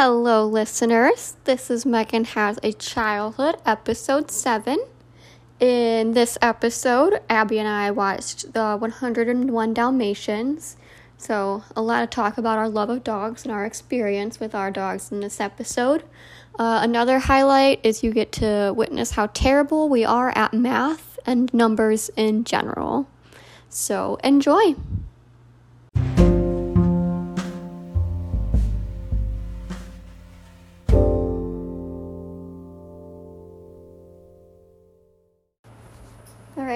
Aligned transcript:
Hello, 0.00 0.46
listeners. 0.46 1.34
This 1.42 1.72
is 1.72 1.84
Megan 1.84 2.22
Has 2.22 2.60
a 2.62 2.72
Childhood, 2.72 3.56
episode 3.66 4.30
7. 4.30 4.78
In 5.58 6.12
this 6.12 6.38
episode, 6.40 7.20
Abby 7.28 7.58
and 7.58 7.66
I 7.66 7.90
watched 7.90 8.52
the 8.52 8.76
101 8.76 9.74
Dalmatians. 9.74 10.76
So, 11.16 11.64
a 11.74 11.82
lot 11.82 12.04
of 12.04 12.10
talk 12.10 12.38
about 12.38 12.58
our 12.58 12.68
love 12.68 12.90
of 12.90 13.02
dogs 13.02 13.42
and 13.42 13.50
our 13.50 13.64
experience 13.64 14.38
with 14.38 14.54
our 14.54 14.70
dogs 14.70 15.10
in 15.10 15.18
this 15.18 15.40
episode. 15.40 16.04
Uh, 16.56 16.78
another 16.80 17.18
highlight 17.18 17.80
is 17.82 18.04
you 18.04 18.12
get 18.12 18.30
to 18.34 18.72
witness 18.76 19.10
how 19.10 19.26
terrible 19.26 19.88
we 19.88 20.04
are 20.04 20.30
at 20.36 20.54
math 20.54 21.18
and 21.26 21.52
numbers 21.52 22.08
in 22.14 22.44
general. 22.44 23.08
So, 23.68 24.14
enjoy. 24.22 24.76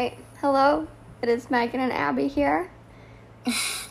Right. 0.03 0.19
Hello. 0.41 0.89
It 1.23 1.29
is 1.29 1.49
Megan 1.49 1.79
and 1.79 1.93
Abby 1.93 2.27
here. 2.27 2.69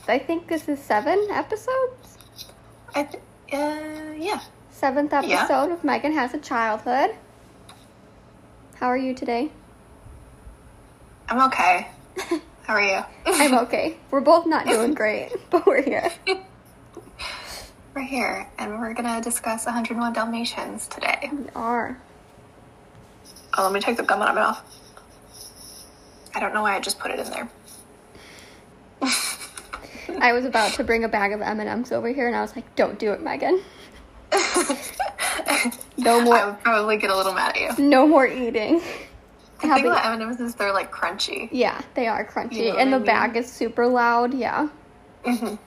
I 0.07 0.19
think 0.19 0.47
this 0.47 0.67
is 0.67 0.79
seven 0.79 1.27
episodes. 1.31 2.17
I 2.93 3.03
th- 3.03 3.23
uh, 3.53 4.11
yeah. 4.17 4.41
Seventh 4.71 5.13
episode 5.13 5.29
Yeah. 5.29 5.73
of 5.73 5.83
Megan 5.85 6.13
Has 6.13 6.33
a 6.33 6.37
Childhood. 6.37 7.15
How 8.75 8.87
are 8.87 8.97
you 8.97 9.13
today? 9.13 9.51
I'm 11.29 11.39
okay. 11.47 11.87
How 12.63 12.73
are 12.73 12.81
you? 12.81 13.01
I'm 13.25 13.57
okay. 13.59 13.95
We're 14.09 14.19
both 14.21 14.45
not 14.45 14.65
doing 14.67 14.93
great, 14.93 15.31
but 15.49 15.65
we're 15.65 15.81
here. 15.81 16.11
We're 17.93 18.03
here, 18.03 18.49
and 18.57 18.79
we're 18.79 18.93
gonna 18.93 19.19
discuss 19.21 19.65
101 19.65 20.13
Dalmatians 20.13 20.87
today. 20.87 21.29
We 21.29 21.49
are. 21.55 21.97
Oh, 23.57 23.63
let 23.63 23.73
me 23.73 23.81
take 23.81 23.97
the 23.97 24.03
gum 24.03 24.21
out 24.21 24.29
of 24.29 24.35
my 24.35 24.41
mouth. 24.41 24.80
I 26.35 26.39
don't 26.39 26.53
know 26.53 26.61
why 26.61 26.75
I 26.75 26.79
just 26.79 26.99
put 26.99 27.11
it 27.11 27.19
in 27.19 27.29
there. 27.29 27.49
I 30.19 30.33
was 30.33 30.45
about 30.45 30.73
to 30.73 30.83
bring 30.83 31.03
a 31.03 31.07
bag 31.09 31.31
of 31.33 31.41
M&Ms 31.41 31.91
over 31.91 32.09
here, 32.09 32.27
and 32.27 32.35
I 32.35 32.41
was 32.41 32.55
like, 32.55 32.75
"Don't 32.75 32.99
do 32.99 33.11
it, 33.13 33.21
Megan. 33.21 33.61
No 35.97 36.19
more. 36.21 36.35
I 36.35 36.45
would 36.47 36.59
probably 36.63 36.97
get 36.97 37.11
a 37.11 37.15
little 37.15 37.33
mad 37.33 37.55
at 37.55 37.77
you. 37.77 37.83
No 37.87 38.07
more 38.07 38.25
eating." 38.25 38.81
The 39.61 39.67
Happy- 39.67 39.83
thing 39.83 39.91
about 39.91 40.19
M&Ms 40.19 40.39
is 40.39 40.55
they're 40.55 40.73
like 40.73 40.91
crunchy. 40.91 41.47
Yeah, 41.51 41.79
they 41.93 42.07
are 42.07 42.25
crunchy, 42.25 42.53
You 42.65 42.73
know 42.73 42.77
and 42.79 42.91
the 42.91 42.95
I 42.95 42.99
mean? 42.99 43.05
bag 43.05 43.35
is 43.37 43.51
super 43.51 43.85
loud. 43.87 44.33
Yeah, 44.33 44.69
Mhm. 45.23 45.59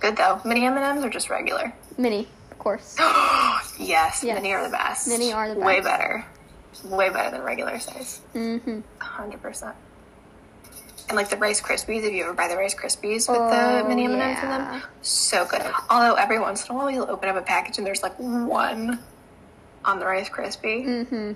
Good 0.00 0.16
though. 0.16 0.40
Mini 0.44 0.66
M&Ms 0.66 1.02
are 1.04 1.08
just 1.10 1.30
regular. 1.30 1.72
mini, 1.96 2.28
of 2.50 2.58
course. 2.58 2.96
Yes, 3.78 4.22
Yes. 4.22 4.22
mini 4.36 4.52
are 4.52 4.62
the 4.64 4.68
best. 4.70 5.08
Mini 5.08 5.32
are 5.32 5.48
the 5.48 5.54
best. 5.54 5.66
Way 5.66 5.80
better. 5.80 6.24
Way 6.84 7.10
better 7.10 7.30
than 7.30 7.42
regular 7.42 7.78
size. 7.78 8.20
Mm-hmm. 8.34 8.80
100%. 9.00 9.74
And 11.08 11.16
like 11.16 11.28
the 11.28 11.36
Rice 11.36 11.60
Krispies, 11.60 12.04
if 12.04 12.12
you 12.12 12.24
ever 12.24 12.32
buy 12.32 12.48
the 12.48 12.56
Rice 12.56 12.74
Krispies 12.74 13.28
with 13.28 13.38
Oh, 13.40 13.82
the 13.82 13.88
mini 13.88 14.04
M&Ms 14.04 14.42
in 14.42 14.48
them, 14.48 14.82
so 15.02 15.44
good. 15.46 15.62
Although 15.90 16.14
every 16.14 16.38
once 16.38 16.64
in 16.66 16.74
a 16.74 16.78
while 16.78 16.90
you'll 16.90 17.10
open 17.10 17.28
up 17.28 17.36
a 17.36 17.42
package 17.42 17.78
and 17.78 17.86
there's 17.86 18.02
like 18.02 18.14
one 18.18 18.98
on 19.84 19.98
the 19.98 20.06
Rice 20.06 20.30
Krispie. 20.30 20.86
Mm-hmm. 20.86 21.32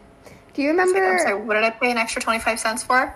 Do 0.55 0.63
you 0.63 0.73
like, 0.73 0.87
I'm 0.87 0.95
remember? 0.95 1.19
sorry, 1.19 1.43
what 1.43 1.55
did 1.55 1.65
I 1.65 1.71
pay 1.71 1.91
an 1.91 1.99
extra 1.99 2.23
25 2.23 2.59
cents 2.61 2.83
for? 2.85 3.15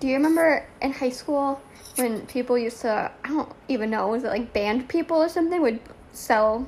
Do 0.00 0.08
you 0.08 0.14
remember 0.14 0.66
in 0.80 0.92
high 0.92 1.10
school 1.10 1.60
when 1.96 2.26
people 2.26 2.56
used 2.58 2.80
to? 2.80 3.12
I 3.22 3.28
don't 3.28 3.52
even 3.68 3.90
know. 3.90 4.08
Was 4.08 4.24
it 4.24 4.28
like 4.28 4.52
band 4.52 4.88
people 4.88 5.18
or 5.18 5.28
something 5.28 5.60
would 5.60 5.78
sell 6.12 6.66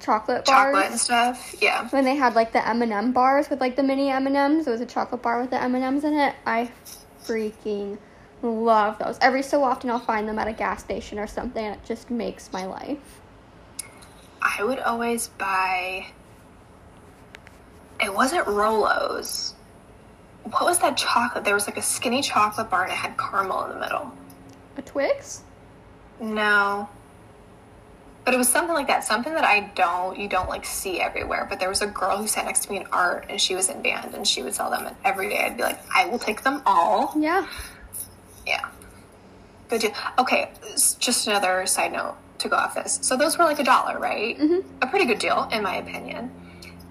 chocolate 0.00 0.44
bars? 0.44 0.74
Chocolate 0.74 0.90
and 0.90 1.00
stuff. 1.00 1.54
Yeah. 1.60 1.88
when 1.90 2.04
they 2.04 2.16
had 2.16 2.34
like 2.34 2.52
the 2.52 2.66
M&M 2.66 3.12
bars 3.12 3.48
with 3.50 3.60
like 3.60 3.76
the 3.76 3.82
mini 3.82 4.10
M&Ms. 4.10 4.66
It 4.66 4.70
was 4.70 4.80
a 4.80 4.86
chocolate 4.86 5.22
bar 5.22 5.40
with 5.40 5.50
the 5.50 5.62
M&Ms 5.62 6.04
in 6.04 6.14
it. 6.14 6.34
I 6.46 6.70
freaking 7.24 7.98
love 8.42 8.98
those. 8.98 9.18
Every 9.20 9.42
so 9.42 9.62
often 9.62 9.90
I'll 9.90 9.98
find 9.98 10.28
them 10.28 10.38
at 10.38 10.48
a 10.48 10.52
gas 10.52 10.82
station 10.82 11.18
or 11.18 11.26
something 11.26 11.64
and 11.64 11.76
it 11.76 11.84
just 11.84 12.10
makes 12.10 12.52
my 12.52 12.66
life. 12.66 13.20
I 14.42 14.64
would 14.64 14.78
always 14.78 15.28
buy. 15.28 16.06
It 18.02 18.12
wasn't 18.14 18.46
Rolos. 18.46 19.52
What 20.44 20.64
was 20.64 20.78
that 20.78 20.96
chocolate? 20.96 21.44
There 21.44 21.54
was 21.54 21.66
like 21.66 21.76
a 21.76 21.82
skinny 21.82 22.22
chocolate 22.22 22.70
bar 22.70 22.84
and 22.84 22.92
it 22.92 22.96
had 22.96 23.18
caramel 23.18 23.64
in 23.64 23.74
the 23.74 23.80
middle. 23.80 24.12
A 24.78 24.82
Twix? 24.82 25.42
No. 26.20 26.88
But 28.30 28.36
it 28.36 28.38
was 28.38 28.48
something 28.48 28.76
like 28.76 28.86
that. 28.86 29.02
Something 29.02 29.34
that 29.34 29.42
I 29.42 29.72
don't, 29.74 30.16
you 30.16 30.28
don't 30.28 30.48
like 30.48 30.64
see 30.64 31.00
everywhere. 31.00 31.48
But 31.50 31.58
there 31.58 31.68
was 31.68 31.82
a 31.82 31.88
girl 31.88 32.16
who 32.16 32.28
sat 32.28 32.44
next 32.44 32.62
to 32.66 32.70
me 32.70 32.76
in 32.76 32.86
art 32.92 33.26
and 33.28 33.40
she 33.40 33.56
was 33.56 33.68
in 33.68 33.82
band 33.82 34.14
and 34.14 34.24
she 34.24 34.40
would 34.44 34.54
sell 34.54 34.70
them. 34.70 34.86
And 34.86 34.94
every 35.04 35.28
day 35.30 35.44
I'd 35.44 35.56
be 35.56 35.64
like, 35.64 35.80
I 35.92 36.06
will 36.06 36.20
take 36.20 36.44
them 36.44 36.62
all. 36.64 37.12
Yeah. 37.18 37.48
Yeah. 38.46 38.68
Good 39.68 39.80
deal. 39.80 39.92
Okay, 40.16 40.48
just 41.00 41.26
another 41.26 41.66
side 41.66 41.92
note 41.92 42.14
to 42.38 42.48
go 42.48 42.54
off 42.54 42.76
this. 42.76 43.00
So 43.02 43.16
those 43.16 43.36
were 43.36 43.42
like 43.42 43.58
a 43.58 43.64
dollar, 43.64 43.98
right? 43.98 44.38
Mhm. 44.38 44.62
A 44.80 44.86
pretty 44.86 45.06
good 45.06 45.18
deal, 45.18 45.48
in 45.50 45.64
my 45.64 45.78
opinion. 45.78 46.30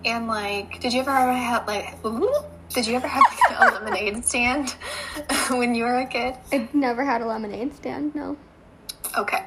And 0.03 0.27
like, 0.27 0.81
did 0.81 0.91
you 0.91 0.99
ever 0.99 1.11
have 1.31 1.65
like, 1.67 2.05
ooh, 2.05 2.33
did 2.73 2.85
you 2.85 2.97
ever 2.97 3.07
have 3.07 3.23
like 3.23 3.59
a 3.61 3.75
lemonade 3.81 4.25
stand 4.25 4.71
when 5.51 5.73
you 5.73 5.85
were 5.85 5.99
a 5.99 6.05
kid? 6.05 6.35
I've 6.51 6.73
never 6.73 7.05
had 7.05 7.21
a 7.21 7.25
lemonade 7.25 7.73
stand, 7.77 8.13
no. 8.13 8.35
Okay. 9.17 9.45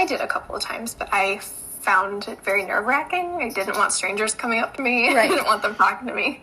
I 0.00 0.06
did 0.06 0.22
a 0.22 0.26
couple 0.26 0.56
of 0.56 0.62
times, 0.62 0.94
but 0.94 1.10
I 1.12 1.40
found 1.82 2.26
it 2.26 2.42
very 2.42 2.64
nerve 2.64 2.86
wracking. 2.86 3.42
I 3.42 3.50
didn't 3.50 3.76
want 3.76 3.92
strangers 3.92 4.32
coming 4.32 4.60
up 4.60 4.74
to 4.76 4.82
me. 4.82 5.14
Right. 5.14 5.26
I 5.26 5.34
didn't 5.34 5.44
want 5.44 5.60
them 5.60 5.74
talking 5.74 6.08
to 6.08 6.14
me. 6.14 6.42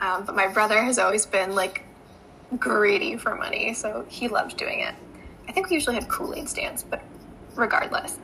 Um, 0.00 0.24
but 0.24 0.34
my 0.34 0.48
brother 0.48 0.82
has 0.82 0.98
always 0.98 1.24
been 1.24 1.54
like 1.54 1.84
greedy 2.58 3.16
for 3.16 3.36
money, 3.36 3.74
so 3.74 4.04
he 4.08 4.26
loved 4.26 4.56
doing 4.56 4.80
it. 4.80 4.94
I 5.48 5.52
think 5.52 5.70
we 5.70 5.74
usually 5.74 5.94
had 5.94 6.08
Kool 6.08 6.34
Aid 6.34 6.48
stands, 6.48 6.82
but 6.82 7.00
regardless, 7.54 8.18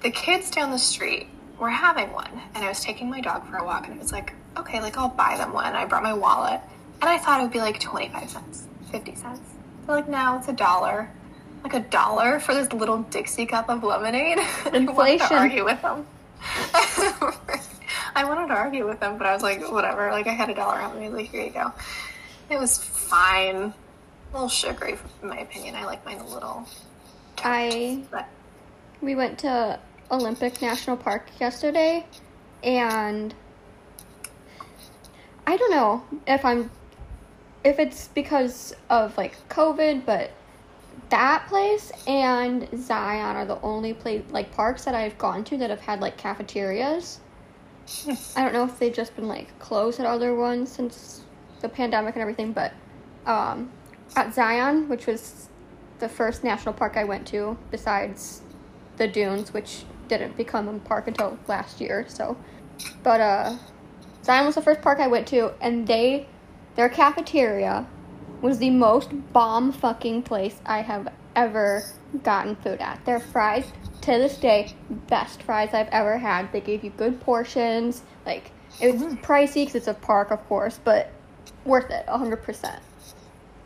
the 0.00 0.10
kids 0.10 0.50
down 0.50 0.70
the 0.70 0.78
street 0.78 1.28
were 1.58 1.68
having 1.68 2.10
one, 2.12 2.40
and 2.54 2.64
I 2.64 2.68
was 2.68 2.80
taking 2.80 3.10
my 3.10 3.20
dog 3.20 3.46
for 3.46 3.58
a 3.58 3.64
walk, 3.66 3.86
and 3.86 3.96
it 3.96 4.00
was 4.00 4.12
like, 4.12 4.32
okay, 4.56 4.80
like 4.80 4.96
I'll 4.96 5.10
buy 5.10 5.36
them 5.36 5.52
one. 5.52 5.74
I 5.74 5.84
brought 5.84 6.02
my 6.02 6.14
wallet, 6.14 6.60
and 7.02 7.10
I 7.10 7.18
thought 7.18 7.40
it 7.40 7.42
would 7.42 7.52
be 7.52 7.58
like 7.58 7.80
25 7.80 8.30
cents, 8.30 8.66
50 8.92 9.14
cents. 9.14 9.40
They're 9.86 9.96
like, 9.96 10.08
no, 10.08 10.38
it's 10.38 10.48
a 10.48 10.54
dollar. 10.54 11.10
Like 11.64 11.74
a 11.74 11.80
dollar 11.80 12.38
for 12.38 12.54
this 12.54 12.72
little 12.72 12.98
Dixie 13.04 13.46
cup 13.46 13.68
of 13.68 13.82
lemonade. 13.82 14.38
Inflation. 14.72 14.86
I 14.92 14.94
wanted 14.94 15.18
to 15.28 15.34
argue 15.34 15.64
with 15.64 15.82
them. 15.82 16.06
I 18.14 18.24
wanted 18.24 18.48
to 18.48 18.54
argue 18.54 18.86
with 18.86 19.00
them, 19.00 19.18
but 19.18 19.26
I 19.26 19.32
was 19.32 19.42
like, 19.42 19.68
whatever. 19.72 20.10
Like 20.10 20.26
I 20.26 20.32
had 20.32 20.50
a 20.50 20.54
dollar 20.54 20.76
on 20.76 21.00
me. 21.00 21.08
Like 21.08 21.30
here 21.30 21.42
you 21.44 21.50
go. 21.50 21.72
It 22.50 22.60
was 22.60 22.78
fine. 22.78 23.56
A 23.56 23.74
little 24.32 24.48
sugary, 24.48 24.98
in 25.22 25.28
my 25.28 25.38
opinion. 25.38 25.74
I 25.74 25.86
like 25.86 26.04
mine 26.04 26.18
a 26.18 26.28
little. 26.28 26.68
I 27.38 28.02
But 28.10 28.28
we 29.00 29.14
went 29.14 29.38
to 29.40 29.80
Olympic 30.10 30.60
National 30.60 30.96
Park 30.96 31.28
yesterday 31.40 32.06
and 32.62 33.34
I 35.46 35.56
don't 35.56 35.70
know 35.70 36.02
if 36.26 36.44
I'm 36.44 36.70
if 37.64 37.78
it's 37.78 38.08
because 38.08 38.74
of 38.90 39.16
like 39.16 39.36
COVID, 39.48 40.04
but 40.04 40.30
that 41.10 41.46
place 41.48 41.92
and 42.06 42.68
Zion 42.76 43.36
are 43.36 43.44
the 43.44 43.60
only 43.60 43.94
place 43.94 44.22
like 44.30 44.52
parks 44.52 44.84
that 44.84 44.94
I've 44.94 45.16
gone 45.18 45.44
to 45.44 45.56
that 45.58 45.70
have 45.70 45.80
had 45.80 46.00
like 46.00 46.16
cafeterias. 46.16 47.20
I 48.36 48.42
don't 48.42 48.52
know 48.52 48.64
if 48.64 48.78
they've 48.78 48.92
just 48.92 49.14
been 49.14 49.28
like 49.28 49.58
closed 49.58 50.00
at 50.00 50.06
other 50.06 50.34
ones 50.34 50.72
since 50.72 51.22
the 51.60 51.68
pandemic 51.68 52.14
and 52.14 52.22
everything, 52.22 52.52
but 52.52 52.72
um, 53.26 53.70
at 54.16 54.34
Zion, 54.34 54.88
which 54.88 55.06
was 55.06 55.48
the 55.98 56.08
first 56.08 56.44
national 56.44 56.74
park 56.74 56.96
I 56.96 57.04
went 57.04 57.26
to 57.28 57.56
besides 57.70 58.42
the 58.96 59.08
dunes, 59.08 59.52
which 59.52 59.84
didn't 60.08 60.36
become 60.36 60.68
a 60.68 60.78
park 60.80 61.08
until 61.08 61.38
last 61.48 61.80
year. 61.80 62.04
So, 62.08 62.36
but 63.02 63.20
uh, 63.20 63.56
Zion 64.24 64.46
was 64.46 64.54
the 64.54 64.62
first 64.62 64.82
park 64.82 65.00
I 65.00 65.06
went 65.06 65.26
to, 65.28 65.52
and 65.60 65.86
they 65.86 66.26
their 66.76 66.88
cafeteria 66.88 67.86
was 68.44 68.58
the 68.58 68.68
most 68.68 69.08
bomb 69.32 69.72
fucking 69.72 70.22
place 70.22 70.60
I 70.66 70.82
have 70.82 71.08
ever 71.34 71.82
gotten 72.22 72.56
food 72.56 72.78
at. 72.78 73.02
Their 73.06 73.18
fries, 73.18 73.64
to 74.02 74.10
this 74.10 74.36
day, 74.36 74.74
best 75.08 75.42
fries 75.42 75.72
I've 75.72 75.88
ever 75.88 76.18
had. 76.18 76.52
They 76.52 76.60
gave 76.60 76.84
you 76.84 76.90
good 76.90 77.22
portions. 77.22 78.02
Like 78.26 78.50
it 78.82 78.92
was 78.92 79.02
mm-hmm. 79.02 79.14
pricey 79.24 79.62
because 79.62 79.76
it's 79.76 79.86
a 79.86 79.94
park, 79.94 80.30
of 80.30 80.46
course, 80.46 80.78
but 80.84 81.10
worth 81.64 81.90
it, 81.90 82.06
hundred 82.06 82.42
percent. 82.42 82.82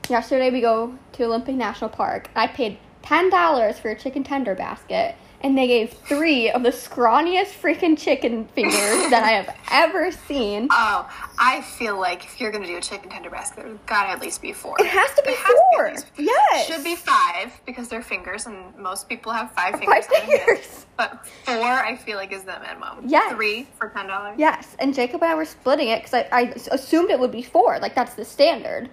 Yesterday 0.09 0.53
we 0.53 0.61
go 0.61 0.97
to 1.15 1.25
Olympic 1.25 1.57
National 1.57 1.91
Park. 1.91 2.31
I 2.37 2.47
paid 2.47 2.79
ten 3.03 3.31
dollars 3.31 3.81
for 3.81 3.91
a 3.91 3.99
chicken 3.99 4.23
tender 4.23 4.55
basket, 4.55 5.17
and 5.41 5.57
they 5.57 5.67
gave 5.69 5.93
three 5.93 6.51
of 6.51 6.63
the 6.65 6.71
scrawniest 6.71 7.53
freaking 7.61 7.97
chicken 7.97 8.47
fingers 8.49 9.11
that 9.11 9.23
I 9.23 9.31
have 9.31 9.55
ever 9.71 10.11
seen. 10.11 10.69
Oh, 10.81 11.09
I 11.39 11.61
feel 11.63 11.99
like 11.99 12.25
if 12.25 12.41
you're 12.41 12.51
gonna 12.51 12.67
do 12.67 12.77
a 12.77 12.81
chicken 12.81 13.09
tender 13.11 13.31
basket, 13.31 13.65
there's 13.65 13.79
gotta 13.87 14.11
at 14.11 14.21
least 14.21 14.43
be 14.43 14.53
four. 14.53 14.75
It 14.81 14.87
has 14.87 15.15
to 15.15 15.23
be 15.23 15.31
It 15.31 15.39
has 15.39 16.03
to 16.03 16.03
be 16.17 16.25
four. 16.25 16.25
yes. 16.51 16.67
Should 16.67 16.83
be 16.85 16.97
five 16.97 17.53
because 17.67 17.89
they're 17.89 18.03
fingers, 18.03 18.47
and 18.47 18.77
most 18.77 19.09
people 19.09 19.31
have 19.33 19.53
five 19.53 19.75
Five 19.81 20.05
fingers. 20.07 20.07
in. 20.23 20.27
fingers. 20.39 20.87
But 20.99 21.25
four, 21.45 21.55
I 21.55 21.95
feel 21.95 22.17
like, 22.17 22.33
is 22.33 22.43
the 22.43 22.59
minimum. 22.59 23.05
Yes. 23.07 23.33
Three 23.33 23.69
for 23.79 23.89
ten 23.91 24.09
dollars. 24.09 24.35
Yes, 24.37 24.75
and 24.81 24.93
Jacob 24.93 25.23
and 25.23 25.31
I 25.31 25.37
were 25.37 25.45
splitting 25.45 25.89
it 25.91 26.03
because 26.03 26.15
I, 26.15 26.29
I 26.33 26.43
assumed 26.73 27.11
it 27.11 27.21
would 27.21 27.31
be 27.31 27.43
four. 27.43 27.79
Like 27.79 27.95
that's 27.95 28.15
the 28.15 28.25
standard. 28.25 28.91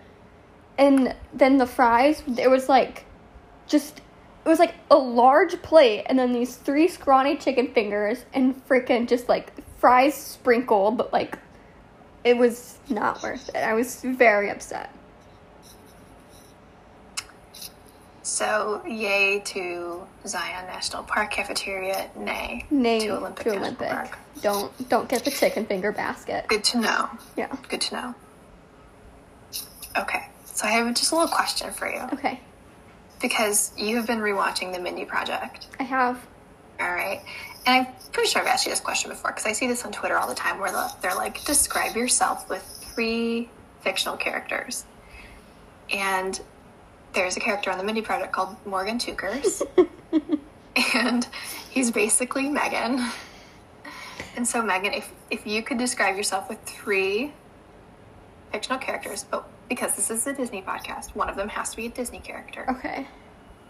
And 0.77 1.15
then 1.33 1.57
the 1.57 1.65
fries, 1.65 2.21
it 2.37 2.47
was 2.49 2.69
like, 2.69 3.05
just 3.65 4.01
it 4.45 4.49
was 4.49 4.59
like 4.59 4.75
a 4.91 4.95
large 4.95 5.59
plate, 5.63 6.03
and 6.05 6.19
then 6.19 6.31
these 6.31 6.55
three 6.55 6.87
scrawny 6.87 7.35
chicken 7.35 7.73
fingers, 7.73 8.25
and 8.33 8.55
freaking 8.67 9.07
just 9.07 9.27
like 9.27 9.51
fries 9.79 10.13
sprinkled, 10.13 10.97
but 10.97 11.11
like 11.11 11.39
it 12.23 12.37
was 12.37 12.77
not 12.89 13.23
worth 13.23 13.49
it. 13.49 13.57
I 13.57 13.73
was 13.73 14.01
very 14.01 14.49
upset. 14.51 14.91
So, 18.21 18.81
yay 18.87 19.39
to 19.45 20.01
Zion 20.25 20.65
National 20.65 21.03
Park 21.03 21.31
cafeteria, 21.31 22.09
nay, 22.15 22.65
Nay 22.71 22.99
to 23.01 23.17
Olympic 23.17 23.45
to 23.45 23.55
Olympic. 23.55 23.89
Park. 23.89 24.17
Don't 24.41 24.89
don't 24.89 25.07
get 25.07 25.23
the 25.23 25.31
chicken 25.31 25.65
finger 25.65 25.91
basket. 25.91 26.47
Good 26.47 26.63
to 26.65 26.79
know. 26.81 27.09
Yeah. 27.37 27.55
Good 27.69 27.81
to 27.81 27.95
know. 27.95 28.15
Okay, 29.97 30.27
so 30.45 30.67
I 30.67 30.71
have 30.71 30.93
just 30.95 31.11
a 31.11 31.15
little 31.15 31.29
question 31.29 31.71
for 31.71 31.87
you 31.87 32.01
Okay. 32.13 32.39
Because 33.21 33.71
you 33.77 33.95
have 33.97 34.07
been 34.07 34.19
rewatching 34.19 34.73
the 34.73 34.79
Mindy 34.79 35.05
Project. 35.05 35.67
I 35.79 35.83
have. 35.83 36.25
All 36.79 36.91
right. 36.91 37.21
And 37.65 37.87
I'm 37.87 37.93
pretty 38.11 38.29
sure 38.29 38.41
I've 38.41 38.47
asked 38.47 38.65
you 38.65 38.71
this 38.71 38.79
question 38.79 39.09
before 39.09 39.31
because 39.31 39.45
I 39.45 39.53
see 39.53 39.67
this 39.67 39.83
on 39.85 39.91
Twitter 39.91 40.17
all 40.17 40.27
the 40.27 40.35
time 40.35 40.59
where 40.59 40.71
they're 41.01 41.15
like, 41.15 41.43
describe 41.45 41.95
yourself 41.95 42.49
with 42.49 42.61
three 42.61 43.49
fictional 43.81 44.17
characters. 44.17 44.85
And 45.91 46.39
there's 47.13 47.37
a 47.37 47.39
character 47.39 47.71
on 47.71 47.77
the 47.77 47.83
Mindy 47.83 48.01
Project 48.01 48.33
called 48.33 48.55
Morgan 48.65 48.99
Tookers. 48.99 49.61
and 50.93 51.27
he's 51.71 51.91
basically 51.91 52.49
Megan. 52.49 53.09
And 54.35 54.47
so, 54.47 54.61
Megan, 54.61 54.93
if, 54.93 55.11
if 55.31 55.47
you 55.47 55.63
could 55.63 55.77
describe 55.77 56.17
yourself 56.17 56.49
with 56.49 56.61
three 56.63 57.31
fictional 58.51 58.79
characters, 58.79 59.23
but 59.23 59.47
because 59.69 59.95
this 59.95 60.09
is 60.11 60.25
a 60.27 60.33
Disney 60.33 60.61
podcast, 60.61 61.15
one 61.15 61.29
of 61.29 61.35
them 61.35 61.49
has 61.49 61.71
to 61.71 61.77
be 61.77 61.87
a 61.87 61.89
Disney 61.89 62.19
character, 62.19 62.65
Okay. 62.69 63.07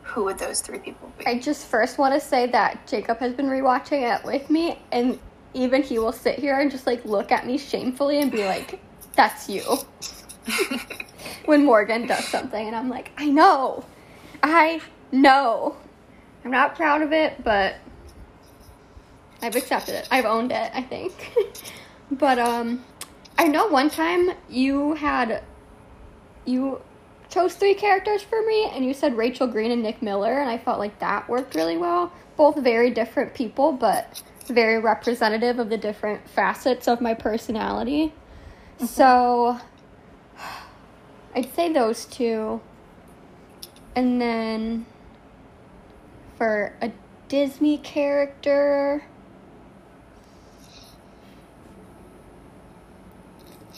who 0.04 0.24
would 0.26 0.38
those 0.38 0.62
three 0.62 0.80
people 0.80 1.12
be? 1.18 1.26
I 1.26 1.40
just 1.40 1.68
first 1.68 1.98
want 1.98 2.14
to 2.14 2.20
say 2.20 2.48
that 2.48 2.86
Jacob 2.88 3.20
has 3.20 3.34
been 3.34 3.48
rewatching 3.48 4.16
it 4.16 4.24
with 4.26 4.50
me, 4.50 4.80
and 4.92 5.20
even 5.54 5.82
he 5.82 5.98
will 6.00 6.12
sit 6.12 6.38
here 6.38 6.60
and 6.60 6.70
just 6.70 6.86
like 6.86 7.04
look 7.06 7.32
at 7.32 7.46
me 7.48 7.58
shamefully 7.58 8.20
and 8.22 8.32
be 8.32 8.44
like, 8.46 8.80
"That's 9.16 9.48
you." 9.50 9.64
when 11.46 11.64
Morgan 11.66 12.08
does 12.08 12.26
something, 12.28 12.68
and 12.68 12.76
I'm 12.76 12.90
like, 12.90 13.12
"I 13.18 13.28
know, 13.30 13.86
I 14.44 14.82
know." 15.12 15.78
I'm 16.44 16.52
not 16.52 16.76
proud 16.76 17.02
of 17.02 17.12
it, 17.12 17.44
but 17.44 17.76
I've 19.42 19.56
accepted 19.56 19.96
it. 19.96 20.08
I've 20.12 20.26
owned 20.26 20.52
it. 20.52 20.72
I 20.74 20.82
think. 20.82 21.34
but 22.12 22.38
um, 22.38 22.84
I 23.38 23.48
know 23.48 23.68
one 23.68 23.90
time 23.90 24.30
you 24.50 24.94
had 24.94 25.42
you 26.46 26.82
chose 27.30 27.56
three 27.56 27.74
characters 27.74 28.22
for 28.22 28.42
me 28.46 28.70
and 28.72 28.86
you 28.86 28.94
said 28.94 29.18
Rachel 29.18 29.48
Green 29.48 29.72
and 29.72 29.82
Nick 29.82 30.02
Miller 30.02 30.40
and 30.40 30.50
I 30.50 30.58
felt 30.58 30.80
like 30.80 31.00
that 31.00 31.28
worked 31.28 31.56
really 31.56 31.78
well. 31.78 32.12
Both 32.38 32.58
very 32.58 32.92
different 32.92 33.34
people 33.34 33.72
but 33.72 34.22
very 34.48 34.80
representative 34.80 35.60
of 35.60 35.70
the 35.70 35.78
different 35.78 36.28
facets 36.30 36.88
of 36.88 37.02
my 37.02 37.14
personality. 37.14 38.14
Mm-hmm. 38.78 38.86
So 38.86 39.60
I'd 41.36 41.54
say 41.56 41.74
those 41.74 42.06
two. 42.06 42.62
And 43.96 44.22
then 44.22 44.86
for 46.38 46.74
a 46.82 46.92
Disney 47.28 47.78
character 47.78 49.04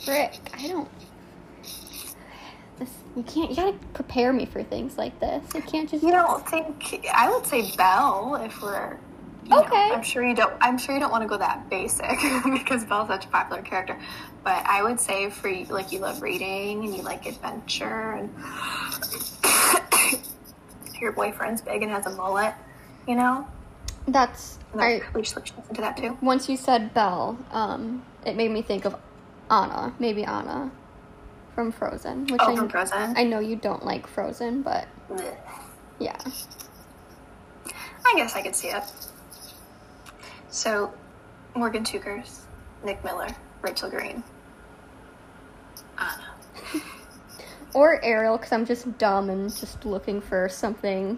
Rick, 0.07 0.39
I 0.53 0.67
don't 0.67 0.89
you 3.17 3.23
can't. 3.23 3.49
You 3.49 3.55
gotta 3.55 3.77
prepare 3.93 4.31
me 4.31 4.45
for 4.45 4.63
things 4.63 4.95
like 4.97 5.19
this. 5.19 5.43
You 5.55 5.61
can't 5.63 5.89
just. 5.89 6.03
You 6.03 6.11
don't 6.11 6.47
think 6.47 7.03
I 7.11 7.29
would 7.29 7.47
say 7.47 7.71
Belle 7.75 8.35
if 8.35 8.61
we're 8.61 8.97
you 9.43 9.49
know, 9.49 9.61
Okay. 9.63 9.89
I'm 9.91 10.03
sure 10.03 10.23
you 10.23 10.35
don't 10.35 10.53
I'm 10.61 10.77
sure 10.77 10.93
you 10.93 11.01
don't 11.01 11.11
want 11.11 11.23
to 11.23 11.27
go 11.27 11.37
that 11.37 11.67
basic 11.67 12.05
because 12.51 12.85
Belle's 12.85 13.07
such 13.07 13.25
a 13.25 13.27
popular 13.29 13.63
character. 13.63 13.99
But 14.43 14.63
I 14.67 14.83
would 14.83 14.99
say 14.99 15.31
for 15.31 15.49
you 15.49 15.65
like 15.65 15.91
you 15.91 15.99
love 15.99 16.21
reading 16.21 16.83
and 16.85 16.95
you 16.95 17.01
like 17.01 17.25
adventure 17.25 18.11
and 18.13 18.29
your 21.01 21.11
boyfriend's 21.11 21.61
big 21.61 21.81
and 21.81 21.91
has 21.91 22.05
a 22.05 22.11
mullet, 22.11 22.53
you 23.07 23.15
know? 23.15 23.47
That's. 24.07 24.59
I 24.77 25.01
we 25.15 25.23
should 25.23 25.37
listen 25.37 25.75
to 25.75 25.81
that 25.81 25.97
too. 25.97 26.17
once 26.21 26.47
you 26.47 26.55
said 26.55 26.93
Belle, 26.93 27.37
um, 27.51 28.05
it 28.25 28.35
made 28.35 28.51
me 28.51 28.61
think 28.61 28.85
of 28.85 28.95
Anna. 29.49 29.93
Maybe 29.97 30.23
Anna 30.23 30.71
from 31.57 31.71
Frozen, 31.71 32.27
which 32.27 32.39
Oh, 32.43 32.51
I, 32.53 32.55
from 32.55 32.69
Frozen. 32.69 33.17
I 33.17 33.23
know 33.23 33.39
you 33.39 33.55
don't 33.55 33.83
like 33.83 34.05
Frozen, 34.05 34.61
but 34.61 34.87
Blech. 35.09 35.37
yeah. 35.97 36.15
I 38.05 38.13
guess 38.15 38.35
I 38.35 38.43
could 38.43 38.55
see 38.55 38.67
it. 38.67 38.83
So, 40.51 40.93
Morgan 41.55 41.83
Tookers, 41.83 42.41
Nick 42.85 43.03
Miller, 43.03 43.29
Rachel 43.63 43.89
Green, 43.89 44.23
Anna. 45.97 46.25
Or 47.73 48.03
Ariel, 48.05 48.37
because 48.37 48.51
I'm 48.51 48.65
just 48.67 48.97
dumb 48.99 49.31
and 49.31 49.49
just 49.49 49.83
looking 49.83 50.21
for 50.21 50.47
something, 50.49 51.17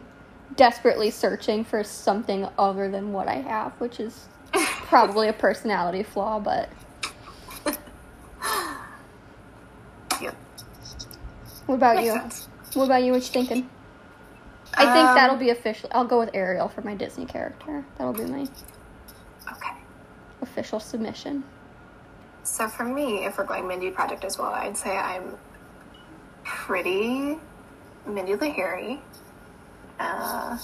desperately 0.56 1.12
searching 1.12 1.66
for 1.66 1.84
something 1.84 2.48
other 2.58 2.90
than 2.90 3.12
what 3.12 3.28
I 3.28 3.36
have, 3.36 3.74
which 3.74 4.00
is 4.00 4.30
probably 4.54 5.28
a 5.28 5.34
personality 5.34 6.02
flaw, 6.04 6.40
but 6.40 6.70
Yep. 10.22 10.36
What 11.70 11.76
about 11.76 11.96
Makes 11.98 12.08
you? 12.08 12.14
sense. 12.14 12.50
What 12.74 12.86
about 12.86 13.04
you? 13.04 13.12
What 13.12 13.22
you 13.22 13.30
thinking? 13.30 13.70
I 14.76 14.88
think 14.88 15.08
Um, 15.10 15.16
that'll 15.16 15.38
be 15.38 15.52
official. 15.52 15.90
I'll 15.94 16.06
go 16.06 16.20
with 16.20 16.32
Ariel 16.34 16.68
for 16.68 16.82
my 16.82 16.96
Disney 16.96 17.26
character. 17.28 17.86
That'll 17.98 18.14
be 18.14 18.26
my 18.26 18.48
Okay. 19.52 19.76
official 20.42 20.80
submission. 20.80 21.44
So 22.44 22.68
for 22.68 22.84
me, 22.86 23.26
if 23.26 23.38
we're 23.38 23.46
going 23.46 23.68
Mindy 23.68 23.92
Project 23.92 24.24
as 24.26 24.38
well, 24.40 24.52
I'd 24.52 24.78
say 24.78 24.98
I'm 24.98 25.38
pretty 26.44 27.38
Mindy 28.08 28.34
Lahiri 28.34 29.00
uh, 30.00 30.58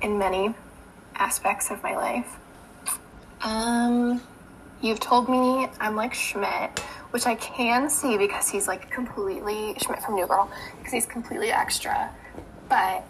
in 0.00 0.18
many 0.18 0.54
aspects 1.16 1.70
of 1.70 1.82
my 1.82 1.94
life. 1.96 2.38
Um, 3.42 4.22
you've 4.80 5.00
told 5.00 5.28
me 5.28 5.68
I'm 5.80 5.96
like 5.96 6.14
Schmidt, 6.14 6.82
which 7.12 7.26
I 7.26 7.34
can 7.36 7.88
see 7.88 8.16
because 8.18 8.48
he's 8.48 8.66
like 8.66 8.90
completely 8.90 9.74
Schmidt 9.82 10.02
from 10.02 10.14
New 10.16 10.26
Girl 10.26 10.50
because 10.78 10.92
he's 10.92 11.06
completely 11.06 11.50
extra, 11.50 12.10
but 12.68 13.04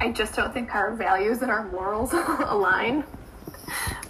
I 0.00 0.12
just 0.12 0.34
don't 0.34 0.52
think 0.54 0.74
our 0.74 0.94
values 0.94 1.42
and 1.42 1.50
our 1.50 1.64
morals 1.70 2.12
align. 2.46 3.04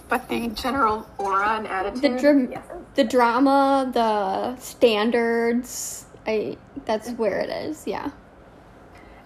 But 0.07 0.29
the 0.29 0.49
general 0.49 1.07
aura 1.17 1.57
and 1.57 1.67
attitude, 1.67 2.01
The 2.03 2.19
dram- 2.19 2.51
yes. 2.51 2.63
the 2.93 3.03
drama, 3.03 3.89
the 3.91 4.55
standards. 4.61 6.05
I 6.27 6.57
that's 6.85 7.11
where 7.11 7.39
it 7.39 7.49
is. 7.49 7.85
Yeah. 7.87 8.09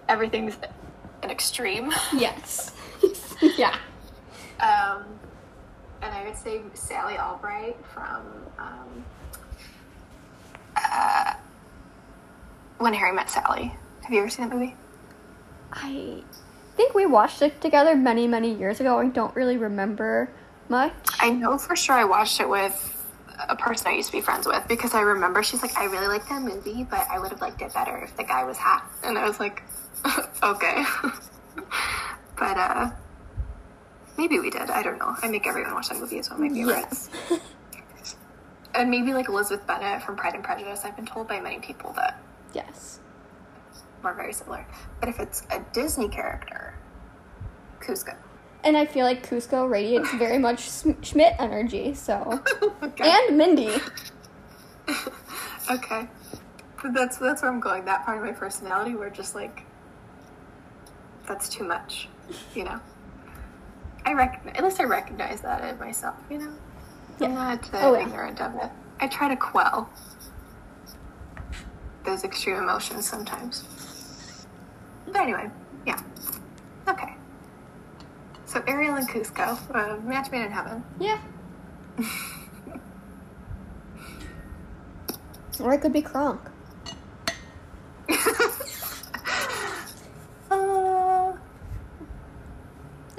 everything's 0.07 0.57
an 1.23 1.29
extreme. 1.29 1.91
Yes. 2.13 2.71
yeah. 3.57 3.75
Um, 4.61 5.03
and 6.01 6.13
I 6.13 6.25
would 6.25 6.37
say 6.37 6.61
Sally 6.73 7.17
Albright 7.17 7.77
from 7.93 8.21
um, 8.57 9.05
uh, 10.75 11.33
When 12.77 12.93
Harry 12.93 13.13
Met 13.13 13.29
Sally. 13.29 13.73
Have 14.03 14.11
you 14.11 14.19
ever 14.19 14.29
seen 14.29 14.47
that 14.49 14.55
movie? 14.55 14.75
I 15.71 16.23
think 16.75 16.93
we 16.93 17.05
watched 17.05 17.41
it 17.41 17.61
together 17.61 17.95
many 17.95 18.27
many 18.27 18.53
years 18.53 18.79
ago. 18.79 18.99
I 18.99 19.07
don't 19.07 19.35
really 19.35 19.57
remember 19.57 20.29
much. 20.67 20.93
I 21.19 21.29
know 21.29 21.57
for 21.57 21.75
sure 21.75 21.95
I 21.95 22.05
watched 22.05 22.39
it 22.39 22.49
with 22.49 22.95
a 23.47 23.55
person 23.55 23.87
I 23.87 23.95
used 23.95 24.07
to 24.09 24.17
be 24.17 24.21
friends 24.21 24.47
with 24.47 24.67
because 24.67 24.93
I 24.93 25.01
remember 25.01 25.43
she's 25.43 25.61
like, 25.61 25.77
I 25.77 25.85
really 25.85 26.07
like 26.07 26.27
that 26.29 26.41
movie, 26.41 26.83
but 26.83 27.07
I 27.09 27.19
would 27.19 27.31
have 27.31 27.41
liked 27.41 27.61
it 27.61 27.73
better 27.73 27.97
if 27.97 28.15
the 28.17 28.23
guy 28.23 28.43
was 28.43 28.57
hot. 28.57 28.89
And 29.03 29.17
I 29.17 29.27
was 29.27 29.39
like, 29.39 29.63
okay. 30.43 30.83
but 32.37 32.57
uh, 32.57 32.89
maybe 34.19 34.37
we 34.37 34.49
did. 34.49 34.69
I 34.69 34.83
don't 34.83 34.99
know. 34.99 35.15
I 35.23 35.29
make 35.29 35.47
everyone 35.47 35.73
watch 35.73 35.87
that 35.89 35.97
movie. 35.97 36.17
It's 36.19 36.29
one 36.29 36.43
of 36.43 36.51
my 36.51 36.55
favorites. 36.55 37.09
And 38.75 38.91
maybe 38.91 39.13
like 39.15 39.27
Elizabeth 39.29 39.65
Bennet 39.65 40.03
from 40.03 40.15
Pride 40.15 40.35
and 40.35 40.43
Prejudice. 40.43 40.85
I've 40.85 40.95
been 40.95 41.05
told 41.07 41.27
by 41.27 41.39
many 41.39 41.57
people 41.57 41.91
that 41.93 42.21
Yes. 42.53 42.99
we're 44.03 44.13
very 44.13 44.31
similar. 44.31 44.63
But 44.99 45.09
if 45.09 45.19
it's 45.19 45.41
a 45.51 45.59
Disney 45.73 46.07
character, 46.07 46.75
Kuzco. 47.81 48.15
And 48.63 48.77
I 48.77 48.85
feel 48.85 49.05
like 49.05 49.27
Kuzco 49.27 49.67
radiates 49.67 50.13
very 50.13 50.37
much 50.47 50.69
Schmidt 51.01 51.33
energy, 51.39 51.95
so. 51.95 52.43
okay. 52.83 53.09
And 53.09 53.37
Mindy. 53.39 53.71
okay. 55.71 56.07
That's 56.93 57.17
that's 57.17 57.41
where 57.41 57.51
I'm 57.51 57.59
going. 57.59 57.85
That 57.85 58.05
part 58.05 58.19
of 58.19 58.23
my 58.23 58.33
personality 58.33 58.93
where 58.95 59.09
just 59.09 59.33
like 59.33 59.63
that's 61.27 61.49
too 61.49 61.63
much, 61.63 62.07
you 62.53 62.65
know. 62.65 62.79
I 64.09 64.13
recognize 64.13 64.55
at 64.57 64.63
least 64.63 64.79
I 64.79 64.85
recognize 64.85 65.41
that 65.41 65.63
in 65.69 65.77
myself, 65.79 66.15
you 66.31 66.39
know. 66.39 66.51
I'm 67.21 67.35
not 67.35 67.63
uh, 67.71 67.77
Oh, 67.83 67.93
yeah. 67.93 68.07
ignorant 68.07 68.41
of 68.41 68.55
it. 68.55 68.71
I 68.99 69.07
try 69.07 69.27
to 69.27 69.35
quell 69.35 69.87
those 72.05 72.23
extreme 72.23 72.55
emotions 72.55 73.07
sometimes. 73.07 73.65
But 75.05 75.17
anyway, 75.17 75.51
yeah. 75.85 76.01
Okay. 76.87 77.13
So 78.45 78.63
Ariel 78.65 78.95
and 78.95 79.07
Kuzco, 79.07 79.59
uh, 79.75 79.97
match 80.01 80.31
made 80.31 80.45
in 80.45 80.51
heaven. 80.51 80.83
Yeah. 80.99 81.19
or 85.59 85.73
it 85.73 85.81
could 85.81 85.93
be 85.93 86.01
Kronk. 86.01 86.41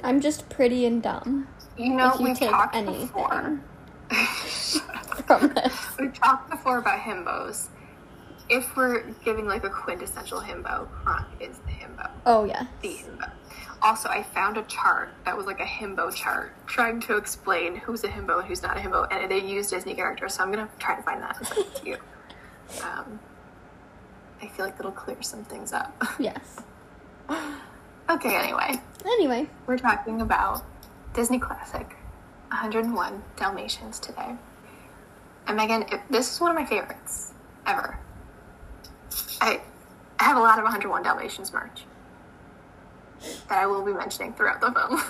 I'm 0.11 0.19
just 0.19 0.49
pretty 0.49 0.85
and 0.85 1.01
dumb. 1.01 1.47
you 1.77 1.93
know, 1.93 2.13
you 2.19 2.25
we've 2.25 2.37
take 2.37 2.49
talked 2.49 2.75
anything 2.75 3.07
before. 3.07 3.61
from 5.25 5.53
this. 5.53 5.73
We've 5.97 6.13
talked 6.13 6.49
before 6.49 6.79
about 6.79 6.99
himbos. 6.99 7.69
If 8.49 8.75
we're 8.75 9.03
giving 9.23 9.47
like 9.47 9.63
a 9.63 9.69
quintessential 9.69 10.41
himbo, 10.41 10.91
Kronk 10.91 11.27
is 11.39 11.59
the 11.59 11.71
himbo. 11.71 12.11
Oh, 12.25 12.43
yeah. 12.43 12.65
The 12.81 12.89
himbo. 12.89 13.31
Also, 13.81 14.09
I 14.09 14.21
found 14.21 14.57
a 14.57 14.63
chart 14.63 15.13
that 15.23 15.37
was 15.37 15.45
like 15.45 15.61
a 15.61 15.65
himbo 15.65 16.13
chart 16.13 16.51
trying 16.67 16.99
to 17.03 17.15
explain 17.15 17.77
who's 17.77 18.03
a 18.03 18.09
himbo 18.09 18.39
and 18.39 18.47
who's 18.49 18.61
not 18.61 18.75
a 18.75 18.81
himbo, 18.81 19.07
and 19.09 19.31
they 19.31 19.39
use 19.39 19.69
Disney 19.69 19.93
characters, 19.93 20.33
so 20.33 20.43
I'm 20.43 20.51
gonna 20.51 20.67
try 20.77 20.97
to 20.97 21.03
find 21.03 21.21
that 21.21 21.37
and 21.37 21.47
send 21.47 21.61
it 21.67 21.75
to 21.75 21.87
you. 21.87 21.97
Um, 22.83 23.19
I 24.41 24.47
feel 24.47 24.65
like 24.65 24.75
it'll 24.77 24.91
clear 24.91 25.21
some 25.21 25.43
things 25.45 25.71
up. 25.71 26.03
Yes. 26.19 26.57
okay, 28.09 28.35
anyway, 28.35 28.81
Anyway, 29.05 29.49
we're 29.65 29.77
talking 29.77 30.21
about 30.21 30.63
Disney 31.13 31.39
classic 31.39 31.95
101 32.49 33.23
Dalmatians 33.35 33.99
today. 33.99 34.35
And 35.47 35.57
Megan, 35.57 35.83
it, 35.91 36.01
this 36.09 36.31
is 36.31 36.39
one 36.39 36.51
of 36.51 36.55
my 36.55 36.65
favorites 36.65 37.33
ever. 37.65 37.97
I, 39.41 39.61
I 40.19 40.23
have 40.23 40.37
a 40.37 40.39
lot 40.39 40.59
of 40.59 40.63
101 40.63 41.03
Dalmatians 41.03 41.51
merch 41.51 41.83
that 43.49 43.57
I 43.59 43.65
will 43.65 43.83
be 43.83 43.93
mentioning 43.93 44.33
throughout 44.33 44.61
the 44.61 44.71
film. 44.71 45.01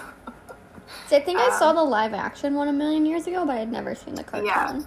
I 1.12 1.20
think 1.20 1.40
I 1.40 1.58
saw 1.58 1.70
um, 1.70 1.76
the 1.76 1.84
live 1.84 2.14
action 2.14 2.56
one 2.56 2.68
a 2.70 2.74
million 2.74 3.06
years 3.06 3.28
ago, 3.28 3.46
but 3.46 3.54
I 3.54 3.60
had 3.60 3.72
never 3.72 3.96
seen 3.96 4.16
the 4.16 4.24
cartoon. 4.24 4.48
yeah, 4.48 4.82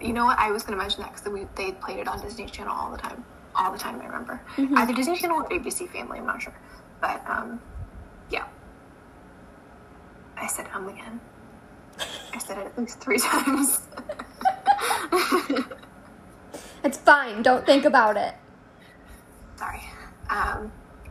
you 0.00 0.12
know 0.12 0.24
what? 0.24 0.38
I 0.38 0.50
was 0.50 0.62
going 0.62 0.76
to 0.76 0.82
mention 0.82 1.02
that 1.02 1.14
because 1.14 1.46
they 1.56 1.72
played 1.72 1.98
it 1.98 2.08
on 2.08 2.20
Disney 2.20 2.46
Channel 2.46 2.72
all 2.72 2.90
the 2.90 2.98
time. 2.98 3.24
All 3.54 3.72
the 3.72 3.78
time, 3.78 4.00
I 4.00 4.06
remember. 4.06 4.40
Mm-hmm. 4.56 4.78
Either 4.78 4.92
Disney 4.94 5.16
Channel 5.16 5.38
or 5.38 5.48
ABC 5.48 5.90
Family, 5.90 6.18
I'm 6.18 6.26
not 6.26 6.42
sure. 6.42 6.54
But, 7.00 7.22
um, 7.28 7.60
yeah. 8.30 8.46
I 10.36 10.46
said 10.46 10.66
um 10.72 10.88
again. 10.88 11.20
I 12.32 12.38
said 12.38 12.58
it 12.58 12.66
at 12.66 12.78
least 12.78 13.00
three 13.00 13.18
times. 13.32 13.82
It's 16.84 16.98
fine. 16.98 17.42
Don't 17.42 17.66
think 17.66 17.84
about 17.84 18.16
it. 18.16 18.34
Sorry. 19.56 19.82
Um, 20.30 20.70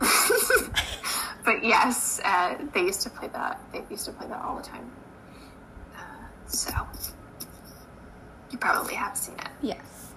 but 1.44 1.62
yes, 1.62 2.20
uh, 2.24 2.56
they 2.72 2.80
used 2.80 3.02
to 3.02 3.10
play 3.10 3.28
that. 3.28 3.60
They 3.72 3.84
used 3.90 4.04
to 4.06 4.12
play 4.12 4.26
that 4.28 4.42
all 4.42 4.56
the 4.56 4.62
time. 4.62 4.90
Uh, 5.94 6.00
so 6.46 6.70
you 8.50 8.58
probably 8.58 8.94
have 8.94 9.16
seen 9.16 9.34
it. 9.34 9.48
Yes. 9.60 10.12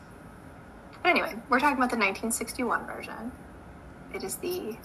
But 1.03 1.09
anyway, 1.09 1.35
we're 1.49 1.59
talking 1.59 1.77
about 1.77 1.89
the 1.89 1.97
1961 1.97 2.85
version. 2.85 3.31
It 4.13 4.23
is 4.23 4.35
the 4.37 4.77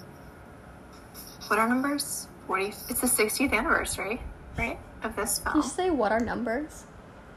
what 1.49 1.59
are 1.59 1.69
numbers? 1.69 2.29
40. 2.47 2.67
It's 2.67 3.01
the 3.01 3.07
60th 3.07 3.53
anniversary, 3.53 4.21
right, 4.57 4.79
of 5.03 5.17
this 5.17 5.39
Did 5.39 5.45
film. 5.45 5.57
you 5.57 5.63
say 5.63 5.91
what 5.91 6.13
are 6.13 6.21
numbers? 6.21 6.85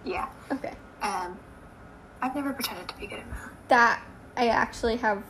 Yeah. 0.06 0.30
Okay. 0.52 0.74
Um, 1.02 1.38
I've 2.22 2.36
never 2.36 2.54
pretended 2.54 2.88
to 2.90 2.98
be 2.98 3.08
good 3.08 3.20
at 3.20 3.30
math. 3.30 3.50
That 3.70 4.02
I 4.38 4.48
actually 4.48 4.98
have 4.98 5.24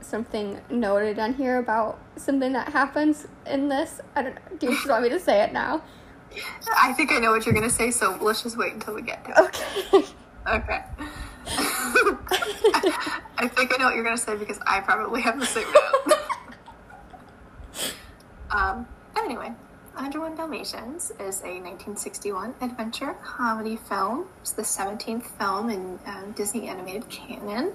something 0.00 0.60
noted 0.70 1.18
on 1.18 1.34
here 1.34 1.58
about 1.58 1.98
something 2.16 2.52
that 2.52 2.68
happens 2.72 3.26
in 3.46 3.68
this. 3.68 4.00
I 4.14 4.22
don't 4.22 4.34
know. 4.34 4.40
Do 4.58 4.66
you 4.66 4.72
just 4.74 4.88
want 4.88 5.02
me 5.02 5.08
to 5.10 5.20
say 5.20 5.42
it 5.42 5.52
now? 5.52 5.82
I 6.78 6.92
think 6.92 7.12
I 7.12 7.18
know 7.18 7.30
what 7.30 7.46
you're 7.46 7.54
gonna 7.54 7.70
say, 7.70 7.90
so 7.90 8.16
let's 8.20 8.42
just 8.42 8.56
wait 8.56 8.74
until 8.74 8.94
we 8.94 9.02
get 9.02 9.24
to 9.24 9.30
it. 9.30 9.64
Okay. 9.94 10.06
Okay. 10.48 10.84
I 13.38 13.48
think 13.48 13.72
I 13.72 13.76
know 13.78 13.86
what 13.86 13.94
you're 13.94 14.04
gonna 14.04 14.16
say 14.18 14.36
because 14.36 14.58
I 14.66 14.80
probably 14.80 15.22
have 15.22 15.38
the 15.40 15.46
same 15.46 15.66
note. 15.72 16.18
Um, 18.50 18.86
but 19.14 19.24
anyway, 19.24 19.52
101 19.94 20.36
Dalmatians 20.36 21.10
is 21.12 21.40
a 21.40 21.56
1961 21.56 22.54
adventure 22.60 23.14
comedy 23.22 23.76
film. 23.76 24.26
It's 24.42 24.52
the 24.52 24.62
17th 24.62 25.24
film 25.38 25.70
in 25.70 25.98
um, 26.06 26.32
Disney 26.32 26.68
animated 26.68 27.08
canon. 27.08 27.72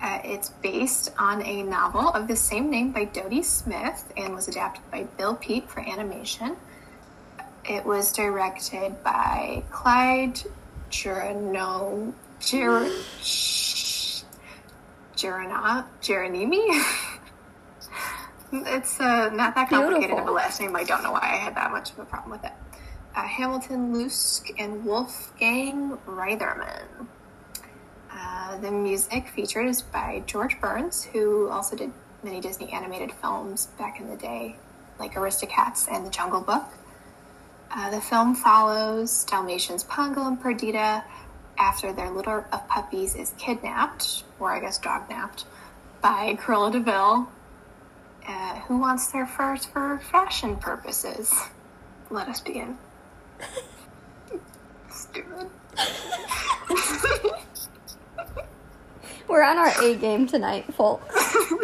Uh, 0.00 0.20
it's 0.24 0.50
based 0.62 1.12
on 1.18 1.42
a 1.42 1.62
novel 1.64 2.08
of 2.10 2.28
the 2.28 2.36
same 2.36 2.70
name 2.70 2.92
by 2.92 3.04
Dodie 3.04 3.42
Smith 3.42 4.10
and 4.16 4.34
was 4.34 4.48
adapted 4.48 4.88
by 4.90 5.02
Bill 5.18 5.34
Peet 5.34 5.68
for 5.68 5.80
animation. 5.80 6.56
It 7.64 7.84
was 7.84 8.12
directed 8.12 9.02
by 9.02 9.64
Clyde 9.70 10.40
Gerano, 10.88 12.14
Ger, 12.38 12.88
Gerana, 15.16 15.84
Geronimi. 16.00 17.06
it's 18.52 19.00
uh, 19.00 19.30
not 19.30 19.54
that 19.54 19.68
complicated 19.68 20.18
of 20.18 20.26
a 20.26 20.30
last 20.30 20.60
name. 20.60 20.74
I 20.76 20.84
don't 20.84 21.02
know 21.02 21.12
why 21.12 21.20
I 21.22 21.36
had 21.36 21.54
that 21.56 21.70
much 21.70 21.92
of 21.92 21.98
a 21.98 22.04
problem 22.04 22.32
with 22.32 22.44
it. 22.44 22.52
Uh, 23.14 23.22
Hamilton 23.22 23.92
Luske 23.92 24.52
and 24.58 24.84
Wolfgang 24.84 25.98
Reitherman. 26.06 27.06
Uh, 28.12 28.58
the 28.58 28.70
music 28.70 29.28
featured 29.28 29.66
is 29.66 29.82
by 29.82 30.22
George 30.26 30.60
Bruns, 30.60 31.04
who 31.04 31.48
also 31.48 31.76
did 31.76 31.92
many 32.22 32.40
Disney 32.40 32.70
animated 32.72 33.12
films 33.12 33.66
back 33.78 34.00
in 34.00 34.08
the 34.08 34.16
day, 34.16 34.56
like 34.98 35.14
Aristocats 35.14 35.90
and 35.90 36.04
The 36.04 36.10
Jungle 36.10 36.40
Book. 36.40 36.64
Uh, 37.72 37.90
the 37.90 38.00
film 38.00 38.34
follows 38.34 39.24
Dalmatians 39.24 39.84
Pongo 39.84 40.26
and 40.26 40.40
Perdita 40.40 41.04
after 41.56 41.92
their 41.92 42.10
litter 42.10 42.46
of 42.52 42.66
puppies 42.68 43.14
is 43.14 43.32
kidnapped, 43.38 44.24
or 44.40 44.50
I 44.50 44.60
guess 44.60 44.78
dognapped, 44.78 45.44
by 46.00 46.34
Cruella 46.34 46.72
de 46.72 46.80
Vil, 46.80 47.28
uh, 48.30 48.60
who 48.60 48.78
wants 48.78 49.10
their 49.10 49.26
furs 49.26 49.64
for 49.66 49.98
fashion 49.98 50.56
purposes. 50.56 51.32
Let 52.10 52.28
us 52.28 52.40
begin. 52.40 52.78
Stupid. 54.90 55.50
We're 59.28 59.42
on 59.42 59.58
our 59.58 59.72
A 59.82 59.94
game 59.96 60.26
tonight, 60.26 60.72
folks. 60.74 61.36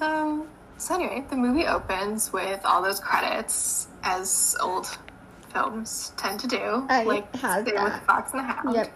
Um, 0.00 0.48
so 0.76 0.94
anyway, 0.96 1.24
the 1.30 1.36
movie 1.36 1.66
opens 1.66 2.30
with 2.30 2.60
all 2.64 2.82
those 2.82 3.00
credits, 3.00 3.88
as 4.02 4.54
old 4.60 4.98
films 5.50 6.12
tend 6.18 6.40
to 6.40 6.46
do, 6.46 6.86
I 6.90 7.04
like 7.04 7.34
had 7.36 7.66
same 7.66 7.82
with. 7.82 7.94
Fox 8.06 8.32
and 8.32 8.40
the 8.40 8.44
Hound. 8.44 8.74
Yep. 8.74 8.92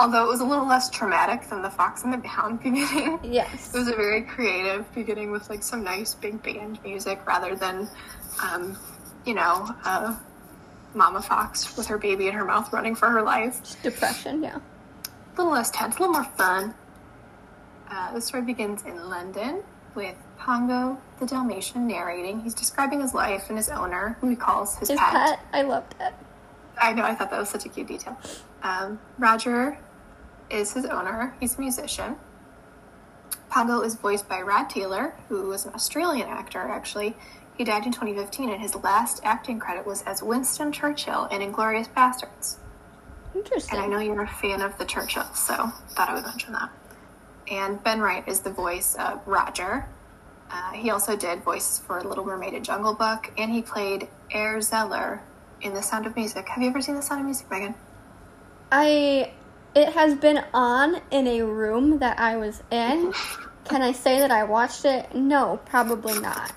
Although 0.00 0.24
it 0.24 0.28
was 0.28 0.40
a 0.40 0.44
little 0.44 0.66
less 0.66 0.88
traumatic 0.88 1.46
than 1.50 1.60
the 1.60 1.68
Fox 1.68 2.04
and 2.04 2.12
the 2.12 2.26
Hound 2.26 2.62
beginning. 2.62 3.20
Yes. 3.22 3.74
It 3.74 3.78
was 3.78 3.88
a 3.88 3.94
very 3.94 4.22
creative 4.22 4.90
beginning 4.94 5.30
with 5.30 5.50
like 5.50 5.62
some 5.62 5.84
nice 5.84 6.14
big 6.14 6.42
band 6.42 6.82
music 6.82 7.20
rather 7.26 7.54
than, 7.54 7.86
um, 8.42 8.78
you 9.26 9.34
know, 9.34 9.68
uh, 9.84 10.16
Mama 10.94 11.20
Fox 11.20 11.76
with 11.76 11.86
her 11.88 11.98
baby 11.98 12.28
in 12.28 12.32
her 12.32 12.46
mouth 12.46 12.72
running 12.72 12.94
for 12.94 13.10
her 13.10 13.20
life. 13.20 13.80
Depression, 13.82 14.42
yeah. 14.42 14.56
A 14.56 15.36
little 15.36 15.52
less 15.52 15.70
tense, 15.70 15.96
a 15.96 16.00
little 16.00 16.14
more 16.14 16.24
fun. 16.24 16.74
Uh, 17.90 18.14
the 18.14 18.22
story 18.22 18.42
begins 18.42 18.82
in 18.84 19.10
London 19.10 19.62
with 19.94 20.16
Pongo 20.38 20.96
the 21.18 21.26
Dalmatian 21.26 21.86
narrating. 21.86 22.40
He's 22.40 22.54
describing 22.54 23.02
his 23.02 23.12
life 23.12 23.50
and 23.50 23.58
his 23.58 23.68
owner, 23.68 24.16
who 24.20 24.30
he 24.30 24.36
calls 24.36 24.78
his, 24.78 24.88
His 24.88 24.98
pet, 24.98 25.40
I 25.52 25.60
loved 25.62 25.94
it. 26.00 26.14
I 26.80 26.94
know, 26.94 27.02
I 27.02 27.14
thought 27.14 27.30
that 27.30 27.38
was 27.38 27.50
such 27.50 27.66
a 27.66 27.68
cute 27.68 27.86
detail. 27.88 28.18
Um, 28.62 28.98
Roger 29.18 29.76
is 30.50 30.72
his 30.72 30.84
owner, 30.86 31.34
he's 31.40 31.56
a 31.56 31.60
musician. 31.60 32.16
Pongo 33.48 33.80
is 33.82 33.94
voiced 33.96 34.28
by 34.28 34.40
Rod 34.40 34.70
Taylor, 34.70 35.14
who 35.28 35.48
was 35.48 35.66
an 35.66 35.74
Australian 35.74 36.28
actor, 36.28 36.60
actually. 36.60 37.16
He 37.58 37.64
died 37.64 37.84
in 37.84 37.92
2015, 37.92 38.48
and 38.48 38.60
his 38.62 38.74
last 38.76 39.20
acting 39.24 39.58
credit 39.58 39.86
was 39.86 40.02
as 40.02 40.22
Winston 40.22 40.72
Churchill 40.72 41.26
in 41.26 41.40
Inglourious 41.40 41.88
Basterds. 41.88 42.56
Interesting. 43.34 43.76
And 43.76 43.84
I 43.84 43.88
know 43.88 43.98
you're 44.00 44.22
a 44.22 44.26
fan 44.26 44.60
of 44.62 44.78
the 44.78 44.84
Churchills, 44.84 45.36
so 45.36 45.54
thought 45.90 46.08
I 46.08 46.14
would 46.14 46.24
mention 46.24 46.52
that. 46.52 46.70
and 47.50 47.82
Ben 47.82 48.00
Wright 48.00 48.26
is 48.28 48.40
the 48.40 48.50
voice 48.50 48.94
of 48.94 49.20
Roger. 49.26 49.86
Uh, 50.50 50.72
he 50.72 50.90
also 50.90 51.16
did 51.16 51.42
voices 51.44 51.78
for 51.80 52.00
Little 52.02 52.24
Mermaid 52.24 52.54
and 52.54 52.64
Jungle 52.64 52.94
Book, 52.94 53.30
and 53.36 53.50
he 53.52 53.62
played 53.62 54.08
Herr 54.30 54.60
Zeller 54.60 55.20
in 55.60 55.74
The 55.74 55.82
Sound 55.82 56.06
of 56.06 56.16
Music. 56.16 56.48
Have 56.48 56.62
you 56.62 56.68
ever 56.70 56.80
seen 56.80 56.94
The 56.94 57.02
Sound 57.02 57.20
of 57.20 57.26
Music, 57.26 57.50
Megan? 57.50 57.74
I 58.72 59.32
it 59.74 59.92
has 59.92 60.14
been 60.14 60.44
on 60.52 61.00
in 61.10 61.26
a 61.26 61.42
room 61.42 61.98
that 61.98 62.18
I 62.18 62.36
was 62.36 62.62
in. 62.70 63.12
Can 63.64 63.82
I 63.82 63.92
say 63.92 64.18
that 64.18 64.30
I 64.30 64.44
watched 64.44 64.84
it? 64.84 65.14
No, 65.14 65.60
probably 65.66 66.18
not. 66.18 66.52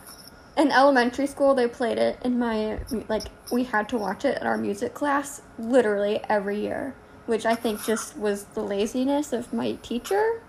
In 0.58 0.72
elementary 0.72 1.28
school, 1.28 1.54
they 1.54 1.68
played 1.68 1.98
it 1.98 2.20
in 2.24 2.40
my 2.40 2.80
like 3.08 3.24
we 3.52 3.64
had 3.64 3.90
to 3.90 3.98
watch 3.98 4.24
it 4.26 4.40
in 4.40 4.48
our 4.48 4.58
music 4.58 4.94
class 4.94 5.42
literally 5.58 6.22
every 6.30 6.60
year, 6.60 6.96
which 7.26 7.46
I 7.46 7.56
think 7.56 7.84
just 7.84 8.18
was 8.18 8.46
the 8.46 8.62
laziness 8.62 9.34
of 9.34 9.52
my 9.52 9.74
teacher. 9.82 10.42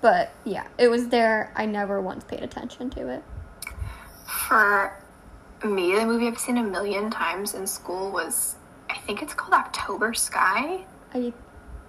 But 0.00 0.32
yeah, 0.44 0.66
it 0.78 0.88
was 0.88 1.08
there. 1.08 1.52
I 1.56 1.66
never 1.66 2.00
once 2.00 2.24
paid 2.24 2.42
attention 2.42 2.90
to 2.90 3.08
it. 3.08 3.22
For 4.26 4.96
me, 5.64 5.94
the 5.94 6.06
movie 6.06 6.26
I've 6.26 6.38
seen 6.38 6.58
a 6.58 6.62
million 6.62 7.10
times 7.10 7.54
in 7.54 7.66
school 7.66 8.10
was, 8.10 8.56
I 8.90 8.98
think 8.98 9.22
it's 9.22 9.34
called 9.34 9.54
October 9.54 10.12
Sky. 10.12 10.84
I 11.14 11.32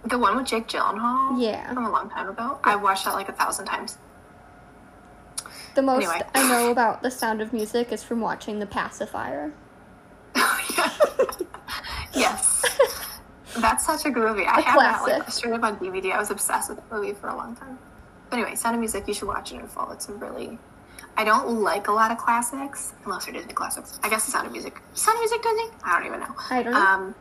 The 0.05 0.17
one 0.17 0.35
with 0.35 0.47
Jake 0.47 0.67
Gyllenhaal. 0.67 1.41
Yeah. 1.41 1.73
From 1.73 1.85
a 1.85 1.89
long 1.91 2.09
time 2.09 2.29
ago. 2.29 2.59
I 2.63 2.75
watched 2.75 3.05
that 3.05 3.13
like 3.13 3.29
a 3.29 3.33
thousand 3.33 3.65
times. 3.65 3.97
the 5.75 5.81
most 5.81 6.03
Anyway. 6.07 6.21
I 6.35 6.47
know 6.47 6.71
about 6.71 7.01
the 7.01 7.09
sound 7.11 7.41
of 7.41 7.53
music 7.53 7.91
is 7.91 8.03
from 8.03 8.19
watching 8.21 8.59
The 8.59 8.65
Pacifier. 8.65 9.53
yes. 12.13 12.65
That's 13.57 13.85
such 13.85 14.05
a 14.05 14.11
good 14.11 14.27
movie. 14.27 14.45
I 14.45 14.59
A 14.59 14.61
have 14.61 14.79
that 14.79 14.99
classic. 15.03 15.19
like 15.19 15.31
straight 15.31 15.53
up 15.53 15.63
on 15.63 15.77
DVD. 15.77 16.11
I 16.13 16.19
was 16.19 16.31
obsessed 16.31 16.69
with 16.69 16.79
the 16.89 16.95
movie 16.95 17.13
for 17.13 17.27
a 17.29 17.35
long 17.35 17.55
time. 17.55 17.77
But 18.29 18.39
anyway, 18.39 18.55
Sound 18.55 18.75
of 18.75 18.79
Music, 18.79 19.07
you 19.07 19.13
should 19.13 19.27
watch 19.27 19.51
it 19.51 19.59
in 19.59 19.67
full. 19.67 19.91
It's 19.91 20.09
a 20.09 20.13
really 20.13 20.57
I 21.15 21.23
don't 21.23 21.61
like 21.61 21.87
a 21.87 21.91
lot 21.91 22.09
of 22.11 22.17
classics, 22.17 22.93
unless 23.05 23.25
they're 23.25 23.35
Disney 23.35 23.53
classics. 23.53 23.99
I 24.03 24.09
guess 24.09 24.25
the 24.25 24.31
Sound 24.31 24.47
of 24.47 24.51
Music. 24.51 24.81
Sound 24.95 25.15
of 25.17 25.21
Music 25.21 25.43
Disney? 25.43 25.65
I 25.83 25.97
don't 25.99 26.07
even 26.07 26.19
know. 26.21 26.35
I 26.49 26.63
don't 26.63 26.73
know. 26.73 26.79
Um, 26.79 27.15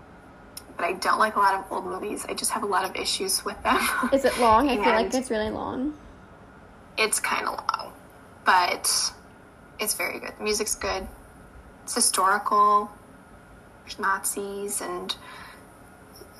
but 0.83 0.89
I 0.89 0.95
don't 0.95 1.21
like 1.21 1.37
a 1.37 1.39
lot 1.39 1.55
of 1.55 1.71
old 1.71 1.85
movies. 1.85 2.27
I 2.29 2.35
just 2.35 2.51
have 2.51 2.65
a 2.65 2.67
lot 2.67 2.85
of 2.85 2.97
issues 2.97 3.45
with 3.45 3.62
them. 3.62 3.79
Is 4.12 4.25
it 4.25 4.37
long? 4.41 4.69
I 4.69 4.75
feel 4.75 4.87
like 4.87 5.15
it's 5.15 5.31
really 5.31 5.49
long. 5.51 5.97
it's 6.99 7.21
kind 7.21 7.47
of 7.47 7.55
long, 7.55 7.93
but 8.45 9.12
it's 9.79 9.95
very 9.95 10.19
good. 10.19 10.33
The 10.37 10.43
music's 10.43 10.75
good. 10.75 11.07
It's 11.85 11.95
historical. 11.95 12.91
There's 13.85 14.01
Nazis 14.01 14.81
and 14.81 15.15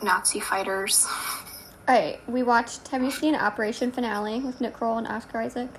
Nazi 0.03 0.41
fighters. 0.41 1.07
Alright, 1.89 2.29
we 2.29 2.43
watched. 2.43 2.89
Have 2.89 3.05
you 3.05 3.13
seen 3.13 3.37
Operation 3.37 3.93
Finale 3.93 4.41
with 4.41 4.61
Nick 4.61 4.73
Kroll 4.73 4.99
and 4.99 5.07
Oscar 5.07 5.39
Isaac? 5.39 5.71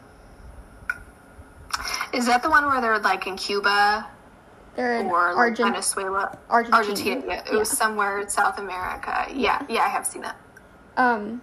Is 2.13 2.27
that 2.27 2.43
the 2.43 2.50
one 2.50 2.65
where 2.65 2.79
they're 2.79 3.00
like 3.00 3.27
in 3.27 3.36
Cuba 3.36 4.08
They're 4.75 4.99
in 4.99 5.05
or 5.07 5.27
like 5.29 5.37
Argent- 5.37 5.69
Venezuela? 5.69 6.37
Argentina. 6.49 6.77
Argentina. 6.77 7.23
Yeah, 7.27 7.53
it 7.53 7.55
was 7.57 7.69
somewhere 7.69 8.19
in 8.21 8.29
South 8.29 8.57
America. 8.59 9.27
Yeah, 9.33 9.61
yeah, 9.69 9.83
I 9.83 9.89
have 9.89 10.05
seen 10.05 10.21
that. 10.23 10.35
um, 10.97 11.41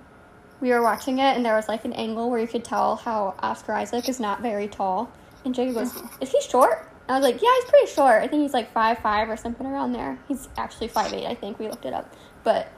we 0.60 0.70
were 0.70 0.82
watching 0.82 1.18
it, 1.20 1.36
and 1.36 1.44
there 1.44 1.54
was 1.56 1.68
like 1.68 1.84
an 1.86 1.92
angle 1.94 2.28
where 2.30 2.38
you 2.40 2.46
could 2.46 2.64
tell 2.64 2.96
how 2.96 3.34
Oscar 3.40 3.72
Isaac 3.72 4.08
is 4.10 4.20
not 4.20 4.42
very 4.42 4.68
tall. 4.68 5.10
And 5.44 5.54
Jacob 5.54 5.74
goes, 5.76 5.92
Mm-hmm. 5.92 6.22
"Is 6.22 6.30
he 6.32 6.40
short?" 6.42 6.86
And 7.08 7.16
I 7.16 7.18
was 7.18 7.24
like, 7.32 7.40
"Yeah, 7.40 7.48
he's 7.60 7.70
pretty 7.70 7.86
short. 7.86 8.22
I 8.22 8.26
think 8.28 8.42
he's 8.42 8.52
like 8.52 8.70
five 8.72 8.98
five 8.98 9.30
or 9.30 9.36
something 9.38 9.66
around 9.66 9.92
there. 9.92 10.18
He's 10.28 10.48
actually 10.58 10.88
five 10.88 11.12
eight. 11.14 11.26
I 11.26 11.34
think 11.34 11.58
we 11.58 11.66
looked 11.68 11.86
it 11.86 11.94
up, 11.94 12.14
but 12.44 12.68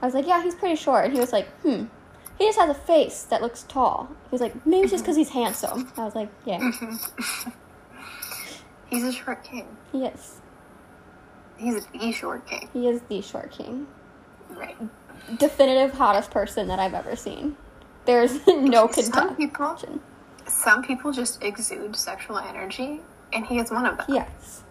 I 0.00 0.06
was 0.06 0.14
like, 0.14 0.26
"Yeah, 0.26 0.42
he's 0.42 0.54
pretty 0.54 0.76
short." 0.76 1.04
And 1.04 1.12
he 1.12 1.20
was 1.20 1.32
like, 1.32 1.46
"Hmm." 1.62 1.84
He 2.38 2.46
just 2.46 2.58
has 2.58 2.68
a 2.70 2.74
face 2.74 3.22
that 3.24 3.40
looks 3.42 3.62
tall. 3.64 4.08
He 4.24 4.28
was 4.30 4.42
like, 4.42 4.66
maybe 4.66 4.82
it's 4.84 4.92
just 4.92 5.04
because 5.04 5.16
he's 5.16 5.30
handsome. 5.30 5.90
I 5.96 6.04
was 6.04 6.14
like, 6.14 6.28
yeah, 6.44 6.58
He's 8.88 9.04
a 9.04 9.12
short 9.12 9.42
king. 9.44 9.66
he 9.92 10.04
is. 10.04 10.40
He's 11.58 11.86
the 11.86 12.12
short 12.12 12.46
king. 12.46 12.68
He 12.72 12.88
is 12.88 13.00
the 13.08 13.20
short 13.22 13.50
king. 13.50 13.86
Right. 14.50 14.76
Definitive 15.38 15.92
hottest 15.96 16.30
person 16.30 16.68
that 16.68 16.78
I've 16.78 16.94
ever 16.94 17.16
seen. 17.16 17.56
There's 18.04 18.46
no 18.46 18.88
Some 18.90 19.34
people, 19.36 19.76
some 20.46 20.82
people 20.82 21.12
just 21.12 21.42
exude 21.42 21.96
sexual 21.96 22.38
energy, 22.38 23.00
and 23.32 23.44
he 23.46 23.58
is 23.58 23.70
one 23.70 23.86
of 23.86 23.96
them. 23.98 24.06
Yes. 24.08 24.62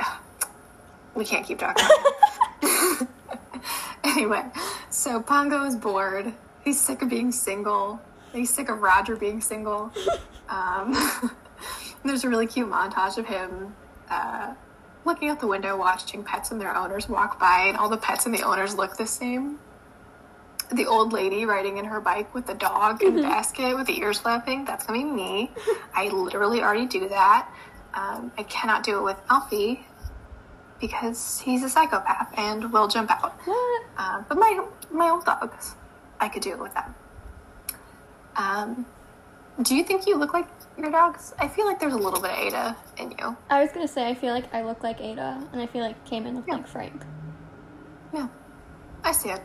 We 1.14 1.24
can't 1.24 1.44
keep 1.44 1.58
talking. 1.58 1.84
About 2.62 3.08
anyway, 4.04 4.44
so 4.90 5.20
Pongo 5.20 5.64
is 5.64 5.74
bored. 5.76 6.32
He's 6.64 6.80
sick 6.80 7.02
of 7.02 7.10
being 7.10 7.32
single. 7.32 8.00
He's 8.32 8.48
sick 8.54 8.68
of 8.68 8.80
Roger 8.80 9.16
being 9.16 9.40
single. 9.40 9.92
Um, 10.48 10.92
there's 12.04 12.24
a 12.24 12.28
really 12.28 12.46
cute 12.46 12.68
montage 12.68 13.18
of 13.18 13.26
him 13.26 13.74
uh, 14.08 14.54
looking 15.04 15.28
out 15.28 15.40
the 15.40 15.46
window, 15.46 15.76
watching 15.76 16.22
pets 16.22 16.50
and 16.50 16.60
their 16.60 16.76
owners 16.76 17.08
walk 17.08 17.38
by, 17.38 17.66
and 17.68 17.76
all 17.76 17.88
the 17.88 17.96
pets 17.96 18.26
and 18.26 18.34
the 18.34 18.42
owners 18.42 18.74
look 18.74 18.96
the 18.96 19.06
same. 19.06 19.58
The 20.72 20.86
old 20.86 21.12
lady 21.12 21.44
riding 21.44 21.78
in 21.78 21.84
her 21.86 22.00
bike 22.00 22.32
with 22.32 22.46
the 22.46 22.54
dog 22.54 23.02
and 23.02 23.18
the 23.18 23.22
basket 23.22 23.74
with 23.74 23.88
the 23.88 23.98
ears 23.98 24.18
flapping, 24.18 24.64
that's 24.64 24.86
gonna 24.86 25.00
be 25.00 25.04
me. 25.04 25.50
I 25.94 26.08
literally 26.08 26.62
already 26.62 26.86
do 26.86 27.08
that. 27.08 27.48
Um, 27.92 28.30
I 28.38 28.44
cannot 28.44 28.84
do 28.84 28.98
it 28.98 29.02
with 29.02 29.16
Alfie 29.28 29.84
because 30.80 31.40
he's 31.40 31.64
a 31.64 31.68
psychopath 31.68 32.32
and 32.38 32.72
will 32.72 32.86
jump 32.86 33.10
out. 33.10 33.36
Uh, 33.98 34.22
but 34.28 34.38
my 34.38 34.64
my 34.92 35.10
old 35.10 35.24
dogs, 35.24 35.74
I 36.20 36.28
could 36.28 36.42
do 36.42 36.50
it 36.50 36.58
with 36.58 36.72
them. 36.74 36.94
Um, 38.36 38.86
do 39.62 39.74
you 39.76 39.84
think 39.84 40.06
you 40.06 40.16
look 40.16 40.32
like 40.32 40.46
your 40.78 40.90
dogs? 40.90 41.34
I 41.38 41.48
feel 41.48 41.66
like 41.66 41.78
there's 41.80 41.92
a 41.94 41.98
little 41.98 42.20
bit 42.20 42.30
of 42.30 42.38
Ada 42.38 42.76
in 42.98 43.10
you. 43.18 43.36
I 43.50 43.62
was 43.62 43.72
gonna 43.72 43.88
say 43.88 44.08
I 44.08 44.14
feel 44.14 44.32
like 44.32 44.52
I 44.54 44.62
look 44.62 44.82
like 44.82 45.00
Ada, 45.00 45.46
and 45.52 45.60
I 45.60 45.66
feel 45.66 45.82
like 45.82 46.02
Cayman 46.04 46.36
look 46.36 46.46
Yeah. 46.46 46.54
like 46.54 46.66
Frank. 46.68 47.02
Yeah, 48.12 48.28
I 49.04 49.12
see 49.12 49.30
it. 49.30 49.40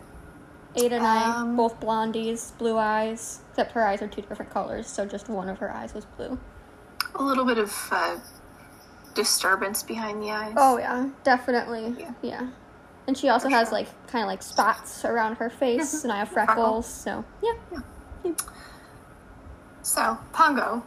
Ada 0.76 0.96
and 0.96 1.06
I, 1.08 1.40
Um, 1.42 1.56
both 1.56 1.80
blondies, 1.80 2.58
blue 2.58 2.78
eyes, 2.78 3.40
except 3.50 3.72
her 3.74 3.86
eyes 3.88 4.02
are 4.02 4.08
two 4.08 4.22
different 4.22 4.52
colors, 4.52 4.88
so 4.88 5.06
just 5.06 5.30
one 5.30 5.48
of 5.50 5.60
her 5.60 5.72
eyes 5.74 5.94
was 5.94 6.06
blue. 6.06 6.38
A 7.16 7.24
little 7.24 7.46
bit 7.46 7.58
of 7.58 7.74
uh, 7.92 8.18
disturbance 9.14 9.84
behind 9.84 10.22
the 10.22 10.32
eyes. 10.32 10.54
Oh 10.58 10.78
yeah, 10.78 11.08
definitely. 11.24 11.96
Yeah. 11.98 12.12
Yeah. 12.22 12.48
And 13.08 13.18
she 13.18 13.30
also 13.30 13.50
For 13.50 13.56
has 13.56 13.68
sure. 13.70 13.78
like 13.80 14.08
kind 14.08 14.24
of 14.24 14.28
like 14.28 14.42
spots 14.44 15.06
around 15.06 15.36
her 15.38 15.50
face, 15.50 16.04
and 16.04 16.12
I 16.12 16.18
have 16.18 16.30
freckles. 16.30 16.86
So 16.88 17.24
yeah. 17.42 18.32
So, 19.86 20.18
Pongo, 20.34 20.84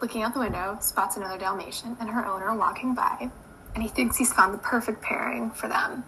looking 0.00 0.22
out 0.22 0.32
the 0.32 0.38
window, 0.38 0.78
spots 0.80 1.16
another 1.16 1.36
Dalmatian 1.36 1.96
and 1.98 2.08
her 2.08 2.24
owner 2.24 2.54
walking 2.54 2.94
by, 2.94 3.28
and 3.74 3.82
he 3.82 3.88
thinks 3.88 4.16
he's 4.16 4.32
found 4.32 4.54
the 4.54 4.58
perfect 4.58 5.02
pairing 5.02 5.50
for 5.50 5.66
them. 5.66 6.04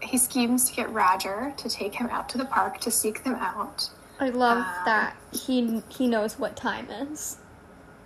He 0.00 0.16
schemes 0.16 0.70
to 0.70 0.74
get 0.74 0.90
Roger 0.90 1.52
to 1.58 1.68
take 1.68 1.94
him 1.94 2.08
out 2.08 2.30
to 2.30 2.38
the 2.38 2.46
park 2.46 2.80
to 2.80 2.90
seek 2.90 3.24
them 3.24 3.34
out. 3.34 3.90
I 4.18 4.30
love 4.30 4.56
Um, 4.56 4.66
that 4.86 5.14
he 5.32 5.82
he 5.90 6.06
knows 6.06 6.38
what 6.38 6.56
time 6.56 6.88
is. 6.90 7.36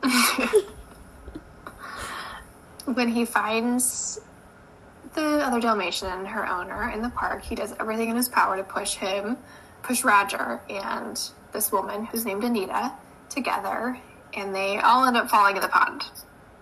When 2.86 3.08
he 3.08 3.24
finds 3.24 4.20
the 5.14 5.46
other 5.46 5.60
Dalmatian 5.60 6.08
and 6.08 6.26
her 6.26 6.46
owner 6.46 6.90
in 6.90 7.02
the 7.02 7.08
park, 7.08 7.42
he 7.42 7.54
does 7.54 7.72
everything 7.78 8.10
in 8.10 8.16
his 8.16 8.28
power 8.28 8.56
to 8.56 8.64
push 8.64 8.96
him, 8.96 9.38
push 9.82 10.02
Roger 10.04 10.60
and 10.68 11.18
this 11.52 11.70
woman 11.72 12.04
who's 12.04 12.26
named 12.26 12.44
Anita 12.44 12.92
together, 13.34 13.98
and 14.34 14.54
they 14.54 14.78
all 14.78 15.04
end 15.04 15.16
up 15.16 15.28
falling 15.28 15.56
in 15.56 15.62
the 15.62 15.68
pond. 15.68 16.04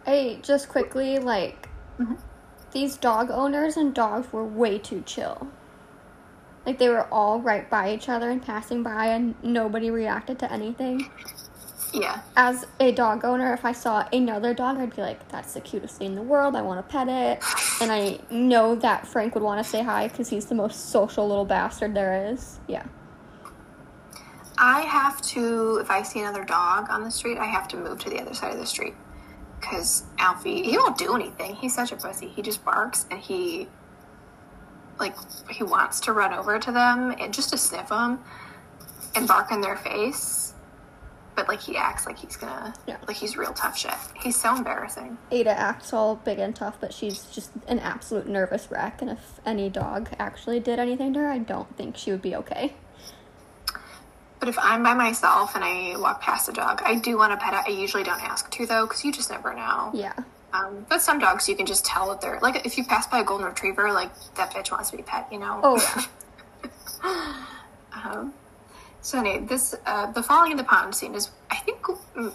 Hey, 0.05 0.39
just 0.43 0.69
quickly, 0.69 1.19
like 1.19 1.69
mm-hmm. 1.99 2.15
these 2.73 2.97
dog 2.97 3.31
owners 3.31 3.77
and 3.77 3.95
dogs 3.95 4.33
were 4.33 4.45
way 4.45 4.79
too 4.79 5.03
chill. 5.07 5.49
Like 6.67 6.79
they 6.79 6.89
were 6.89 7.07
all 7.13 7.41
right 7.41 7.69
by 7.69 7.93
each 7.93 8.09
other 8.09 8.31
and 8.31 8.43
passing 8.43 8.83
by, 8.83 9.07
and 9.07 9.35
nobody 9.43 9.91
reacted 9.91 10.39
to 10.41 10.53
anything. 10.53 11.11
Yeah. 11.93 12.21
As 12.37 12.65
a 12.81 12.93
dog 12.93 13.25
owner, 13.25 13.53
if 13.53 13.65
I 13.65 13.73
saw 13.73 14.09
another 14.13 14.55
dog, 14.55 14.79
I'd 14.79 14.97
be 14.97 15.03
like, 15.03 15.29
"That's 15.29 15.53
the 15.55 15.61
cutest 15.61 15.99
thing 15.99 16.09
in 16.09 16.15
the 16.15 16.23
world. 16.23 16.57
I 16.57 16.63
want 16.63 16.87
to 16.87 16.91
pet 16.91 17.09
it." 17.09 17.45
And 17.81 17.93
I 17.93 18.19
know 18.31 18.75
that 18.77 19.07
Frank 19.07 19.35
would 19.35 19.45
want 19.45 19.63
to 19.63 19.69
say 19.69 19.83
hi 19.83 20.09
because 20.09 20.29
he's 20.29 20.47
the 20.47 20.55
most 20.55 20.91
social 20.91 21.29
little 21.29 21.45
bastard 21.45 21.95
there 21.95 22.33
is. 22.33 22.61
Yeah. 22.67 22.85
I 24.65 24.83
have 24.83 25.21
to, 25.23 25.79
if 25.79 25.91
I 25.91 26.03
see 26.03 26.21
another 26.21 26.45
dog 26.45 26.87
on 26.89 27.03
the 27.03 27.11
street, 27.11 27.37
I 27.37 27.47
have 27.47 27.67
to 27.69 27.77
move 27.77 27.99
to 28.05 28.11
the 28.11 28.21
other 28.21 28.33
side 28.33 28.53
of 28.53 28.61
the 28.61 28.67
street. 28.67 28.95
Because 29.61 30.05
Alfie, 30.21 30.63
he 30.63 30.79
won't 30.79 30.97
do 30.97 31.17
anything. 31.17 31.57
He's 31.57 31.75
such 31.75 31.91
a 31.91 31.97
pussy. 31.97 32.29
He 32.29 32.43
just 32.43 32.65
barks 32.65 33.07
and 33.11 33.19
he, 33.19 33.67
like, 35.01 35.17
he 35.51 35.65
wants 35.65 35.99
to 36.03 36.13
run 36.13 36.33
over 36.33 36.61
to 36.61 36.71
them 36.71 37.13
and 37.19 37.35
just 37.35 37.51
to 37.51 37.59
sniff 37.59 37.89
them 37.89 38.21
and 39.17 39.27
bark 39.27 39.51
in 39.51 39.61
their 39.61 39.77
face. 39.77 40.55
But, 41.35 41.49
like, 41.49 41.61
he 41.61 41.77
acts 41.77 42.07
like 42.07 42.19
he's 42.21 42.37
gonna, 42.37 42.73
Yeah. 42.87 42.99
like, 43.09 43.17
he's 43.17 43.37
real 43.37 43.53
tough 43.55 43.77
shit. 43.77 43.95
He's 44.23 44.41
so 44.41 44.55
embarrassing. 44.55 45.19
Ada 45.33 45.59
acts 45.59 45.93
all 45.93 46.15
big 46.15 46.39
and 46.39 46.55
tough, 46.55 46.77
but 46.81 46.95
she's 46.95 47.25
just 47.25 47.51
an 47.67 47.81
absolute 47.81 48.29
nervous 48.29 48.71
wreck. 48.71 49.03
And 49.03 49.11
if 49.11 49.41
any 49.45 49.69
dog 49.71 50.11
actually 50.21 50.61
did 50.61 50.79
anything 50.79 51.15
to 51.15 51.21
her, 51.21 51.29
I 51.29 51.39
don't 51.39 51.77
think 51.77 51.97
she 51.97 52.13
would 52.13 52.23
be 52.23 52.37
okay. 52.37 52.75
But 54.43 54.49
if 54.49 54.59
I'm 54.59 54.83
by 54.83 54.95
myself 54.95 55.55
and 55.55 55.63
I 55.63 55.97
walk 55.97 56.21
past 56.21 56.49
a 56.49 56.53
dog, 56.53 56.83
I 56.85 56.97
do 56.97 57.17
want 57.17 57.31
to 57.31 57.37
pet 57.37 57.55
it. 57.55 57.61
I 57.65 57.81
usually 57.81 58.03
don't 58.03 58.21
ask 58.21 58.51
to 58.51 58.67
though, 58.67 58.87
because 58.87 59.05
you 59.05 59.13
just 59.13 59.31
never 59.31 59.55
know. 59.55 59.93
Yeah. 59.95 60.15
Um, 60.53 60.85
but 60.89 61.01
some 61.01 61.21
dogs 61.21 61.49
you 61.49 61.55
can 61.55 61.65
just 61.65 61.85
tell 61.85 62.09
that 62.09 62.21
they're 62.21 62.41
like 62.43 62.67
if 62.67 62.77
you 62.77 62.83
pass 62.83 63.07
by 63.07 63.21
a 63.21 63.25
golden 63.25 63.47
retriever, 63.47 63.93
like 63.93 64.11
that 64.35 64.53
bitch 64.53 64.73
wants 64.73 64.91
to 64.91 64.97
be 64.97 65.05
pet, 65.05 65.29
you 65.31 65.39
know. 65.39 65.61
Oh 65.63 66.09
yeah. 67.05 67.47
Um, 67.93 68.35
so 69.01 69.21
anyway, 69.21 69.47
this 69.47 69.77
uh, 69.87 70.11
the 70.11 70.25
falling 70.25 70.51
in 70.51 70.57
the 70.57 70.65
pond 70.65 70.93
scene 70.93 71.15
is 71.15 71.31
I 71.49 71.59
think 71.59 71.81
mm, 71.81 72.33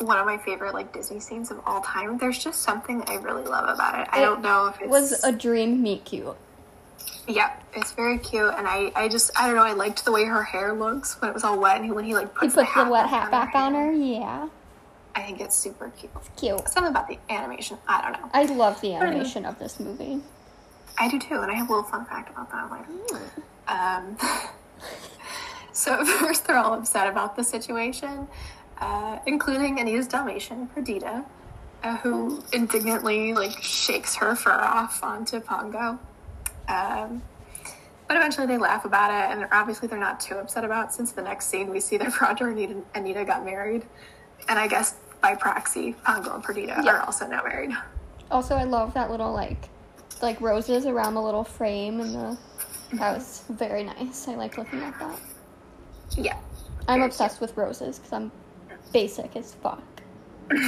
one 0.00 0.18
of 0.18 0.26
my 0.26 0.38
favorite 0.38 0.74
like 0.74 0.92
Disney 0.92 1.20
scenes 1.20 1.52
of 1.52 1.60
all 1.64 1.82
time. 1.82 2.18
There's 2.18 2.42
just 2.42 2.62
something 2.62 3.04
I 3.06 3.14
really 3.14 3.44
love 3.44 3.72
about 3.72 4.00
it. 4.00 4.08
I 4.10 4.22
don't 4.22 4.42
know 4.42 4.66
if 4.66 4.80
it's 4.80 4.90
was 4.90 5.22
a 5.22 5.30
dream 5.30 5.84
meet 5.84 6.04
cute. 6.04 6.36
Yeah, 7.28 7.52
it's 7.74 7.92
very 7.92 8.18
cute, 8.18 8.52
and 8.56 8.66
I 8.66 8.90
I 8.96 9.08
just 9.08 9.30
I 9.38 9.46
don't 9.46 9.56
know 9.56 9.64
I 9.64 9.74
liked 9.74 10.04
the 10.04 10.12
way 10.12 10.24
her 10.24 10.42
hair 10.42 10.72
looks 10.72 11.20
when 11.20 11.30
it 11.30 11.34
was 11.34 11.44
all 11.44 11.60
wet 11.60 11.80
and 11.80 11.94
when 11.94 12.04
he 12.04 12.14
like 12.14 12.28
He 12.32 12.46
puts 12.46 12.54
puts 12.54 12.74
the, 12.74 12.84
wet 12.84 13.04
back 13.04 13.10
hat 13.10 13.30
back 13.30 13.54
on 13.54 13.74
her. 13.74 13.92
Yeah, 13.92 14.48
I 15.14 15.22
think 15.22 15.40
it's 15.40 15.54
super 15.54 15.90
cute. 15.90 16.10
It's 16.16 16.30
cute. 16.40 16.68
Something 16.68 16.90
about 16.90 17.08
the 17.08 17.18
animation, 17.28 17.78
I 17.86 18.00
don't 18.02 18.12
know. 18.12 18.30
I 18.32 18.44
love 18.46 18.80
the 18.80 18.94
animation 18.94 19.44
of 19.44 19.58
this 19.58 19.78
movie. 19.78 20.20
I 20.98 21.08
do 21.08 21.18
too, 21.18 21.40
and 21.40 21.50
I 21.50 21.54
have 21.54 21.68
a 21.68 21.72
little 21.72 21.88
fun 21.88 22.06
fact 22.06 22.30
about 22.30 22.50
that 22.50 22.72
later. 22.72 22.86
Um, 23.68 24.16
so 25.72 26.00
at 26.00 26.06
first 26.20 26.46
they're 26.46 26.56
all 26.56 26.74
upset 26.74 27.08
about 27.08 27.36
the 27.36 27.44
situation, 27.44 28.26
uh, 28.80 29.18
including 29.26 29.78
Anita's 29.78 30.08
Dalmatian, 30.08 30.68
Perdita, 30.68 31.24
uh, 31.82 31.96
who 31.98 32.42
indignantly 32.52 33.34
like 33.34 33.62
shakes 33.62 34.16
her 34.16 34.34
fur 34.34 34.50
off 34.50 35.02
onto 35.02 35.40
Pongo. 35.40 35.98
Um, 36.68 37.22
but 38.06 38.16
eventually 38.16 38.46
they 38.46 38.56
laugh 38.58 38.84
about 38.84 39.10
it, 39.10 39.36
and 39.36 39.48
obviously 39.52 39.88
they're 39.88 39.98
not 39.98 40.20
too 40.20 40.36
upset 40.36 40.64
about 40.64 40.88
it 40.88 40.92
since 40.92 41.12
the 41.12 41.22
next 41.22 41.46
scene 41.46 41.68
we 41.70 41.80
see 41.80 41.96
that 41.98 42.20
Roger 42.22 42.48
and 42.48 42.84
Anita, 42.94 43.24
got 43.24 43.44
married, 43.44 43.84
and 44.48 44.58
I 44.58 44.66
guess 44.68 44.96
by 45.20 45.34
proxy, 45.34 45.94
Pongo 46.04 46.34
and 46.34 46.42
Perdita 46.44 46.80
Yeah. 46.84 46.96
are 46.96 47.00
also 47.00 47.26
now 47.26 47.42
married. 47.42 47.70
Also, 48.30 48.54
I 48.54 48.64
love 48.64 48.94
that 48.94 49.10
little 49.10 49.32
like, 49.32 49.68
like 50.22 50.40
roses 50.40 50.86
around 50.86 51.14
the 51.14 51.22
little 51.22 51.44
frame 51.44 52.00
and 52.00 52.14
the. 52.14 52.38
That 52.94 53.14
was 53.18 53.44
very 53.50 53.84
nice. 53.84 54.26
I 54.28 54.34
like 54.36 54.56
looking 54.56 54.80
at 54.80 54.98
that. 54.98 55.18
Yeah. 56.16 56.38
I'm 56.86 57.02
obsessed 57.02 57.40
with 57.40 57.54
roses 57.56 57.98
because 57.98 58.12
I'm 58.14 58.32
basic 58.92 59.36
as 59.36 59.54
fuck. 59.54 59.82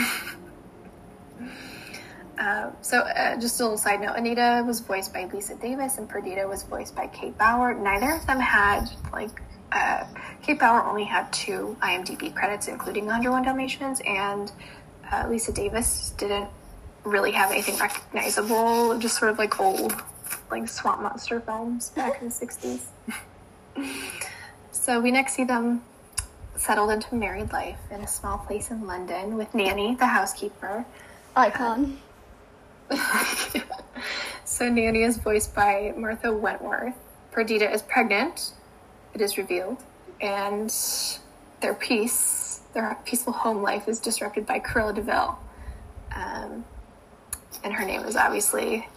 Uh, 2.40 2.70
so, 2.80 3.00
uh, 3.00 3.38
just 3.38 3.60
a 3.60 3.62
little 3.62 3.76
side 3.76 4.00
note: 4.00 4.16
Anita 4.16 4.64
was 4.66 4.80
voiced 4.80 5.12
by 5.12 5.26
Lisa 5.26 5.54
Davis, 5.56 5.98
and 5.98 6.08
Perdita 6.08 6.48
was 6.48 6.62
voiced 6.62 6.96
by 6.96 7.06
Cate 7.08 7.36
Bauer. 7.36 7.74
Neither 7.74 8.12
of 8.12 8.26
them 8.26 8.40
had 8.40 8.90
like 9.12 9.42
uh, 9.72 10.06
Cate 10.42 10.58
Bauer 10.58 10.82
only 10.82 11.04
had 11.04 11.30
two 11.34 11.76
IMDb 11.82 12.34
credits, 12.34 12.66
including 12.66 13.04
101 13.04 13.42
Dalmatians, 13.42 14.00
and 14.06 14.50
uh, 15.12 15.26
Lisa 15.28 15.52
Davis 15.52 16.14
didn't 16.16 16.48
really 17.04 17.32
have 17.32 17.50
anything 17.50 17.76
recognizable. 17.76 18.98
Just 18.98 19.18
sort 19.18 19.30
of 19.30 19.38
like 19.38 19.60
old, 19.60 19.94
like 20.50 20.66
swamp 20.66 21.02
monster 21.02 21.40
films 21.40 21.90
back 21.90 22.22
in 22.22 22.28
the 22.28 22.34
60s. 22.34 22.86
so 24.72 24.98
we 24.98 25.10
next 25.10 25.34
see 25.34 25.44
them 25.44 25.82
settled 26.56 26.90
into 26.90 27.14
married 27.14 27.52
life 27.52 27.78
in 27.90 28.00
a 28.00 28.08
small 28.08 28.38
place 28.38 28.70
in 28.70 28.86
London 28.86 29.36
with 29.36 29.54
Nanny, 29.54 29.94
the 29.94 30.06
housekeeper. 30.06 30.86
Icon. 31.36 31.98
so 34.44 34.68
Nanny 34.68 35.02
is 35.02 35.16
voiced 35.16 35.54
by 35.54 35.92
Martha 35.96 36.32
Wentworth. 36.32 36.94
Perdita 37.30 37.70
is 37.70 37.82
pregnant, 37.82 38.52
it 39.14 39.20
is 39.20 39.38
revealed, 39.38 39.82
and 40.20 40.74
their 41.60 41.74
peace, 41.74 42.60
their 42.74 42.98
peaceful 43.04 43.32
home 43.32 43.62
life 43.62 43.86
is 43.88 44.00
disrupted 44.00 44.46
by 44.46 44.58
Cruella 44.58 44.94
de 44.94 45.02
Vil. 45.02 45.38
Um, 46.14 46.64
and 47.62 47.74
her 47.74 47.84
name 47.84 48.02
is 48.02 48.16
obviously, 48.16 48.88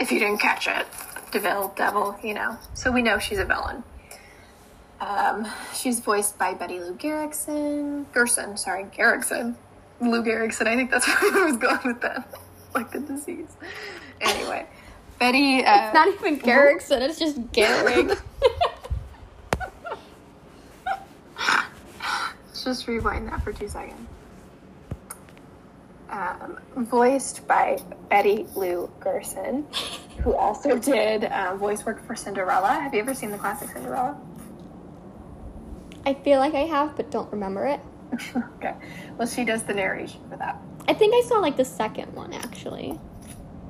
if 0.00 0.10
you 0.10 0.18
didn't 0.18 0.38
catch 0.38 0.66
it, 0.66 0.86
DeVille, 1.30 1.72
Devil, 1.76 2.18
you 2.22 2.34
know. 2.34 2.58
So 2.74 2.90
we 2.90 3.02
know 3.02 3.18
she's 3.18 3.38
a 3.38 3.44
villain. 3.44 3.84
Um, 5.00 5.46
she's 5.74 6.00
voiced 6.00 6.38
by 6.38 6.54
Betty 6.54 6.80
Lou 6.80 6.94
Garrickson, 6.94 8.06
Gerson, 8.12 8.56
sorry, 8.56 8.84
Garrickson. 8.84 9.54
Lou 10.00 10.22
Garrickson, 10.22 10.66
I 10.66 10.76
think 10.76 10.90
that's 10.90 11.06
where 11.22 11.42
I 11.42 11.46
was 11.46 11.56
going 11.56 11.80
with 11.84 12.00
that. 12.00 12.28
Like 12.76 12.92
the 12.92 13.00
disease. 13.00 13.48
Anyway, 14.20 14.66
Betty. 15.18 15.64
Uh, 15.64 15.86
It's 15.86 15.94
not 15.94 16.08
even 16.08 16.38
Garrickson, 16.38 17.00
it's 17.00 17.18
just 17.18 17.38
Garrick. 17.52 18.18
Let's 21.38 22.64
just 22.64 22.86
rewind 22.86 23.28
that 23.28 23.42
for 23.42 23.52
two 23.52 23.68
seconds. 23.68 24.08
Um, 26.08 26.58
voiced 26.76 27.46
by 27.46 27.78
Betty 28.08 28.46
Lou 28.54 28.90
Gerson, 29.00 29.66
who 30.22 30.34
also 30.34 30.78
did 30.92 31.24
um, 31.24 31.58
voice 31.58 31.84
work 31.84 32.06
for 32.06 32.14
Cinderella. 32.14 32.68
Have 32.68 32.94
you 32.94 33.00
ever 33.00 33.12
seen 33.14 33.30
the 33.30 33.38
classic 33.38 33.70
Cinderella? 33.70 34.16
I 36.06 36.14
feel 36.14 36.38
like 36.38 36.54
I 36.54 36.60
have, 36.60 36.94
but 36.96 37.10
don't 37.10 37.30
remember 37.32 37.66
it. 37.66 37.80
okay. 38.56 38.74
Well, 39.16 39.28
she 39.28 39.44
does 39.44 39.62
the 39.64 39.74
narration 39.74 40.20
for 40.28 40.36
that. 40.36 40.60
I 40.88 40.94
think 40.94 41.14
I 41.14 41.26
saw 41.28 41.38
like 41.38 41.56
the 41.56 41.64
second 41.64 42.14
one 42.14 42.32
actually. 42.32 42.98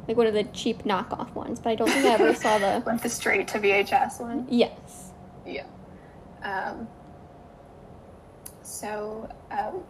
Like 0.09 0.17
one 0.17 0.27
of 0.27 0.35
the 0.35 0.45
cheap 0.45 0.85
knockoff 0.85 1.35
ones, 1.35 1.59
but 1.59 1.71
I 1.71 1.75
don't 1.75 1.91
think 1.91 2.07
I 2.07 2.15
ever 2.15 2.35
saw 2.35 2.59
the. 2.59 2.83
Like 2.87 3.03
the 3.03 3.09
straight 3.09 3.49
to 3.49 3.59
VHS 3.59 4.21
one. 4.21 4.47
Yes. 4.49 5.11
Yeah. 5.45 5.67
Um, 6.43 6.87
so 8.63 9.29
um, 9.51 9.83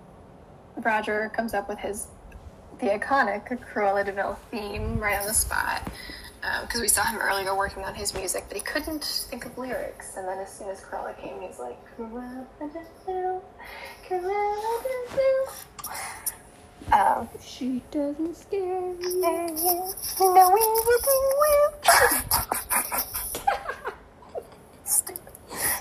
Roger 0.82 1.30
comes 1.34 1.52
up 1.52 1.68
with 1.68 1.78
his 1.78 2.06
the 2.80 2.86
iconic 2.86 3.58
Cruella 3.72 4.04
de 4.04 4.12
Vil 4.12 4.38
theme 4.50 4.98
right 4.98 5.18
on 5.18 5.26
the 5.26 5.34
spot 5.34 5.82
because 6.62 6.80
we 6.80 6.88
saw 6.88 7.02
him 7.04 7.20
earlier 7.20 7.56
working 7.56 7.84
on 7.84 7.94
his 7.94 8.14
music, 8.14 8.44
but 8.48 8.56
he 8.56 8.62
couldn't 8.62 9.02
think 9.02 9.46
of 9.46 9.56
lyrics. 9.58 10.16
And 10.16 10.28
then 10.28 10.38
as 10.38 10.52
soon 10.52 10.68
as 10.68 10.80
Cruella 10.80 11.18
came, 11.20 11.40
he's 11.40 11.58
like 11.58 11.78
Cruella 11.96 12.46
de 12.58 12.68
Vil, 12.68 12.82
Cruella 13.06 13.40
Um, 16.92 17.28
She 17.42 17.82
doesn't 17.90 18.36
scare 18.36 18.80
me. 18.80 19.20
no, 19.20 19.90
we 20.20 20.60
will 20.60 21.00
Stupid. 24.84 25.20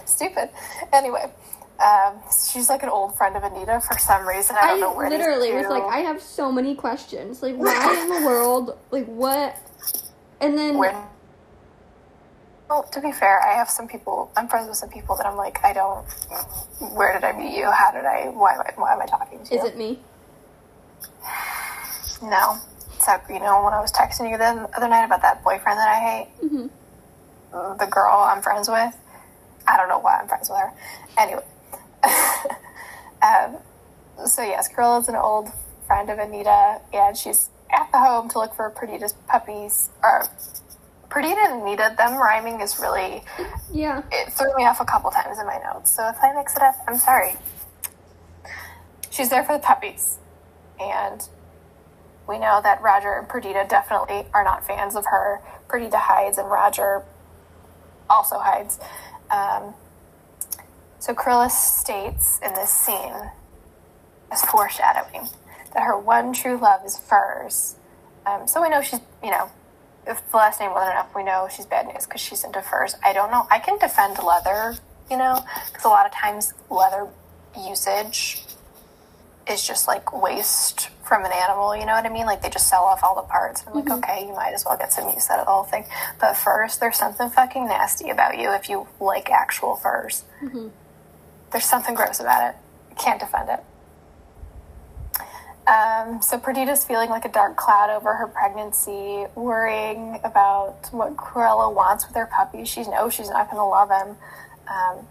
Stupid. 0.06 0.50
Anyway, 0.94 1.32
um, 1.80 2.20
she's 2.52 2.70
like 2.70 2.84
an 2.84 2.90
old 2.90 3.16
friend 3.16 3.36
of 3.36 3.44
Anita 3.44 3.82
for 3.82 3.98
some 4.00 4.28
reason. 4.28 4.56
I 4.56 4.60
I 4.60 4.68
don't 4.70 4.80
know 4.80 4.94
where 4.96 5.10
literally 5.10 5.54
was 5.54 5.68
like, 5.68 5.84
I 5.84 6.00
have 6.00 6.22
so 6.22 6.52
many 6.52 6.76
questions. 6.76 7.42
Like, 7.44 7.56
why 7.56 8.00
in 8.02 8.10
the 8.10 8.26
world? 8.26 8.78
Like, 8.92 9.06
what? 9.06 9.56
And 10.42 10.58
then 10.58 10.78
Where? 10.78 10.92
Well, 12.70 12.84
to 12.84 13.02
be 13.02 13.12
fair, 13.12 13.42
I 13.42 13.54
have 13.54 13.70
some 13.70 13.88
people. 13.88 14.32
I'm 14.36 14.48
friends 14.48 14.68
with 14.68 14.78
some 14.78 14.90
people 14.90 15.16
that 15.18 15.26
I'm 15.26 15.38
like, 15.38 15.64
I 15.64 15.72
don't. 15.74 16.04
Where 16.94 17.14
did 17.14 17.24
I 17.24 17.32
meet 17.38 17.56
you? 17.56 17.70
How 17.70 17.92
did 17.92 18.06
I? 18.06 18.30
Why 18.30 18.54
am 18.54 18.62
I? 18.62 18.72
Why 18.76 18.94
am 18.94 19.02
I 19.02 19.06
talking 19.06 19.44
to 19.46 19.54
you? 19.54 19.60
is 19.62 19.66
it 19.66 19.78
me? 19.78 20.00
No. 22.24 22.58
Except, 22.96 23.30
you 23.30 23.40
know, 23.40 23.64
when 23.64 23.74
I 23.74 23.82
was 23.82 23.92
texting 23.92 24.32
you 24.32 24.38
the 24.38 24.68
other 24.76 24.88
night 24.88 25.06
about 25.06 25.22
that 25.22 25.44
boyfriend 25.44 25.78
that 25.78 25.88
I 25.90 25.96
hate, 26.00 26.28
Mhm. 26.44 26.70
uh, 27.54 27.74
the 27.76 27.86
girl 27.86 28.12
I'm 28.18 28.42
friends 28.42 28.68
with, 28.70 28.96
I 29.68 29.78
don't 29.78 29.90
know 29.90 30.00
why 30.00 30.18
I'm 30.18 30.28
friends 30.28 30.50
with 30.50 30.58
her. 30.60 30.72
Anyway. 31.18 31.44
um, 33.22 33.58
so, 34.26 34.42
yes, 34.42 34.68
Girl 34.70 34.98
is 34.98 35.08
an 35.10 35.16
old 35.16 35.52
friend 35.88 36.10
of 36.10 36.18
Anita, 36.20 36.80
and 36.94 37.18
she's 37.18 37.50
at 37.70 37.92
the 37.92 38.00
home 38.00 38.30
to 38.30 38.40
look 38.40 38.56
for 38.56 38.70
Perdita's 38.70 39.14
puppies. 39.28 39.90
Or, 40.02 40.26
Perdita 41.16 41.64
needed 41.64 41.96
them 41.96 42.18
rhyming 42.18 42.60
is 42.60 42.78
really. 42.78 43.24
Yeah. 43.72 44.04
It 44.12 44.34
threw 44.34 44.54
me 44.58 44.66
off 44.66 44.82
a 44.82 44.86
couple 44.86 45.10
times 45.12 45.40
in 45.40 45.46
my 45.46 45.58
notes, 45.64 45.90
so 45.90 46.10
if 46.10 46.18
I 46.22 46.34
mix 46.34 46.58
it 46.58 46.62
up, 46.62 46.76
I'm 46.90 46.98
sorry. 46.98 47.38
She's 49.12 49.30
there 49.30 49.42
for 49.42 49.54
the 49.54 49.64
puppies, 49.64 50.18
and 50.78 51.26
we 52.28 52.38
know 52.38 52.60
that 52.62 52.82
Roger 52.82 53.14
and 53.14 53.30
Perdita 53.30 53.66
definitely 53.70 54.26
are 54.34 54.44
not 54.44 54.68
fans 54.68 54.94
of 54.98 55.06
her. 55.06 55.40
Perdita 55.70 55.98
hides, 55.98 56.38
and 56.38 56.50
Roger 56.50 57.04
also 58.10 58.38
hides. 58.38 58.78
Um, 59.32 59.74
so 61.00 61.14
Cruella 61.14 61.50
states 61.50 62.42
in 62.44 62.54
this 62.56 62.72
scene, 62.72 63.32
as 64.34 64.42
foreshadowing, 64.42 65.30
that 65.74 65.84
her 65.84 65.98
one 65.98 66.34
true 66.34 66.58
love 66.58 66.86
is 66.86 66.98
furs. 66.98 67.78
Um, 68.26 68.50
so 68.50 68.62
we 68.62 68.68
know 68.68 68.82
she's, 68.82 69.00
you 69.24 69.32
know, 69.32 69.50
if 70.08 70.30
the 70.32 70.38
last 70.38 70.60
name 70.60 70.72
wasn't 70.72 70.94
enough, 70.94 71.16
we 71.16 71.24
know 71.24 71.48
she's 71.54 71.66
bad 71.66 71.88
news 71.88 72.06
because 72.06 72.22
she's 72.22 72.44
into 72.44 72.62
furs. 72.62 72.96
I 73.04 73.14
don't 73.14 73.32
know. 73.32 73.48
I 73.50 73.60
can 73.60 73.78
defend 73.78 74.18
leather, 74.24 74.76
you 75.10 75.18
know, 75.18 75.44
because 75.68 75.86
a 75.86 75.90
lot 75.90 76.06
of 76.06 76.12
times 76.12 76.54
leather 76.70 77.08
usage 77.58 78.44
is 79.50 79.66
just 79.66 79.88
like 79.88 80.12
waste 80.12 80.90
from 81.04 81.24
an 81.24 81.32
animal, 81.32 81.76
you 81.76 81.86
know 81.86 81.94
what 81.94 82.06
I 82.06 82.10
mean? 82.10 82.26
Like 82.26 82.42
they 82.42 82.50
just 82.50 82.68
sell 82.68 82.84
off 82.84 83.04
all 83.04 83.16
the 83.16 83.22
parts. 83.22 83.64
I'm 83.68 83.74
like, 83.74 83.86
mm-hmm. 83.86 84.04
okay, 84.04 84.26
you 84.28 84.34
might 84.34 84.54
as 84.54 84.66
well 84.66 84.78
get 84.78 84.92
some 84.92 85.08
use 85.10 85.30
out 85.30 85.40
of 85.40 85.46
the 85.46 85.52
whole 85.52 85.64
thing. 85.64 85.86
But 86.20 86.36
first, 86.36 86.80
there's 86.80 86.98
something 86.98 87.30
fucking 87.30 87.68
nasty 87.68 88.10
about 88.10 88.40
you 88.40 88.52
if 88.52 88.70
you 88.70 88.88
like 89.00 89.30
actual 89.30 89.76
furs. 89.76 90.24
Mm-hmm. 90.42 90.70
There's 91.52 91.66
something 91.66 91.94
gross 91.94 92.20
about 92.20 92.50
it. 92.50 92.56
Can't 92.98 93.20
defend 93.20 93.50
it. 93.50 93.60
Um, 95.68 96.22
so 96.22 96.38
Perdita's 96.38 96.86
feeling 96.86 97.10
like 97.10 97.26
a 97.26 97.30
dark 97.30 97.56
cloud 97.56 97.90
over 97.90 98.14
her 98.14 98.28
pregnancy, 98.28 99.26
worrying 99.34 100.20
about 100.24 100.90
what 100.92 101.18
Cruella 101.18 101.74
wants 101.74 102.06
with 102.06 102.16
her 102.16 102.28
puppy. 102.28 102.66
She 102.66 102.84
knows 102.84 103.14
she's 103.14 103.30
not 103.30 103.50
going 103.50 103.58
to 103.58 103.66
love 103.66 103.90
him. 103.90 104.16
Um, 104.68 105.08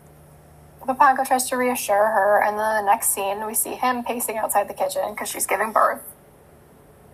but 0.87 0.99
Pongo 0.99 1.25
tries 1.25 1.49
to 1.49 1.57
reassure 1.57 2.07
her, 2.07 2.43
and 2.43 2.59
then 2.59 2.85
the 2.85 2.91
next 2.91 3.09
scene, 3.09 3.45
we 3.47 3.55
see 3.55 3.75
him 3.75 4.05
pacing 4.05 4.37
outside 4.37 4.69
the 4.69 4.75
kitchen 4.75 5.03
because 5.11 5.29
she's 5.29 5.47
giving 5.47 5.73
birth. 5.73 6.03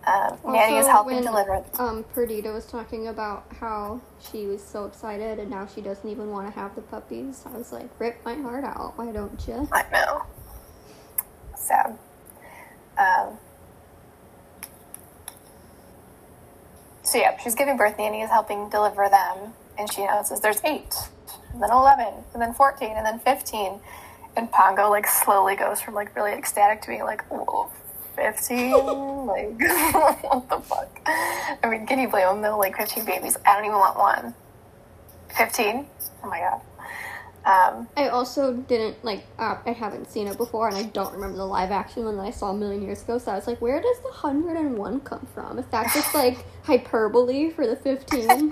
Um, 0.05 0.37
Nanny 0.45 0.77
is 0.77 0.87
helping 0.87 1.15
when, 1.15 1.23
deliver. 1.25 1.63
Um, 1.77 2.03
Perdita 2.13 2.51
was 2.51 2.65
talking 2.65 3.07
about 3.07 3.45
how 3.59 4.01
she 4.19 4.47
was 4.47 4.63
so 4.63 4.85
excited 4.85 5.37
and 5.37 5.51
now 5.51 5.67
she 5.67 5.79
doesn't 5.79 6.09
even 6.09 6.31
want 6.31 6.47
to 6.47 6.59
have 6.59 6.73
the 6.73 6.81
puppies. 6.81 7.43
I 7.45 7.55
was 7.55 7.71
like, 7.71 7.87
rip 7.99 8.23
my 8.25 8.33
heart 8.35 8.63
out. 8.63 8.97
Why 8.97 9.11
don't 9.11 9.39
you? 9.47 9.69
I 9.71 9.85
know. 9.91 10.23
Sad. 11.55 11.99
Um, 12.97 13.37
so 17.03 17.17
yeah, 17.17 17.37
she's 17.37 17.55
giving 17.55 17.77
birth. 17.77 17.97
Nanny 17.97 18.21
is 18.21 18.29
helping 18.29 18.69
deliver 18.69 19.09
them, 19.09 19.53
and 19.77 19.91
she 19.91 20.03
announces 20.03 20.39
there's 20.39 20.63
eight, 20.63 20.95
and 21.53 21.61
then 21.61 21.71
eleven, 21.71 22.13
and 22.33 22.41
then 22.41 22.53
fourteen, 22.53 22.93
and 22.95 23.05
then 23.05 23.19
fifteen. 23.19 23.79
And 24.35 24.49
Pongo 24.49 24.89
like 24.89 25.07
slowly 25.07 25.55
goes 25.55 25.81
from 25.81 25.93
like 25.93 26.15
really 26.15 26.31
ecstatic 26.31 26.81
to 26.83 26.87
being 26.87 27.03
like, 27.03 27.23
whoa, 27.29 27.69
fifteen? 28.15 28.71
like, 29.27 29.59
what 30.23 30.49
the 30.49 30.59
fuck? 30.59 31.01
I 31.05 31.69
mean, 31.69 31.85
can 31.85 31.99
you 31.99 32.07
blame 32.07 32.27
him 32.27 32.41
though? 32.41 32.57
Like 32.57 32.77
fifteen 32.77 33.05
babies. 33.05 33.37
I 33.45 33.55
don't 33.55 33.65
even 33.65 33.77
want 33.77 33.97
one. 33.97 34.35
Fifteen? 35.35 35.87
Oh 36.23 36.29
my 36.29 36.39
god. 36.39 36.61
Um, 37.43 37.87
I 37.97 38.09
also 38.09 38.53
didn't 38.53 39.03
like. 39.03 39.23
Uh, 39.39 39.57
I 39.65 39.71
haven't 39.71 40.11
seen 40.11 40.27
it 40.27 40.37
before, 40.37 40.67
and 40.67 40.77
I 40.77 40.83
don't 40.83 41.13
remember 41.13 41.37
the 41.37 41.45
live 41.45 41.71
action 41.71 42.05
one 42.05 42.17
that 42.17 42.23
I 42.23 42.31
saw 42.31 42.51
a 42.51 42.53
million 42.53 42.83
years 42.83 43.01
ago. 43.01 43.17
So 43.17 43.31
I 43.31 43.35
was 43.35 43.47
like, 43.47 43.59
where 43.61 43.81
does 43.81 43.97
the 44.03 44.11
hundred 44.11 44.57
and 44.57 44.77
one 44.77 44.99
come 44.99 45.27
from? 45.33 45.57
Is 45.57 45.65
that 45.71 45.91
just 45.93 46.13
like 46.13 46.45
hyperbole 46.63 47.49
for 47.49 47.65
the 47.65 47.75
fifteen? 47.75 48.51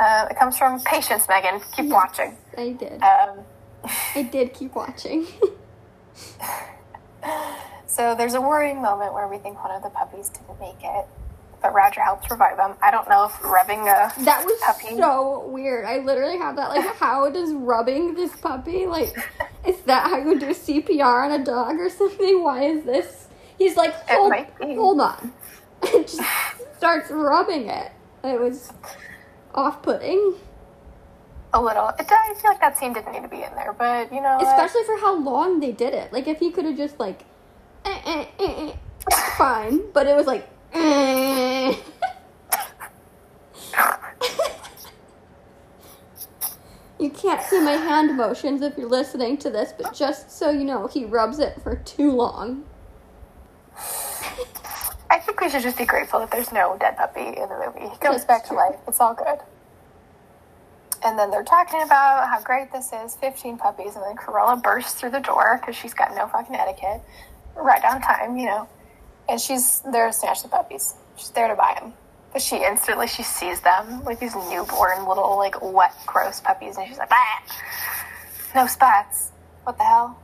uh, 0.00 0.26
it 0.30 0.38
comes 0.38 0.56
from 0.56 0.80
patience, 0.82 1.26
Megan. 1.28 1.60
Keep 1.76 1.86
watching. 1.86 2.36
I 2.56 2.70
did. 2.70 3.02
Um, 3.02 3.40
I 4.14 4.22
did 4.30 4.54
keep 4.54 4.76
watching. 4.76 5.26
so 7.86 8.14
there's 8.14 8.34
a 8.34 8.40
worrying 8.40 8.80
moment 8.80 9.12
where 9.12 9.26
we 9.26 9.38
think 9.38 9.60
one 9.62 9.72
of 9.72 9.82
the 9.82 9.90
puppies 9.90 10.28
didn't 10.28 10.60
make 10.60 10.84
it, 10.84 11.06
but 11.62 11.74
Roger 11.74 12.00
helps 12.00 12.30
revive 12.30 12.56
them. 12.56 12.74
I 12.82 12.90
don't 12.90 13.08
know 13.08 13.24
if 13.26 13.44
rubbing 13.44 13.80
a 13.80 14.12
that 14.24 14.44
was 14.44 14.58
puppy. 14.64 14.96
so 14.96 15.46
weird. 15.48 15.84
I 15.84 15.98
literally 15.98 16.38
have 16.38 16.56
that. 16.56 16.70
Like, 16.70 16.94
how 16.96 17.28
does 17.30 17.52
rubbing 17.52 18.14
this 18.14 18.34
puppy 18.36 18.86
like? 18.86 19.14
Is 19.66 19.80
that 19.82 20.08
how 20.10 20.18
you 20.18 20.38
do 20.38 20.46
CPR 20.50 21.24
on 21.26 21.40
a 21.40 21.44
dog 21.44 21.78
or 21.78 21.90
something? 21.90 22.42
Why 22.42 22.64
is 22.64 22.84
this? 22.84 23.28
He's 23.58 23.76
like, 23.76 23.94
hold, 24.08 24.32
hold 24.62 25.00
on, 25.00 25.32
and 25.94 26.08
just 26.08 26.20
starts 26.78 27.10
rubbing 27.10 27.68
it. 27.68 27.92
It 28.24 28.40
was 28.40 28.72
off-putting. 29.54 30.34
a 31.52 31.60
little. 31.60 31.88
It, 31.88 32.06
I 32.10 32.34
feel 32.40 32.50
like 32.52 32.60
that 32.60 32.78
scene 32.78 32.92
didn't 32.92 33.12
need 33.12 33.22
to 33.22 33.28
be 33.28 33.42
in 33.42 33.54
there, 33.54 33.72
but 33.76 34.12
you 34.12 34.20
know, 34.22 34.36
what? 34.38 34.46
especially 34.46 34.84
for 34.84 34.98
how 35.00 35.16
long 35.18 35.60
they 35.60 35.72
did 35.72 35.92
it. 35.94 36.12
Like 36.12 36.26
if 36.28 36.38
he 36.38 36.50
could 36.50 36.64
have 36.64 36.76
just 36.76 36.98
like, 37.00 37.24
eh, 37.84 38.00
eh, 38.06 38.24
eh, 38.38 38.70
eh, 38.70 39.16
fine, 39.36 39.90
but 39.92 40.06
it 40.06 40.14
was 40.16 40.26
like, 40.26 40.48
you 40.72 41.76
can't 47.10 47.42
see 47.42 47.60
my 47.60 47.72
hand 47.72 48.16
motions 48.16 48.62
if 48.62 48.76
you're 48.76 48.88
listening 48.88 49.36
to 49.38 49.50
this, 49.50 49.72
but 49.76 49.94
just 49.94 50.30
so 50.30 50.50
you 50.50 50.64
know, 50.64 50.86
he 50.86 51.04
rubs 51.04 51.38
it 51.38 51.60
for 51.62 51.76
too 51.76 52.12
long. 52.12 52.64
I 55.10 55.18
think 55.18 55.40
we 55.40 55.50
should 55.50 55.62
just 55.62 55.78
be 55.78 55.86
grateful 55.86 56.20
that 56.20 56.30
there's 56.30 56.52
no 56.52 56.76
dead 56.78 56.96
puppy 56.96 57.20
in 57.20 57.48
the 57.48 57.62
movie. 57.66 57.80
He 57.80 57.98
comes 57.98 58.00
That's 58.00 58.24
back 58.24 58.46
to 58.46 58.54
life. 58.54 58.76
It's 58.86 59.00
all 59.00 59.14
good. 59.14 59.38
And 61.02 61.18
then 61.18 61.30
they're 61.30 61.42
talking 61.42 61.82
about 61.82 62.28
how 62.28 62.40
great 62.42 62.70
this 62.70 62.92
is 62.92 63.16
15 63.16 63.58
puppies. 63.58 63.96
And 63.96 64.04
then 64.04 64.16
Cruella 64.16 64.62
bursts 64.62 64.92
through 64.92 65.10
the 65.10 65.20
door 65.20 65.58
because 65.60 65.74
she's 65.74 65.94
got 65.94 66.14
no 66.14 66.28
fucking 66.28 66.54
etiquette. 66.54 67.02
Right 67.56 67.84
on 67.84 68.00
time, 68.00 68.36
you 68.36 68.46
know. 68.46 68.68
And 69.30 69.40
she's 69.40 69.80
there 69.92 70.08
to 70.08 70.12
snatch 70.12 70.42
the 70.42 70.48
puppies. 70.48 70.94
She's 71.16 71.30
there 71.30 71.46
to 71.48 71.54
buy 71.54 71.78
them. 71.80 71.94
But 72.32 72.42
she 72.42 72.56
instantly 72.64 73.06
she 73.06 73.22
sees 73.22 73.60
them 73.60 74.04
like 74.04 74.18
these 74.20 74.34
newborn 74.34 75.06
little 75.06 75.36
like 75.36 75.54
wet 75.62 75.94
gross 76.06 76.40
puppies, 76.40 76.76
and 76.76 76.86
she's 76.88 76.98
like, 76.98 77.08
ah, 77.12 77.42
no 78.54 78.66
spots. 78.66 79.30
What 79.64 79.78
the 79.78 79.84
hell? 79.84 80.18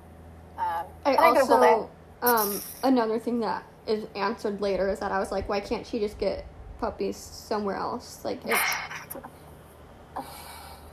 Um, 0.59 0.85
I 1.05 1.11
and 1.11 1.37
Googled 1.37 1.51
also, 1.51 1.91
um, 2.23 2.63
another 2.85 3.19
thing 3.19 3.41
that 3.41 3.63
is 3.87 4.07
answered 4.17 4.61
later 4.61 4.89
is 4.89 4.99
that 5.01 5.13
I 5.13 5.19
was 5.19 5.31
like, 5.31 5.49
why 5.49 5.61
can't 5.61 5.87
she 5.87 5.99
just 5.99 6.19
get 6.19 6.45
puppies 6.81 7.17
somewhere 7.17 7.77
else? 7.77 8.25
Like, 8.25 8.41
it's, 8.45 8.59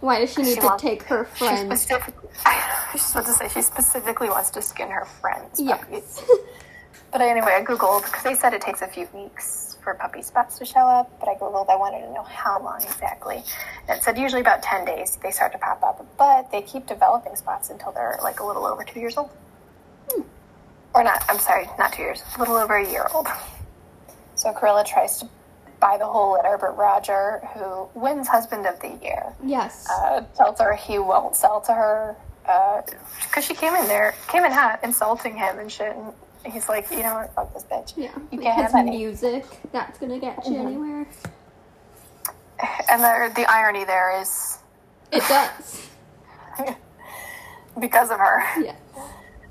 why 0.01 0.19
does 0.19 0.33
she 0.33 0.41
need 0.41 0.55
She 0.55 0.59
to 0.61 0.65
wants- 0.65 0.83
take 0.83 1.03
her 1.03 1.27
She 1.35 1.45
friend? 1.45 1.77
specifically, 1.77 2.29
I 2.45 2.89
was 2.91 3.01
just 3.01 3.15
about 3.15 3.25
to 3.27 3.33
say, 3.33 3.47
she 3.49 3.61
specifically 3.61 4.29
wants 4.29 4.49
to 4.51 4.61
skin 4.61 4.89
her 4.89 5.05
friends' 5.05 5.61
puppies. 5.61 6.21
Yes. 6.27 6.29
But 7.13 7.21
anyway, 7.21 7.55
I 7.55 7.63
Googled, 7.63 8.05
because 8.05 8.23
they 8.23 8.33
said 8.33 8.53
it 8.53 8.61
takes 8.61 8.81
a 8.81 8.87
few 8.87 9.07
weeks 9.13 9.77
for 9.83 9.93
puppy 9.93 10.23
spots 10.23 10.57
to 10.57 10.65
show 10.65 10.79
up, 10.79 11.11
but 11.19 11.29
I 11.29 11.35
Googled, 11.35 11.69
I 11.69 11.75
wanted 11.75 12.01
to 12.07 12.11
know 12.11 12.23
how 12.23 12.59
long 12.59 12.81
exactly. 12.81 13.43
And 13.87 13.99
it 13.99 14.03
said 14.03 14.17
usually 14.17 14.41
about 14.41 14.63
10 14.63 14.83
days 14.85 15.19
they 15.21 15.29
start 15.29 15.51
to 15.51 15.59
pop 15.59 15.83
up, 15.83 16.03
but 16.17 16.51
they 16.51 16.63
keep 16.63 16.87
developing 16.87 17.35
spots 17.35 17.69
until 17.69 17.91
they're 17.91 18.17
like 18.23 18.39
a 18.39 18.45
little 18.45 18.65
over 18.65 18.83
two 18.83 18.99
years 18.99 19.15
old. 19.15 19.29
Or 20.95 21.03
not, 21.03 21.23
I'm 21.29 21.37
sorry, 21.37 21.67
not 21.77 21.93
two 21.93 22.01
years, 22.01 22.23
a 22.35 22.39
little 22.39 22.55
over 22.55 22.77
a 22.77 22.89
year 22.89 23.07
old. 23.13 23.27
So 24.33 24.51
Cruella 24.51 24.83
tries 24.83 25.19
to 25.19 25.29
buy 25.79 25.97
the 25.99 26.07
whole 26.07 26.33
litter, 26.33 26.57
but 26.59 26.75
Roger, 26.77 27.41
who 27.53 27.89
wins 27.93 28.27
Husband 28.27 28.65
of 28.65 28.79
the 28.79 28.97
Year, 29.03 29.33
yes. 29.43 29.87
uh, 29.89 30.21
tells 30.35 30.59
her 30.59 30.73
he 30.75 30.97
won't 30.97 31.35
sell 31.35 31.61
to 31.61 31.73
her 31.73 32.15
because 33.21 33.45
she 33.45 33.53
came 33.53 33.73
in 33.75 33.87
there, 33.87 34.15
came 34.27 34.43
in 34.43 34.51
hot, 34.51 34.79
insulting 34.83 35.35
him 35.35 35.59
and 35.59 35.71
shit. 35.71 35.95
And 35.95 36.13
he's 36.45 36.67
like, 36.69 36.89
you 36.91 37.03
know 37.03 37.15
what, 37.15 37.33
fuck 37.35 37.53
this 37.53 37.63
bitch. 37.63 37.93
yeah. 37.97 38.11
you 38.31 38.39
can't 38.39 38.61
have 38.61 38.75
any. 38.75 38.91
music. 38.97 39.45
That's 39.71 39.97
gonna 39.99 40.19
get 40.19 40.45
you 40.47 40.57
anywhere. 40.57 41.07
And 42.89 43.01
the 43.01 43.31
the 43.35 43.45
irony 43.51 43.83
there 43.85 44.19
is 44.21 44.57
It 45.11 45.23
does. 45.27 45.87
because 47.79 48.09
of 48.11 48.19
her. 48.19 48.41
Yeah. 48.61 48.75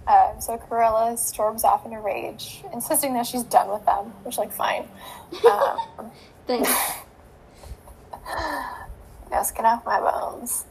Um, 0.07 0.41
so 0.41 0.57
Cruella 0.59 1.17
storms 1.19 1.63
off 1.65 1.87
in 1.87 1.93
a 1.93 2.01
rage, 2.01 2.63
insisting 2.73 3.15
that 3.15 3.27
she's 3.27 3.45
done 3.45 3.69
with 3.71 3.85
them, 3.87 4.07
which 4.25 4.37
like 4.39 4.53
fine. 4.53 4.89
Um, 5.49 6.11
Thanks. 6.47 6.71
no 9.31 9.43
skin 9.45 9.65
off 9.65 9.85
my 9.85 10.01
bones. 10.01 10.65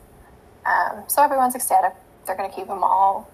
Um, 0.65 1.03
so 1.07 1.23
everyone's 1.23 1.55
ecstatic. 1.55 1.93
They're 2.25 2.35
going 2.35 2.49
to 2.49 2.55
keep 2.55 2.67
them 2.67 2.83
all. 2.83 3.29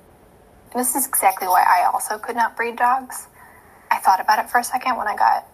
This 0.75 0.95
is 0.95 1.08
exactly 1.08 1.47
why 1.47 1.63
I 1.67 1.89
also 1.91 2.17
could 2.17 2.36
not 2.36 2.56
breed 2.56 2.75
dogs. 2.75 3.27
I 3.89 3.99
thought 3.99 4.19
about 4.19 4.39
it 4.39 4.49
for 4.49 4.60
a 4.60 4.63
second 4.63 4.97
when 4.97 5.08
I 5.08 5.15
got 5.15 5.47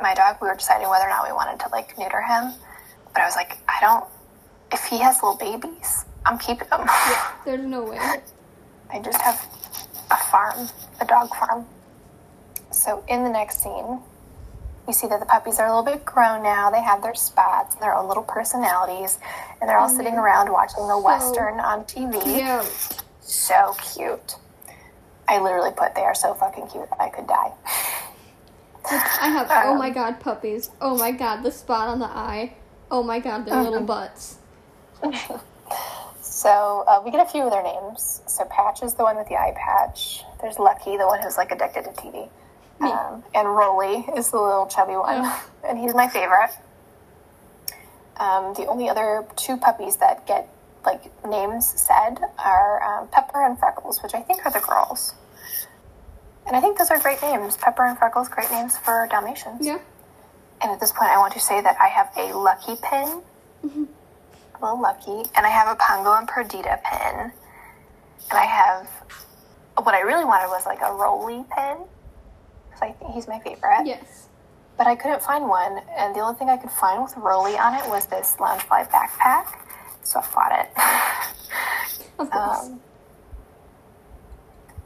my 0.00 0.14
dog. 0.14 0.36
We 0.40 0.48
were 0.48 0.54
deciding 0.54 0.88
whether 0.88 1.04
or 1.04 1.08
not 1.08 1.26
we 1.26 1.32
wanted 1.32 1.60
to 1.60 1.68
like 1.70 1.96
neuter 1.98 2.20
him. 2.22 2.52
But 3.12 3.22
I 3.22 3.26
was 3.26 3.36
like, 3.36 3.58
I 3.68 3.78
don't. 3.80 4.04
If 4.72 4.84
he 4.84 4.98
has 4.98 5.16
little 5.22 5.36
babies, 5.36 6.04
I'm 6.24 6.38
keeping 6.38 6.68
them. 6.68 6.82
Yeah, 6.86 7.32
There's 7.44 7.66
no 7.66 7.82
way. 7.84 7.98
I 8.92 9.00
just 9.00 9.20
have 9.20 9.44
a 10.10 10.16
farm, 10.16 10.68
a 11.00 11.04
dog 11.04 11.28
farm. 11.34 11.66
So 12.70 13.04
in 13.08 13.24
the 13.24 13.30
next 13.30 13.62
scene, 13.62 14.00
you 14.86 14.92
see 14.92 15.08
that 15.08 15.20
the 15.20 15.26
puppies 15.26 15.58
are 15.58 15.66
a 15.66 15.76
little 15.76 15.84
bit 15.84 16.04
grown 16.04 16.42
now. 16.42 16.70
They 16.70 16.82
have 16.82 17.02
their 17.02 17.14
spots 17.14 17.74
and 17.74 17.82
their 17.82 17.94
own 17.94 18.08
little 18.08 18.22
personalities, 18.22 19.18
and 19.60 19.68
they're 19.68 19.78
all 19.78 19.88
And 19.88 19.96
sitting 19.96 20.14
around 20.14 20.50
watching 20.52 20.86
the 20.86 20.94
so 20.94 21.00
western 21.00 21.60
on 21.60 21.84
TV. 21.84 22.14
Yeah. 22.38 22.64
So 23.20 23.74
cute. 23.94 24.36
I 25.30 25.40
literally 25.40 25.70
put 25.76 25.94
they 25.94 26.02
are 26.02 26.14
so 26.14 26.34
fucking 26.34 26.66
cute 26.68 26.88
I 26.98 27.08
could 27.08 27.26
die. 27.26 27.52
I 28.90 29.28
have. 29.28 29.46
Oh 29.66 29.72
Um, 29.72 29.78
my 29.78 29.90
god, 29.90 30.20
puppies. 30.20 30.70
Oh 30.80 30.96
my 30.96 31.12
god, 31.12 31.42
the 31.42 31.52
spot 31.52 31.88
on 31.88 31.98
the 32.00 32.06
eye. 32.06 32.54
Oh 32.90 33.02
my 33.02 33.20
god, 33.20 33.46
their 33.46 33.62
little 33.62 33.82
butts. 33.82 34.38
So 36.22 36.84
uh, 36.88 37.02
we 37.04 37.10
get 37.10 37.26
a 37.26 37.28
few 37.30 37.42
of 37.42 37.50
their 37.50 37.62
names. 37.62 38.22
So 38.26 38.44
Patch 38.46 38.82
is 38.82 38.94
the 38.94 39.02
one 39.02 39.16
with 39.16 39.28
the 39.28 39.34
eye 39.36 39.52
patch. 39.56 40.22
There's 40.40 40.58
Lucky, 40.58 40.96
the 40.96 41.06
one 41.06 41.20
who's 41.22 41.36
like 41.36 41.50
addicted 41.52 41.84
to 41.84 41.90
TV. 41.90 42.28
Um, 42.80 43.22
and 43.34 43.46
Rolly 43.46 44.06
is 44.16 44.30
the 44.30 44.40
little 44.40 44.66
chubby 44.66 44.94
one, 44.94 45.22
Ugh. 45.26 45.40
and 45.68 45.78
he's 45.78 45.94
my 45.94 46.08
favorite. 46.08 46.50
Um, 48.16 48.54
the 48.54 48.64
only 48.66 48.88
other 48.88 49.26
two 49.36 49.58
puppies 49.58 49.96
that 49.98 50.26
get 50.26 50.48
like 50.86 51.02
names 51.28 51.66
said 51.78 52.16
are 52.38 52.82
um, 53.02 53.08
Pepper 53.08 53.44
and 53.44 53.58
Freckles, 53.58 54.02
which 54.02 54.14
I 54.14 54.20
think 54.20 54.46
are 54.46 54.52
the 54.52 54.60
girls. 54.60 55.12
And 56.50 56.56
I 56.56 56.60
think 56.60 56.78
those 56.78 56.90
are 56.90 56.98
great 56.98 57.22
names. 57.22 57.56
Pepper 57.56 57.84
and 57.86 57.96
Freckles, 57.96 58.28
great 58.28 58.50
names 58.50 58.76
for 58.76 59.06
Dalmatians. 59.08 59.64
Yeah. 59.64 59.78
And 60.60 60.72
at 60.72 60.80
this 60.80 60.90
point, 60.90 61.08
I 61.12 61.16
want 61.18 61.32
to 61.34 61.38
say 61.40 61.60
that 61.60 61.76
I 61.80 61.86
have 61.86 62.10
a 62.16 62.36
Lucky 62.36 62.74
pin, 62.82 63.22
a 63.62 64.60
little 64.60 64.80
Lucky, 64.82 65.30
and 65.36 65.46
I 65.46 65.48
have 65.48 65.68
a 65.68 65.76
Pongo 65.76 66.12
and 66.18 66.26
Perdita 66.26 66.80
pin, 66.84 67.30
and 67.30 68.32
I 68.32 68.44
have 68.44 68.88
what 69.80 69.94
I 69.94 70.00
really 70.00 70.24
wanted 70.24 70.48
was 70.48 70.66
like 70.66 70.80
a 70.82 70.92
Rolly 70.92 71.44
pin. 71.56 71.76
because 72.66 72.82
I 72.82 72.92
think 72.98 73.12
he's 73.14 73.28
my 73.28 73.38
favorite. 73.38 73.86
Yes. 73.86 74.26
But 74.76 74.88
I 74.88 74.96
couldn't 74.96 75.22
find 75.22 75.48
one, 75.48 75.80
and 75.96 76.16
the 76.16 76.20
only 76.20 76.34
thing 76.36 76.48
I 76.50 76.56
could 76.56 76.72
find 76.72 77.00
with 77.00 77.16
Rolly 77.16 77.56
on 77.58 77.74
it 77.74 77.88
was 77.88 78.06
this 78.06 78.34
Loungefly 78.40 78.90
backpack, 78.90 79.56
so 80.02 80.18
I 80.20 80.26
bought 80.34 80.64
it. 80.64 80.70
Of 82.18 82.28
course. 82.30 82.66
Um, 82.66 82.80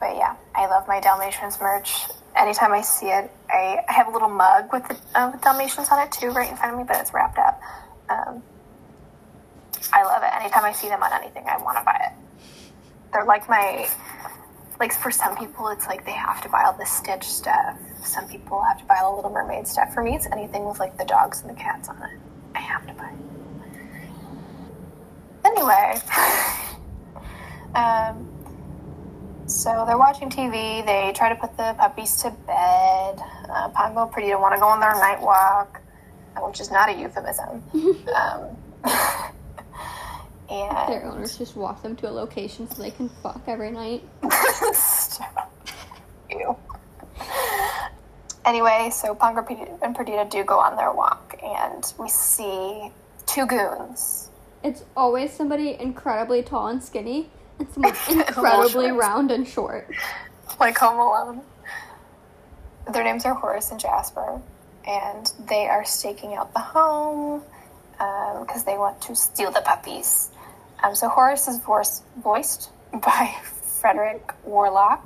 but 0.00 0.16
yeah, 0.16 0.37
I 0.54 0.66
love 0.66 0.87
my 0.88 1.00
Dalmatians 1.00 1.61
merch. 1.61 1.94
Anytime 2.37 2.72
I 2.72 2.83
see 2.83 3.07
it, 3.07 3.30
I, 3.48 3.78
I 3.88 3.92
have 3.92 4.09
a 4.09 4.11
little 4.11 4.28
mug 4.28 4.72
with 4.72 4.87
the 4.88 4.96
uh, 5.18 5.30
with 5.33 5.42
Dalmatians 5.42 5.88
on 5.90 6.04
it 6.04 6.12
too, 6.12 6.30
right 6.30 6.50
in 6.50 6.57
front 6.57 6.72
of 6.72 6.78
me, 6.78 6.85
but 6.87 7.00
it's 7.00 7.14
wrapped 7.14 7.38
up. 7.38 7.61
Um, 8.09 8.42
I 9.92 10.02
love 10.02 10.22
it. 10.22 10.30
Anytime 10.40 10.64
I 10.64 10.72
see 10.72 10.88
them 10.88 11.02
on 11.02 11.12
anything, 11.12 11.44
I 11.48 11.57
want 11.59 11.78
to 11.78 11.85
buy 11.85 12.00
it. 12.11 12.12
They're 13.12 13.24
like 13.24 13.48
my, 13.48 13.88
like 14.80 14.92
for 14.92 15.11
some 15.11 15.37
people, 15.37 15.68
it's 15.68 15.87
like 15.87 16.04
they 16.04 16.12
have 16.12 16.42
to 16.42 16.48
buy 16.48 16.64
all 16.64 16.72
the 16.76 16.87
Stitch 16.87 17.24
stuff. 17.24 17.78
Some 18.02 18.26
people 18.28 18.62
have 18.62 18.78
to 18.78 18.85
buy 18.87 18.98
all 19.02 19.12
the 19.12 19.16
Little 19.16 19.30
Mermaid 19.30 19.68
stuff. 19.68 19.94
For 19.94 20.02
me, 20.02 20.16
it's 20.16 20.26
anything 20.26 20.64
with 20.64 20.80
like 20.80 20.98
the 20.98 21.04
dogs 21.04 21.42
and 21.42 21.50
the 21.50 21.54
cats 21.54 21.88
on 21.88 22.02
it. 22.02 22.18
I 22.54 22.61
have 22.61 22.87
to 22.87 22.92
buy. 22.94 23.12
Anyway, 25.44 26.00
um, 27.74 28.34
so 29.46 29.85
they're 29.87 29.98
watching 29.98 30.30
TV. 30.30 30.85
They 30.85 31.12
try 31.14 31.28
to 31.28 31.35
put 31.35 31.57
the 31.57 31.74
puppies 31.78 32.16
to 32.22 32.30
bed. 32.30 33.20
Uh, 33.48 33.68
Pongo 33.70 34.02
and 34.02 34.12
Perdita 34.12 34.38
want 34.38 34.54
to 34.54 34.61
go 34.61 34.66
on 34.66 34.80
their 34.80 34.94
night 34.94 35.20
walk, 35.20 35.80
which 36.42 36.61
is 36.61 36.70
not 36.70 36.88
a 36.88 36.92
euphemism. 36.92 37.62
um, 38.14 38.57
and 40.50 40.88
Their 40.88 41.04
owners 41.04 41.38
just 41.38 41.57
walk 41.57 41.83
them 41.83 41.96
to 41.96 42.09
a 42.09 42.12
location 42.12 42.70
so 42.70 42.83
they 42.83 42.90
can 42.90 43.09
fuck 43.22 43.42
every 43.46 43.70
night. 43.70 44.02
Stop. 44.72 45.52
Ew. 46.30 46.57
Anyway, 48.44 48.90
so 48.92 49.14
Pongo 49.14 49.44
and 49.83 49.94
Perdita 49.94 50.26
do 50.30 50.44
go 50.44 50.59
on 50.59 50.76
their 50.76 50.92
walk, 50.92 51.38
and 51.42 51.92
we 51.98 52.09
see 52.11 52.90
two 53.26 53.46
goons. 53.46 54.30
It's 54.62 54.85
always 54.96 55.33
somebody 55.33 55.76
incredibly 55.80 56.42
tall 56.42 56.66
and 56.68 56.83
skinny, 56.83 57.30
someone 57.73 57.95
incredibly 58.11 58.90
round 58.90 59.31
and 59.31 59.47
short. 59.47 59.88
like 60.61 60.79
Home 60.79 60.99
Alone. 60.99 61.43
Their 62.93 63.05
names 63.05 63.25
are 63.25 63.35
Horace 63.35 63.71
and 63.71 63.81
Jasper, 63.81 64.40
and 64.87 65.33
they 65.49 65.67
are 65.67 65.85
staking 65.85 66.35
out 66.35 66.53
the 66.53 66.61
home 66.61 67.43
because 68.40 68.64
they 68.64 68.77
want 68.77 69.01
to 69.03 69.17
steal 69.17 69.51
the 69.51 69.61
puppies. 69.61 70.31
Um, 70.83 70.95
so 70.95 71.09
Horace 71.09 71.49
is 71.49 71.59
voice, 71.61 72.03
voiced 72.23 72.71
by 72.93 73.35
Frederick 73.81 74.33
Worlock, 74.47 75.01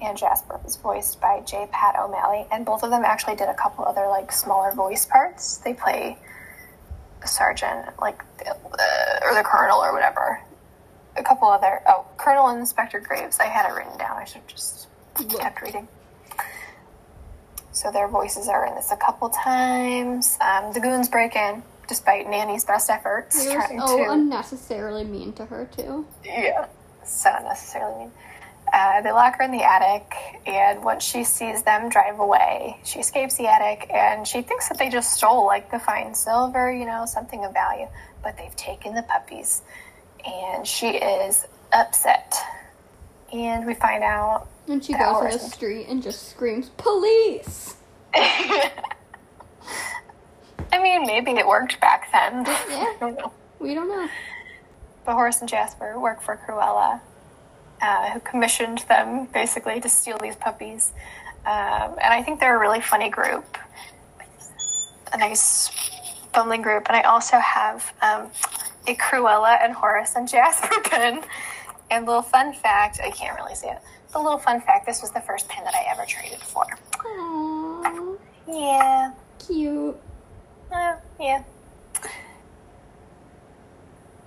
and 0.00 0.16
Jasper 0.16 0.60
is 0.66 0.76
voiced 0.76 1.20
by 1.20 1.40
J. 1.40 1.68
Pat 1.72 1.96
O'Malley, 1.98 2.46
and 2.52 2.64
both 2.64 2.82
of 2.82 2.90
them 2.90 3.04
actually 3.04 3.36
did 3.36 3.48
a 3.48 3.54
couple 3.54 3.84
other 3.84 4.06
like 4.06 4.32
smaller 4.32 4.72
voice 4.72 5.04
parts. 5.04 5.58
They 5.58 5.74
play 5.74 6.16
a 7.22 7.26
sergeant, 7.28 7.86
like 8.00 8.22
the, 8.38 8.56
or 9.22 9.34
the 9.34 9.42
colonel 9.44 9.78
or 9.78 9.92
whatever. 9.92 10.40
A 11.20 11.22
couple 11.22 11.48
other 11.48 11.82
oh, 11.86 12.06
Colonel 12.16 12.48
Inspector 12.48 12.98
Graves. 13.00 13.38
I 13.38 13.44
had 13.44 13.68
it 13.70 13.74
written 13.74 13.96
down. 13.98 14.16
I 14.16 14.24
should 14.24 14.36
have 14.36 14.46
just 14.46 14.88
kept 15.38 15.60
reading. 15.60 15.86
So 17.72 17.92
their 17.92 18.08
voices 18.08 18.48
are 18.48 18.66
in 18.66 18.74
this 18.74 18.90
a 18.90 18.96
couple 18.96 19.28
times. 19.28 20.38
Um, 20.40 20.72
the 20.72 20.80
goons 20.80 21.08
break 21.08 21.36
in 21.36 21.62
despite 21.88 22.28
Nanny's 22.30 22.64
best 22.64 22.88
efforts 22.88 23.44
They 23.44 23.54
were 23.54 23.62
trying 23.62 23.80
so 23.80 23.96
to. 23.98 24.10
unnecessarily 24.12 25.04
mean 25.04 25.32
to 25.34 25.44
her 25.46 25.68
too. 25.76 26.06
Yeah, 26.24 26.66
so 27.04 27.30
unnecessarily 27.36 27.98
mean. 27.98 28.12
Uh, 28.72 29.02
they 29.02 29.10
lock 29.10 29.36
her 29.36 29.44
in 29.44 29.50
the 29.50 29.64
attic, 29.64 30.14
and 30.46 30.84
once 30.84 31.02
she 31.02 31.24
sees 31.24 31.64
them 31.64 31.88
drive 31.88 32.20
away, 32.20 32.78
she 32.84 33.00
escapes 33.00 33.36
the 33.36 33.48
attic, 33.48 33.90
and 33.92 34.26
she 34.26 34.42
thinks 34.42 34.68
that 34.68 34.78
they 34.78 34.88
just 34.88 35.12
stole 35.12 35.44
like 35.44 35.70
the 35.72 35.80
fine 35.80 36.14
silver, 36.14 36.72
you 36.72 36.86
know, 36.86 37.04
something 37.04 37.44
of 37.44 37.52
value, 37.52 37.88
but 38.22 38.36
they've 38.36 38.54
taken 38.54 38.94
the 38.94 39.02
puppies, 39.02 39.62
and 40.24 40.66
she 40.66 40.88
is 40.88 41.46
upset. 41.72 42.34
And 43.32 43.66
we 43.66 43.74
find 43.74 44.02
out. 44.02 44.48
And 44.68 44.84
she 44.84 44.92
goes 44.92 45.24
in 45.24 45.30
the 45.30 45.38
street 45.38 45.86
and 45.88 46.02
just 46.02 46.30
screams, 46.30 46.70
"Police!" 46.76 47.76
I 48.14 48.70
mean, 50.80 51.06
maybe 51.06 51.32
it 51.32 51.46
worked 51.46 51.80
back 51.80 52.10
then. 52.12 52.44
Yeah. 52.46 52.94
Don't 53.00 53.18
know. 53.18 53.32
We 53.58 53.74
don't 53.74 53.88
know. 53.88 54.08
But 55.04 55.14
Horace 55.14 55.40
and 55.40 55.48
Jasper 55.48 55.98
work 55.98 56.22
for 56.22 56.38
Cruella, 56.46 57.00
uh, 57.82 58.10
who 58.10 58.20
commissioned 58.20 58.78
them 58.88 59.26
basically 59.34 59.80
to 59.80 59.88
steal 59.88 60.18
these 60.18 60.36
puppies. 60.36 60.92
Um, 61.44 61.96
and 62.00 62.12
I 62.12 62.22
think 62.22 62.40
they're 62.40 62.56
a 62.56 62.60
really 62.60 62.80
funny 62.80 63.10
group, 63.10 63.58
a 65.12 65.18
nice, 65.18 65.70
bumbling 66.32 66.62
group. 66.62 66.86
And 66.88 66.96
I 66.96 67.02
also 67.02 67.38
have 67.38 67.92
um, 68.02 68.30
a 68.90 68.94
Cruella 68.96 69.58
and 69.62 69.72
Horace 69.72 70.14
and 70.16 70.28
Jasper 70.28 70.74
pin. 70.84 71.20
And 71.90 72.06
little 72.06 72.22
fun 72.22 72.52
fact, 72.52 73.00
I 73.04 73.10
can't 73.10 73.36
really 73.38 73.54
see 73.54 73.68
it. 73.68 73.78
The 74.12 74.18
little 74.18 74.38
fun 74.38 74.60
fact: 74.60 74.86
this 74.86 75.00
was 75.02 75.10
the 75.12 75.20
first 75.20 75.48
pin 75.48 75.64
that 75.64 75.74
I 75.74 75.84
ever 75.90 76.04
traded 76.06 76.40
for. 76.40 76.64
Aww, 76.92 78.18
Yeah, 78.48 79.12
cute. 79.44 79.96
uh, 80.72 80.96
yeah. 81.20 81.42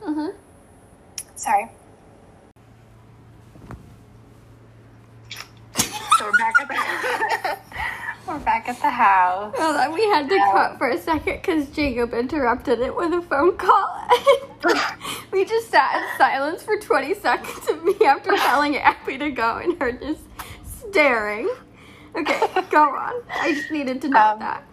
Uh 0.06 0.13
huh. 0.13 0.32
Sorry. 1.36 1.69
So 6.17 6.26
we're 6.26 6.38
back 6.38 6.54
at 6.62 6.67
the 7.43 7.58
we're 8.27 8.39
back 8.39 8.67
at 8.69 8.79
the 8.81 8.89
house. 8.89 9.53
Well, 9.57 9.73
then 9.73 9.93
we 9.93 10.03
had 10.05 10.29
to 10.29 10.38
cut 10.38 10.77
for 10.77 10.89
a 10.89 10.97
second 10.97 11.41
because 11.41 11.69
Jacob 11.69 12.13
interrupted 12.13 12.79
it 12.79 12.95
with 12.95 13.12
a 13.13 13.21
phone 13.21 13.57
call. 13.57 14.07
we 15.31 15.45
just 15.45 15.69
sat 15.69 15.95
in 16.01 16.17
silence 16.17 16.63
for 16.63 16.77
20 16.79 17.13
seconds 17.15 17.67
of 17.69 17.83
me 17.83 17.95
after 18.05 18.31
telling 18.38 18.77
Abby 18.77 19.17
to 19.17 19.29
go 19.31 19.57
and 19.57 19.79
her 19.81 19.91
just 19.91 20.21
staring. 20.91 21.53
Okay, 22.15 22.39
go 22.69 22.83
on. 22.83 23.23
I 23.29 23.53
just 23.53 23.71
needed 23.71 24.01
to 24.03 24.09
know 24.09 24.19
Um, 24.19 24.39
that. 24.39 24.63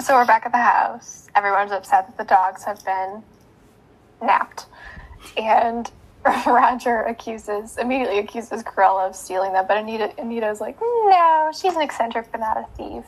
So 0.00 0.14
we're 0.14 0.26
back 0.26 0.46
at 0.46 0.52
the 0.52 0.58
house. 0.58 1.28
Everyone's 1.34 1.72
upset 1.72 2.06
that 2.06 2.16
the 2.16 2.24
dogs 2.24 2.64
have 2.64 2.82
been 2.84 3.22
napped, 4.22 4.66
and 5.36 5.90
Roger 6.46 7.02
accuses 7.02 7.78
immediately 7.78 8.18
accuses 8.18 8.62
Cruella 8.62 9.08
of 9.08 9.16
stealing 9.16 9.52
them. 9.52 9.64
But 9.66 9.78
Anita 9.78 10.18
Anita's 10.20 10.60
like, 10.60 10.80
no, 10.80 11.50
she's 11.52 11.74
an 11.74 11.82
eccentric 11.82 12.30
but 12.30 12.40
not 12.40 12.56
a 12.56 12.66
thief. 12.76 13.04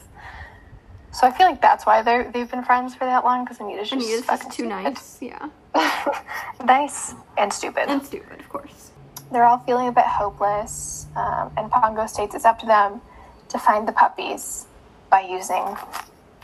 So 1.12 1.28
I 1.28 1.30
feel 1.30 1.46
like 1.46 1.60
that's 1.60 1.86
why 1.86 2.02
they 2.02 2.28
they've 2.32 2.50
been 2.50 2.64
friends 2.64 2.94
for 2.94 3.04
that 3.04 3.24
long 3.24 3.44
because 3.44 3.60
Anita's 3.60 3.90
just 3.90 4.04
Anita's 4.04 4.24
fucking 4.24 4.48
just 4.48 4.56
too 4.56 4.64
stupid. 4.64 4.84
nice. 4.84 5.18
Yeah. 5.22 5.48
nice 6.64 7.14
and 7.38 7.52
stupid. 7.52 7.88
And 7.88 8.04
stupid, 8.04 8.40
of 8.40 8.48
course. 8.48 8.90
They're 9.30 9.44
all 9.44 9.58
feeling 9.58 9.88
a 9.88 9.92
bit 9.92 10.04
hopeless, 10.04 11.06
um, 11.16 11.50
and 11.56 11.70
Pongo 11.70 12.06
states 12.06 12.34
it's 12.34 12.44
up 12.44 12.58
to 12.60 12.66
them 12.66 13.00
to 13.48 13.58
find 13.58 13.86
the 13.88 13.92
puppies 13.92 14.66
by 15.10 15.20
using 15.22 15.76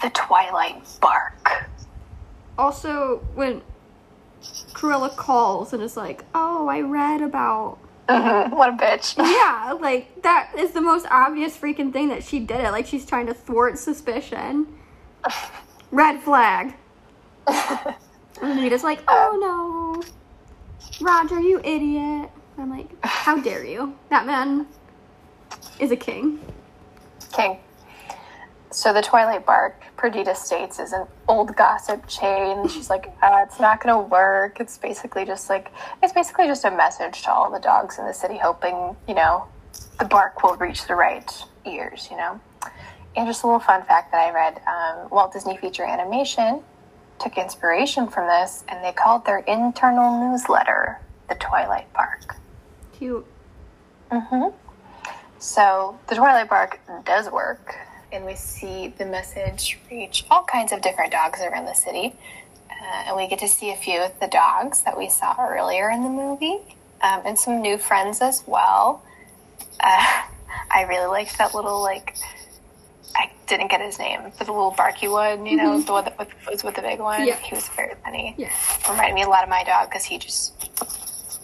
the 0.03 0.11
Twilight 0.11 0.83
bark. 1.01 1.69
Also, 2.57 3.19
when 3.35 3.63
Cruella 4.73 5.15
calls 5.15 5.73
and 5.73 5.83
is 5.83 5.97
like, 5.97 6.25
oh, 6.35 6.69
I 6.69 6.81
read 6.81 7.21
about 7.23 7.79
Mhm, 8.09 8.51
What 8.51 8.71
a 8.71 8.73
bitch. 8.73 9.17
Yeah, 9.19 9.73
like 9.81 10.23
that 10.23 10.51
is 10.59 10.73
the 10.73 10.81
most 10.81 11.07
obvious 11.11 11.57
freaking 11.57 11.93
thing 11.93 12.09
that 12.09 12.25
she 12.25 12.41
did 12.41 12.61
it. 12.61 12.73
Like 12.73 12.87
she's 12.87 13.07
trying 13.07 13.27
to 13.27 13.35
thwart 13.35 13.79
suspicion. 13.79 14.67
Red 15.91 16.21
flag. 16.23 16.75
And 18.43 18.59
Anita's 18.59 18.83
like, 18.83 19.03
oh 19.07 19.37
no. 20.01 20.03
Roger, 21.05 21.41
you 21.41 21.61
idiot. 21.63 22.31
I'm 22.57 22.71
like, 22.71 22.89
how 23.05 23.39
dare 23.39 23.65
you? 23.67 23.95
That 24.09 24.25
man 24.25 24.67
is 25.79 25.91
a 25.91 25.97
king. 25.97 26.41
King. 27.33 27.59
So 28.73 28.93
the 28.93 29.03
Twilight 29.03 29.45
bark, 29.45 29.83
Perdita 29.97 30.35
states, 30.35 30.79
is 30.79 30.93
an 30.93 31.07
old 31.27 31.57
gossip 31.57 32.07
chain. 32.07 32.69
She's 32.69 32.89
like, 32.89 33.13
uh, 33.21 33.45
it's 33.45 33.59
not 33.59 33.83
going 33.83 33.95
to 33.95 34.09
work. 34.09 34.61
It's 34.61 34.79
basically 34.79 35.25
just 35.25 35.51
like, 35.51 35.73
it's 36.03 36.13
basically 36.13 36.47
just 36.47 36.65
a 36.65 36.71
message 36.71 37.23
to 37.23 37.33
all 37.33 37.51
the 37.51 37.59
dogs 37.59 37.99
in 37.99 38.07
the 38.07 38.15
city, 38.15 38.39
hoping, 38.39 38.97
you 39.09 39.15
know, 39.15 39.47
the 39.99 40.05
bark 40.05 40.43
will 40.45 40.57
reach 40.57 40.87
the 40.87 40.95
right 40.95 41.29
ears, 41.67 42.07
you 42.13 42.17
know? 42.17 42.41
And 43.17 43.27
just 43.27 43.43
a 43.43 43.47
little 43.47 43.59
fun 43.59 43.83
fact 43.83 44.13
that 44.13 44.29
I 44.29 44.33
read 44.33 44.61
um, 44.69 45.11
Walt 45.11 45.33
Disney 45.33 45.57
Feature 45.57 45.85
Animation 45.85 46.63
took 47.21 47.37
inspiration 47.37 48.07
from 48.07 48.29
this, 48.29 48.65
and 48.69 48.85
they 48.85 48.93
called 48.93 49.27
their 49.27 49.39
internal 49.39 50.31
newsletter 50.31 51.01
the 51.29 51.35
Twilight 51.35 51.93
Bark. 51.93 52.37
Cute. 52.93 53.27
Mm-hmm. 54.11 54.57
So 55.39 55.99
the 56.09 56.15
Twilight 56.15 56.49
Bark 56.49 56.81
does 57.05 57.31
work, 57.31 57.77
and 58.13 58.25
we 58.25 58.35
see 58.35 58.89
the 58.99 59.05
message 59.07 59.79
reach 59.91 60.25
all 60.31 60.43
kinds 60.45 60.73
of 60.73 60.81
different 60.83 61.13
dogs 61.13 61.41
around 61.41 61.65
the 61.67 61.75
city. 61.75 62.15
Uh, 62.71 63.03
and 63.09 63.17
we 63.17 63.27
get 63.29 63.39
to 63.41 63.49
see 63.49 63.71
a 63.73 63.77
few 63.77 64.01
of 64.01 64.19
the 64.21 64.27
dogs 64.29 64.83
that 64.83 64.97
we 64.97 65.09
saw 65.09 65.35
earlier 65.39 65.91
in 65.91 66.03
the 66.03 66.09
movie. 66.09 66.59
um, 67.03 67.23
and 67.25 67.39
some 67.39 67.61
new 67.61 67.77
friends 67.79 68.21
as 68.21 68.43
well. 68.47 69.03
Uh, 69.81 70.23
I 70.71 70.83
really 70.89 71.07
liked 71.07 71.39
that 71.39 71.55
little 71.55 71.81
like. 71.83 72.17
I 73.17 73.31
didn't 73.49 73.71
get 73.71 73.81
his 73.81 73.99
name, 73.99 74.21
but 74.39 74.47
the 74.47 74.53
little 74.53 74.71
barky 74.71 75.09
one, 75.09 75.45
you 75.45 75.57
know, 75.57 75.81
the 75.81 75.93
one 75.93 76.05
that 76.05 76.17
was, 76.19 76.29
was 76.49 76.63
with 76.65 76.77
the 76.77 76.83
big 76.83 77.01
one. 77.01 77.27
Yeah. 77.27 77.37
He 77.37 77.55
was 77.55 77.69
very 77.71 77.95
funny. 78.05 78.35
Yeah. 78.39 78.51
Reminded 78.89 79.15
me 79.15 79.23
a 79.25 79.29
lot 79.29 79.43
of 79.43 79.49
my 79.51 79.65
dog 79.65 79.89
because 79.91 80.05
he 80.05 80.17
just 80.19 80.55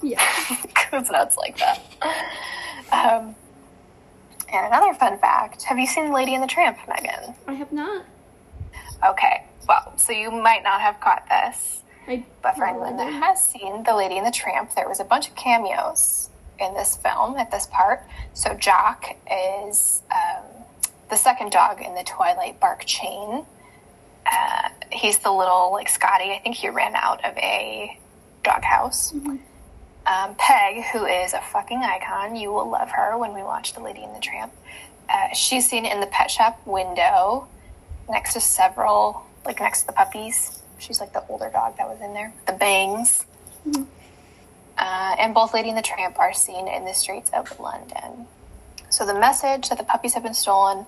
Yeah. 0.01 0.23
goes 0.93 1.11
nuts 1.11 1.37
like 1.37 1.59
that. 1.59 1.81
Um, 2.93 3.35
and 4.53 4.67
another 4.67 4.95
fun 4.95 5.19
fact: 5.19 5.63
Have 5.65 5.79
you 5.79 5.87
seen 5.87 6.07
The 6.07 6.13
Lady 6.13 6.35
and 6.35 6.43
the 6.43 6.49
Tramp, 6.49 6.79
Megan? 6.89 7.35
I 7.47 7.55
have 7.55 7.73
not. 7.73 8.05
Okay, 9.05 9.45
well, 9.69 9.93
so 9.97 10.13
you 10.13 10.31
might 10.31 10.63
not 10.63 10.81
have 10.81 11.01
caught 11.01 11.25
this, 11.29 11.83
I 12.09 12.25
but 12.43 12.57
for 12.57 12.67
anyone 12.67 12.97
that 12.97 13.13
has 13.13 13.45
seen 13.47 13.83
The 13.83 13.95
Lady 13.95 14.17
and 14.17 14.27
the 14.27 14.31
Tramp, 14.31 14.75
there 14.75 14.89
was 14.89 15.01
a 15.01 15.05
bunch 15.05 15.29
of 15.29 15.35
cameos 15.35 16.31
in 16.59 16.75
this 16.75 16.97
film 16.97 17.37
at 17.37 17.51
this 17.51 17.67
part. 17.67 18.03
So 18.35 18.55
Jock 18.55 19.05
is 19.31 20.03
um, 20.11 20.45
the 21.11 21.17
second 21.17 21.53
dog 21.53 21.83
in 21.83 21.95
the 21.95 22.03
Twilight 22.05 22.59
Bark 22.61 22.85
chain. 22.87 23.45
Uh, 24.25 24.69
he's 24.91 25.19
the 25.19 25.31
little 25.31 25.71
like 25.73 25.89
Scotty. 25.89 26.33
I 26.33 26.41
think 26.43 26.57
he 26.57 26.69
ran 26.69 26.95
out 26.97 27.25
of 27.25 27.37
a 27.37 27.99
doghouse. 28.43 29.15
Um, 30.07 30.37
Peg, 30.37 30.85
who 30.93 31.05
is 31.05 31.33
a 31.33 31.41
fucking 31.41 31.83
icon, 31.83 32.37
you 32.37 32.53
will 32.53 32.71
love 32.71 32.91
her 32.91 33.19
when 33.19 33.35
we 33.35 33.43
watch 33.43 33.73
The 33.73 33.81
Lady 33.81 34.05
and 34.05 34.15
the 34.15 34.21
Tramp. 34.21 34.53
Uh, 35.09 35.33
she's 35.35 35.69
seen 35.69 35.85
in 35.85 36.01
the 36.01 36.07
pet 36.07 36.31
shop 36.31 36.61
window 36.65 37.49
next 38.09 38.35
to 38.35 38.41
several, 38.41 39.27
like 39.45 39.61
next 39.61 39.83
to 39.83 39.87
the 39.89 39.93
puppies. 39.93 40.63
She's 40.79 41.01
like 41.01 41.13
the 41.13 41.25
older 41.29 41.51
dog 41.51 41.77
that 41.79 41.89
was 41.89 42.01
in 42.01 42.15
there, 42.15 42.33
the 42.47 42.53
bangs. 42.53 43.25
Uh, 44.79 45.17
and 45.19 45.35
both 45.35 45.55
Lady 45.55 45.71
and 45.71 45.79
the 45.79 45.83
Tramp 45.83 46.19
are 46.19 46.33
seen 46.33 46.69
in 46.69 46.85
the 46.85 46.93
streets 46.93 47.31
of 47.33 47.59
London. 47.59 48.27
So 48.91 49.07
the 49.07 49.19
message 49.19 49.69
that 49.71 49.79
the 49.79 49.85
puppies 49.85 50.15
have 50.15 50.23
been 50.23 50.35
stolen 50.35 50.87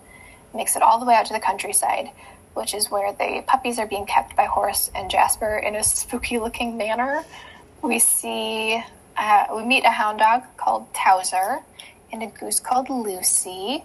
makes 0.54 0.76
it 0.76 0.82
all 0.82 1.00
the 1.00 1.06
way 1.06 1.14
out 1.14 1.26
to 1.26 1.32
the 1.32 1.40
countryside, 1.40 2.10
which 2.54 2.74
is 2.74 2.90
where 2.90 3.12
the 3.12 3.42
puppies 3.46 3.78
are 3.78 3.86
being 3.86 4.06
kept 4.06 4.36
by 4.36 4.44
Horace 4.44 4.90
and 4.94 5.10
Jasper 5.10 5.56
in 5.56 5.74
a 5.74 5.82
spooky 5.84 6.38
looking 6.38 6.76
manner. 6.76 7.24
We 7.82 7.98
see, 7.98 8.82
uh, 9.18 9.46
we 9.54 9.64
meet 9.64 9.84
a 9.84 9.90
hound 9.90 10.20
dog 10.20 10.44
called 10.56 10.92
Towser 10.94 11.60
and 12.12 12.22
a 12.22 12.26
goose 12.26 12.60
called 12.60 12.88
Lucy. 12.88 13.84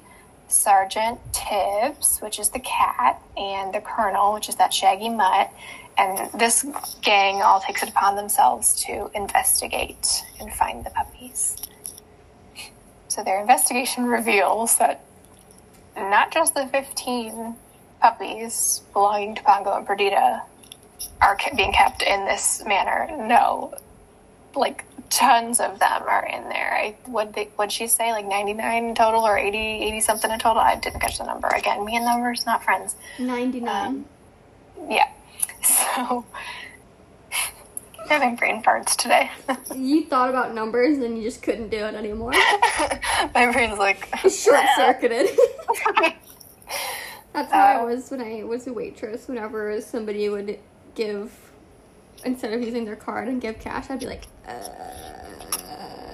Sergeant 0.53 1.19
Tibbs, 1.33 2.19
which 2.19 2.39
is 2.39 2.49
the 2.49 2.59
cat, 2.59 3.21
and 3.35 3.73
the 3.73 3.81
Colonel, 3.81 4.33
which 4.33 4.49
is 4.49 4.55
that 4.55 4.73
shaggy 4.73 5.09
mutt. 5.09 5.51
And 5.97 6.29
this 6.39 6.65
gang 7.01 7.41
all 7.41 7.59
takes 7.59 7.83
it 7.83 7.89
upon 7.89 8.15
themselves 8.15 8.75
to 8.83 9.11
investigate 9.13 10.23
and 10.39 10.53
find 10.53 10.85
the 10.85 10.89
puppies. 10.89 11.57
So 13.07 13.23
their 13.23 13.39
investigation 13.39 14.05
reveals 14.17 14.77
that 14.77 15.03
not 15.95 16.31
just 16.31 16.55
the 16.55 16.67
15 16.67 17.55
puppies 18.01 18.81
belonging 18.91 19.35
to 19.35 19.43
Pongo 19.43 19.77
and 19.77 19.85
Perdita 19.85 20.41
are 21.21 21.37
being 21.55 21.71
kept 21.71 22.01
in 22.01 22.25
this 22.25 22.63
manner. 22.65 23.07
No, 23.17 23.73
like 24.55 24.85
tons 25.09 25.59
of 25.59 25.79
them 25.79 26.03
are 26.07 26.25
in 26.25 26.49
there. 26.49 26.73
I 26.73 26.95
would 27.07 27.33
they 27.33 27.49
would 27.57 27.71
she 27.71 27.87
say 27.87 28.11
like 28.11 28.25
99 28.25 28.85
in 28.85 28.95
total 28.95 29.21
or 29.21 29.37
80 29.37 29.57
80 29.57 29.99
something 30.01 30.31
in 30.31 30.39
total? 30.39 30.61
I 30.61 30.75
didn't 30.75 30.99
catch 30.99 31.17
the 31.17 31.25
number. 31.25 31.47
Again, 31.49 31.85
me 31.85 31.95
and 31.95 32.05
numbers 32.05 32.45
not 32.45 32.63
friends. 32.63 32.95
99. 33.19 34.05
Yeah. 34.89 35.09
So 35.63 36.25
having 38.09 38.35
brain 38.35 38.61
farts 38.61 38.97
today. 38.97 39.31
you 39.75 40.05
thought 40.07 40.29
about 40.29 40.53
numbers 40.53 40.97
and 40.97 41.17
you 41.17 41.23
just 41.23 41.41
couldn't 41.41 41.69
do 41.69 41.77
it 41.77 41.95
anymore. 41.95 42.33
My 43.33 43.49
brain's 43.51 43.79
like 43.79 44.09
Short 44.29 44.65
circuited. 44.75 45.29
That's 47.31 47.51
how 47.51 47.63
I 47.63 47.81
Uh, 47.81 47.85
was 47.85 48.11
when 48.11 48.21
I 48.21 48.43
was 48.43 48.67
a 48.67 48.73
waitress. 48.73 49.27
Whenever 49.27 49.79
somebody 49.81 50.27
would 50.29 50.59
give, 50.95 51.31
instead 52.25 52.53
of 52.53 52.61
using 52.61 52.83
their 52.85 52.95
card 52.97 53.27
and 53.29 53.41
give 53.41 53.59
cash, 53.59 53.89
I'd 53.89 53.99
be 54.01 54.05
like, 54.07 54.23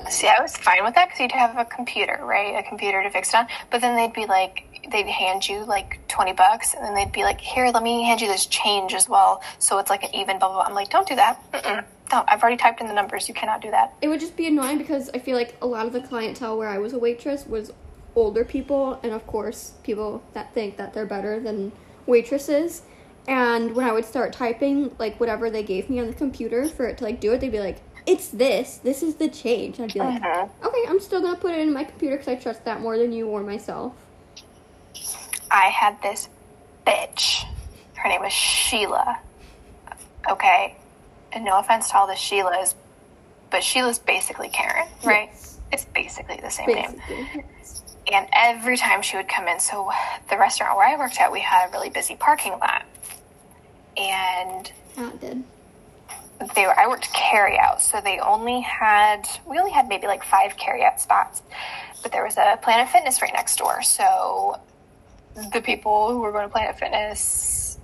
See, 0.09 0.27
I 0.27 0.41
was 0.41 0.57
fine 0.57 0.83
with 0.83 0.95
that 0.95 1.07
because 1.07 1.19
you'd 1.19 1.31
have 1.31 1.57
a 1.57 1.65
computer, 1.65 2.19
right? 2.23 2.55
A 2.55 2.67
computer 2.67 3.03
to 3.03 3.09
fix 3.09 3.29
it 3.29 3.37
on. 3.37 3.47
But 3.69 3.81
then 3.81 3.95
they'd 3.95 4.13
be 4.13 4.25
like, 4.25 4.65
they'd 4.91 5.07
hand 5.07 5.47
you 5.47 5.63
like 5.65 5.99
20 6.07 6.33
bucks 6.33 6.73
and 6.73 6.83
then 6.83 6.95
they'd 6.95 7.11
be 7.11 7.23
like, 7.23 7.39
here, 7.39 7.69
let 7.71 7.83
me 7.83 8.03
hand 8.03 8.21
you 8.21 8.27
this 8.27 8.47
change 8.47 8.93
as 8.93 9.07
well. 9.07 9.43
So 9.59 9.77
it's 9.77 9.89
like 9.89 10.03
an 10.03 10.15
even 10.15 10.39
blah, 10.39 10.47
blah, 10.47 10.57
blah. 10.57 10.65
I'm 10.65 10.73
like, 10.73 10.89
don't 10.89 11.07
do 11.07 11.15
that. 11.15 11.39
Mm-mm. 11.51 11.85
Don't. 12.09 12.27
I've 12.27 12.41
already 12.41 12.57
typed 12.57 12.81
in 12.81 12.87
the 12.87 12.93
numbers. 12.93 13.27
You 13.27 13.35
cannot 13.35 13.61
do 13.61 13.69
that. 13.71 13.93
it 14.01 14.07
would 14.07 14.19
just 14.19 14.35
be 14.35 14.47
annoying 14.47 14.79
because 14.79 15.11
I 15.13 15.19
feel 15.19 15.37
like 15.37 15.55
a 15.61 15.67
lot 15.67 15.85
of 15.85 15.93
the 15.93 16.01
clientele 16.01 16.57
where 16.57 16.69
I 16.69 16.79
was 16.79 16.93
a 16.93 16.99
waitress 16.99 17.45
was 17.45 17.71
older 18.15 18.43
people, 18.43 18.99
and 19.03 19.11
of 19.13 19.25
course, 19.27 19.73
people 19.83 20.23
that 20.33 20.53
think 20.53 20.77
that 20.77 20.93
they're 20.93 21.05
better 21.05 21.39
than 21.39 21.71
waitresses. 22.07 22.81
And 23.27 23.75
when 23.75 23.87
I 23.87 23.91
would 23.91 24.05
start 24.05 24.33
typing, 24.33 24.95
like 24.97 25.19
whatever 25.19 25.51
they 25.51 25.61
gave 25.61 25.87
me 25.87 25.99
on 25.99 26.07
the 26.07 26.13
computer 26.13 26.67
for 26.67 26.87
it 26.87 26.97
to 26.97 27.03
like 27.03 27.19
do 27.19 27.31
it, 27.33 27.41
they'd 27.41 27.51
be 27.51 27.59
like, 27.59 27.77
"It's 28.11 28.27
this. 28.29 28.77
This 28.77 29.03
is 29.03 29.15
the 29.15 29.27
change." 29.29 29.79
I'd 29.79 29.93
be 29.93 29.99
like, 29.99 30.21
Mhm. 30.21 30.49
"Okay, 30.63 30.83
I'm 30.87 30.99
still 30.99 31.21
gonna 31.21 31.35
put 31.37 31.51
it 31.53 31.59
in 31.59 31.71
my 31.73 31.83
computer 31.83 32.17
because 32.17 32.27
I 32.27 32.35
trust 32.35 32.63
that 32.65 32.81
more 32.81 32.97
than 32.97 33.11
you 33.11 33.27
or 33.29 33.41
myself." 33.41 33.93
I 35.51 35.65
had 35.69 36.01
this 36.01 36.29
bitch. 36.85 37.45
Her 37.95 38.09
name 38.09 38.21
was 38.21 38.33
Sheila. 38.33 39.19
Okay. 40.29 40.75
And 41.31 41.43
no 41.45 41.59
offense 41.59 41.89
to 41.89 41.97
all 41.97 42.07
the 42.07 42.13
Sheilas, 42.13 42.73
but 43.51 43.63
Sheila's 43.63 43.99
basically 43.99 44.49
Karen, 44.49 44.87
right? 45.03 45.29
Yes, 45.31 45.57
It's 45.71 45.85
basically 45.85 46.37
the 46.37 46.49
same 46.49 46.67
name. 46.67 47.01
And 48.11 48.27
every 48.33 48.75
time 48.77 49.03
she 49.03 49.17
would 49.17 49.27
come 49.27 49.47
in, 49.47 49.59
so 49.59 49.91
the 50.29 50.37
restaurant 50.37 50.75
where 50.75 50.87
I 50.87 50.97
worked 50.97 51.19
at, 51.21 51.31
we 51.31 51.41
had 51.41 51.67
a 51.69 51.71
really 51.71 51.91
busy 51.91 52.15
parking 52.15 52.53
lot. 52.53 52.83
And 53.97 54.71
Ah, 54.97 55.09
it 55.09 55.21
did. 55.21 55.43
They 56.55 56.65
were, 56.65 56.77
I 56.79 56.87
worked 56.87 57.11
carry 57.13 57.57
out, 57.59 57.81
so 57.81 57.99
they 58.01 58.19
only 58.19 58.61
had, 58.61 59.27
we 59.45 59.57
only 59.59 59.71
had 59.71 59.87
maybe 59.87 60.07
like 60.07 60.23
five 60.23 60.55
carry 60.57 60.83
out 60.83 60.99
spots. 61.01 61.41
But 62.01 62.11
there 62.13 62.23
was 62.23 62.37
a 62.37 62.57
Planet 62.61 62.87
Fitness 62.89 63.21
right 63.21 63.31
next 63.33 63.57
door. 63.57 63.81
So 63.81 64.59
the 65.51 65.61
people 65.61 66.09
who 66.11 66.19
were 66.19 66.31
going 66.31 66.45
to 66.45 66.49
Planet 66.49 66.79
Fitness, 66.79 67.77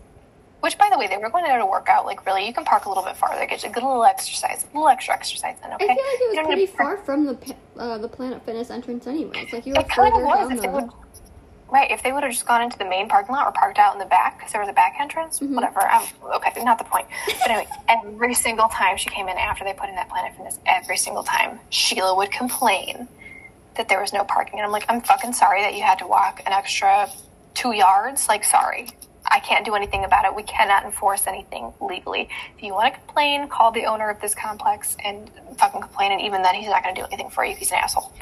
which 0.62 0.78
by 0.78 0.89
the 0.91 0.97
way, 0.97 1.08
they 1.08 1.18
were 1.18 1.30
going 1.30 1.43
there 1.43 1.60
to 1.60 1.66
work 1.66 1.88
out, 1.89 2.06
like 2.06 2.26
really, 2.26 2.47
you 2.47 2.53
can 2.53 2.64
park 2.64 2.86
a 2.86 2.89
little 2.89 3.03
bit 3.03 3.18
farther, 3.18 3.45
get 3.45 3.64
a 3.66 3.70
good 3.70 3.84
little 3.84 4.03
exercise, 4.06 4.64
a 4.64 4.68
little 4.74 4.88
extra 4.88 5.14
exercise 5.14 5.58
in, 5.66 5.74
okay? 5.74 5.84
I 5.84 5.88
feel 5.88 5.95
like 5.95 5.99
it 5.99 6.28
was 6.30 6.45
pretty 6.47 6.62
need 6.62 6.68
to 6.68 6.74
park- 6.78 6.97
far 6.97 7.06
from 7.06 7.26
the 7.26 7.56
uh, 7.78 7.97
the 7.97 8.08
Planet 8.08 8.41
Fitness 8.45 8.70
entrance, 8.70 9.06
anyways. 9.06 9.51
Like 9.51 9.66
you 9.66 9.74
were 9.74 9.82
It 9.82 9.89
kind 9.89 10.08
of 10.14 10.22
further 10.22 10.26
was. 10.26 10.49
down 10.49 10.51
If 10.58 10.62
the. 10.62 10.70
would, 10.70 10.89
right, 11.70 11.89
if 11.91 12.03
they 12.03 12.11
would 12.11 12.24
have 12.24 12.32
just 12.32 12.45
gone 12.45 12.61
into 12.61 12.78
the 12.78 12.86
main 12.86 13.09
parking 13.09 13.34
lot 13.36 13.47
or 13.47 13.51
parked 13.51 13.80
out 13.80 13.93
in 13.93 13.99
the 13.99 14.05
back, 14.05 14.38
because 14.38 14.51
there 14.51 14.61
was 14.61 14.70
a 14.70 14.74
back 14.74 14.95
entrance, 14.99 15.39
Mhm. 15.39 15.55
whatever. 15.55 15.82
I'm, 15.82 16.07
okay, 16.36 16.63
not 16.63 16.78
the 16.78 16.84
point. 16.84 17.07
But 17.28 17.49
anyway, 17.49 17.68
every 17.89 18.34
single 18.34 18.68
time 18.70 18.97
she 18.97 19.09
came 19.09 19.28
in 19.28 19.38
after 19.38 19.63
they 19.63 19.74
put 19.74 19.89
in 19.89 19.95
that 19.95 20.07
Planet 20.09 20.34
Fitness, 20.36 20.59
every 20.66 20.97
single 20.97 21.24
time 21.24 21.59
Sheila 21.70 22.16
would 22.16 22.32
complain 22.32 23.07
that 23.76 23.89
there 23.89 23.99
was 23.99 24.13
no 24.13 24.24
parking, 24.24 24.59
and 24.59 24.66
I'm 24.66 24.72
like, 24.72 24.86
I'm 24.88 25.01
fucking 25.01 25.34
sorry 25.34 25.61
that 25.61 25.74
you 25.76 25.82
had 25.84 25.99
to 25.99 26.07
walk 26.07 26.41
an 26.45 26.53
extra 26.53 27.09
two 27.55 27.74
yards. 27.74 28.28
Like, 28.30 28.43
sorry. 28.43 28.89
I 29.28 29.39
can't 29.39 29.66
do 29.66 29.74
anything 29.74 30.05
about 30.05 30.26
it. 30.26 30.36
We 30.36 30.43
cannot 30.43 30.86
enforce 30.86 31.26
anything 31.26 31.74
legally. 31.82 32.30
If 32.55 32.63
you 32.63 32.74
want 32.74 32.93
to 32.93 32.99
complain, 32.99 33.47
call 33.47 33.72
the 33.72 33.86
owner 33.86 34.07
of 34.11 34.22
this 34.22 34.36
complex 34.36 34.95
and 35.03 35.32
fucking 35.57 35.82
complain. 35.82 36.11
And 36.11 36.22
even 36.22 36.43
then, 36.43 36.53
he's 36.53 36.70
not 36.70 36.84
going 36.84 36.93
to 36.93 37.01
do 37.01 37.07
anything 37.07 37.32
for 37.32 37.43
you. 37.43 37.55
He's 37.55 37.72
an 37.72 37.80
asshole. 37.80 38.13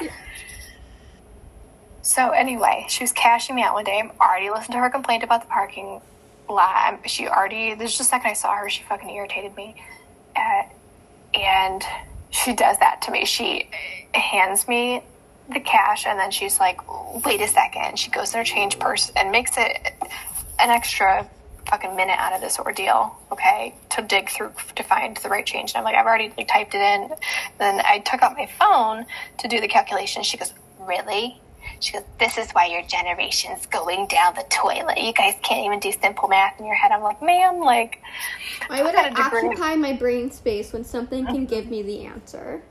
So 2.04 2.30
anyway, 2.32 2.84
she 2.90 3.02
was 3.02 3.12
cashing 3.12 3.56
me 3.56 3.62
out 3.62 3.72
one 3.72 3.84
day. 3.84 3.98
I'm 3.98 4.12
already 4.20 4.50
listened 4.50 4.72
to 4.72 4.78
her 4.78 4.90
complaint 4.90 5.24
about 5.24 5.40
the 5.40 5.46
parking 5.48 6.02
lot. 6.50 7.00
She 7.08 7.26
already. 7.26 7.74
This 7.74 7.92
is 7.92 7.98
the 7.98 8.04
second 8.04 8.30
I 8.30 8.34
saw 8.34 8.54
her. 8.54 8.68
She 8.68 8.82
fucking 8.82 9.08
irritated 9.08 9.56
me, 9.56 9.74
uh, 10.36 10.64
and 11.32 11.82
she 12.28 12.54
does 12.54 12.78
that 12.80 13.00
to 13.02 13.10
me. 13.10 13.24
She 13.24 13.70
hands 14.12 14.68
me 14.68 15.02
the 15.50 15.60
cash, 15.60 16.04
and 16.06 16.18
then 16.18 16.30
she's 16.30 16.60
like, 16.60 16.78
"Wait 17.24 17.40
a 17.40 17.48
second. 17.48 17.98
She 17.98 18.10
goes 18.10 18.34
in 18.34 18.38
her 18.38 18.44
change 18.44 18.78
purse 18.78 19.10
and 19.16 19.30
makes 19.30 19.56
it 19.56 19.94
an 20.58 20.68
extra 20.68 21.26
fucking 21.70 21.96
minute 21.96 22.18
out 22.18 22.34
of 22.34 22.42
this 22.42 22.58
ordeal. 22.58 23.16
Okay, 23.32 23.74
to 23.88 24.02
dig 24.02 24.28
through 24.28 24.52
to 24.76 24.82
find 24.82 25.16
the 25.16 25.30
right 25.30 25.46
change. 25.46 25.72
And 25.72 25.78
I'm 25.78 25.84
like, 25.84 25.94
I've 25.94 26.04
already 26.04 26.30
like, 26.36 26.48
typed 26.48 26.74
it 26.74 26.82
in. 26.82 27.16
Then 27.58 27.80
I 27.82 28.00
took 28.00 28.22
out 28.22 28.36
my 28.36 28.46
phone 28.58 29.06
to 29.38 29.48
do 29.48 29.58
the 29.58 29.68
calculation. 29.68 30.22
She 30.22 30.36
goes, 30.36 30.52
Really? 30.78 31.40
She 31.80 31.92
goes, 31.92 32.02
This 32.18 32.38
is 32.38 32.50
why 32.52 32.66
your 32.66 32.82
generation's 32.82 33.66
going 33.66 34.06
down 34.08 34.34
the 34.34 34.44
toilet. 34.50 34.98
You 35.00 35.12
guys 35.12 35.34
can't 35.42 35.64
even 35.66 35.80
do 35.80 35.92
simple 35.92 36.28
math 36.28 36.58
in 36.58 36.66
your 36.66 36.74
head. 36.74 36.92
I'm 36.92 37.02
like, 37.02 37.20
Ma'am, 37.22 37.58
like, 37.60 38.00
Why 38.68 38.82
would 38.82 38.94
I 38.94 39.08
degree- 39.10 39.48
occupy 39.48 39.74
my 39.76 39.92
brain 39.92 40.30
space 40.30 40.72
when 40.72 40.84
something 40.84 41.26
can 41.26 41.46
give 41.46 41.66
me 41.70 41.82
the 41.82 42.06
answer? 42.06 42.62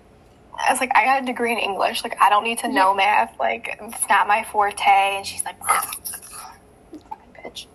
I 0.58 0.72
was 0.72 0.80
like, 0.80 0.92
I 0.96 1.04
got 1.06 1.24
a 1.24 1.26
degree 1.26 1.52
in 1.52 1.58
English. 1.58 2.04
Like, 2.04 2.16
I 2.22 2.30
don't 2.30 2.44
need 2.44 2.60
to 2.60 2.68
know 2.68 2.94
math. 2.94 3.38
Like, 3.40 3.78
it's 3.82 4.08
not 4.10 4.28
my 4.28 4.44
forte. 4.52 4.84
And 4.86 5.26
she's 5.26 5.44
like, 5.44 5.60
Bitch. 7.44 7.66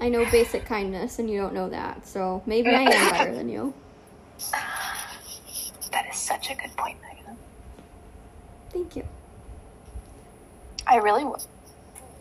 I 0.00 0.08
know 0.10 0.24
basic 0.30 0.66
kindness, 0.66 1.18
and 1.18 1.30
you 1.30 1.40
don't 1.40 1.54
know 1.54 1.70
that, 1.70 2.06
so 2.06 2.42
maybe 2.44 2.68
I 2.68 2.82
am 2.82 3.10
better 3.12 3.34
than 3.34 3.48
you. 3.48 3.72
That 5.92 6.06
is 6.12 6.18
such 6.18 6.50
a 6.50 6.54
good 6.54 6.76
point, 6.76 6.98
Megan. 7.00 7.38
I 10.86 10.96
really. 10.96 11.22
W- 11.22 11.42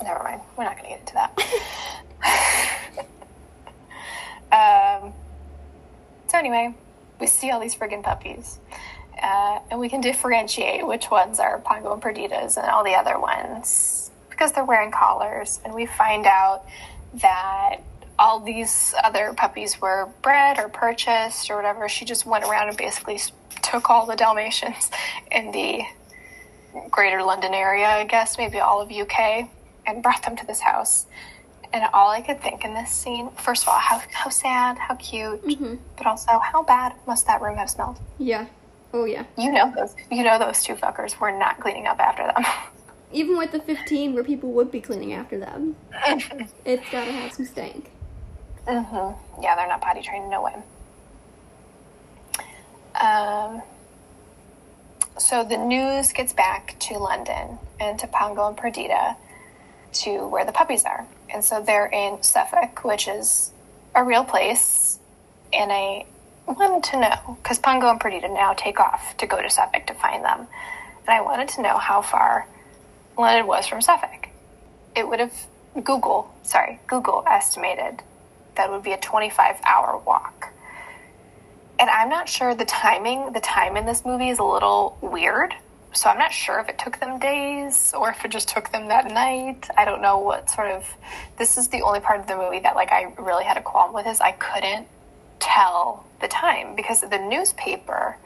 Never 0.04 0.24
mind. 0.24 0.42
We're 0.58 0.66
not 0.66 0.78
going 0.78 0.86
to 0.86 0.90
get 0.90 1.00
into 1.00 1.14
that. 1.14 1.32
um, 5.04 5.14
so 6.28 6.38
anyway, 6.38 6.76
we 7.20 7.28
see 7.28 7.50
all 7.52 7.60
these 7.62 7.76
friggin' 7.76 8.04
puppies, 8.04 8.60
uh, 9.22 9.60
and 9.72 9.80
we 9.80 9.88
can 9.90 10.02
differentiate 10.02 10.86
which 10.86 11.10
ones 11.10 11.40
are 11.40 11.60
Pongo 11.60 11.94
and 11.94 12.02
Perditas 12.02 12.58
and 12.58 12.70
all 12.70 12.84
the 12.84 12.94
other 12.94 13.18
ones 13.20 14.12
because 14.30 14.52
they're 14.52 14.66
wearing 14.66 14.92
collars, 14.92 15.60
and 15.64 15.74
we 15.74 15.86
find 15.86 16.26
out 16.26 16.66
that 17.16 17.78
all 18.20 18.40
these 18.40 18.94
other 19.04 19.34
puppies 19.34 19.80
were 19.82 20.10
bred 20.22 20.58
or 20.60 20.68
purchased 20.68 21.50
or 21.50 21.56
whatever. 21.56 21.88
She 21.88 22.04
just 22.06 22.26
went 22.26 22.44
around 22.44 22.68
and 22.70 22.78
basically 22.78 23.20
took 23.64 23.90
all 23.90 24.06
the 24.06 24.16
Dalmatians 24.16 24.92
in 25.32 25.52
the 25.52 25.84
greater 26.92 27.22
London 27.24 27.54
area, 27.54 27.88
I 27.88 28.06
guess, 28.06 28.38
maybe 28.38 28.60
all 28.60 28.82
of 28.82 28.92
UK, 28.92 29.50
and 29.86 30.02
brought 30.04 30.24
them 30.24 30.36
to 30.38 30.46
this 30.46 30.60
house. 30.62 31.06
And 31.74 31.84
all 31.94 32.10
I 32.10 32.22
could 32.22 32.42
think 32.42 32.64
in 32.64 32.74
this 32.74 32.92
scene, 32.92 33.30
first 33.32 33.64
of 33.64 33.70
all, 33.70 33.80
how, 33.80 34.02
how 34.12 34.30
sad, 34.30 34.78
how 34.78 34.96
cute, 34.96 35.46
Mm-hmm. 35.46 35.76
but 35.98 36.08
also 36.08 36.40
how 36.40 36.64
bad 36.64 36.94
must 37.06 37.28
that 37.28 37.42
room 37.42 37.58
have 37.58 37.70
smelled? 37.70 38.00
Yeah. 38.18 38.46
Oh 38.94 39.04
yeah. 39.06 39.26
You 39.38 39.52
know 39.52 39.74
those, 39.76 39.94
you 40.10 40.24
know 40.24 40.40
those 40.40 40.64
two 40.64 40.76
fuckers 40.76 41.20
were 41.20 41.32
not 41.32 41.60
cleaning 41.60 41.86
up 41.86 42.00
after 42.00 42.24
them. 42.24 42.46
Even 43.12 43.38
with 43.38 43.52
the 43.52 43.60
15 43.60 44.14
where 44.14 44.24
people 44.24 44.52
would 44.54 44.72
be 44.72 44.80
cleaning 44.80 45.14
after 45.14 45.38
them, 45.38 45.76
it's 46.66 46.90
gotta 46.92 47.12
have 47.12 47.34
some 47.34 47.46
stank. 47.46 47.90
Mm-hmm. 48.68 49.42
Yeah, 49.44 49.56
they're 49.56 49.68
not 49.68 49.82
potty 49.82 50.02
trained, 50.02 50.30
no 50.30 50.42
way. 50.42 50.54
Um, 53.02 53.62
so 55.18 55.44
the 55.44 55.58
news 55.58 56.12
gets 56.12 56.34
back 56.34 56.76
to 56.80 56.98
London 56.98 57.60
and 57.80 57.98
to 58.00 58.08
Pongo 58.08 58.48
and 58.48 58.58
Perdita 58.58 59.16
to 59.94 60.28
where 60.28 60.46
the 60.46 60.52
puppies 60.52 60.84
are. 60.84 61.08
And 61.34 61.44
so 61.44 61.62
they're 61.62 61.88
in 61.88 62.22
Suffolk, 62.22 62.84
which 62.84 63.08
is 63.08 63.52
a 63.96 64.04
real 64.04 64.24
place. 64.24 65.00
And 65.54 65.72
I 65.72 66.06
wanted 66.48 66.84
to 66.92 67.00
know, 67.00 67.38
because 67.42 67.60
Pongo 67.60 67.90
and 67.90 68.00
Perdita 68.00 68.28
now 68.28 68.54
take 68.54 68.80
off 68.80 69.16
to 69.18 69.28
go 69.28 69.42
to 69.42 69.50
Suffolk 69.50 69.86
to 69.88 69.94
find 69.94 70.24
them. 70.24 70.48
And 71.08 71.10
I 71.10 71.22
wanted 71.22 71.48
to 71.50 71.62
know 71.62 71.78
how 71.78 72.02
far 72.02 72.48
London 73.18 73.48
was 73.48 73.68
from 73.68 73.82
Suffolk. 73.82 74.30
It 74.96 75.08
would 75.08 75.20
have, 75.20 75.34
Google, 75.84 76.34
sorry, 76.44 76.80
Google 76.88 77.24
estimated 77.28 78.02
that 78.56 78.72
would 78.72 78.84
be 78.84 78.92
a 78.92 78.98
25 78.98 79.58
hour 79.66 80.02
walk. 80.06 80.54
And 81.78 81.90
I'm 81.90 82.10
not 82.10 82.30
sure 82.30 82.56
the 82.56 82.66
timing, 82.66 83.34
the 83.34 83.42
time 83.42 83.76
in 83.76 83.86
this 83.86 84.06
movie 84.06 84.30
is 84.30 84.40
a 84.40 84.44
little 84.44 84.98
weird. 85.02 85.54
So 85.94 86.10
I'm 86.10 86.18
not 86.18 86.34
sure 86.34 86.60
if 86.60 86.68
it 86.68 86.78
took 86.78 87.00
them 87.00 87.20
days 87.20 87.94
or 87.94 88.10
if 88.10 88.24
it 88.26 88.32
just 88.32 88.50
took 88.50 88.72
them 88.72 88.88
that 88.90 89.08
night. 89.08 89.70
I 89.78 89.86
don't 89.86 90.02
know 90.02 90.20
what 90.20 90.50
sort 90.50 90.72
of 90.72 90.86
this 91.38 91.58
is 91.58 91.70
the 91.70 91.82
only 91.82 92.02
part 92.02 92.20
of 92.20 92.28
the 92.28 92.36
movie 92.36 92.60
that 92.60 92.76
like 92.76 92.92
I 92.92 93.14
really 93.18 93.46
had 93.46 93.58
a 93.58 93.62
qualm 93.62 93.94
with 93.94 94.06
is 94.08 94.20
I 94.20 94.34
couldn't 94.34 94.88
tell 95.40 96.06
the 96.22 96.28
time 96.28 96.76
because 96.76 97.02
the 97.02 97.20
newspaper 97.20 98.18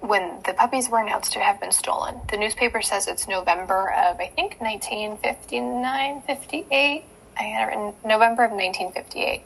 when 0.00 0.40
the 0.46 0.52
puppies 0.52 0.88
were 0.88 1.00
announced 1.00 1.32
to 1.32 1.40
have 1.40 1.60
been 1.60 1.72
stolen, 1.72 2.20
the 2.30 2.36
newspaper 2.36 2.80
says 2.80 3.08
it's 3.08 3.26
November 3.26 3.92
of, 3.92 4.20
I 4.20 4.28
think, 4.28 4.60
1959, 4.60 6.22
58. 6.22 7.04
I 7.38 7.44
had 7.44 7.62
it 7.62 7.76
written 7.76 7.94
November 8.04 8.44
of 8.44 8.50
1958. 8.50 9.42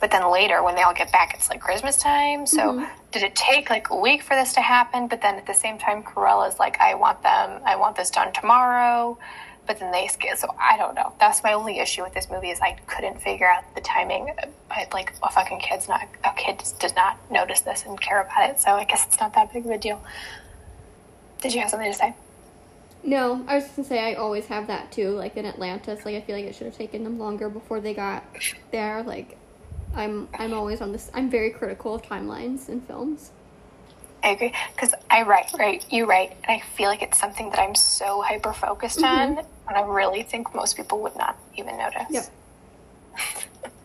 But 0.00 0.10
then 0.10 0.30
later, 0.30 0.62
when 0.62 0.74
they 0.74 0.82
all 0.82 0.94
get 0.94 1.12
back, 1.12 1.34
it's 1.34 1.48
like 1.48 1.60
Christmas 1.60 1.96
time. 1.96 2.46
So 2.46 2.72
mm-hmm. 2.72 2.84
did 3.12 3.22
it 3.22 3.34
take 3.36 3.70
like 3.70 3.90
a 3.90 3.96
week 3.96 4.22
for 4.22 4.34
this 4.34 4.52
to 4.54 4.60
happen? 4.60 5.06
But 5.06 5.22
then 5.22 5.36
at 5.36 5.46
the 5.46 5.54
same 5.54 5.78
time, 5.78 6.02
Cruella's 6.02 6.58
like, 6.58 6.78
I 6.80 6.94
want 6.94 7.22
them, 7.22 7.60
I 7.64 7.76
want 7.76 7.96
this 7.96 8.10
done 8.10 8.32
tomorrow. 8.32 9.18
But 9.66 9.80
then 9.80 9.90
they 9.92 10.06
skip. 10.08 10.36
So 10.36 10.54
I 10.60 10.76
don't 10.76 10.94
know. 10.94 11.12
That's 11.18 11.42
my 11.42 11.52
only 11.52 11.78
issue 11.78 12.02
with 12.02 12.14
this 12.14 12.28
movie 12.30 12.50
is 12.50 12.60
I 12.60 12.76
couldn't 12.86 13.20
figure 13.20 13.50
out 13.50 13.74
the 13.74 13.80
timing. 13.80 14.34
I, 14.70 14.86
like 14.92 15.12
a 15.22 15.30
fucking 15.30 15.60
kid's 15.60 15.88
not 15.88 16.02
a 16.24 16.32
kid 16.36 16.62
does 16.78 16.94
not 16.94 17.18
notice 17.30 17.60
this 17.60 17.84
and 17.84 18.00
care 18.00 18.20
about 18.20 18.50
it. 18.50 18.60
So 18.60 18.72
I 18.72 18.84
guess 18.84 19.06
it's 19.06 19.18
not 19.18 19.34
that 19.34 19.52
big 19.52 19.64
of 19.64 19.70
a 19.70 19.78
deal. 19.78 20.02
Did 21.40 21.54
you 21.54 21.60
have 21.60 21.70
something 21.70 21.90
to 21.90 21.98
say? 21.98 22.14
No, 23.02 23.44
I 23.46 23.56
was 23.56 23.64
just 23.64 23.76
gonna 23.76 23.88
say 23.88 24.00
I 24.00 24.14
always 24.14 24.46
have 24.46 24.66
that 24.66 24.90
too. 24.90 25.10
Like 25.10 25.36
in 25.36 25.46
Atlantis, 25.46 26.04
like 26.04 26.16
I 26.16 26.20
feel 26.20 26.36
like 26.36 26.44
it 26.44 26.54
should 26.54 26.66
have 26.66 26.76
taken 26.76 27.04
them 27.04 27.18
longer 27.18 27.48
before 27.48 27.80
they 27.80 27.94
got 27.94 28.24
there. 28.72 29.02
Like 29.02 29.38
I'm 29.94 30.28
I'm 30.34 30.52
always 30.52 30.80
on 30.80 30.92
this. 30.92 31.10
I'm 31.14 31.30
very 31.30 31.50
critical 31.50 31.94
of 31.94 32.02
timelines 32.02 32.68
in 32.68 32.80
films. 32.80 33.30
I 34.24 34.30
agree 34.30 34.52
because 34.74 34.92
I 35.08 35.22
write, 35.22 35.52
right? 35.56 35.84
You 35.92 36.06
write, 36.06 36.32
and 36.44 36.60
I 36.60 36.64
feel 36.74 36.88
like 36.88 37.02
it's 37.02 37.18
something 37.18 37.50
that 37.50 37.60
I'm 37.60 37.76
so 37.76 38.22
hyper 38.22 38.52
focused 38.52 39.02
on, 39.02 39.38
and 39.38 39.76
I 39.76 39.82
really 39.82 40.22
think 40.22 40.52
most 40.52 40.76
people 40.76 41.00
would 41.02 41.14
not 41.16 41.38
even 41.54 41.78
notice. 41.78 42.06
Yep. 42.10 42.24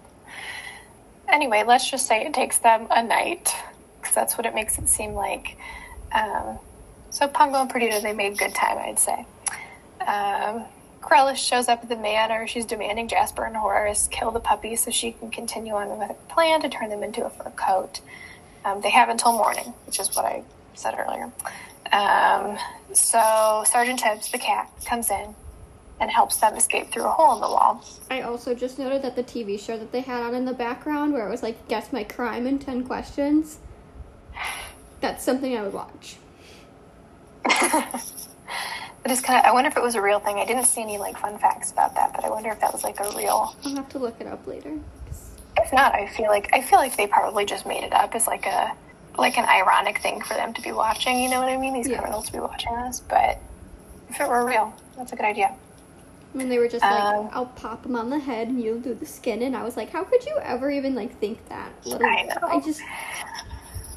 Anyway, 1.32 1.64
let's 1.66 1.90
just 1.90 2.08
say 2.08 2.26
it 2.26 2.34
takes 2.34 2.58
them 2.58 2.88
a 2.92 3.02
night 3.02 3.56
because 4.00 4.14
that's 4.14 4.38
what 4.38 4.46
it 4.46 4.54
makes 4.54 4.78
it 4.78 4.90
seem 4.90 5.14
like. 5.14 5.58
Um, 6.12 6.60
so 7.12 7.28
Pongo 7.28 7.62
and 7.62 7.70
Perdita, 7.70 8.00
they 8.02 8.14
made 8.14 8.38
good 8.38 8.56
time, 8.56 8.78
I'd 8.78 8.98
say. 8.98 9.26
Um, 10.06 10.66
Cruella's 11.02 11.40
shows 11.40 11.68
up 11.68 11.84
at 11.84 11.90
the 11.90 11.96
manor. 11.96 12.48
She's 12.48 12.66
demanding 12.66 13.08
Jasper 13.08 13.44
and 13.44 13.56
Horace 13.56 14.08
kill 14.08 14.32
the 14.32 14.40
puppies 14.40 14.84
so 14.84 14.92
she 14.92 15.12
can 15.12 15.30
continue 15.30 15.74
on 15.74 15.90
with 15.90 16.08
her 16.08 16.16
plan 16.30 16.62
to 16.62 16.70
turn 16.70 16.90
them 16.90 17.04
into 17.04 17.26
a 17.26 17.30
fur 17.30 17.52
coat. 17.52 18.02
Um, 18.64 18.82
they 18.82 18.92
have 18.92 19.10
until 19.10 19.34
morning, 19.34 19.74
which 19.86 20.00
is 20.00 20.16
what 20.16 20.26
I 20.26 20.44
said 20.74 20.96
earlier. 20.98 21.32
Um, 21.92 22.58
so 22.94 23.64
Sergeant 23.66 24.00
Tibbs, 24.00 24.32
the 24.32 24.38
cat, 24.38 24.72
comes 24.86 25.10
in 25.10 25.36
and 26.00 26.10
helps 26.10 26.38
them 26.38 26.56
escape 26.56 26.92
through 26.92 27.06
a 27.06 27.12
hole 27.12 27.36
in 27.36 27.42
the 27.42 27.48
wall. 27.48 27.84
I 28.10 28.22
also 28.22 28.56
just 28.56 28.80
noted 28.80 29.02
that 29.02 29.16
the 29.16 29.24
TV 29.24 29.60
show 29.60 29.78
that 29.78 29.92
they 29.92 30.02
had 30.02 30.24
on 30.24 30.34
in 30.34 30.46
the 30.46 30.54
background, 30.54 31.14
where 31.14 31.28
it 31.28 31.32
was 31.32 31.44
like 31.44 31.68
guess 31.68 31.92
my 31.92 32.04
crime 32.04 32.48
in 32.48 32.58
ten 32.60 32.84
questions. 32.84 33.60
That's 35.02 35.24
something 35.24 35.58
I 35.58 35.64
would 35.64 35.74
watch. 35.74 36.18
It 39.04 39.10
is 39.10 39.20
kind 39.20 39.40
of. 39.40 39.46
I 39.46 39.52
wonder 39.52 39.68
if 39.68 39.78
it 39.78 39.82
was 39.82 39.96
a 39.96 40.02
real 40.02 40.20
thing. 40.20 40.38
I 40.38 40.46
didn't 40.46 40.66
see 40.66 40.82
any 40.82 41.00
like 41.00 41.18
fun 41.18 41.40
facts 41.40 41.72
about 41.72 41.96
that, 41.96 42.14
but 42.14 42.24
I 42.24 42.30
wonder 42.30 42.50
if 42.52 42.60
that 42.62 42.72
was 42.72 42.84
like 42.84 43.00
a 43.00 43.10
real. 43.18 43.56
I'll 43.66 43.76
have 43.76 43.90
to 43.90 43.98
look 44.00 44.16
it 44.22 44.28
up 44.28 44.46
later. 44.46 44.78
If 45.58 45.74
not, 45.74 45.96
I 45.96 46.08
feel 46.08 46.28
like 46.28 46.50
I 46.54 46.62
feel 46.62 46.78
like 46.78 46.96
they 46.96 47.08
probably 47.08 47.46
just 47.46 47.66
made 47.66 47.84
it 47.84 47.94
up 47.94 48.14
as 48.14 48.28
like 48.28 48.46
a 48.46 48.72
like 49.18 49.38
an 49.40 49.46
ironic 49.46 50.00
thing 50.02 50.22
for 50.22 50.36
them 50.36 50.54
to 50.54 50.62
be 50.62 50.72
watching. 50.72 51.20
You 51.20 51.30
know 51.30 51.40
what 51.42 51.50
I 51.50 51.58
mean? 51.58 51.74
These 51.74 51.88
Yeah. 51.88 51.98
criminals 52.00 52.28
to 52.28 52.32
be 52.34 52.40
watching 52.40 52.74
us, 52.76 53.00
but 53.00 53.40
if 54.10 54.22
it 54.22 54.30
were 54.30 54.46
real, 54.46 54.74
that's 54.96 55.12
a 55.14 55.16
good 55.16 55.26
idea. 55.26 55.56
When 56.34 56.48
they 56.48 56.60
were 56.60 56.68
just 56.70 56.84
like, 56.84 57.04
Um, 57.04 57.30
I'll 57.34 57.48
pop 57.48 57.84
them 57.84 57.96
on 57.96 58.10
the 58.10 58.20
head 58.20 58.48
and 58.50 58.62
you'll 58.62 58.80
do 58.80 58.94
the 58.94 59.06
skin, 59.06 59.42
and 59.42 59.56
I 59.58 59.64
was 59.64 59.76
like, 59.76 59.90
how 59.90 60.04
could 60.04 60.24
you 60.26 60.38
ever 60.44 60.70
even 60.70 60.94
like 60.96 61.20
think 61.20 61.44
that? 61.50 61.72
I 61.88 62.24
know. 62.24 62.36
I 62.48 62.60
just. 62.60 62.82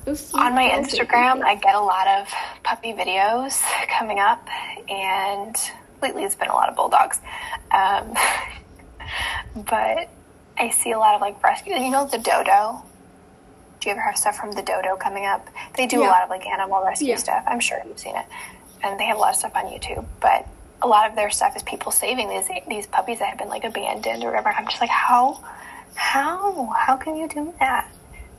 On 0.06 0.54
my 0.54 0.68
Instagram. 0.68 1.42
I 1.42 1.54
get 1.54 1.74
a 1.74 1.80
lot 1.80 2.06
of 2.06 2.28
puppy 2.62 2.92
videos 2.92 3.62
coming 3.88 4.18
up, 4.18 4.46
and 4.88 5.56
lately 6.02 6.24
it's 6.24 6.34
been 6.34 6.48
a 6.48 6.54
lot 6.54 6.68
of 6.68 6.76
bulldogs. 6.76 7.20
Um, 7.70 8.14
but 9.64 10.10
I 10.58 10.70
see 10.70 10.92
a 10.92 10.98
lot 10.98 11.14
of 11.14 11.20
like 11.20 11.42
rescue. 11.42 11.74
You 11.74 11.90
know 11.90 12.06
the 12.06 12.18
dodo. 12.18 12.82
Do 13.80 13.88
you 13.88 13.92
ever 13.92 14.02
have 14.02 14.16
stuff 14.16 14.36
from 14.36 14.52
the 14.52 14.62
dodo 14.62 14.96
coming 14.96 15.24
up? 15.26 15.48
They 15.76 15.86
do 15.86 16.02
a 16.02 16.06
lot 16.06 16.22
of 16.22 16.30
like 16.30 16.46
animal 16.46 16.82
rescue 16.84 17.08
Yeah. 17.08 17.16
stuff. 17.16 17.44
I'm 17.46 17.60
sure 17.60 17.78
you've 17.86 17.98
seen 17.98 18.16
it, 18.16 18.26
and 18.82 18.98
they 19.00 19.04
have 19.04 19.16
a 19.16 19.20
lot 19.20 19.30
of 19.30 19.36
stuff 19.36 19.52
on 19.54 19.64
YouTube. 19.66 20.04
But 20.20 20.46
a 20.82 20.86
lot 20.86 21.08
of 21.08 21.16
their 21.16 21.30
stuff 21.30 21.56
is 21.56 21.62
people 21.62 21.90
saving 21.92 22.28
these 22.28 22.48
these 22.68 22.86
puppies 22.86 23.20
that 23.20 23.28
have 23.30 23.38
been 23.38 23.48
like 23.48 23.64
abandoned 23.64 24.22
or 24.22 24.28
whatever. 24.30 24.50
I'm 24.50 24.66
just 24.66 24.80
like, 24.82 24.90
how, 24.90 25.42
how, 25.94 26.66
how 26.78 26.96
can 26.98 27.16
you 27.16 27.26
do 27.28 27.54
that? 27.60 27.90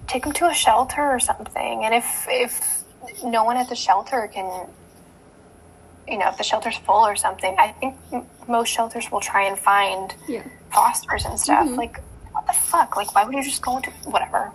Take 0.08 0.24
them 0.24 0.34
to 0.34 0.46
a 0.48 0.54
shelter 0.54 1.02
or 1.02 1.20
something. 1.20 1.84
And 1.84 1.94
if 1.94 2.26
if 2.30 2.84
no 3.24 3.44
one 3.44 3.58
at 3.58 3.70
the 3.70 3.76
shelter 3.76 4.30
can, 4.34 4.68
you 6.08 6.18
know, 6.18 6.30
if 6.30 6.38
the 6.38 6.44
shelter's 6.44 6.78
full 6.78 7.06
or 7.06 7.16
something, 7.16 7.56
I 7.58 7.72
think 7.74 7.96
m- 8.12 8.26
most 8.48 8.70
shelters 8.70 9.12
will 9.12 9.20
try 9.22 9.44
and 9.46 9.58
find 9.58 10.14
Yeah. 10.28 10.44
fosters 10.72 11.26
and 11.26 11.40
stuff. 11.40 11.66
Mhm. 11.68 11.78
Like, 11.78 12.00
what 12.32 12.46
the 12.48 12.54
fuck? 12.54 12.96
Like, 12.96 13.14
why 13.16 13.24
would 13.24 13.34
you 13.36 13.44
just 13.44 13.62
go 13.62 13.78
into 13.78 13.92
whatever? 14.06 14.52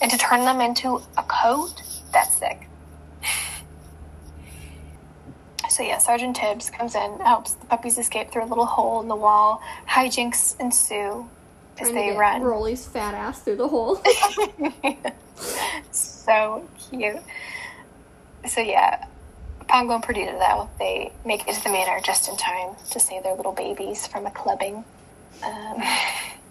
And 0.00 0.10
to 0.10 0.18
turn 0.18 0.44
them 0.44 0.60
into 0.60 1.00
a 1.16 1.22
coat? 1.22 1.82
That's 2.12 2.34
sick. 2.36 2.68
So 5.68 5.82
yeah, 5.82 5.98
Sergeant 5.98 6.36
Tibbs 6.36 6.68
comes 6.68 6.94
in, 6.94 7.18
helps 7.20 7.52
the 7.54 7.64
puppies 7.66 7.96
escape 7.96 8.30
through 8.30 8.44
a 8.44 8.50
little 8.52 8.66
hole 8.66 9.00
in 9.00 9.08
the 9.08 9.16
wall. 9.16 9.62
Hijinks 9.88 10.58
ensue 10.60 11.28
as 11.78 11.88
Trying 11.88 11.88
to 11.88 11.94
they 11.94 12.06
get 12.08 12.18
run. 12.18 12.42
Rolly's 12.42 12.86
fat 12.86 13.14
ass 13.14 13.40
through 13.40 13.56
the 13.56 13.68
hole. 13.68 14.02
so 15.90 16.68
cute. 16.90 17.16
So 18.48 18.60
yeah, 18.60 19.06
Pongo 19.68 19.94
and 19.94 20.02
Perdita 20.02 20.32
though 20.32 20.68
they 20.78 21.12
make 21.24 21.46
it 21.48 21.54
to 21.54 21.62
the 21.62 21.70
manor 21.70 22.00
just 22.04 22.28
in 22.28 22.36
time 22.36 22.74
to 22.90 23.00
save 23.00 23.22
their 23.22 23.34
little 23.34 23.52
babies 23.52 24.06
from 24.06 24.26
a 24.26 24.30
clubbing. 24.30 24.84
Um, 25.42 25.82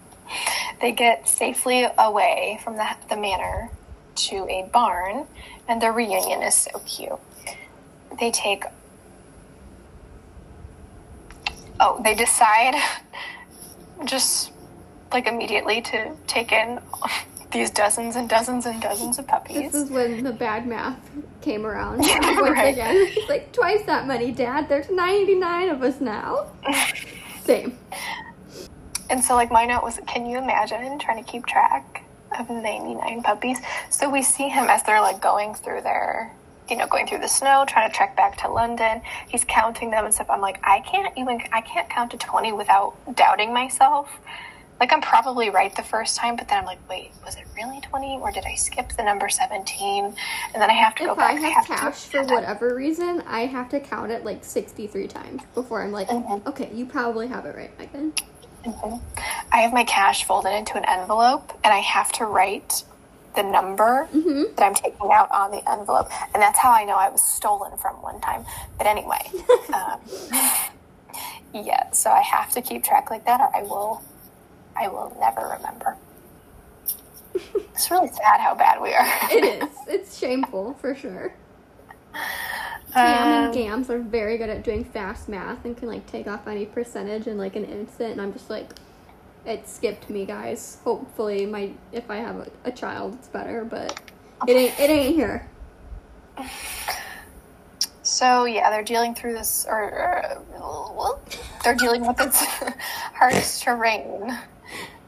they 0.80 0.92
get 0.92 1.28
safely 1.28 1.86
away 1.98 2.60
from 2.64 2.76
the, 2.76 2.88
the 3.08 3.16
manor 3.16 3.70
to 4.14 4.46
a 4.48 4.68
barn, 4.72 5.26
and 5.68 5.80
their 5.80 5.92
reunion 5.92 6.42
is 6.42 6.54
so 6.54 6.78
cute. 6.80 7.18
They 8.18 8.30
take 8.30 8.64
oh, 11.80 12.00
they 12.02 12.14
decide 12.14 12.74
just 14.04 14.51
like 15.12 15.26
immediately 15.26 15.80
to 15.82 16.14
take 16.26 16.52
in 16.52 16.80
these 17.52 17.70
dozens 17.70 18.16
and 18.16 18.28
dozens 18.28 18.66
and 18.66 18.80
dozens 18.80 19.18
of 19.18 19.26
puppies. 19.26 19.72
This 19.72 19.82
is 19.82 19.90
when 19.90 20.22
the 20.24 20.32
bad 20.32 20.66
math 20.66 20.98
came 21.42 21.66
around 21.66 22.02
Yeah, 22.06 22.18
once 22.40 22.50
right. 22.50 22.72
again. 22.72 22.94
It's 22.96 23.28
like 23.28 23.52
twice 23.52 23.84
that 23.86 24.06
many, 24.06 24.32
Dad. 24.32 24.68
There's 24.68 24.88
99 24.88 25.68
of 25.68 25.82
us 25.82 26.00
now. 26.00 26.46
Same. 27.44 27.76
And 29.10 29.22
so, 29.22 29.34
like, 29.34 29.50
my 29.50 29.66
note 29.66 29.82
was, 29.82 30.00
can 30.06 30.24
you 30.24 30.38
imagine 30.38 30.98
trying 30.98 31.22
to 31.22 31.30
keep 31.30 31.44
track 31.44 32.04
of 32.38 32.48
99 32.48 33.22
puppies? 33.22 33.58
So 33.90 34.08
we 34.08 34.22
see 34.22 34.48
him 34.48 34.64
as 34.70 34.82
they're 34.84 35.02
like 35.02 35.20
going 35.20 35.54
through 35.54 35.82
their, 35.82 36.32
you 36.70 36.76
know, 36.76 36.86
going 36.86 37.06
through 37.06 37.18
the 37.18 37.28
snow, 37.28 37.66
trying 37.68 37.90
to 37.90 37.94
trek 37.94 38.16
back 38.16 38.38
to 38.38 38.48
London. 38.48 39.02
He's 39.28 39.44
counting 39.44 39.90
them 39.90 40.06
and 40.06 40.14
stuff. 40.14 40.30
I'm 40.30 40.40
like, 40.40 40.58
I 40.64 40.80
can't 40.80 41.12
even, 41.18 41.42
I 41.52 41.60
can't 41.60 41.90
count 41.90 42.12
to 42.12 42.16
20 42.16 42.52
without 42.52 42.94
doubting 43.14 43.52
myself. 43.52 44.08
Like, 44.82 44.92
I'm 44.92 45.00
probably 45.00 45.48
right 45.48 45.72
the 45.76 45.84
first 45.84 46.16
time, 46.16 46.34
but 46.34 46.48
then 46.48 46.58
I'm 46.58 46.64
like, 46.64 46.80
wait, 46.90 47.12
was 47.24 47.36
it 47.36 47.44
really 47.54 47.80
20 47.82 48.18
or 48.20 48.32
did 48.32 48.44
I 48.44 48.56
skip 48.56 48.88
the 48.96 49.04
number 49.04 49.28
17? 49.28 50.06
And 50.06 50.14
then 50.54 50.68
I 50.68 50.72
have 50.72 50.96
to 50.96 51.04
go 51.04 51.12
If 51.12 51.18
I 51.20 51.34
back. 51.40 51.52
have 51.52 51.66
to 51.68 51.72
cash 51.76 51.94
for 52.06 52.24
whatever 52.24 52.74
reason, 52.74 53.22
I 53.28 53.42
have 53.42 53.68
to 53.68 53.78
count 53.78 54.10
it 54.10 54.24
like 54.24 54.44
63 54.44 55.06
times 55.06 55.42
before 55.54 55.82
I'm 55.84 55.92
like, 55.92 56.08
Mhm. 56.08 56.44
okay, 56.48 56.68
you 56.74 56.84
probably 56.84 57.28
have 57.28 57.46
it 57.46 57.54
right, 57.54 57.70
Megan. 57.78 58.12
Mhm. 58.64 59.00
I 59.52 59.58
have 59.58 59.72
my 59.72 59.84
cash 59.84 60.24
folded 60.24 60.52
into 60.52 60.76
an 60.76 60.84
envelope, 60.84 61.52
and 61.62 61.72
I 61.72 61.78
have 61.78 62.10
to 62.14 62.26
write 62.26 62.82
the 63.36 63.44
number 63.44 64.08
Mhm. 64.12 64.56
that 64.56 64.64
I'm 64.66 64.74
taking 64.74 65.12
out 65.12 65.30
on 65.30 65.52
the 65.52 65.62
envelope, 65.70 66.10
and 66.34 66.42
that's 66.42 66.58
how 66.58 66.72
I 66.72 66.82
know 66.82 66.96
I 66.96 67.08
was 67.08 67.22
stolen 67.22 67.78
from 67.78 68.02
one 68.02 68.20
time. 68.20 68.44
But 68.78 68.88
anyway, 68.88 69.30
um, 69.72 70.00
yeah. 71.52 71.92
So 71.92 72.10
I 72.10 72.22
have 72.22 72.50
to 72.50 72.60
keep 72.60 72.82
track 72.82 73.10
like 73.12 73.24
that, 73.26 73.40
or 73.40 73.48
I 73.54 73.62
will, 73.62 74.02
I 74.76 74.88
will 74.88 75.16
never 75.20 75.48
remember. 75.56 75.96
It's 77.74 77.90
really 77.90 78.08
sad 78.08 78.40
how 78.40 78.54
bad 78.54 78.80
we 78.80 78.92
are. 78.94 79.06
It 79.30 79.62
is. 79.62 79.70
It's 79.88 80.18
shameful 80.18 80.74
for 80.74 80.94
sure. 80.94 81.34
Cam 82.96 83.32
and 83.32 83.46
Um, 83.46 83.52
Gams 83.52 83.90
are 83.90 83.98
very 84.00 84.38
good 84.38 84.50
at 84.50 84.62
doing 84.64 84.84
fast 84.84 85.28
math 85.28 85.64
and 85.64 85.76
can 85.76 85.88
like 85.88 86.06
take 86.06 86.26
off 86.26 86.46
any 86.46 86.66
percentage 86.66 87.26
in 87.26 87.38
like 87.38 87.56
an 87.56 87.64
instant. 87.64 88.12
And 88.12 88.20
I'm 88.20 88.32
just 88.32 88.50
like, 88.50 88.72
it 89.46 89.68
skipped 89.68 90.10
me, 90.10 90.26
guys. 90.26 90.78
Hopefully, 90.84 91.46
my 91.46 91.72
if 91.92 92.10
I 92.10 92.16
have 92.16 92.36
a, 92.36 92.50
a 92.64 92.72
child, 92.72 93.14
it's 93.14 93.28
better. 93.28 93.64
But 93.64 94.00
it 94.46 94.56
ain't. 94.56 94.78
It 94.80 94.90
ain't 94.90 95.14
here. 95.16 95.48
So 98.02 98.44
yeah, 98.44 98.70
they're 98.70 98.82
dealing 98.84 99.14
through 99.14 99.34
this, 99.34 99.66
or, 99.68 99.82
or 99.82 100.42
they're 101.64 101.74
dealing 101.74 102.06
with 102.06 102.16
this 102.18 102.36
hardest 103.14 103.62
terrain. 103.62 104.38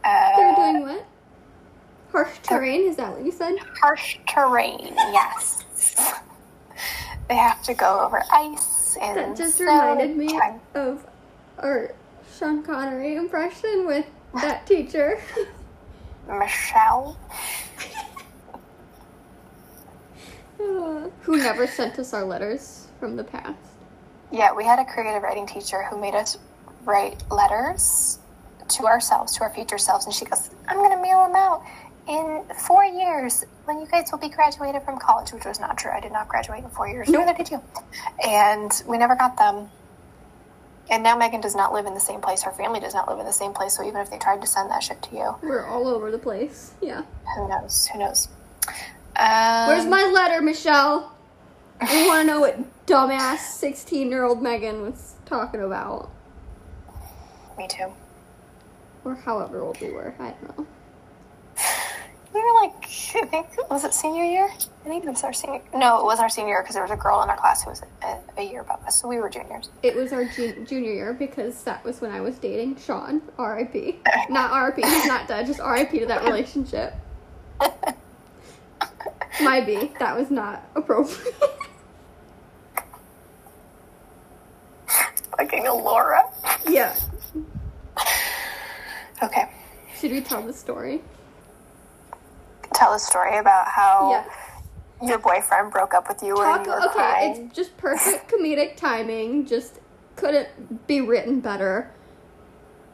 Uh, 0.04 0.36
They're 0.36 0.54
doing 0.56 0.82
what? 0.82 1.06
Harsh 2.12 2.38
terrain. 2.42 2.82
Is 2.82 2.96
that 2.96 3.10
what 3.12 3.24
you 3.24 3.32
said? 3.32 3.56
harsh 3.80 4.18
terrain. 4.28 4.94
Yes, 5.12 5.64
they 7.28 7.34
have 7.36 7.62
to 7.64 7.74
go 7.74 8.00
over 8.06 8.22
ice 8.32 8.96
and 9.00 9.16
That 9.18 9.36
just 9.36 9.56
snow. 9.56 9.66
reminded 9.66 10.16
me 10.16 10.38
of 10.74 11.04
our 11.58 11.92
Sean 12.38 12.62
Connery 12.62 13.16
impression 13.16 13.86
with 13.86 14.06
that 14.40 14.66
teacher. 14.66 15.20
Michelle. 16.28 17.18
Uh, 20.60 21.08
who 21.22 21.36
never 21.36 21.66
sent 21.66 21.98
us 21.98 22.12
our 22.14 22.24
letters 22.24 22.86
from 23.00 23.16
the 23.16 23.24
past. 23.24 23.58
Yeah, 24.30 24.52
we 24.54 24.64
had 24.64 24.78
a 24.78 24.84
creative 24.84 25.22
writing 25.22 25.46
teacher 25.46 25.82
who 25.84 26.00
made 26.00 26.14
us 26.14 26.38
write 26.84 27.22
letters 27.30 28.18
to 28.68 28.86
ourselves, 28.86 29.36
to 29.36 29.42
our 29.42 29.50
future 29.50 29.78
selves, 29.78 30.06
and 30.06 30.14
she 30.14 30.24
goes, 30.24 30.50
"I'm 30.68 30.76
going 30.76 30.90
to 30.90 31.00
mail 31.02 31.24
them 31.26 31.36
out 31.36 31.62
in 32.06 32.44
four 32.66 32.84
years 32.84 33.44
when 33.64 33.78
you 33.80 33.86
guys 33.86 34.10
will 34.12 34.18
be 34.18 34.28
graduated 34.28 34.82
from 34.82 34.98
college," 34.98 35.32
which 35.32 35.44
was 35.44 35.60
not 35.60 35.76
true. 35.78 35.90
I 35.90 36.00
did 36.00 36.12
not 36.12 36.28
graduate 36.28 36.64
in 36.64 36.70
four 36.70 36.88
years. 36.88 37.08
Nope. 37.08 37.26
Neither 37.26 37.36
did 37.38 37.50
you. 37.50 37.62
And 38.26 38.70
we 38.86 38.98
never 38.98 39.14
got 39.16 39.36
them. 39.36 39.70
And 40.90 41.02
now 41.02 41.16
Megan 41.16 41.40
does 41.40 41.54
not 41.54 41.72
live 41.72 41.86
in 41.86 41.94
the 41.94 42.00
same 42.00 42.20
place. 42.20 42.42
Her 42.42 42.50
family 42.50 42.78
does 42.78 42.92
not 42.92 43.08
live 43.08 43.18
in 43.18 43.24
the 43.24 43.32
same 43.32 43.54
place. 43.54 43.74
So 43.76 43.82
even 43.84 44.00
if 44.02 44.10
they 44.10 44.18
tried 44.18 44.42
to 44.42 44.46
send 44.46 44.70
that 44.70 44.82
shit 44.82 45.00
to 45.04 45.16
you, 45.16 45.34
We're 45.42 45.64
all 45.66 45.88
over 45.88 46.10
the 46.10 46.18
place. 46.18 46.72
Yeah. 46.82 47.02
who 47.36 47.48
knows? 47.48 47.86
Who 47.86 47.98
knows? 48.00 48.28
Um, 49.16 49.68
Where's 49.68 49.86
my 49.86 50.04
letter, 50.12 50.42
Michelle? 50.42 51.10
I 51.80 52.06
want 52.06 52.26
to 52.28 52.34
know 52.34 52.40
what 52.40 52.58
dumbass 52.86 53.38
16 53.38 54.10
year 54.10 54.24
old 54.24 54.42
Megan 54.42 54.82
was 54.82 55.14
talking 55.24 55.62
about. 55.62 56.10
Me 57.56 57.66
too. 57.66 57.92
Or 59.04 59.14
however 59.14 59.60
old 59.60 59.80
we 59.80 59.90
were. 59.90 60.14
I 60.18 60.30
don't 60.30 60.58
know. 60.58 60.66
We 62.32 62.40
were 62.40 62.54
like, 62.62 62.74
I 63.14 63.26
think, 63.26 63.70
was 63.70 63.84
it 63.84 63.94
senior 63.94 64.24
year? 64.24 64.48
I 64.50 64.88
think 64.88 65.04
it 65.04 65.08
was 65.08 65.22
our 65.22 65.32
senior. 65.32 65.60
No, 65.72 65.98
it 66.00 66.04
was 66.04 66.18
our 66.18 66.28
senior 66.28 66.54
year 66.54 66.62
because 66.62 66.74
there 66.74 66.82
was 66.82 66.90
a 66.90 66.96
girl 66.96 67.22
in 67.22 67.30
our 67.30 67.36
class 67.36 67.62
who 67.62 67.70
was 67.70 67.82
a, 68.02 68.18
a 68.36 68.42
year 68.42 68.62
above 68.62 68.82
us, 68.84 69.00
so 69.00 69.06
we 69.06 69.18
were 69.18 69.28
juniors. 69.30 69.70
It 69.84 69.94
was 69.94 70.12
our 70.12 70.24
jun- 70.24 70.66
junior 70.66 70.92
year 70.92 71.12
because 71.12 71.62
that 71.62 71.84
was 71.84 72.00
when 72.00 72.10
I 72.10 72.20
was 72.20 72.36
dating 72.38 72.76
Sean. 72.78 73.22
R.I.P. 73.38 74.00
Not 74.30 74.50
R.I.P. 74.50 74.82
He's 74.82 75.06
not 75.06 75.28
dead. 75.28 75.46
Just 75.46 75.60
R.I.P. 75.60 76.00
to 76.00 76.06
that 76.06 76.24
relationship. 76.24 76.94
My 79.40 79.60
B. 79.60 79.92
That 80.00 80.16
was 80.18 80.30
not 80.30 80.64
appropriate. 80.74 81.34
Fucking 85.38 85.64
Laura. 85.66 86.22
yeah. 86.68 86.96
Okay, 89.24 89.48
Should 89.98 90.10
we 90.12 90.20
tell 90.20 90.42
the 90.42 90.52
story? 90.52 91.00
tell 92.74 92.92
a 92.92 92.98
story 92.98 93.36
about 93.38 93.68
how 93.68 94.10
Yeah. 95.00 95.08
your 95.08 95.18
boyfriend 95.18 95.70
broke 95.70 95.94
up 95.94 96.08
with 96.08 96.22
you 96.22 96.34
Talk, 96.34 96.56
and 96.58 96.66
you 96.66 96.72
were 96.72 96.78
okay, 96.78 96.92
crying. 96.92 97.46
it's 97.46 97.56
just 97.56 97.76
perfect 97.76 98.30
comedic 98.30 98.76
timing. 98.76 99.46
Just 99.46 99.78
couldn't 100.16 100.86
be 100.86 101.00
written 101.00 101.40
better. 101.40 101.90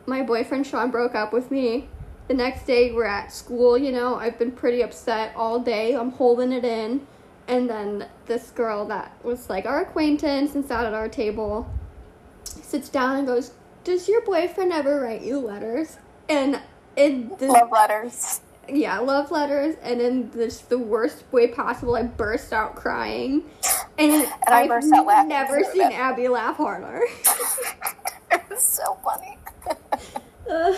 My 0.07 0.23
boyfriend 0.23 0.67
Sean 0.67 0.91
broke 0.91 1.15
up 1.15 1.33
with 1.33 1.51
me. 1.51 1.89
The 2.29 2.35
next 2.35 2.65
day 2.67 2.93
we're 2.93 3.07
at 3.07 3.33
school, 3.33 3.77
you 3.79 3.91
know, 3.91 4.15
I've 4.17 4.39
been 4.39 4.53
pretty 4.53 4.83
upset 4.83 5.33
all 5.35 5.59
day. 5.59 5.95
I'm 5.95 6.13
holding 6.13 6.53
it 6.53 6.65
in. 6.65 7.07
And 7.49 7.69
then 7.69 8.07
this 8.27 8.51
girl 8.51 8.85
that 8.87 9.13
was 9.25 9.49
like 9.51 9.67
our 9.67 9.81
acquaintance 9.81 10.55
and 10.55 10.65
sat 10.65 10.85
at 10.87 10.95
our 10.95 11.09
table 11.09 11.69
sits 12.45 12.89
down 12.89 13.17
and 13.17 13.27
goes, 13.27 13.53
Does 13.83 14.09
your 14.09 14.21
boyfriend 14.21 14.73
ever 14.73 15.01
write 15.01 15.23
you 15.23 15.39
letters? 15.41 15.97
And 16.31 16.61
in 16.97 17.31
this 17.39 17.51
Love 17.51 17.71
letters. 17.73 18.41
yeah, 18.69 18.99
love 19.01 19.31
letters, 19.33 19.75
and 19.83 20.01
in 20.01 20.31
this 20.31 20.61
the 20.61 20.79
worst 20.79 21.25
way 21.33 21.49
possible, 21.49 21.97
I 21.97 22.05
burst 22.05 22.53
out 22.53 22.77
crying, 22.77 23.43
and, 23.99 24.13
And 24.25 24.33
I 24.47 24.63
I've 24.63 24.69
burst 24.69 24.93
out 24.93 25.07
laughing 25.07 25.29
never 25.29 25.65
seen 25.65 25.83
Abby 25.93 26.29
laugh 26.29 26.57
harder. 26.57 27.03
it 28.31 28.43
was 28.49 28.63
so 28.63 28.97
funny. 29.05 29.39
Uh, 30.49 30.75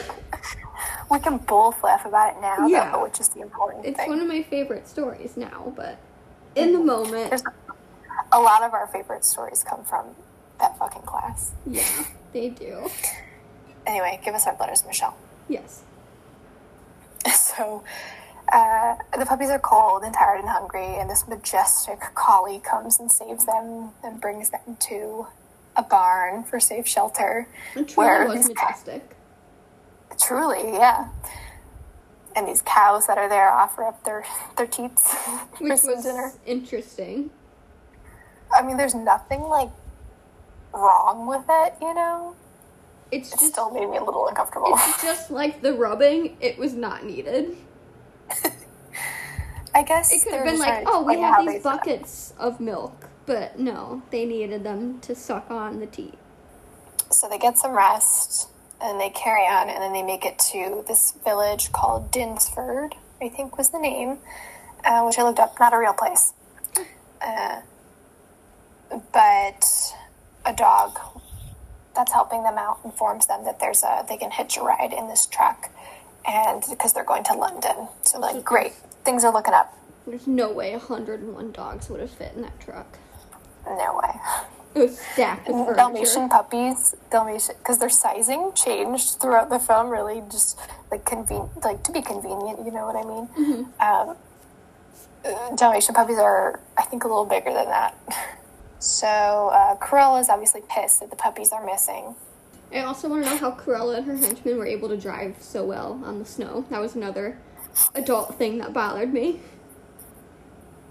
we 1.11 1.19
can 1.19 1.37
both 1.39 1.83
laugh 1.85 2.07
about 2.07 2.35
it 2.37 2.41
now, 2.41 2.67
Yeah. 2.67 2.91
though, 2.93 3.03
which 3.05 3.21
is 3.21 3.29
the 3.29 3.41
important 3.43 3.85
it's 3.85 3.97
thing. 3.99 4.05
It's 4.07 4.11
one 4.11 4.21
of 4.21 4.29
my 4.29 4.43
favorite 4.43 4.89
stories 4.89 5.37
now, 5.37 5.73
but 5.77 5.99
in 6.55 6.73
the 6.73 6.79
moment, 6.79 7.31
There's 7.31 7.43
a 8.33 8.41
lot 8.41 8.63
of 8.63 8.73
our 8.73 8.87
favorite 8.87 9.25
stories 9.25 9.63
come 9.69 9.85
from 9.85 10.07
that 10.61 10.79
fucking 10.79 11.03
class. 11.03 11.53
yeah, 11.67 12.05
they 12.33 12.49
do. 12.49 12.89
Anyway, 13.87 14.19
give 14.25 14.35
us 14.35 14.47
our 14.47 14.57
letters, 14.59 14.85
Michelle. 14.87 15.17
Yes, 15.49 15.83
So, 17.35 17.85
uh, 18.53 18.97
the 19.19 19.27
puppies 19.27 19.51
are 19.51 19.59
cold 19.59 20.03
and 20.03 20.13
tired 20.15 20.41
and 20.41 20.49
hungry, 20.49 20.97
and 20.97 21.09
this 21.09 21.27
majestic 21.29 22.01
collie 22.15 22.59
comes 22.61 22.99
and 22.99 23.11
saves 23.11 23.45
them 23.47 23.91
and 24.03 24.21
brings 24.21 24.51
them 24.51 24.77
to 24.81 25.27
a 25.77 25.83
barn 25.83 26.45
for 26.45 26.59
safe 26.61 26.87
shelter. 26.87 27.47
truly 27.75 27.93
Where 27.95 28.27
was 28.29 28.49
majestic. 28.49 29.17
Truly, 30.21 30.73
yeah. 30.75 31.09
And 32.37 32.47
these 32.49 32.63
cows 32.63 33.07
that 33.07 33.19
are 33.19 33.29
there 33.29 33.51
offer 33.51 33.85
up 33.85 34.05
their 34.05 34.25
their 34.57 34.67
teats 34.67 35.15
for 35.15 35.65
Which 35.65 35.81
some 35.81 35.95
was 35.97 36.05
dinner. 36.05 36.33
interesting. 36.47 37.31
I 38.55 38.63
mean, 38.63 38.77
there's 38.77 38.95
nothing 38.95 39.43
like 39.43 39.71
wrong 40.75 41.27
with 41.27 41.45
it, 41.49 41.75
you 41.81 41.95
know. 41.95 42.35
It's 43.13 43.29
It 43.33 43.39
just 43.39 43.53
still 43.53 43.71
made 43.71 43.89
me 43.89 43.99
a 43.99 44.03
little 44.05 44.27
uncomfortable. 44.27 44.73
it's 44.75 45.03
just 45.03 45.31
like 45.31 45.61
the 45.63 45.75
rubbing. 45.75 46.37
It 46.41 46.59
was 46.59 46.75
not 46.75 47.05
needed. 47.05 47.57
I 49.75 49.83
guess 49.83 50.13
It 50.13 50.23
could 50.25 50.35
have 50.35 50.45
been 50.45 50.59
like, 50.59 50.85
oh, 50.87 51.03
we 51.03 51.21
have 51.21 51.47
these 51.47 51.63
buckets 51.63 52.35
of 52.39 52.61
milk, 52.61 53.09
but 53.27 53.59
no, 53.59 54.03
they 54.11 54.25
needed 54.27 54.65
them 54.65 55.01
to 55.01 55.15
suck 55.15 55.51
on 55.51 55.81
the 55.81 55.87
tea. 55.87 56.13
So 57.11 57.29
they 57.29 57.39
get 57.39 57.59
some 57.59 57.73
rest 57.73 58.49
and 58.81 59.01
they 59.01 59.11
carry 59.11 59.47
on 59.47 59.69
and 59.69 59.83
then 59.83 59.93
they 59.93 60.03
make 60.03 60.25
it 60.25 60.39
to 60.53 60.85
this 60.89 61.13
village 61.25 61.71
called 61.73 62.11
Dinsford, 62.11 62.95
I 63.21 63.29
think 63.29 63.57
was 63.59 63.71
the 63.71 63.79
name, 63.79 64.19
uh, 64.85 65.03
which 65.05 65.19
I 65.19 65.23
looked 65.23 65.39
up, 65.39 65.59
not 65.61 65.73
a 65.75 65.79
real 65.79 65.93
place. 65.95 66.33
Uh, 67.21 67.61
but 69.13 69.95
a 70.45 70.53
dog 70.55 70.99
that's 71.95 72.13
helping 72.13 72.43
them 72.43 72.59
out 72.59 72.81
informs 72.85 73.27
them 73.27 73.45
that 73.45 73.61
there's 73.61 73.83
a 73.83 74.05
they 74.09 74.17
can 74.17 74.31
hitch 74.31 74.57
a 74.57 74.63
ride 74.63 74.93
in 74.93 75.09
this 75.09 75.27
truck, 75.27 75.71
and 76.27 76.63
because 76.69 76.93
they're 76.93 77.05
going 77.05 77.25
to 77.25 77.35
London, 77.35 77.89
so 78.03 78.19
like 78.19 78.45
great, 78.45 78.73
things 79.05 79.25
are 79.25 79.33
looking 79.33 79.55
up. 79.55 79.77
There's 80.07 80.27
no 80.27 80.51
way 80.53 80.73
101 80.73 81.53
dogs 81.53 81.89
would 81.89 82.01
have 82.01 82.11
fit 82.11 82.33
in 82.35 82.43
that 82.43 82.59
truck. 82.61 82.99
No 83.67 84.01
way. 84.03 84.21
It 84.75 84.79
was 84.79 84.99
stacked 84.99 85.49
with. 85.49 85.77
Dalmatian 85.77 86.29
puppies, 86.29 86.95
Dalmatian, 87.11 87.55
because 87.59 87.79
their 87.79 87.91
sizing 87.91 88.53
changed 88.55 89.21
throughout 89.21 89.51
the 89.51 89.59
film. 89.59 89.91
Really, 89.91 90.23
just 90.31 90.59
like 90.91 91.05
conven, 91.05 91.51
like 91.63 91.85
to 91.85 91.93
be 91.93 92.03
convenient. 92.03 92.65
You 92.65 92.73
know 92.73 92.87
what 92.87 92.97
I 92.97 93.05
mean? 93.05 93.69
Um, 93.81 94.17
uh, 95.25 95.55
Dalmatian 95.57 95.95
puppies 95.95 96.19
are, 96.19 96.61
I 96.77 96.83
think, 96.83 97.05
a 97.05 97.07
little 97.07 97.27
bigger 97.27 97.53
than 97.53 97.67
that. 97.67 97.97
So 98.83 99.07
uh, 99.07 99.77
Cruella 99.77 100.21
is 100.21 100.29
obviously 100.29 100.63
pissed 100.69 100.99
that 100.99 101.11
the 101.11 101.15
puppies 101.17 101.53
are 101.53 101.65
missing. 101.65 102.17
I 102.75 102.81
also 102.81 103.09
want 103.09 103.23
to 103.25 103.31
know 103.31 103.37
how 103.37 103.53
Cruella 103.53 103.99
and 103.99 104.07
her 104.07 104.17
henchmen 104.17 104.59
were 104.59 104.67
able 104.67 104.89
to 104.89 104.97
drive 104.97 105.37
so 105.41 105.65
well 105.65 106.01
on 106.05 106.19
the 106.19 106.25
snow. 106.25 106.65
That 106.69 106.81
was 106.81 106.97
another 106.97 107.39
adult 107.95 108.35
thing 108.39 108.59
that 108.59 108.73
bothered 108.73 109.13
me. 109.13 109.41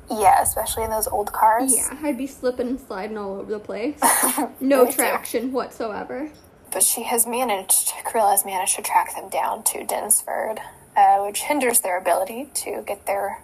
Yeah, 0.10 0.42
especially 0.42 0.86
in 0.86 0.90
those 0.90 1.08
old 1.08 1.34
cars. 1.34 1.76
Yeah, 1.76 1.98
I'd 2.02 2.18
be 2.18 2.28
slipping 2.28 2.68
and 2.70 2.80
sliding 2.80 3.18
all 3.18 3.38
over 3.40 3.52
the 3.52 3.60
place. 3.60 4.00
No 4.62 4.86
Me 4.86 4.92
too. 4.92 4.96
traction 4.98 5.52
whatsoever. 5.52 6.32
But 6.72 6.84
she 6.84 7.04
has 7.04 7.28
managed, 7.28 7.90
Cruella 8.06 8.32
has 8.32 8.46
managed 8.46 8.76
to 8.78 8.82
track 8.82 9.16
them 9.16 9.28
down 9.28 9.64
to 9.66 9.84
Dinsford, 9.84 10.60
uh, 10.96 11.18
which 11.26 11.42
hinders 11.42 11.82
their 11.82 11.98
ability 11.98 12.50
to 12.54 12.84
get 12.88 13.06
their 13.06 13.42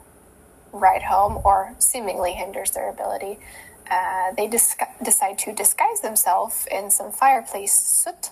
ride 0.72 1.04
home, 1.04 1.41
or 1.43 1.76
seemingly 1.80 2.32
hinders 2.34 2.72
their 2.72 2.89
ability. 2.89 3.39
Uh, 3.89 4.33
they 4.35 4.47
decide 4.47 5.38
to 5.39 5.53
disguise 5.53 6.01
themselves 6.01 6.67
in 6.71 6.91
some 6.91 7.11
fireplace 7.11 7.73
soot 7.73 8.31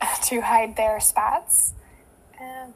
to 0.24 0.40
hide 0.40 0.76
their 0.76 1.00
spots. 1.00 1.74
Um, 2.40 2.74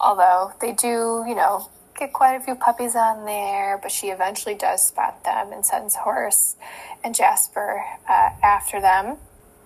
although 0.00 0.52
they 0.60 0.72
do, 0.72 1.24
you 1.26 1.34
know, 1.34 1.68
get 1.98 2.12
quite 2.12 2.34
a 2.34 2.40
few 2.40 2.54
puppies 2.54 2.96
on 2.96 3.24
there, 3.24 3.78
but 3.82 3.90
she 3.90 4.08
eventually 4.08 4.54
does 4.54 4.86
spot 4.86 5.24
them 5.24 5.52
and 5.52 5.64
sends 5.64 5.94
Horace 5.94 6.56
and 7.04 7.14
Jasper 7.14 7.82
uh, 8.08 8.30
after 8.42 8.80
them. 8.80 9.16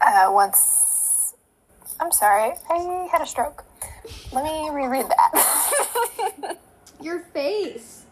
Uh, 0.01 0.29
once, 0.31 1.35
I'm 2.01 2.13
sorry, 2.13 2.53
I 2.69 3.09
had 3.11 3.23
a 3.23 3.27
stroke. 3.27 3.65
Let 4.33 4.45
me 4.45 4.69
reread 4.71 5.07
that. 5.07 6.59
Your 7.01 7.21
face. 7.33 8.06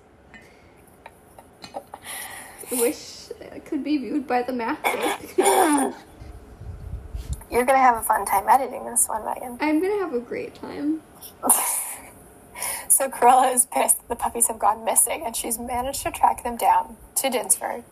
Wish 2.73 3.29
could 3.65 3.85
be 3.85 3.99
viewed 3.99 4.27
by 4.27 4.43
the 4.43 4.53
masses. 4.53 5.37
You're 7.51 7.65
gonna 7.65 7.79
have 7.79 7.97
a 7.97 8.03
fun 8.03 8.25
time 8.27 8.49
editing 8.49 8.85
this 8.85 9.09
one, 9.09 9.25
Megan. 9.25 9.59
I'm 9.61 9.81
gonna 9.81 9.99
have 9.99 10.15
a 10.15 10.21
great 10.21 10.55
time. 10.55 11.03
So 12.89 13.09
Cruella 13.09 13.53
is 13.53 13.67
pissed 13.67 13.99
that 13.99 14.09
the 14.09 14.15
puppies 14.15 14.47
have 14.47 14.61
gone 14.61 14.85
missing, 14.85 15.25
and 15.27 15.35
she's 15.35 15.59
managed 15.59 16.03
to 16.03 16.13
track 16.13 16.45
them 16.45 16.57
down 16.57 16.97
to 17.17 17.29
Dinsford, 17.29 17.83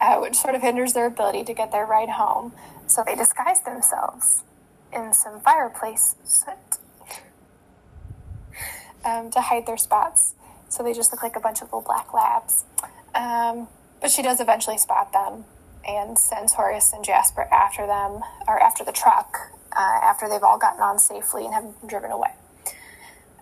uh, 0.00 0.16
which 0.18 0.36
sort 0.36 0.54
of 0.54 0.62
hinders 0.62 0.94
their 0.94 1.06
ability 1.06 1.44
to 1.44 1.52
get 1.52 1.70
their 1.70 1.84
ride 1.84 2.08
home. 2.08 2.52
So 2.86 3.02
they 3.04 3.14
disguise 3.14 3.60
themselves 3.60 4.44
in 4.90 5.12
some 5.12 5.40
fireplace 5.40 6.14
soot 6.24 6.78
um, 9.04 9.30
to 9.30 9.40
hide 9.42 9.66
their 9.66 9.76
spots. 9.76 10.34
So 10.70 10.82
they 10.82 10.94
just 10.94 11.12
look 11.12 11.22
like 11.22 11.36
a 11.36 11.40
bunch 11.40 11.60
of 11.60 11.68
little 11.68 11.82
black 11.82 12.14
labs. 12.14 12.64
Um, 13.14 13.68
but 14.00 14.10
she 14.10 14.22
does 14.22 14.40
eventually 14.40 14.78
spot 14.78 15.12
them 15.12 15.44
and 15.86 16.18
sends 16.18 16.54
Horace 16.54 16.92
and 16.92 17.04
Jasper 17.04 17.42
after 17.52 17.86
them, 17.86 18.20
or 18.46 18.60
after 18.60 18.84
the 18.84 18.92
truck, 18.92 19.52
uh, 19.72 20.00
after 20.02 20.28
they've 20.28 20.42
all 20.42 20.58
gotten 20.58 20.80
on 20.80 20.98
safely 20.98 21.44
and 21.44 21.54
have 21.54 21.74
driven 21.86 22.10
away. 22.10 22.30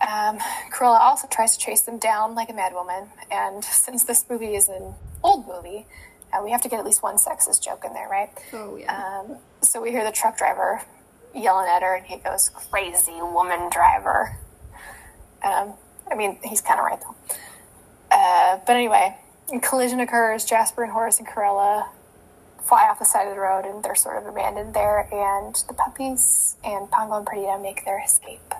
Um, 0.00 0.38
Cruella 0.70 1.00
also 1.00 1.26
tries 1.26 1.56
to 1.56 1.58
chase 1.58 1.82
them 1.82 1.98
down 1.98 2.34
like 2.34 2.50
a 2.50 2.52
madwoman, 2.52 3.08
and 3.30 3.64
since 3.64 4.04
this 4.04 4.24
movie 4.28 4.54
is 4.54 4.68
an 4.68 4.94
old 5.22 5.46
movie, 5.46 5.86
uh, 6.32 6.42
we 6.42 6.50
have 6.50 6.60
to 6.62 6.68
get 6.68 6.78
at 6.78 6.84
least 6.84 7.02
one 7.02 7.16
sexist 7.16 7.62
joke 7.62 7.84
in 7.84 7.92
there, 7.94 8.08
right? 8.08 8.30
Oh 8.52 8.76
yeah. 8.76 9.20
Um, 9.20 9.38
so 9.62 9.80
we 9.80 9.90
hear 9.90 10.04
the 10.04 10.12
truck 10.12 10.36
driver 10.36 10.82
yelling 11.34 11.68
at 11.68 11.82
her, 11.82 11.94
and 11.94 12.06
he 12.06 12.18
goes, 12.18 12.48
"Crazy 12.50 13.20
woman 13.20 13.70
driver." 13.70 14.36
Um, 15.42 15.74
I 16.10 16.14
mean, 16.14 16.38
he's 16.44 16.60
kind 16.60 16.78
of 16.78 16.86
right 16.86 17.00
though. 17.00 17.36
Uh, 18.10 18.60
but 18.66 18.76
anyway, 18.76 19.16
a 19.52 19.60
collision 19.60 20.00
occurs. 20.00 20.44
Jasper 20.44 20.82
and 20.82 20.92
Horace 20.92 21.18
and 21.18 21.26
Cruella 21.26 21.88
fly 22.62 22.88
off 22.90 22.98
the 22.98 23.04
side 23.04 23.28
of 23.28 23.34
the 23.34 23.40
road, 23.40 23.64
and 23.64 23.82
they're 23.84 23.94
sort 23.94 24.16
of 24.16 24.26
abandoned 24.26 24.74
there. 24.74 25.08
And 25.12 25.54
the 25.68 25.74
puppies 25.74 26.56
and 26.64 26.90
Pongo 26.90 27.18
and 27.18 27.26
Perdita 27.26 27.58
make 27.62 27.84
their 27.84 28.02
escape. 28.02 28.54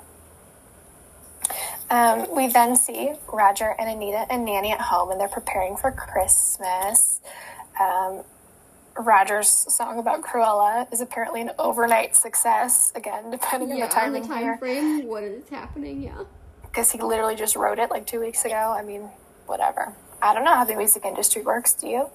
Um, 1.91 2.27
we 2.35 2.49
then 2.49 2.77
see 2.77 3.13
Roger 3.33 3.75
and 3.79 3.89
Anita 3.89 4.27
and 4.31 4.45
Nanny 4.45 4.73
at 4.73 4.81
home, 4.81 5.11
and 5.11 5.21
they're 5.21 5.29
preparing 5.29 5.77
for 5.77 5.93
Christmas. 5.93 7.21
Um, 7.81 8.23
Roger's 8.99 9.49
song 9.49 9.99
about 9.99 10.23
Cruella 10.23 10.91
is 10.93 11.01
apparently 11.01 11.43
an 11.43 11.51
overnight 11.59 12.17
success. 12.17 12.93
Again, 12.97 13.31
depending 13.31 13.71
on 13.73 13.79
yeah, 13.79 13.89
the 13.89 14.01
on 14.01 14.13
the 14.13 14.19
timing 14.21 14.29
time 14.29 14.43
here, 14.43 14.57
frame, 14.59 15.07
what 15.07 15.23
is 15.23 15.49
happening? 15.51 16.03
Yeah. 16.03 16.25
because 16.63 16.91
he 16.91 16.99
literally 17.01 17.37
just 17.37 17.57
wrote 17.57 17.79
it 17.79 17.91
like 17.91 18.07
two 18.07 18.21
weeks 18.21 18.45
ago. 18.45 18.75
I 18.77 18.83
mean, 18.83 19.11
whatever. 19.47 19.93
I 20.23 20.35
don't 20.35 20.45
know 20.45 20.55
how 20.55 20.65
the 20.65 20.75
music 20.77 21.05
industry 21.05 21.43
works. 21.43 21.75
Do 21.75 21.89
you? 21.89 22.11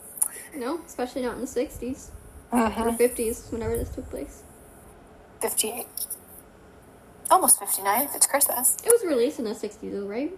No, 0.56 0.82
especially 0.86 1.22
not 1.24 1.36
in 1.36 1.42
the 1.42 1.48
60s 1.48 2.10
Mm-hmm. 2.52 2.82
or 2.82 2.92
50s, 2.92 3.50
whenever 3.52 3.78
this 3.78 3.90
took 3.90 4.10
place. 4.10 4.44
Fifty-eight, 5.40 5.88
almost 7.30 7.58
fifty-nine. 7.60 8.04
If 8.04 8.16
it's 8.16 8.28
Christmas, 8.28 8.76
It 8.86 8.90
was 8.92 9.04
released 9.06 9.40
in 9.40 9.46
the 9.46 9.52
60s, 9.52 9.80
though, 9.92 10.06
right? 10.06 10.32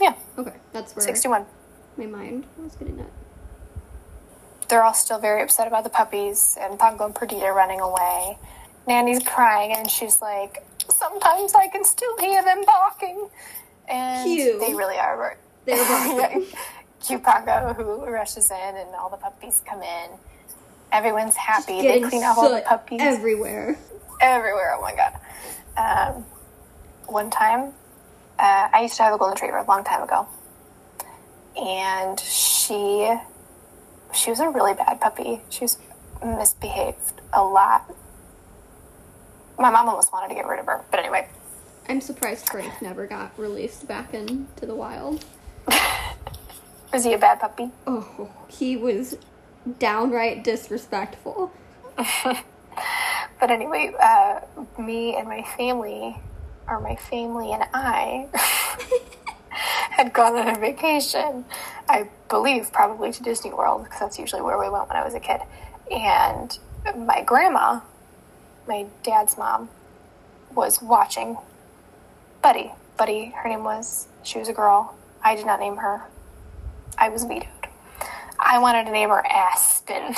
yeah, 0.00 0.14
Okay, 0.36 0.54
that's 0.72 0.96
where 0.96 1.04
sixty-one. 1.04 1.46
my 1.96 2.06
mind 2.06 2.46
was 2.60 2.74
getting 2.74 2.98
at. 2.98 3.06
They're 4.68 4.82
all 4.82 4.94
still 4.94 5.18
very 5.18 5.42
upset 5.42 5.66
about 5.68 5.84
the 5.84 5.90
puppies 5.90 6.56
and 6.60 6.78
Pongo 6.78 7.04
and 7.06 7.14
Perdita 7.14 7.52
running 7.52 7.80
away. 7.80 8.38
Nanny's 8.88 9.22
crying 9.22 9.72
and 9.72 9.90
she's 9.90 10.20
like, 10.20 10.64
Sometimes 10.92 11.54
I 11.54 11.68
can 11.68 11.84
still 11.84 12.16
hear 12.18 12.42
them 12.44 12.64
barking. 12.64 13.28
And 13.88 14.24
Cute. 14.28 14.60
they 14.60 14.74
really 14.74 14.96
are. 14.96 15.36
They 15.70 15.78
were 15.78 15.84
barking. 16.20 16.46
Cute 17.00 17.22
who 17.76 18.04
rushes 18.04 18.50
in 18.50 18.76
and 18.76 18.94
all 18.94 19.08
the 19.08 19.16
puppies 19.16 19.62
come 19.66 19.82
in. 19.82 20.10
Everyone's 20.92 21.36
happy. 21.36 21.80
They 21.80 22.00
clean 22.00 22.24
up 22.24 22.36
all 22.36 22.54
the 22.54 22.62
puppies 22.66 23.00
everywhere. 23.00 23.78
everywhere. 24.20 24.74
Oh 24.76 24.82
my 24.82 24.94
god. 24.94 25.20
Um, 25.76 26.24
one 27.06 27.30
time, 27.30 27.72
uh, 28.38 28.68
I 28.72 28.80
used 28.82 28.96
to 28.96 29.04
have 29.04 29.14
a 29.14 29.18
golden 29.18 29.34
retriever 29.34 29.58
a 29.58 29.64
long 29.64 29.84
time 29.84 30.02
ago, 30.02 30.26
and 31.56 32.18
she 32.20 33.16
she 34.12 34.30
was 34.30 34.40
a 34.40 34.48
really 34.48 34.74
bad 34.74 35.00
puppy. 35.00 35.40
She 35.48 35.64
was 35.64 35.78
misbehaved 36.24 37.20
a 37.32 37.42
lot. 37.42 37.94
My 39.58 39.70
mom 39.70 39.88
almost 39.88 40.12
wanted 40.12 40.28
to 40.28 40.34
get 40.34 40.46
rid 40.46 40.58
of 40.58 40.66
her, 40.66 40.84
but 40.90 41.00
anyway, 41.00 41.28
I'm 41.88 42.00
surprised 42.00 42.48
Frank 42.50 42.82
never 42.82 43.06
got 43.06 43.38
released 43.38 43.86
back 43.86 44.12
into 44.12 44.66
the 44.66 44.74
wild. 44.74 45.24
was 46.92 47.04
he 47.04 47.12
a 47.14 47.18
bad 47.18 47.40
puppy? 47.40 47.70
Oh, 47.86 48.30
he 48.48 48.76
was 48.76 49.16
downright 49.78 50.44
disrespectful. 50.44 51.52
But 53.40 53.50
anyway, 53.50 53.94
uh, 53.98 54.40
me 54.78 55.16
and 55.16 55.26
my 55.26 55.42
family, 55.56 56.14
or 56.68 56.78
my 56.78 56.96
family 56.96 57.52
and 57.52 57.64
I, 57.72 58.28
had 59.48 60.12
gone 60.12 60.36
on 60.36 60.56
a 60.56 60.60
vacation. 60.60 61.46
I 61.88 62.10
believe 62.28 62.70
probably 62.70 63.10
to 63.12 63.22
Disney 63.22 63.50
World 63.50 63.84
because 63.84 63.98
that's 63.98 64.18
usually 64.18 64.42
where 64.42 64.58
we 64.58 64.68
went 64.68 64.88
when 64.88 64.96
I 64.98 65.04
was 65.04 65.14
a 65.14 65.20
kid. 65.20 65.40
And 65.90 66.56
my 66.94 67.22
grandma, 67.22 67.80
my 68.68 68.86
dad's 69.02 69.38
mom, 69.38 69.70
was 70.54 70.82
watching 70.82 71.38
Buddy. 72.42 72.72
Buddy, 72.98 73.32
her 73.42 73.48
name 73.48 73.64
was, 73.64 74.06
she 74.22 74.38
was 74.38 74.48
a 74.48 74.52
girl. 74.52 74.94
I 75.22 75.36
did 75.36 75.46
not 75.46 75.60
name 75.60 75.76
her. 75.76 76.02
I 76.96 77.08
was 77.08 77.24
vetoed. 77.24 77.48
I 78.38 78.58
wanted 78.58 78.84
to 78.84 78.90
name 78.90 79.10
her 79.10 79.24
Aspen, 79.26 80.14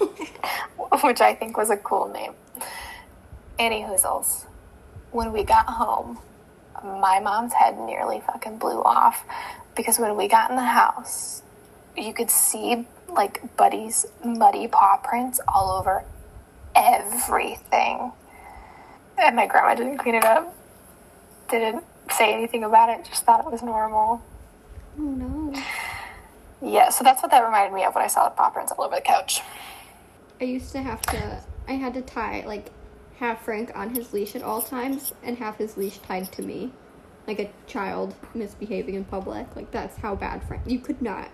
which 1.02 1.20
I 1.20 1.34
think 1.34 1.56
was 1.56 1.70
a 1.70 1.76
cool 1.76 2.08
name. 2.08 2.34
Any 3.58 3.82
hoozles. 3.82 4.44
When 5.12 5.32
we 5.32 5.44
got 5.44 5.66
home, 5.66 6.18
my 6.82 7.20
mom's 7.20 7.54
head 7.54 7.78
nearly 7.78 8.20
fucking 8.20 8.58
blew 8.58 8.82
off 8.82 9.24
because 9.74 9.98
when 9.98 10.16
we 10.16 10.28
got 10.28 10.50
in 10.50 10.56
the 10.56 10.62
house, 10.62 11.42
you 11.96 12.12
could 12.12 12.30
see 12.30 12.86
like 13.08 13.56
Buddy's 13.56 14.06
muddy 14.24 14.68
paw 14.68 14.98
prints 15.02 15.40
all 15.48 15.78
over 15.78 16.04
everything. 16.74 18.12
And 19.16 19.36
my 19.36 19.46
grandma 19.46 19.74
didn't 19.74 19.98
clean 19.98 20.16
it 20.16 20.24
up, 20.24 20.54
didn't 21.50 21.84
say 22.10 22.34
anything 22.34 22.64
about 22.64 22.90
it, 22.90 23.04
just 23.04 23.24
thought 23.24 23.44
it 23.46 23.50
was 23.50 23.62
normal. 23.62 24.22
Oh 24.98 25.02
no. 25.02 25.52
Yeah, 26.62 26.88
so 26.88 27.04
that's 27.04 27.22
what 27.22 27.30
that 27.30 27.44
reminded 27.44 27.74
me 27.74 27.84
of 27.84 27.94
when 27.94 28.04
I 28.04 28.08
saw 28.08 28.28
the 28.28 28.34
paw 28.34 28.50
prints 28.50 28.72
all 28.72 28.84
over 28.84 28.94
the 28.94 29.02
couch. 29.02 29.40
I 30.40 30.44
used 30.44 30.72
to 30.72 30.82
have 30.82 31.02
to 31.02 31.40
I 31.68 31.72
had 31.72 31.94
to 31.94 32.02
tie 32.02 32.44
like 32.46 32.70
have 33.18 33.38
Frank 33.38 33.72
on 33.74 33.94
his 33.94 34.12
leash 34.12 34.34
at 34.34 34.42
all 34.42 34.62
times 34.62 35.12
and 35.22 35.38
have 35.38 35.56
his 35.56 35.76
leash 35.76 35.98
tied 35.98 36.32
to 36.32 36.42
me, 36.42 36.72
like 37.26 37.38
a 37.38 37.50
child 37.66 38.14
misbehaving 38.34 38.94
in 38.94 39.04
public. 39.04 39.54
Like 39.54 39.70
that's 39.70 39.96
how 39.98 40.14
bad 40.14 40.42
Frank. 40.44 40.62
You 40.66 40.78
could 40.78 41.00
not 41.00 41.28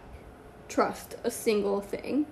trust 0.69 1.17
a 1.25 1.31
single 1.31 1.81
thing. 1.81 2.27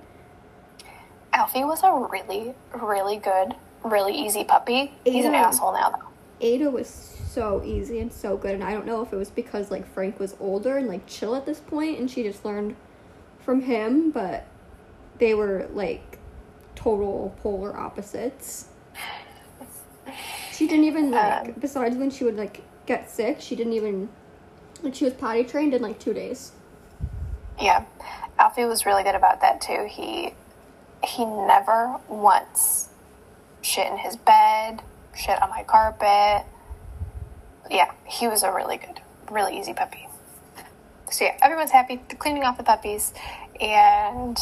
Alfie 1.33 1.65
was 1.65 1.83
a 1.83 2.09
really, 2.11 2.55
really 2.75 3.17
good, 3.17 3.55
really 3.85 4.15
easy 4.15 4.45
puppy. 4.45 4.93
He's 5.05 5.25
an 5.25 5.35
asshole 5.35 5.73
now, 5.73 5.91
though. 5.91 6.09
Ada 6.41 6.71
was 6.71 7.18
so 7.29 7.63
easy 7.65 8.01
and 8.01 8.13
so 8.13 8.37
good, 8.37 8.55
and 8.55 8.65
I 8.65 8.73
don't 8.73 8.87
know 8.87 9.03
if 9.03 9.13
it 9.13 9.17
was 9.17 9.31
because 9.31 9.71
like 9.71 9.87
Frank 9.93 10.19
was 10.19 10.35
older 10.41 10.77
and 10.77 10.89
like 10.89 11.07
chill 11.07 11.35
at 11.35 11.47
this 11.47 11.61
point, 11.61 11.99
and 11.99 12.11
she 12.11 12.23
just 12.23 12.45
learned 12.45 12.77
from 13.39 13.63
him, 13.63 14.11
but 14.11 14.47
they 15.19 15.35
were 15.35 15.69
like 15.73 16.19
total 16.75 17.35
polar 17.43 17.77
opposites. 17.77 18.67
She 20.53 20.67
didn't 20.67 20.85
even 20.85 21.11
like. 21.11 21.49
Um, 21.49 21.55
besides 21.59 21.97
when 21.97 22.11
she 22.11 22.25
would 22.25 22.37
like 22.37 22.63
get 22.87 23.11
sick, 23.11 23.41
she 23.41 23.55
didn't 23.55 23.75
even 23.75 24.09
like 24.83 24.95
she 24.95 25.05
was 25.05 25.15
potty 25.15 25.45
trained 25.45 25.75
in 25.75 25.83
like 25.83 25.99
two 25.99 26.13
days. 26.13 26.53
Yeah, 27.61 27.85
Alfie 28.39 28.65
was 28.65 28.87
really 28.87 29.03
good 29.03 29.15
about 29.15 29.41
that 29.41 29.61
too. 29.61 29.87
He 29.89 30.35
he 31.05 31.25
never 31.25 31.97
once 32.09 32.89
shit 33.63 33.87
in 33.87 33.99
his 33.99 34.17
bed, 34.17 34.83
shit 35.17 35.41
on 35.43 35.51
my 35.51 35.63
carpet. 35.63 36.45
Yeah, 37.71 37.91
he 38.07 38.29
was 38.29 38.43
a 38.43 38.53
really 38.53 38.79
good, 38.79 39.01
really 39.31 39.59
easy 39.59 39.75
puppy. 39.75 40.09
So 41.11 41.25
yeah, 41.25 41.37
everyone's 41.43 41.71
happy. 41.71 42.01
They're 42.09 42.19
cleaning 42.19 42.45
off 42.45 42.59
the 42.59 42.65
puppies, 42.65 43.15
and 43.61 44.39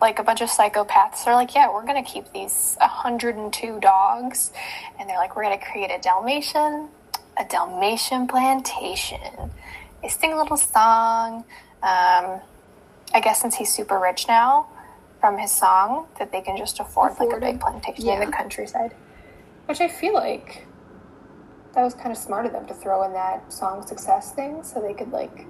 like 0.00 0.18
a 0.18 0.22
bunch 0.22 0.40
of 0.40 0.48
psychopaths 0.48 1.26
are 1.26 1.34
like, 1.34 1.54
yeah, 1.54 1.72
we're 1.72 1.86
gonna 1.86 2.02
keep 2.02 2.32
these 2.32 2.76
102 2.80 3.80
dogs, 3.80 4.52
and 4.98 5.08
they're 5.08 5.16
like, 5.16 5.36
we're 5.36 5.44
gonna 5.44 5.58
create 5.58 5.90
a 5.90 5.98
Dalmatian, 5.98 6.88
a 7.38 7.44
Dalmatian 7.44 8.26
plantation. 8.26 9.50
They 10.02 10.08
sing 10.08 10.32
a 10.32 10.36
little 10.36 10.56
song. 10.56 11.44
Um, 11.82 12.40
I 13.14 13.20
guess 13.22 13.40
since 13.40 13.54
he's 13.54 13.72
super 13.72 13.98
rich 13.98 14.26
now 14.28 14.66
from 15.20 15.38
his 15.38 15.52
song, 15.52 16.06
that 16.18 16.32
they 16.32 16.40
can 16.40 16.56
just 16.56 16.80
afford, 16.80 17.18
like 17.18 17.32
a 17.32 17.40
big 17.40 17.60
plantation 17.60 18.08
in 18.08 18.20
the 18.20 18.26
countryside. 18.26 18.94
Which 19.66 19.80
I 19.80 19.88
feel 19.88 20.14
like 20.14 20.65
that 21.76 21.84
was 21.84 21.94
kind 21.94 22.10
of 22.10 22.16
smart 22.16 22.46
of 22.46 22.52
them 22.52 22.66
to 22.66 22.74
throw 22.74 23.04
in 23.04 23.12
that 23.12 23.52
song 23.52 23.86
success 23.86 24.32
thing 24.32 24.64
so 24.64 24.80
they 24.80 24.94
could 24.94 25.12
like 25.12 25.46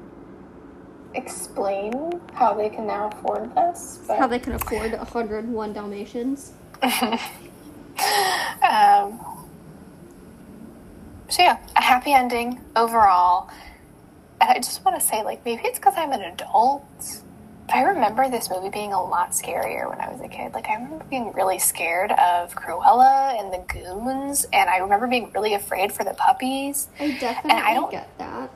explain 1.14 2.20
how 2.34 2.52
they 2.52 2.68
can 2.68 2.84
now 2.84 3.08
afford 3.08 3.54
this. 3.54 4.00
But, 4.06 4.18
How 4.18 4.26
they 4.26 4.40
can 4.40 4.54
afford 4.54 4.92
101 4.92 5.72
Dalmatians. 5.72 6.52
um, 6.82 7.18
so 11.28 11.42
yeah, 11.42 11.58
a 11.76 11.82
happy 11.82 12.12
ending 12.12 12.60
overall. 12.74 13.48
And 14.40 14.50
I 14.50 14.56
just 14.56 14.84
want 14.84 15.00
to 15.00 15.06
say, 15.06 15.22
like, 15.22 15.44
maybe 15.44 15.62
it's 15.64 15.78
because 15.78 15.94
I'm 15.96 16.10
an 16.12 16.22
adult. 16.22 17.22
I 17.72 17.82
remember 17.82 18.28
this 18.28 18.48
movie 18.48 18.68
being 18.70 18.92
a 18.92 19.02
lot 19.02 19.30
scarier 19.32 19.88
when 19.90 20.00
I 20.00 20.10
was 20.10 20.20
a 20.20 20.28
kid. 20.28 20.54
Like, 20.54 20.68
I 20.68 20.74
remember 20.74 21.04
being 21.10 21.32
really 21.32 21.58
scared 21.58 22.12
of 22.12 22.54
Cruella 22.54 23.38
and 23.40 23.52
the 23.52 23.58
goons, 23.72 24.46
and 24.52 24.70
I 24.70 24.78
remember 24.78 25.06
being 25.08 25.30
really 25.32 25.54
afraid 25.54 25.92
for 25.92 26.04
the 26.04 26.14
puppies. 26.14 26.88
I 27.00 27.16
definitely 27.18 27.60
I 27.62 27.74
don't- 27.74 27.90
get 27.90 28.08
that. 28.18 28.50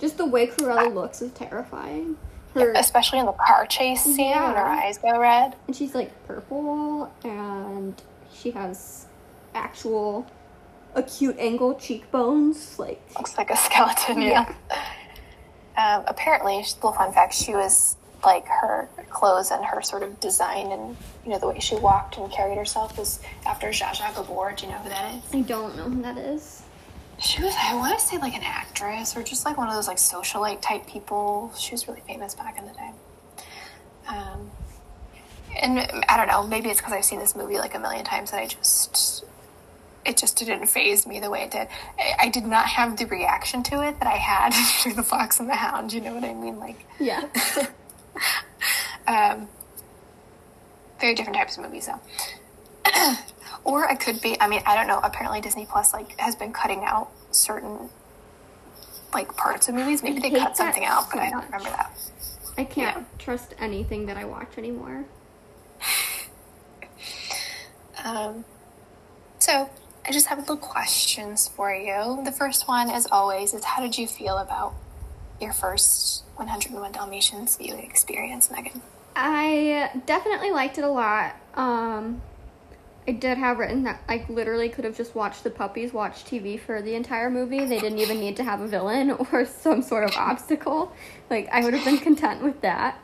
Just 0.00 0.16
the 0.16 0.26
way 0.26 0.46
Cruella 0.46 0.92
looks 0.94 1.20
is 1.20 1.32
terrifying. 1.32 2.16
Her 2.54 2.72
Especially 2.72 3.18
in 3.18 3.26
the 3.26 3.32
car 3.32 3.66
chase 3.66 4.02
scene 4.02 4.30
when 4.30 4.54
her 4.54 4.62
eyes 4.64 4.96
go 4.96 5.18
red. 5.18 5.54
and 5.66 5.76
she's 5.76 5.94
like 5.94 6.10
purple 6.26 7.12
and 7.24 8.00
she 8.32 8.52
has 8.52 9.06
actual 9.54 10.24
acute 10.94 11.36
angle 11.38 11.74
cheekbones 11.74 12.78
like 12.78 13.00
Looks 13.16 13.36
like 13.36 13.50
a 13.50 13.56
skeleton, 13.56 14.22
yeah. 14.22 14.54
Um, 15.76 16.02
apparently, 16.08 16.56
little 16.56 16.90
fun 16.92 17.12
fact, 17.12 17.32
she 17.34 17.54
was 17.54 17.97
like 18.24 18.46
her 18.46 18.88
clothes 19.10 19.50
and 19.50 19.64
her 19.64 19.80
sort 19.80 20.02
of 20.02 20.18
design 20.20 20.72
and 20.72 20.96
you 21.24 21.30
know 21.30 21.38
the 21.38 21.48
way 21.48 21.58
she 21.60 21.76
walked 21.76 22.16
and 22.16 22.30
carried 22.32 22.58
herself 22.58 22.98
was 22.98 23.20
after 23.46 23.68
Zsa 23.68 23.94
Zsa 23.94 24.14
Gabor. 24.14 24.52
Do 24.56 24.66
you 24.66 24.72
know 24.72 24.78
who 24.78 24.88
that 24.88 25.14
is? 25.14 25.22
i 25.34 25.40
don't 25.42 25.76
know 25.76 25.84
who 25.84 26.02
that 26.02 26.18
is 26.18 26.62
She 27.20 27.42
was, 27.42 27.54
I 27.58 27.74
want 27.74 27.98
to 27.98 28.04
say, 28.04 28.18
like 28.18 28.34
an 28.34 28.42
actress 28.44 29.16
or 29.16 29.22
just 29.22 29.44
like 29.44 29.56
one 29.58 29.68
of 29.68 29.74
those 29.74 29.88
like 29.88 29.96
socialite 29.96 30.60
type 30.60 30.86
people. 30.86 31.52
She 31.56 31.72
was 31.72 31.88
really 31.88 32.02
famous 32.06 32.34
back 32.34 32.58
in 32.58 32.66
the 32.66 32.72
day. 32.72 32.90
Um, 34.08 34.50
and 35.60 35.78
I 36.08 36.16
don't 36.16 36.28
know, 36.28 36.46
maybe 36.46 36.68
it's 36.70 36.80
because 36.80 36.92
I've 36.92 37.04
seen 37.04 37.18
this 37.18 37.34
movie 37.34 37.58
like 37.58 37.74
a 37.74 37.78
million 37.78 38.04
times 38.04 38.30
that 38.30 38.40
I 38.40 38.46
just, 38.46 39.24
it 40.04 40.16
just 40.16 40.38
didn't 40.38 40.66
phase 40.66 41.06
me 41.06 41.18
the 41.20 41.28
way 41.30 41.42
it 41.42 41.50
did. 41.50 41.68
I, 42.18 42.28
did 42.28 42.44
not 42.44 42.66
have 42.66 42.96
the 42.96 43.06
reaction 43.06 43.62
to 43.64 43.86
it 43.86 43.98
that 43.98 44.06
I 44.06 44.16
had 44.16 44.50
through 44.82 44.94
The 44.94 45.02
Fox 45.02 45.40
and 45.40 45.48
the 45.48 45.56
Hound. 45.56 45.92
You 45.92 46.00
know 46.00 46.14
what 46.14 46.24
I 46.24 46.34
mean? 46.34 46.58
Like, 46.58 46.86
yeah 47.00 47.28
um, 49.06 49.48
very 51.00 51.14
different 51.14 51.36
types 51.36 51.56
of 51.56 51.64
movies 51.64 51.86
though. 51.88 52.00
or 53.64 53.84
it 53.84 54.00
could 54.00 54.20
be. 54.20 54.40
I 54.40 54.48
mean, 54.48 54.62
I 54.66 54.74
don't 54.74 54.86
know. 54.86 55.00
Apparently, 55.02 55.40
Disney 55.40 55.66
Plus 55.66 55.92
like 55.92 56.18
has 56.18 56.34
been 56.36 56.52
cutting 56.52 56.84
out 56.84 57.10
certain 57.30 57.90
like 59.14 59.36
parts 59.36 59.68
of 59.68 59.74
movies. 59.74 60.02
Maybe 60.02 60.20
they 60.20 60.30
cut 60.30 60.56
something 60.56 60.84
out, 60.84 61.10
but 61.10 61.20
I 61.20 61.30
don't 61.30 61.36
much. 61.38 61.44
remember 61.46 61.70
that. 61.70 61.90
i 62.58 62.64
can't 62.64 63.06
trust 63.18 63.54
anything 63.58 64.06
that 64.06 64.16
i 64.16 64.24
watch 64.24 64.58
anymore 64.58 65.04
Um, 68.04 68.44
so 69.38 69.68
I 70.06 70.12
just 70.12 70.26
have 70.28 70.38
little 70.38 70.56
questions 70.56 71.48
for 71.48 71.74
you. 71.74 72.20
The 72.24 72.32
first 72.32 72.68
one, 72.68 72.90
as 72.90 73.06
always, 73.10 73.54
is 73.54 73.64
how 73.64 73.82
did 73.82 73.98
you 73.98 74.06
feel 74.06 74.38
about 74.38 74.74
your 75.40 75.52
first 75.52 76.24
101 76.36 76.92
Dalmatians 76.92 77.56
viewing 77.56 77.84
experience, 77.84 78.50
Megan? 78.50 78.82
i 79.20 79.90
definitely 80.06 80.52
liked 80.52 80.78
it 80.78 80.84
a 80.84 80.88
lot 80.88 81.34
um 81.54 82.20
I 83.08 83.12
did 83.12 83.38
have 83.38 83.58
written 83.58 83.84
that 83.84 84.02
I 84.06 84.26
literally 84.28 84.68
could 84.68 84.84
have 84.84 84.94
just 84.94 85.14
watched 85.14 85.42
the 85.42 85.48
puppies 85.48 85.94
watch 85.94 86.26
TV 86.26 86.60
for 86.60 86.82
the 86.82 86.94
entire 86.94 87.30
movie. 87.30 87.64
They 87.64 87.80
didn't 87.80 88.00
even 88.00 88.20
need 88.20 88.36
to 88.36 88.44
have 88.44 88.60
a 88.60 88.68
villain 88.68 89.10
or 89.32 89.46
some 89.46 89.80
sort 89.80 90.04
of 90.04 90.14
obstacle. 90.14 90.92
Like 91.30 91.48
I 91.50 91.64
would 91.64 91.72
have 91.72 91.86
been 91.86 91.96
content 91.96 92.42
with 92.42 92.60
that. 92.60 92.98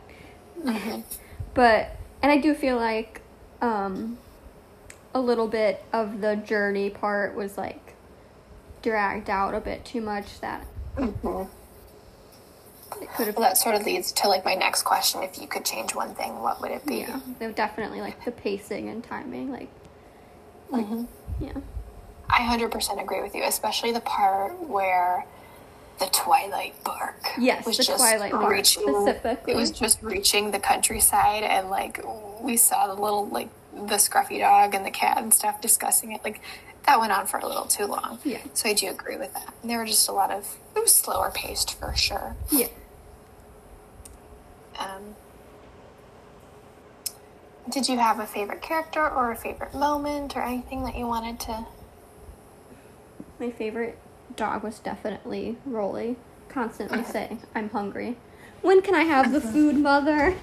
But 1.55 1.97
and 2.21 2.31
I 2.31 2.37
do 2.37 2.53
feel 2.53 2.77
like 2.77 3.23
um 3.63 4.19
a 5.15 5.21
little 5.23 5.49
bit 5.49 5.83
of 5.91 6.21
the 6.21 6.37
journey 6.37 6.91
part 6.91 7.35
was 7.35 7.57
like 7.57 7.95
dragged 8.83 9.31
out 9.31 9.55
a 9.55 9.61
bit 9.61 9.87
too 9.87 10.03
much 10.03 10.39
that 10.41 10.67
Mm-hmm. 10.97 11.45
It 13.03 13.09
could 13.17 13.27
have 13.27 13.37
Well, 13.37 13.49
that 13.49 13.57
sort 13.57 13.75
of 13.75 13.85
leads 13.85 14.13
to 14.13 14.29
like 14.29 14.45
my 14.45 14.55
next 14.55 14.83
question. 14.83 15.23
If 15.23 15.41
you 15.41 15.47
could 15.47 15.65
change 15.65 15.95
one 15.95 16.15
thing, 16.15 16.41
what 16.41 16.61
would 16.61 16.71
it 16.71 16.87
be? 16.87 16.99
yeah, 16.99 17.21
they're 17.39 17.53
definitely 17.53 18.01
like 18.01 18.25
the 18.25 18.31
pacing 18.31 18.89
and 18.89 19.03
timing 19.03 19.51
like 19.51 19.69
like 20.71 20.87
mm-hmm. 20.87 21.45
yeah. 21.45 21.53
I 22.29 22.41
100% 22.57 23.03
agree 23.03 23.23
with 23.23 23.35
you, 23.35 23.45
especially 23.45 23.93
the 23.93 24.01
part 24.01 24.59
where 24.67 25.27
the 25.99 26.07
Twilight 26.07 26.75
Bark 26.83 27.23
Yes, 27.39 27.67
was 27.67 27.77
the 27.77 27.85
just 27.85 27.99
Twilight 27.99 28.33
Bark 28.33 28.51
reaching, 28.51 28.83
specifically. 28.83 29.53
It 29.53 29.57
was 29.57 29.71
just 29.71 30.03
reaching 30.03 30.51
the 30.51 30.59
countryside, 30.59 31.43
and 31.43 31.71
like 31.71 32.01
we 32.41 32.57
saw 32.57 32.93
the 32.93 33.01
little 33.01 33.29
like 33.29 33.49
the 33.75 33.97
scruffy 33.97 34.39
dog 34.39 34.75
and 34.75 34.85
the 34.85 34.91
cat 34.91 35.19
and 35.19 35.33
stuff 35.33 35.61
discussing 35.61 36.13
it. 36.13 36.23
Like 36.25 36.41
that 36.87 36.99
went 37.01 37.13
on 37.13 37.27
for 37.27 37.39
a 37.39 37.47
little 37.47 37.65
too 37.67 37.87
long. 37.87 38.19
Yeah. 38.25 38.41
So 38.55 38.69
I 38.69 38.75
do 38.75 38.89
agree 38.89 39.17
with 39.17 39.33
that. 39.35 39.53
And 39.63 39.71
There 39.71 39.79
were 39.79 39.87
just 39.87 40.09
a 40.09 40.13
lot 40.13 40.31
of 40.31 40.59
it 40.77 40.81
was 40.81 40.95
slower 40.95 41.31
paced 41.35 41.79
for 41.79 41.95
sure. 41.95 42.37
Yeah. 42.51 42.69
Um, 44.79 45.15
did 47.71 47.89
you 47.89 47.99
have 47.99 48.21
a 48.21 48.27
favorite 48.27 48.61
character 48.63 49.09
or 49.09 49.31
a 49.31 49.37
favorite 49.37 49.75
moment 49.75 50.37
or 50.37 50.43
anything 50.43 50.85
that 50.85 50.97
you 50.97 51.07
wanted 51.07 51.41
to? 51.41 51.67
My 53.41 53.51
favorite 53.51 53.99
dog 54.37 54.63
was 54.63 54.79
definitely 54.79 55.57
Rolly, 55.65 56.17
constantly 56.49 57.05
saying, 57.05 57.43
I'm 57.55 57.71
hungry. 57.71 58.17
When 58.63 58.81
can 58.83 58.95
I 58.95 59.03
have 59.05 59.33
the 59.33 59.41
food, 59.53 59.77
mother? 59.77 60.37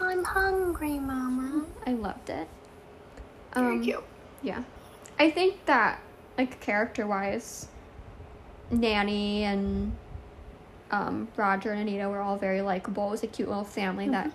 I'm 0.00 0.24
hungry, 0.24 0.98
Mama. 0.98 1.64
I 1.86 1.92
loved 1.92 2.28
it. 2.30 2.48
Very 3.54 3.76
Um, 3.76 3.84
cute. 3.84 4.04
Yeah. 4.42 4.62
I 5.18 5.30
think 5.30 5.64
that, 5.66 6.00
like, 6.36 6.60
character 6.60 7.06
wise, 7.06 7.68
Nanny 8.70 9.44
and 9.44 9.92
um, 10.92 11.28
Roger 11.36 11.72
and 11.72 11.80
Anita 11.80 12.08
were 12.08 12.20
all 12.20 12.36
very 12.36 12.60
likable. 12.60 13.08
It 13.08 13.10
was 13.10 13.22
a 13.22 13.26
cute 13.26 13.48
little 13.48 13.64
family 13.64 14.08
that 14.10 14.30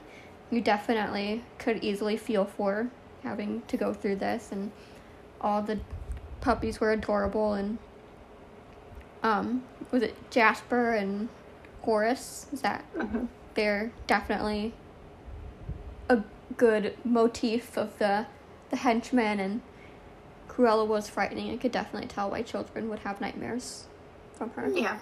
you 0.49 0.59
definitely 0.59 1.43
could 1.59 1.83
easily 1.83 2.17
feel 2.17 2.45
for 2.45 2.89
having 3.23 3.61
to 3.67 3.77
go 3.77 3.93
through 3.93 4.17
this. 4.17 4.51
And 4.51 4.71
all 5.39 5.61
the 5.61 5.79
puppies 6.41 6.79
were 6.79 6.91
adorable. 6.91 7.53
And, 7.53 7.77
um, 9.21 9.63
was 9.91 10.01
it 10.01 10.15
Jasper 10.31 10.93
and 10.93 11.29
Horace? 11.81 12.47
Is 12.51 12.61
that? 12.61 12.83
They're 13.53 13.91
definitely 14.07 14.73
a 16.09 16.23
good 16.57 16.97
motif 17.03 17.77
of 17.77 17.97
the 17.99 18.25
the 18.69 18.75
henchmen 18.75 19.39
and 19.39 19.61
Cruella 20.49 20.85
was 20.85 21.07
frightening. 21.09 21.51
I 21.51 21.57
could 21.57 21.71
definitely 21.71 22.07
tell 22.07 22.31
why 22.31 22.41
children 22.41 22.89
would 22.89 22.99
have 22.99 23.21
nightmares 23.21 23.85
from 24.33 24.49
her. 24.51 24.67
Yeah. 24.69 24.99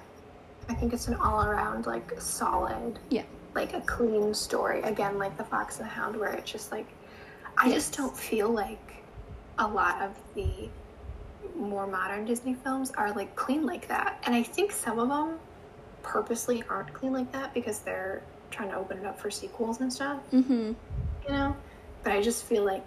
I 0.69 0.73
think 0.73 0.93
it's 0.93 1.07
an 1.07 1.15
all 1.15 1.43
around, 1.43 1.85
like, 1.85 2.19
solid, 2.19 2.99
Yeah. 3.09 3.23
like 3.53 3.73
a 3.73 3.81
clean 3.81 4.33
story. 4.33 4.81
Again, 4.81 5.17
like 5.17 5.37
The 5.37 5.43
Fox 5.43 5.77
and 5.79 5.85
the 5.85 5.89
Hound, 5.93 6.15
where 6.17 6.31
it's 6.33 6.51
just 6.51 6.71
like, 6.71 6.87
I 7.57 7.71
just 7.71 7.95
don't 7.95 8.15
feel 8.17 8.49
like 8.49 8.93
a 9.59 9.67
lot 9.67 10.01
of 10.01 10.11
the 10.33 10.69
more 11.55 11.87
modern 11.87 12.25
Disney 12.25 12.53
films 12.53 12.91
are 12.97 13.13
like 13.13 13.33
clean 13.37 13.65
like 13.65 13.87
that. 13.87 14.21
And 14.25 14.35
I 14.35 14.43
think 14.43 14.71
some 14.73 14.99
of 14.99 15.07
them 15.07 15.39
purposely 16.03 16.63
aren't 16.69 16.93
clean 16.93 17.13
like 17.13 17.31
that 17.31 17.53
because 17.53 17.79
they're 17.79 18.21
trying 18.51 18.69
to 18.71 18.75
open 18.75 18.97
it 18.97 19.05
up 19.05 19.19
for 19.19 19.31
sequels 19.31 19.79
and 19.79 19.91
stuff, 19.93 20.19
Mm-hmm. 20.33 20.73
you 21.25 21.29
know? 21.29 21.55
But 22.03 22.11
I 22.13 22.21
just 22.21 22.43
feel 22.43 22.63
like 22.65 22.83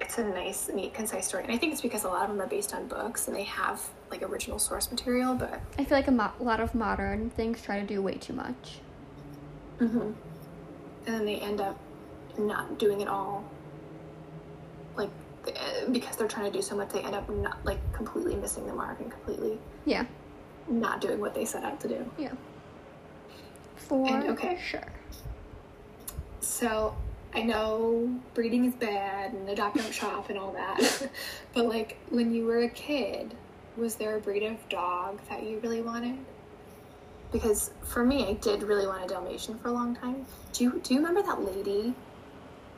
it's 0.00 0.18
a 0.18 0.24
nice, 0.24 0.68
neat, 0.72 0.94
concise 0.94 1.26
story. 1.26 1.42
And 1.42 1.52
I 1.52 1.56
think 1.56 1.72
it's 1.72 1.82
because 1.82 2.04
a 2.04 2.08
lot 2.08 2.22
of 2.22 2.28
them 2.28 2.40
are 2.40 2.46
based 2.48 2.72
on 2.74 2.86
books 2.86 3.26
and 3.26 3.34
they 3.36 3.42
have 3.44 3.82
like 4.10 4.22
original 4.22 4.58
source 4.58 4.90
material, 4.90 5.34
but 5.34 5.60
I 5.78 5.84
feel 5.84 5.96
like 5.98 6.08
a, 6.08 6.12
mo- 6.12 6.32
lot 6.40 6.60
of 6.60 6.74
modern 6.74 7.30
things 7.30 7.60
try 7.62 7.80
to 7.80 7.86
do 7.86 8.00
way 8.02 8.14
too 8.14 8.32
much. 8.32 8.78
Mm-hmm. 9.78 10.00
And 10.00 10.14
then 11.06 11.24
they 11.24 11.36
end 11.36 11.60
up 11.60 11.78
not 12.38 12.78
doing 12.78 13.00
it 13.00 13.08
all. 13.08 13.44
Like, 14.96 15.10
because 15.92 16.16
they're 16.16 16.28
trying 16.28 16.50
to 16.50 16.56
do 16.58 16.62
so 16.62 16.76
much, 16.76 16.90
they 16.90 17.00
end 17.00 17.14
up 17.14 17.28
not, 17.30 17.64
like, 17.64 17.78
completely 17.92 18.34
missing 18.36 18.66
the 18.66 18.74
mark 18.74 19.00
and 19.00 19.10
completely 19.10 19.58
Yeah. 19.84 20.04
not 20.68 21.00
doing 21.00 21.20
what 21.20 21.34
they 21.34 21.44
set 21.44 21.64
out 21.64 21.80
to 21.80 21.88
do. 21.88 22.10
Yeah. 22.18 22.32
For 23.76 24.06
And, 24.08 24.28
okay. 24.30 24.58
sure. 24.62 24.82
So, 26.40 26.96
I 27.34 27.42
know 27.42 28.20
breeding 28.34 28.64
is 28.64 28.74
bad 28.74 29.32
and 29.32 29.48
adopt 29.48 29.76
don't 29.76 29.92
shop 29.94 30.30
and 30.30 30.38
all 30.38 30.52
that. 30.52 31.08
but, 31.54 31.66
like, 31.66 31.96
when 32.10 32.32
you 32.32 32.44
were 32.46 32.60
a 32.60 32.68
kid, 32.68 33.34
was 33.78 33.94
there 33.94 34.16
a 34.16 34.20
breed 34.20 34.42
of 34.42 34.56
dog 34.68 35.20
that 35.30 35.44
you 35.44 35.60
really 35.60 35.80
wanted? 35.80 36.18
Because 37.32 37.70
for 37.84 38.04
me, 38.04 38.26
I 38.26 38.32
did 38.34 38.62
really 38.62 38.86
want 38.86 39.04
a 39.04 39.08
Dalmatian 39.08 39.58
for 39.58 39.68
a 39.68 39.72
long 39.72 39.94
time. 39.94 40.26
Do 40.52 40.64
you 40.64 40.80
do 40.82 40.94
you 40.94 41.00
remember 41.00 41.22
that 41.22 41.42
lady? 41.42 41.94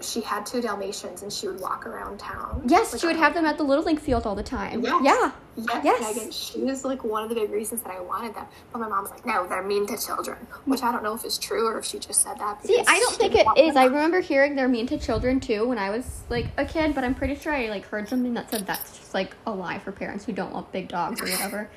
She 0.03 0.20
had 0.20 0.46
two 0.46 0.61
Dalmatians 0.61 1.22
and 1.22 1.32
she 1.32 1.46
would 1.48 1.61
walk 1.61 1.86
around 1.86 2.18
town. 2.18 2.62
Yes, 2.66 2.98
she 3.01 3.07
would 3.07 3.16
have 3.16 3.34
them 3.34 3.44
at 3.46 3.57
the 3.59 3.64
Little 3.64 3.84
League 3.84 4.01
field 4.01 4.26
all 4.26 4.34
the 4.34 4.42
time. 4.42 4.82
Yes. 4.82 5.01
Yeah. 5.05 5.32
Yes, 5.57 5.84
Yes. 5.84 6.16
Megan. 6.16 6.30
She 6.32 6.61
was 6.61 6.84
like 6.84 7.05
one 7.05 7.22
of 7.22 7.28
the 7.28 7.34
big 7.34 7.51
reasons 7.51 7.82
that 7.82 7.92
I 7.92 8.01
wanted 8.01 8.34
them. 8.34 8.46
But 8.72 8.78
my 8.80 8.88
mom's 8.88 9.11
like, 9.11 9.26
no, 9.26 9.46
they're 9.46 9.62
mean 9.62 9.86
to 9.88 9.98
children. 9.98 10.38
Which 10.64 10.82
I 10.82 10.92
don't 10.92 11.03
know 11.03 11.14
if 11.14 11.24
it's 11.24 11.38
true 11.38 11.66
or 11.66 11.78
if 11.78 11.84
she 11.84 11.98
just 11.98 12.22
said 12.22 12.38
that. 12.38 12.64
See, 12.64 12.78
I 12.86 12.98
don't 12.98 13.14
think 13.16 13.34
it 13.34 13.46
is. 13.57 13.76
I 13.76 13.84
remember 13.84 14.20
hearing 14.20 14.55
they're 14.55 14.68
mean 14.68 14.86
to 14.88 14.98
children 14.98 15.40
too 15.40 15.68
when 15.68 15.78
I 15.78 15.90
was 15.90 16.22
like 16.28 16.46
a 16.57 16.64
kid, 16.64 16.94
but 16.94 17.05
I'm 17.05 17.14
pretty 17.14 17.34
sure 17.34 17.53
I 17.53 17.68
like 17.68 17.84
heard 17.86 18.09
something 18.09 18.34
that 18.34 18.51
said 18.51 18.66
that's 18.66 18.96
just 18.98 19.14
like 19.14 19.34
a 19.46 19.51
lie 19.51 19.78
for 19.80 19.92
parents 19.92 20.24
who 20.24 20.32
don't 20.32 20.53
want 20.53 20.72
big 20.72 20.88
dogs 20.88 21.20
or 21.20 21.24
whatever. 21.26 21.70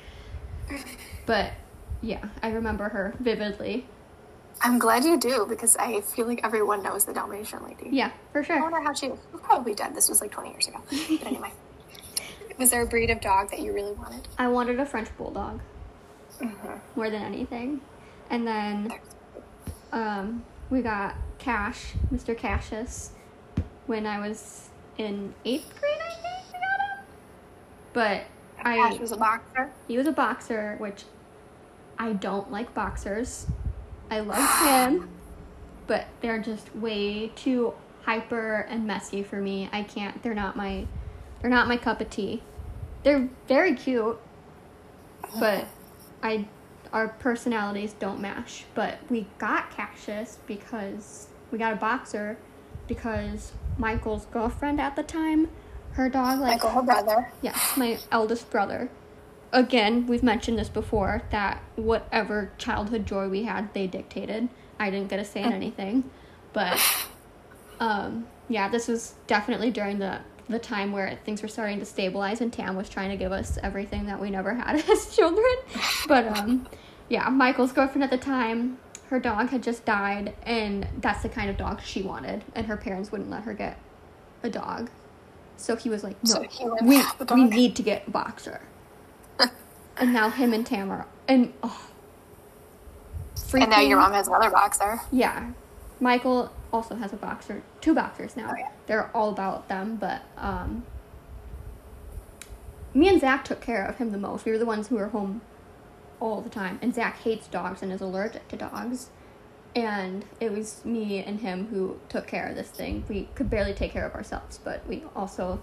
But 1.26 1.52
yeah, 2.02 2.22
I 2.42 2.50
remember 2.50 2.88
her 2.90 3.14
vividly. 3.18 3.86
I'm 4.62 4.78
glad 4.78 5.04
you 5.04 5.18
do 5.18 5.46
because 5.48 5.76
I 5.76 6.00
feel 6.00 6.26
like 6.26 6.40
everyone 6.44 6.82
knows 6.82 7.04
the 7.04 7.12
Dalmatian 7.12 7.62
lady. 7.64 7.88
Yeah, 7.90 8.10
for 8.32 8.42
sure. 8.42 8.56
I 8.56 8.60
wonder 8.62 8.80
how 8.80 8.92
she 8.94 9.08
was 9.08 9.18
probably 9.42 9.74
dead. 9.74 9.94
This 9.94 10.08
was 10.08 10.20
like 10.20 10.30
20 10.30 10.50
years 10.50 10.68
ago. 10.68 10.80
But 10.90 11.26
anyway. 11.26 11.50
Was 12.58 12.70
there 12.70 12.82
a 12.82 12.86
breed 12.86 13.10
of 13.10 13.20
dog 13.20 13.50
that 13.50 13.58
you 13.58 13.72
really 13.72 13.90
wanted? 13.92 14.28
I 14.38 14.46
wanted 14.46 14.78
a 14.78 14.86
French 14.86 15.08
bulldog 15.18 15.60
Mm-hmm. 16.40 16.72
more 16.96 17.10
than 17.10 17.22
anything. 17.22 17.80
And 18.30 18.46
then 18.46 18.92
um, 19.92 20.44
we 20.70 20.80
got 20.82 21.16
Cash, 21.38 21.94
Mr. 22.12 22.36
Cassius, 22.36 23.10
when 23.86 24.06
I 24.06 24.18
was 24.26 24.68
in 24.98 25.34
eighth 25.44 25.68
grade, 25.80 25.98
I 26.00 26.10
think 26.10 26.46
we 26.46 26.52
got 26.52 26.98
him. 26.98 27.04
But 27.92 28.22
I 28.64 28.78
Ash 28.78 28.98
was 28.98 29.12
a 29.12 29.16
boxer. 29.16 29.70
He 29.88 29.98
was 29.98 30.06
a 30.06 30.12
boxer, 30.12 30.76
which 30.78 31.04
I 31.98 32.12
don't 32.14 32.50
like 32.52 32.72
boxers. 32.74 33.46
I 34.10 34.20
like 34.20 34.60
him, 34.68 35.08
but 35.86 36.06
they're 36.20 36.40
just 36.40 36.74
way 36.76 37.28
too 37.34 37.74
hyper 38.02 38.66
and 38.68 38.86
messy 38.86 39.22
for 39.22 39.36
me. 39.36 39.68
I 39.72 39.82
can't. 39.82 40.22
They're 40.22 40.34
not 40.34 40.56
my. 40.56 40.86
They're 41.40 41.50
not 41.50 41.68
my 41.68 41.76
cup 41.76 42.00
of 42.00 42.10
tea. 42.10 42.42
They're 43.02 43.28
very 43.48 43.74
cute, 43.74 44.18
but 45.38 45.66
I. 46.22 46.46
Our 46.92 47.08
personalities 47.08 47.94
don't 47.98 48.20
mash. 48.20 48.64
But 48.74 48.98
we 49.10 49.26
got 49.38 49.70
Cassius 49.70 50.38
because 50.46 51.26
we 51.50 51.58
got 51.58 51.72
a 51.72 51.76
boxer 51.76 52.38
because 52.86 53.52
Michael's 53.78 54.26
girlfriend 54.26 54.80
at 54.80 54.94
the 54.94 55.02
time, 55.02 55.48
her 55.92 56.08
dog 56.08 56.40
like 56.40 56.62
Michael, 56.62 56.70
her 56.70 56.82
brother. 56.82 57.32
Yes, 57.42 57.76
my 57.76 57.98
eldest 58.12 58.50
brother. 58.50 58.90
Again, 59.54 60.06
we've 60.08 60.22
mentioned 60.24 60.58
this 60.58 60.68
before 60.68 61.22
that 61.30 61.62
whatever 61.76 62.50
childhood 62.58 63.06
joy 63.06 63.28
we 63.28 63.44
had, 63.44 63.72
they 63.72 63.86
dictated. 63.86 64.48
I 64.80 64.90
didn't 64.90 65.08
get 65.08 65.20
a 65.20 65.24
say 65.24 65.44
in 65.44 65.52
anything. 65.52 66.10
But 66.52 66.80
um, 67.80 68.26
yeah, 68.48 68.68
this 68.68 68.88
was 68.88 69.14
definitely 69.26 69.70
during 69.70 69.98
the 69.98 70.18
the 70.48 70.58
time 70.58 70.92
where 70.92 71.18
things 71.24 71.40
were 71.40 71.48
starting 71.48 71.78
to 71.78 71.86
stabilize 71.86 72.42
and 72.42 72.52
Tam 72.52 72.76
was 72.76 72.88
trying 72.90 73.08
to 73.08 73.16
give 73.16 73.32
us 73.32 73.56
everything 73.62 74.04
that 74.06 74.20
we 74.20 74.28
never 74.28 74.52
had 74.52 74.76
as 74.90 75.14
children. 75.14 75.54
But 76.06 76.26
um, 76.36 76.68
yeah, 77.08 77.28
Michael's 77.30 77.72
girlfriend 77.72 78.04
at 78.04 78.10
the 78.10 78.18
time, 78.18 78.76
her 79.08 79.18
dog 79.18 79.48
had 79.50 79.62
just 79.62 79.84
died 79.84 80.34
and 80.42 80.86
that's 81.00 81.22
the 81.22 81.28
kind 81.28 81.48
of 81.48 81.56
dog 81.56 81.80
she 81.80 82.02
wanted 82.02 82.44
and 82.54 82.66
her 82.66 82.76
parents 82.76 83.10
wouldn't 83.10 83.30
let 83.30 83.44
her 83.44 83.54
get 83.54 83.78
a 84.42 84.50
dog. 84.50 84.90
So 85.56 85.76
he 85.76 85.88
was 85.88 86.02
like, 86.02 86.22
"No, 86.24 86.44
So 86.50 86.76
we 86.82 87.02
we 87.32 87.44
need 87.44 87.76
to 87.76 87.82
get 87.82 88.08
a 88.08 88.10
boxer." 88.10 88.60
And 89.98 90.12
now 90.12 90.30
him 90.30 90.52
and 90.52 90.66
Tam 90.66 90.90
are 90.90 91.06
and 91.28 91.52
oh, 91.62 91.88
And 93.52 93.70
now 93.70 93.80
your 93.80 93.98
mom 93.98 94.12
has 94.12 94.28
another 94.28 94.50
boxer. 94.50 95.00
yeah. 95.10 95.50
Michael 96.00 96.50
also 96.72 96.96
has 96.96 97.12
a 97.12 97.16
boxer, 97.16 97.62
two 97.80 97.94
boxers 97.94 98.36
now. 98.36 98.50
Oh, 98.50 98.56
yeah. 98.58 98.68
They're 98.86 99.10
all 99.16 99.30
about 99.30 99.68
them, 99.68 99.96
but 99.96 100.22
um, 100.36 100.84
me 102.92 103.08
and 103.08 103.20
Zach 103.20 103.44
took 103.44 103.60
care 103.60 103.84
of 103.86 103.96
him 103.98 104.10
the 104.10 104.18
most. 104.18 104.44
We 104.44 104.52
were 104.52 104.58
the 104.58 104.66
ones 104.66 104.88
who 104.88 104.96
were 104.96 105.08
home 105.08 105.40
all 106.20 106.40
the 106.40 106.50
time, 106.50 106.78
and 106.82 106.92
Zach 106.94 107.20
hates 107.20 107.46
dogs 107.46 107.80
and 107.80 107.92
is 107.92 108.00
allergic 108.00 108.48
to 108.48 108.56
dogs. 108.56 109.10
And 109.76 110.24
it 110.40 110.52
was 110.52 110.84
me 110.84 111.22
and 111.22 111.40
him 111.40 111.68
who 111.68 111.98
took 112.08 112.26
care 112.26 112.48
of 112.48 112.56
this 112.56 112.68
thing. 112.68 113.04
We 113.08 113.28
could 113.36 113.48
barely 113.48 113.72
take 113.72 113.92
care 113.92 114.04
of 114.06 114.14
ourselves, 114.14 114.58
but 114.62 114.86
we 114.86 115.04
also 115.16 115.60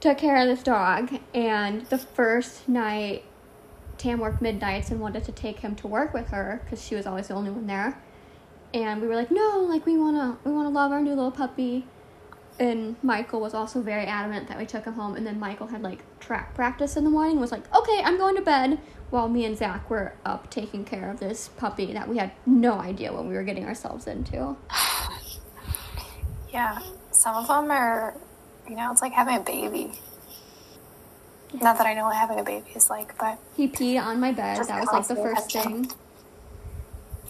took 0.00 0.18
care 0.18 0.36
of 0.36 0.48
this 0.48 0.62
dog. 0.64 1.18
And 1.32 1.86
the 1.86 1.98
first 1.98 2.68
night, 2.68 3.24
Tam 3.98 4.20
worked 4.20 4.42
midnights 4.42 4.90
and 4.90 5.00
wanted 5.00 5.24
to 5.24 5.32
take 5.32 5.60
him 5.60 5.74
to 5.76 5.86
work 5.86 6.12
with 6.12 6.28
her 6.28 6.60
because 6.64 6.84
she 6.84 6.94
was 6.94 7.06
always 7.06 7.28
the 7.28 7.34
only 7.34 7.50
one 7.50 7.66
there. 7.66 8.00
And 8.72 9.00
we 9.00 9.06
were 9.06 9.14
like, 9.14 9.30
no, 9.30 9.60
like 9.68 9.86
we 9.86 9.96
wanna 9.96 10.36
we 10.44 10.50
wanna 10.50 10.70
love 10.70 10.90
our 10.92 11.00
new 11.00 11.14
little 11.14 11.30
puppy. 11.30 11.86
And 12.58 12.96
Michael 13.02 13.40
was 13.40 13.54
also 13.54 13.82
very 13.82 14.04
adamant 14.04 14.48
that 14.48 14.58
we 14.58 14.66
took 14.66 14.84
him 14.84 14.94
home. 14.94 15.14
And 15.16 15.26
then 15.26 15.38
Michael 15.40 15.68
had 15.68 15.82
like 15.82 16.00
track 16.20 16.54
practice 16.54 16.96
in 16.96 17.04
the 17.04 17.10
morning. 17.10 17.40
Was 17.40 17.52
like, 17.52 17.72
okay, 17.74 18.00
I'm 18.04 18.16
going 18.16 18.36
to 18.36 18.42
bed. 18.42 18.78
While 19.10 19.28
me 19.28 19.44
and 19.44 19.56
Zach 19.56 19.88
were 19.90 20.14
up 20.24 20.50
taking 20.50 20.84
care 20.84 21.10
of 21.10 21.20
this 21.20 21.48
puppy 21.56 21.92
that 21.92 22.08
we 22.08 22.18
had 22.18 22.32
no 22.46 22.80
idea 22.80 23.12
what 23.12 23.26
we 23.26 23.34
were 23.34 23.44
getting 23.44 23.64
ourselves 23.64 24.06
into. 24.06 24.56
Yeah. 26.52 26.78
Some 27.10 27.34
of 27.34 27.48
them 27.48 27.68
are, 27.72 28.14
you 28.68 28.76
know, 28.76 28.92
it's 28.92 29.02
like 29.02 29.12
having 29.12 29.36
a 29.36 29.40
baby. 29.40 29.90
Not 31.60 31.78
that 31.78 31.86
I 31.86 31.94
know 31.94 32.04
what 32.04 32.16
having 32.16 32.38
a 32.40 32.42
baby 32.42 32.70
is 32.74 32.90
like, 32.90 33.16
but 33.18 33.38
He 33.56 33.68
peed 33.68 34.00
on 34.02 34.20
my 34.20 34.32
bed. 34.32 34.58
That 34.66 34.80
was 34.80 34.88
like 34.92 35.06
the 35.06 35.16
first 35.16 35.50
attention. 35.50 35.84
thing. 35.84 35.98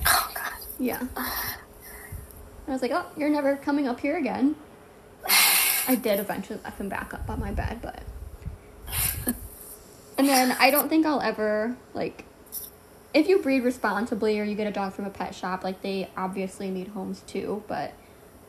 oh 0.06 0.30
god. 0.34 0.52
Yeah. 0.78 1.06
I 1.16 2.70
was 2.70 2.80
like, 2.82 2.92
oh, 2.92 3.04
you're 3.16 3.28
never 3.28 3.56
coming 3.56 3.86
up 3.86 4.00
here 4.00 4.16
again. 4.16 4.56
I 5.88 5.96
did 5.96 6.18
eventually 6.18 6.58
let 6.64 6.74
him 6.74 6.88
back 6.88 7.12
up 7.12 7.28
on 7.28 7.38
my 7.38 7.52
bed, 7.52 7.80
but. 7.82 8.02
And 10.16 10.28
then 10.28 10.56
I 10.58 10.70
don't 10.70 10.88
think 10.88 11.06
I'll 11.06 11.20
ever, 11.20 11.76
like, 11.92 12.24
if 13.12 13.28
you 13.28 13.40
breed 13.40 13.64
responsibly 13.64 14.38
or 14.38 14.44
you 14.44 14.54
get 14.54 14.66
a 14.66 14.70
dog 14.72 14.92
from 14.92 15.06
a 15.06 15.10
pet 15.10 15.34
shop, 15.34 15.64
like, 15.64 15.82
they 15.82 16.08
obviously 16.16 16.70
need 16.70 16.88
homes 16.88 17.22
too, 17.26 17.62
but 17.66 17.92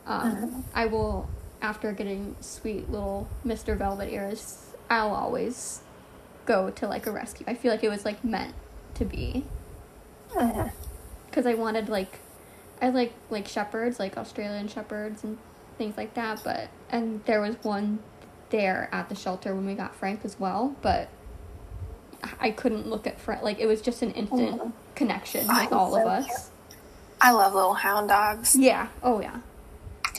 um, 0.06 0.64
I 0.74 0.86
will, 0.86 1.28
after 1.60 1.92
getting 1.92 2.36
sweet 2.40 2.88
little 2.90 3.28
Mr. 3.44 3.76
Velvet 3.76 4.12
ears, 4.12 4.65
I'll 4.90 5.14
always 5.14 5.80
go 6.44 6.70
to, 6.70 6.86
like, 6.88 7.06
a 7.06 7.10
rescue. 7.12 7.44
I 7.48 7.54
feel 7.54 7.70
like 7.72 7.82
it 7.84 7.88
was, 7.90 8.04
like, 8.04 8.22
meant 8.24 8.54
to 8.94 9.04
be 9.04 9.44
because 11.28 11.46
I 11.46 11.54
wanted 11.54 11.88
like 11.88 12.18
I 12.80 12.88
like 12.90 13.12
like 13.30 13.46
shepherds, 13.46 13.98
like 13.98 14.16
Australian 14.16 14.68
shepherds 14.68 15.22
and 15.24 15.38
things 15.78 15.96
like 15.96 16.14
that. 16.14 16.42
But 16.44 16.68
and 16.90 17.24
there 17.24 17.40
was 17.40 17.56
one 17.62 18.00
there 18.50 18.88
at 18.92 19.08
the 19.08 19.14
shelter 19.14 19.54
when 19.54 19.66
we 19.66 19.74
got 19.74 19.94
Frank 19.94 20.20
as 20.24 20.38
well, 20.40 20.74
but 20.82 21.08
I 22.40 22.50
couldn't 22.50 22.86
look 22.88 23.06
at 23.06 23.20
Frank. 23.20 23.42
Like 23.42 23.58
it 23.60 23.66
was 23.66 23.80
just 23.80 24.02
an 24.02 24.12
instant 24.12 24.60
Mhm. 24.60 24.72
connection 24.94 25.46
Oh, 25.48 25.62
with 25.64 25.72
all 25.72 25.94
of 25.96 26.06
us. 26.06 26.26
cute. 26.26 26.38
I 27.20 27.30
love 27.32 27.54
little 27.54 27.74
hound 27.74 28.08
dogs. 28.08 28.56
Yeah. 28.56 28.88
Oh 29.02 29.20
yeah. 29.20 29.38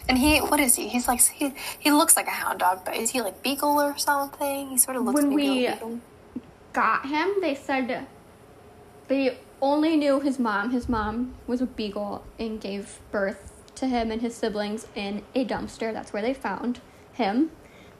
And 0.09 0.17
he, 0.17 0.39
what 0.39 0.59
is 0.59 0.75
he? 0.75 0.87
He's 0.87 1.07
like 1.07 1.21
he 1.21 1.53
he 1.79 1.91
looks 1.91 2.15
like 2.15 2.27
a 2.27 2.31
hound 2.31 2.59
dog, 2.59 2.81
but 2.85 2.95
is 2.95 3.09
he 3.09 3.21
like 3.21 3.41
beagle 3.43 3.79
or 3.81 3.97
something? 3.97 4.69
He 4.69 4.77
sort 4.77 4.95
of 4.97 5.03
looks 5.03 5.21
When 5.21 5.35
beagle, 5.35 5.55
we- 5.55 5.67
beagle. 5.67 5.99
got 6.73 7.05
him, 7.07 7.33
they 7.41 7.55
said 7.55 8.07
they 9.07 9.37
only 9.61 9.95
knew 9.95 10.19
his 10.19 10.37
mom. 10.39 10.71
His 10.71 10.87
mom 10.87 11.33
was 11.47 11.61
a 11.61 11.65
beagle 11.65 12.23
and 12.39 12.59
gave 12.61 12.99
birth 13.11 13.51
to 13.75 13.87
him 13.87 14.11
and 14.11 14.21
his 14.21 14.35
siblings 14.35 14.87
in 14.95 15.23
a 15.35 15.45
dumpster. 15.45 15.91
That's 15.93 16.13
where 16.13 16.21
they 16.21 16.33
found 16.33 16.79
him, 17.13 17.51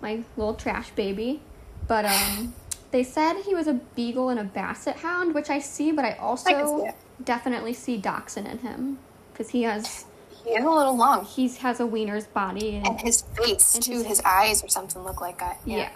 my 0.01 0.23
little 0.35 0.53
trash 0.53 0.91
baby. 0.91 1.41
But 1.87 2.05
um, 2.05 2.53
they 2.91 3.03
said 3.03 3.41
he 3.43 3.55
was 3.55 3.67
a 3.67 3.73
beagle 3.95 4.29
and 4.29 4.39
a 4.39 4.43
basset 4.43 4.97
hound, 4.97 5.33
which 5.33 5.49
I 5.49 5.59
see, 5.59 5.91
but 5.91 6.03
I 6.05 6.09
I 6.09 6.13
see 6.13 6.19
also 6.19 6.87
definitely 7.23 7.73
see 7.73 7.97
dachshund 7.97 8.47
in 8.47 8.59
him 8.59 8.99
because 9.31 9.49
he 9.49 9.63
has 9.63 10.05
He 10.47 10.53
is 10.53 10.63
a 10.63 10.69
little 10.69 10.95
long, 10.95 11.25
he 11.25 11.49
has 11.49 11.79
a 11.81 11.85
wiener's 11.85 12.25
body 12.27 12.77
and 12.77 12.87
and 12.87 13.01
his 13.01 13.21
face 13.21 13.75
And 13.75 13.83
too. 13.83 13.91
his- 13.97 14.05
His 14.07 14.21
eyes 14.21 14.63
or 14.63 14.69
something 14.69 15.03
look 15.03 15.19
like 15.21 15.39
that. 15.39 15.59
yeah. 15.65 15.89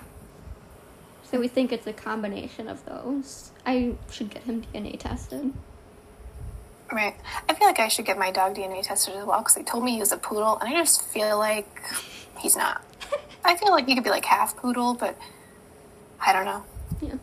So 1.23 1.39
we 1.39 1.47
think 1.47 1.71
it's 1.71 1.87
a 1.87 1.93
combination 1.93 2.67
of 2.67 2.83
those. 2.85 3.51
I 3.65 3.93
should 4.11 4.29
get 4.29 4.43
him 4.43 4.63
DNA 4.73 4.99
tested. 4.99 5.53
Right. 6.91 7.15
I 7.47 7.53
feel 7.53 7.67
like 7.67 7.79
I 7.79 7.87
should 7.87 8.03
get 8.05 8.17
my 8.17 8.31
dog 8.31 8.55
DNA 8.55 8.83
tested 8.83 9.15
as 9.15 9.23
well 9.25 9.39
because 9.39 9.55
they 9.55 9.63
told 9.63 9.85
me 9.85 9.91
he 9.93 9.99
was 10.01 10.11
a 10.11 10.17
poodle, 10.17 10.57
and 10.59 10.67
I 10.67 10.73
just 10.73 11.01
feel 11.03 11.37
like 11.39 11.69
he's 12.37 12.57
not. 12.57 12.81
I 13.45 13.55
feel 13.55 13.71
like 13.71 13.87
he 13.87 13.95
could 13.95 14.03
be 14.03 14.09
like 14.09 14.25
half 14.25 14.57
poodle, 14.57 14.93
but 14.93 15.15
I 16.19 16.33
don't 16.33 16.43
know. 16.43 16.63
Yeah. 17.01 17.13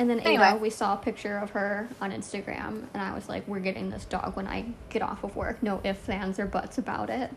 And 0.00 0.08
then 0.08 0.20
Ada, 0.20 0.28
Anyway. 0.28 0.58
we 0.62 0.70
saw 0.70 0.94
a 0.94 0.96
picture 0.96 1.36
of 1.36 1.50
her 1.50 1.86
on 2.00 2.10
Instagram, 2.10 2.86
and 2.94 3.02
I 3.02 3.14
was 3.14 3.28
like, 3.28 3.46
"We're 3.46 3.60
getting 3.60 3.90
this 3.90 4.06
dog 4.06 4.34
when 4.34 4.46
I 4.46 4.72
get 4.88 5.02
off 5.02 5.24
of 5.24 5.36
work. 5.36 5.62
No 5.62 5.78
ifs, 5.84 6.08
ands, 6.08 6.38
or 6.40 6.46
buts 6.46 6.78
about 6.78 7.10
it." 7.10 7.30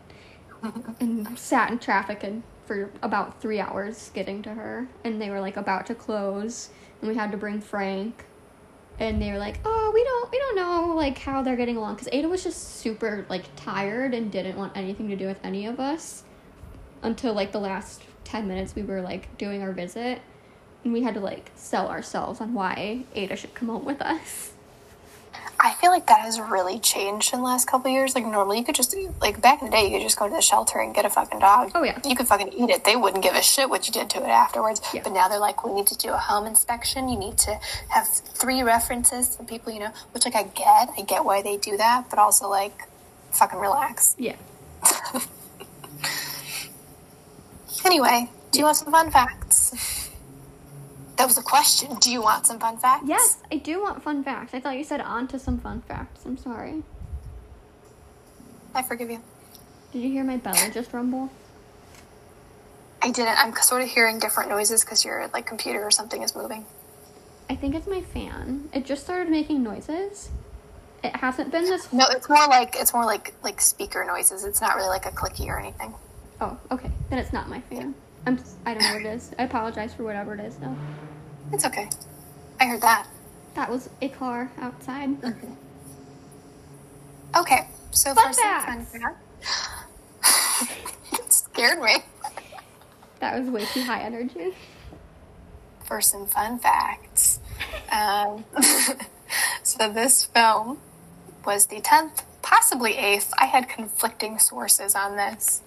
and 0.98 1.38
sat 1.38 1.70
in 1.70 1.78
traffic 1.78 2.24
and 2.24 2.42
for 2.64 2.88
about 3.02 3.38
three 3.42 3.60
hours 3.60 4.10
getting 4.14 4.40
to 4.44 4.54
her, 4.54 4.88
and 5.04 5.20
they 5.20 5.28
were 5.28 5.40
like 5.40 5.58
about 5.58 5.84
to 5.88 5.94
close, 5.94 6.70
and 7.02 7.10
we 7.10 7.14
had 7.14 7.30
to 7.32 7.36
bring 7.36 7.60
Frank, 7.60 8.24
and 8.98 9.20
they 9.20 9.30
were 9.30 9.38
like, 9.38 9.60
"Oh, 9.66 9.90
we 9.92 10.02
don't, 10.02 10.32
we 10.32 10.38
don't 10.38 10.56
know 10.56 10.94
like 10.96 11.18
how 11.18 11.42
they're 11.42 11.56
getting 11.56 11.76
along," 11.76 11.96
because 11.96 12.08
Ada 12.12 12.30
was 12.30 12.42
just 12.42 12.76
super 12.78 13.26
like 13.28 13.44
tired 13.56 14.14
and 14.14 14.32
didn't 14.32 14.56
want 14.56 14.74
anything 14.74 15.10
to 15.10 15.16
do 15.16 15.26
with 15.26 15.38
any 15.44 15.66
of 15.66 15.78
us 15.78 16.24
until 17.02 17.34
like 17.34 17.52
the 17.52 17.60
last 17.60 18.00
10 18.24 18.48
minutes 18.48 18.74
we 18.74 18.82
were 18.82 19.02
like 19.02 19.36
doing 19.36 19.60
our 19.62 19.72
visit 19.72 20.22
and 20.84 20.92
we 20.92 21.02
had 21.02 21.14
to 21.14 21.20
like 21.20 21.50
sell 21.56 21.88
ourselves 21.88 22.40
on 22.40 22.54
why 22.54 23.04
ada 23.14 23.34
should 23.36 23.54
come 23.54 23.68
home 23.68 23.84
with 23.84 24.00
us 24.00 24.52
I 25.60 25.72
feel 25.74 25.90
like 25.90 26.06
that 26.08 26.20
has 26.20 26.38
really 26.38 26.78
changed 26.78 27.32
in 27.32 27.38
the 27.38 27.44
last 27.44 27.66
couple 27.66 27.90
years. 27.90 28.14
Like 28.14 28.26
normally, 28.26 28.58
you 28.58 28.64
could 28.64 28.74
just 28.74 28.94
like 29.22 29.40
back 29.40 29.62
in 29.62 29.70
the 29.70 29.72
day, 29.72 29.84
you 29.84 29.92
could 29.92 30.02
just 30.02 30.18
go 30.18 30.28
to 30.28 30.34
the 30.34 30.42
shelter 30.42 30.78
and 30.78 30.94
get 30.94 31.06
a 31.06 31.08
fucking 31.10 31.38
dog. 31.38 31.70
Oh, 31.74 31.82
yeah. 31.82 31.98
you 32.04 32.14
could 32.14 32.26
fucking 32.26 32.52
eat 32.52 32.68
it. 32.68 32.84
They 32.84 32.96
wouldn't 32.96 33.22
give 33.22 33.34
a 33.34 33.40
shit 33.40 33.70
what 33.70 33.86
you 33.86 33.92
did 33.92 34.10
to 34.10 34.18
it 34.18 34.28
afterwards. 34.28 34.82
Yeah. 34.92 35.00
But 35.02 35.14
now 35.14 35.28
they're 35.28 35.38
like, 35.38 35.64
we 35.64 35.72
need 35.72 35.86
to 35.86 35.96
do 35.96 36.10
a 36.10 36.18
home 36.18 36.46
inspection. 36.46 37.08
You 37.08 37.18
need 37.18 37.38
to 37.38 37.58
have 37.88 38.06
three 38.06 38.62
references 38.62 39.36
from 39.36 39.46
people 39.46 39.72
you 39.72 39.80
know. 39.80 39.92
Which 40.12 40.26
like 40.26 40.34
I 40.34 40.42
get, 40.42 40.90
I 40.98 41.02
get 41.06 41.24
why 41.24 41.40
they 41.40 41.56
do 41.56 41.78
that, 41.78 42.10
but 42.10 42.18
also 42.18 42.46
like, 42.48 42.82
fucking 43.30 43.58
relax. 43.58 44.16
yeah 44.18 44.36
Anyway, 47.84 48.30
do 48.50 48.58
you 48.58 48.64
want 48.64 48.76
some 48.76 48.90
fun 48.90 49.10
facts? 49.10 50.03
That 51.16 51.26
was 51.26 51.38
a 51.38 51.42
question. 51.42 51.94
Do 52.00 52.10
you 52.10 52.20
want 52.22 52.46
some 52.46 52.58
fun 52.58 52.76
facts? 52.78 53.04
yes 53.06 53.38
i 53.52 53.56
do 53.56 53.80
want 53.82 54.02
fun 54.02 54.24
facts 54.24 54.52
i 54.54 54.60
thought 54.60 54.76
you 54.76 54.84
said 54.84 55.00
on 55.00 55.26
to 55.28 55.38
some 55.38 55.58
fun 55.58 55.80
facts 55.82 56.24
i'm 56.26 56.36
sorry 56.36 56.82
I 58.74 58.82
forgive 58.82 59.10
you. 59.10 59.20
did 59.92 60.00
you 60.02 60.10
hear 60.10 60.24
my 60.24 60.36
belly 60.38 60.70
just 60.72 60.92
rumble 60.92 61.30
I 63.02 63.10
didn't. 63.10 63.36
I'm 63.38 63.54
sort 63.56 63.82
of 63.82 63.88
hearing 63.88 64.18
different 64.18 64.48
noises 64.48 64.82
because 64.82 65.04
your 65.04 65.28
like 65.34 65.44
computer 65.46 65.82
or 65.84 65.90
something 65.90 66.22
is 66.22 66.34
moving. 66.34 66.64
i 67.50 67.54
think 67.54 67.74
it's 67.74 67.86
my 67.86 68.00
fan 68.00 68.68
it 68.72 68.84
just 68.84 69.04
started 69.04 69.30
making 69.30 69.62
noises 69.62 70.30
it 71.02 71.14
hasn't 71.16 71.50
been 71.52 71.64
this 71.64 71.92
No, 71.92 72.06
it's 72.10 72.28
more 72.30 72.46
like 72.48 72.76
it's 72.78 72.94
more 72.94 73.04
like 73.04 73.34
like 73.42 73.60
speaker 73.60 74.04
noises. 74.06 74.42
It's 74.44 74.62
not 74.62 74.74
really 74.76 74.88
like 74.88 75.04
a 75.04 75.10
clicky 75.10 75.46
or 75.48 75.58
anything. 75.58 75.92
oh 76.40 76.58
okay 76.70 76.90
then 77.10 77.18
it's 77.18 77.32
not 77.32 77.48
my 77.48 77.60
fan 77.60 77.94
i'm 78.26 78.38
i 78.66 78.74
don't 78.74 78.82
know 78.84 78.92
what 78.94 79.02
it 79.02 79.06
is 79.06 79.32
i 79.38 79.42
apologize 79.44 79.94
for 79.94 80.04
whatever 80.04 80.34
it 80.34 80.40
is 80.40 80.56
though 80.56 80.76
It's 81.52 81.64
okay. 81.64 81.88
I 82.60 82.66
heard 82.66 82.80
that. 82.82 83.06
that 83.54 83.70
was 83.70 83.90
a 84.00 84.08
car 84.08 84.50
outside 84.60 85.10
Okay, 85.24 85.48
Okay. 87.36 87.68
so 87.90 88.14
Fun 88.14 88.28
for 88.28 88.32
some 88.32 88.60
fun 88.60 88.86
facts. 88.86 89.18
fact, 90.22 90.70
it 91.12 91.32
scared 91.32 91.80
me. 91.80 91.96
that 93.20 93.38
was 93.38 93.48
way 93.50 93.64
too 93.66 93.82
high 93.82 94.00
energy 94.02 94.54
For 95.84 96.00
some 96.00 96.26
fun 96.26 96.58
facts, 96.58 97.40
um, 97.92 98.44
so 99.62 99.90
this 99.92 100.24
film 100.24 100.78
was 101.44 101.66
the 101.66 101.80
tenth, 101.80 102.22
possibly 102.40 102.96
eighth. 102.96 103.32
I 103.38 103.44
had 103.46 103.68
conflicting 103.68 104.38
sources 104.38 104.94
on 104.94 105.16
this. 105.16 105.60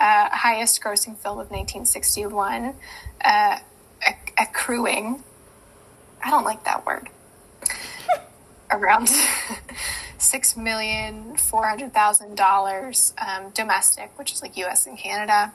Uh, 0.00 0.30
highest 0.30 0.82
grossing 0.82 1.14
film 1.16 1.38
of 1.38 1.50
1961, 1.50 2.74
uh, 3.22 3.58
acc- 4.02 4.32
accruing. 4.38 5.22
I 6.24 6.30
don't 6.30 6.44
like 6.44 6.64
that 6.64 6.86
word. 6.86 7.08
Around 8.70 9.10
six 10.18 10.56
million 10.56 11.36
four 11.36 11.66
hundred 11.66 11.92
thousand 11.92 12.36
dollars 12.36 13.12
um, 13.18 13.50
domestic, 13.50 14.16
which 14.18 14.32
is 14.32 14.40
like 14.42 14.56
U.S. 14.56 14.86
and 14.86 14.96
Canada. 14.96 15.52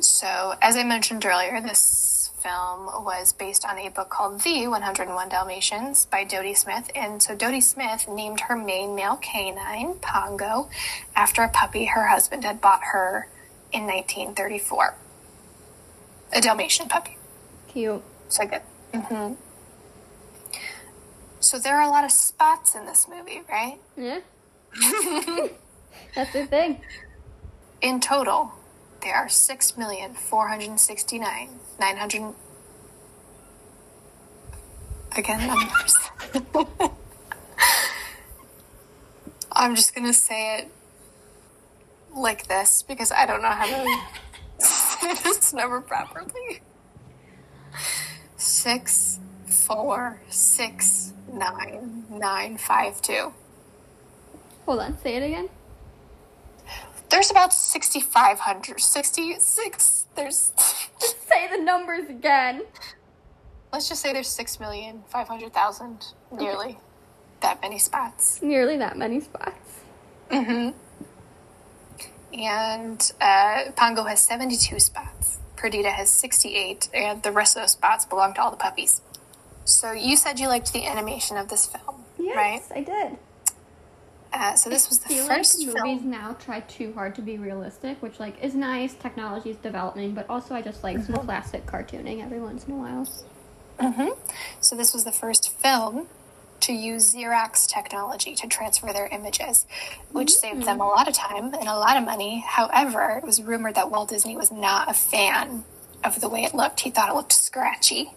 So, 0.00 0.54
as 0.60 0.76
I 0.76 0.84
mentioned 0.84 1.24
earlier, 1.24 1.58
this 1.60 2.30
film 2.42 2.86
was 3.04 3.32
based 3.32 3.64
on 3.64 3.78
a 3.78 3.88
book 3.88 4.10
called 4.10 4.42
The 4.42 4.66
101 4.68 5.28
Dalmatians 5.30 6.04
by 6.06 6.22
Dodie 6.24 6.54
Smith. 6.54 6.90
And 6.94 7.22
so, 7.22 7.34
Dodie 7.34 7.62
Smith 7.62 8.06
named 8.06 8.40
her 8.40 8.56
main 8.56 8.94
male 8.94 9.16
canine, 9.16 9.94
Pongo, 10.00 10.68
after 11.14 11.42
a 11.42 11.48
puppy 11.48 11.86
her 11.86 12.08
husband 12.08 12.44
had 12.44 12.60
bought 12.60 12.82
her 12.92 13.28
in 13.72 13.84
1934. 13.86 14.96
A 16.32 16.40
Dalmatian 16.40 16.88
puppy. 16.88 17.16
cute 17.68 18.02
So 18.28 18.44
good. 18.46 18.62
hmm 18.94 19.34
So, 21.40 21.58
there 21.58 21.76
are 21.76 21.82
a 21.82 21.88
lot 21.88 22.04
of 22.04 22.10
spots 22.10 22.74
in 22.74 22.86
this 22.86 23.06
movie, 23.08 23.42
right? 23.48 23.78
yeah 23.96 24.20
that's 26.14 26.32
the 26.32 26.46
thing 26.46 26.80
In 27.80 28.00
total, 28.00 28.52
there 29.02 29.14
are 29.14 29.28
six 29.28 29.76
million 29.76 30.14
four 30.14 30.48
hundred 30.48 30.78
sixty-nine 30.80 31.48
nine 31.80 31.96
hundred. 31.96 32.34
Again, 35.16 35.46
numbers. 35.46 35.96
I'm 39.52 39.74
just 39.74 39.94
gonna 39.94 40.12
say 40.12 40.58
it 40.58 40.68
like 42.16 42.46
this 42.48 42.82
because 42.82 43.12
I 43.12 43.26
don't 43.26 43.42
know 43.42 43.50
how 43.50 43.66
to 43.66 44.00
say 44.64 45.14
this 45.22 45.52
number 45.52 45.80
properly. 45.80 46.60
Six, 48.36 49.18
four, 49.46 50.20
six, 50.28 51.12
nine, 51.32 52.04
nine, 52.10 52.56
five, 52.56 53.00
two. 53.02 53.32
hold 54.64 54.80
on 54.80 54.98
say 54.98 55.16
it 55.16 55.22
again 55.22 55.48
There's 57.10 57.30
about 57.30 57.52
6,500, 57.52 58.80
66. 58.80 60.06
There's, 60.14 60.52
say 60.98 61.48
the 61.50 61.62
numbers 61.62 62.08
again 62.08 62.62
let's 63.72 63.88
just 63.88 64.00
say 64.00 64.12
there's 64.12 64.28
6,500,000, 64.36 66.12
nearly 66.32 66.78
that 67.40 67.60
many 67.60 67.78
spots. 67.78 68.40
nearly 68.42 68.76
that 68.78 68.96
many 68.96 69.20
spots. 69.20 69.80
Mm-hmm. 70.30 70.70
And 72.36 73.12
uh, 73.20 73.70
Pongo 73.76 74.04
has 74.04 74.20
72 74.22 74.78
spots. 74.80 75.38
Perdita 75.56 75.90
has 75.90 76.10
68, 76.10 76.90
and 76.92 77.22
the 77.22 77.32
rest 77.32 77.56
of 77.56 77.62
those 77.62 77.72
spots 77.72 78.04
belong 78.04 78.34
to 78.34 78.42
all 78.42 78.50
the 78.50 78.56
puppies. 78.58 79.00
So 79.64 79.92
you 79.92 80.16
said 80.16 80.38
you 80.38 80.48
liked 80.48 80.72
the 80.72 80.86
animation 80.86 81.36
of 81.38 81.48
this 81.48 81.66
film, 81.66 82.04
Yes, 82.18 82.36
right? 82.36 82.78
I 82.78 82.82
did. 82.82 83.18
Uh, 84.32 84.54
so 84.54 84.68
this 84.68 84.88
was 84.90 84.98
the 84.98 85.06
I 85.06 85.08
feel 85.08 85.26
first 85.26 85.58
like 85.58 85.66
movies 85.68 86.00
film. 86.00 86.10
now 86.10 86.34
try 86.34 86.60
too 86.60 86.92
hard 86.92 87.14
to 87.14 87.22
be 87.22 87.38
realistic, 87.38 88.02
which 88.02 88.20
like 88.20 88.38
is 88.42 88.54
nice. 88.54 88.92
Technology 88.94 89.50
is 89.50 89.56
developing, 89.56 90.12
but 90.12 90.28
also 90.28 90.54
I 90.54 90.60
just 90.60 90.84
like 90.84 90.98
Mm-hmm. 90.98 91.14
some 91.14 91.24
classic 91.24 91.64
cartooning 91.64 92.22
every 92.22 92.38
once 92.40 92.66
in 92.66 92.72
a 92.72 92.76
while. 92.76 93.08
So 94.60 94.76
this 94.76 94.92
was 94.92 95.04
the 95.04 95.12
first 95.12 95.50
film 95.58 96.06
to 96.60 96.72
use 96.72 97.14
Xerox 97.14 97.66
technology 97.68 98.34
to 98.34 98.46
transfer 98.46 98.92
their 98.92 99.06
images, 99.06 99.66
which 100.12 100.34
saved 100.34 100.64
them 100.64 100.80
a 100.80 100.86
lot 100.86 101.08
of 101.08 101.14
time 101.14 101.54
and 101.54 101.68
a 101.68 101.76
lot 101.76 101.96
of 101.96 102.04
money. 102.04 102.44
However, 102.46 103.18
it 103.18 103.24
was 103.24 103.42
rumored 103.42 103.74
that 103.74 103.90
Walt 103.90 104.08
Disney 104.08 104.36
was 104.36 104.50
not 104.50 104.90
a 104.90 104.94
fan 104.94 105.64
of 106.04 106.20
the 106.20 106.28
way 106.28 106.44
it 106.44 106.54
looked. 106.54 106.80
He 106.80 106.90
thought 106.90 107.10
it 107.10 107.14
looked 107.14 107.32
scratchy, 107.32 108.12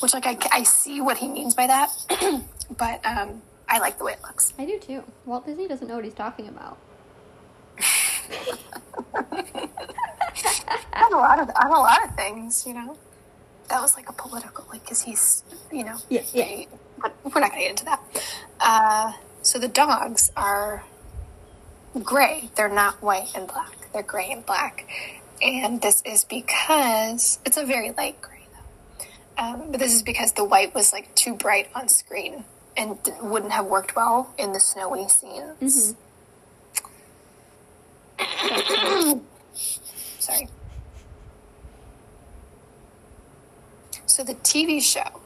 which 0.00 0.14
like 0.14 0.26
I, 0.26 0.36
I 0.52 0.62
see 0.62 1.00
what 1.00 1.18
he 1.18 1.28
means 1.28 1.54
by 1.54 1.66
that, 1.66 1.90
but 2.78 3.04
um, 3.04 3.42
I 3.68 3.78
like 3.78 3.98
the 3.98 4.04
way 4.04 4.12
it 4.12 4.22
looks. 4.22 4.52
I 4.58 4.64
do 4.64 4.78
too. 4.78 5.04
Walt 5.26 5.46
Disney 5.46 5.68
doesn't 5.68 5.88
know 5.88 5.96
what 5.96 6.04
he's 6.04 6.14
talking 6.14 6.48
about. 6.48 6.78
on 10.92 11.12
a 11.12 11.16
lot 11.16 11.40
of 11.40 11.48
on 11.56 11.66
a 11.66 11.78
lot 11.78 12.04
of 12.04 12.14
things, 12.14 12.64
you 12.66 12.74
know. 12.74 12.96
That 13.68 13.80
was 13.80 13.96
like 13.96 14.08
a 14.08 14.12
political, 14.12 14.66
like, 14.70 14.82
because 14.82 15.02
he's, 15.02 15.44
you 15.72 15.84
know, 15.84 15.96
Yeah, 16.10 16.22
yeah. 16.34 16.64
But 17.02 17.14
we're 17.24 17.40
not 17.40 17.50
gonna 17.50 17.62
get 17.62 17.70
into 17.70 17.84
that. 17.84 18.00
Uh, 18.60 19.12
so 19.42 19.58
the 19.58 19.68
dogs 19.68 20.30
are 20.36 20.84
gray. 22.02 22.50
They're 22.56 22.68
not 22.68 23.02
white 23.02 23.32
and 23.34 23.46
black. 23.48 23.92
They're 23.92 24.02
gray 24.02 24.30
and 24.30 24.46
black, 24.46 24.88
and 25.42 25.82
this 25.82 26.02
is 26.06 26.24
because 26.24 27.38
it's 27.44 27.56
a 27.56 27.66
very 27.66 27.90
light 27.90 28.20
gray, 28.22 28.46
though. 28.52 29.44
Um, 29.44 29.70
but 29.70 29.80
this 29.80 29.94
is 29.94 30.02
because 30.02 30.32
the 30.32 30.44
white 30.44 30.74
was 30.74 30.92
like 30.92 31.14
too 31.14 31.34
bright 31.34 31.68
on 31.74 31.88
screen 31.88 32.44
and 32.76 32.98
wouldn't 33.20 33.52
have 33.52 33.66
worked 33.66 33.94
well 33.96 34.32
in 34.38 34.52
the 34.52 34.60
snowy 34.60 35.08
scenes. 35.08 35.94
Sorry. 40.18 40.48
So 44.06 44.22
the 44.22 44.34
TV 44.36 44.80
show 44.82 45.21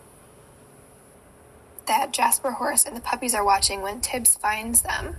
that 1.87 2.13
Jasper 2.13 2.53
Horace 2.53 2.85
and 2.85 2.97
the 2.97 3.01
puppies 3.01 3.35
are 3.35 3.45
watching 3.45 3.83
when 3.83 4.01
Tibbs 4.01 4.37
finds 4.37 4.83
them 4.83 5.17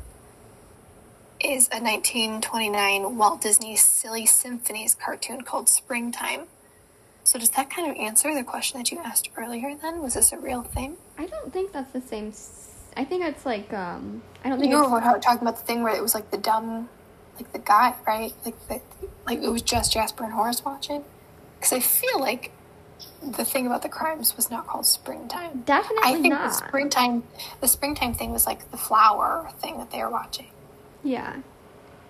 is 1.39 1.67
a 1.71 1.79
1929 1.81 3.17
Walt 3.17 3.41
Disney 3.41 3.75
Silly 3.75 4.25
Symphonies 4.25 4.95
cartoon 4.95 5.41
called 5.41 5.69
Springtime. 5.69 6.47
So 7.23 7.37
does 7.37 7.49
that 7.51 7.69
kind 7.69 7.91
of 7.91 7.97
answer 7.97 8.33
the 8.33 8.43
question 8.43 8.79
that 8.79 8.91
you 8.91 8.99
asked 8.99 9.29
earlier 9.37 9.75
then? 9.81 10.01
Was 10.01 10.13
this 10.15 10.31
a 10.31 10.37
real 10.37 10.63
thing? 10.63 10.97
I 11.17 11.25
don't 11.27 11.51
think 11.53 11.73
that's 11.73 11.91
the 11.91 12.01
same. 12.01 12.29
s- 12.29 12.69
I 12.95 13.03
think 13.05 13.23
it's 13.23 13.45
like 13.45 13.71
um. 13.73 14.23
I 14.43 14.49
don't 14.49 14.59
think 14.59 14.71
You 14.71 14.81
it's, 14.81 14.89
were 14.91 14.99
talking 15.19 15.41
about 15.41 15.57
the 15.57 15.63
thing 15.65 15.83
where 15.83 15.95
it 15.95 16.01
was 16.01 16.15
like 16.15 16.31
the 16.31 16.37
dumb, 16.37 16.89
like 17.35 17.51
the 17.53 17.59
guy, 17.59 17.93
right? 18.07 18.33
Like 18.45 18.67
the, 18.67 18.81
like 19.27 19.43
it 19.43 19.49
was 19.49 19.61
just 19.61 19.91
Jasper 19.93 20.23
and 20.23 20.33
Horace 20.33 20.63
watching. 20.65 21.03
Because 21.59 21.73
I 21.73 21.79
feel 21.81 22.19
like 22.19 22.51
the 23.21 23.45
thing 23.45 23.65
about 23.67 23.81
the 23.81 23.89
crimes 23.89 24.35
was 24.35 24.49
not 24.49 24.67
called 24.67 24.85
Springtime. 24.85 25.63
definitely 25.65 26.03
I 26.09 26.13
think 26.21 26.33
not. 26.33 26.47
the 26.47 26.51
springtime, 26.67 27.23
the 27.61 27.67
springtime 27.67 28.13
thing 28.13 28.31
was 28.31 28.45
like 28.45 28.71
the 28.71 28.77
flower 28.77 29.49
thing 29.59 29.77
that 29.77 29.91
they 29.91 29.99
were 30.03 30.09
watching. 30.09 30.47
yeah, 31.03 31.37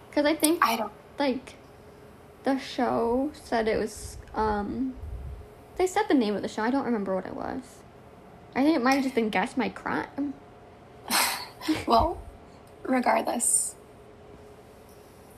because 0.10 0.26
I 0.26 0.36
think 0.36 0.64
I 0.64 0.76
don't. 0.78 0.92
like 1.20 1.56
the 2.44 2.58
show 2.60 3.32
said 3.34 3.68
it 3.68 3.78
was 3.78 4.18
um. 4.36 4.94
They 5.78 5.86
said 5.88 6.04
the 6.08 6.16
name 6.16 6.36
of 6.36 6.42
the 6.42 6.48
show. 6.48 6.64
I 6.64 6.72
don't 6.72 6.86
remember 6.86 7.14
what 7.14 7.26
it 7.28 7.36
was. 7.36 7.62
I 8.56 8.64
think 8.64 8.76
it 8.76 8.82
might 8.84 8.96
have 8.96 9.04
just 9.04 9.14
been 9.16 9.30
Guess 9.30 9.56
My 9.58 9.70
Crime. 9.70 10.34
Well, 11.86 12.18
regardless, 12.84 13.76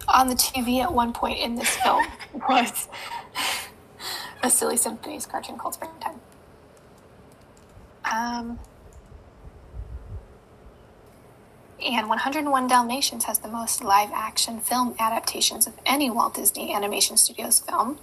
on 0.07 0.27
the 0.27 0.35
TV 0.35 0.81
at 0.81 0.93
one 0.93 1.11
point 1.11 1.39
in 1.39 1.55
this 1.55 1.75
film 1.77 2.05
was 2.49 2.87
a 4.43 4.49
silly 4.49 4.77
symphonies 4.77 5.25
cartoon 5.25 5.57
called 5.57 5.73
Springtime. 5.73 6.19
Um, 8.11 8.59
and 11.85 12.09
101 12.09 12.67
Dalmatians 12.67 13.25
has 13.25 13.39
the 13.39 13.47
most 13.47 13.83
live 13.83 14.09
action 14.13 14.59
film 14.59 14.95
adaptations 14.99 15.67
of 15.67 15.73
any 15.85 16.09
Walt 16.09 16.35
Disney 16.35 16.73
Animation 16.73 17.17
Studios 17.17 17.59
film. 17.59 17.99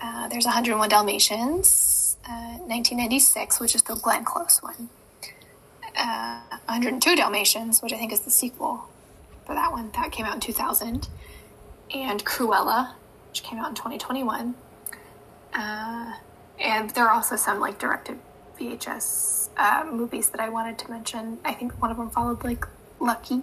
Uh, 0.00 0.28
there's 0.28 0.44
101 0.44 0.88
Dalmatians, 0.88 2.16
uh, 2.24 2.58
1996, 2.66 3.58
which 3.58 3.74
is 3.74 3.82
the 3.82 3.96
Glenn 3.96 4.24
Close 4.24 4.62
one. 4.62 4.88
Uh, 5.96 6.40
102 6.66 7.16
Dalmatians, 7.16 7.82
which 7.82 7.92
I 7.92 7.96
think 7.96 8.12
is 8.12 8.20
the 8.20 8.30
sequel 8.30 8.84
for 9.44 9.54
that 9.54 9.72
one. 9.72 9.90
That 9.94 10.12
came 10.12 10.26
out 10.26 10.34
in 10.34 10.40
2000. 10.40 11.08
And 11.92 12.24
Cruella, 12.24 12.94
which 13.30 13.42
came 13.42 13.58
out 13.58 13.70
in 13.70 13.74
2021. 13.74 14.54
Uh, 15.54 16.12
and 16.60 16.90
there 16.90 17.06
are 17.06 17.12
also 17.12 17.36
some 17.36 17.60
like 17.60 17.78
directed 17.78 18.18
VHS 18.58 19.50
uh, 19.56 19.84
movies 19.90 20.28
that 20.30 20.40
I 20.40 20.48
wanted 20.48 20.78
to 20.78 20.90
mention. 20.90 21.38
I 21.44 21.54
think 21.54 21.80
one 21.80 21.90
of 21.90 21.96
them 21.96 22.10
followed 22.10 22.44
like 22.44 22.66
Lucky 23.00 23.42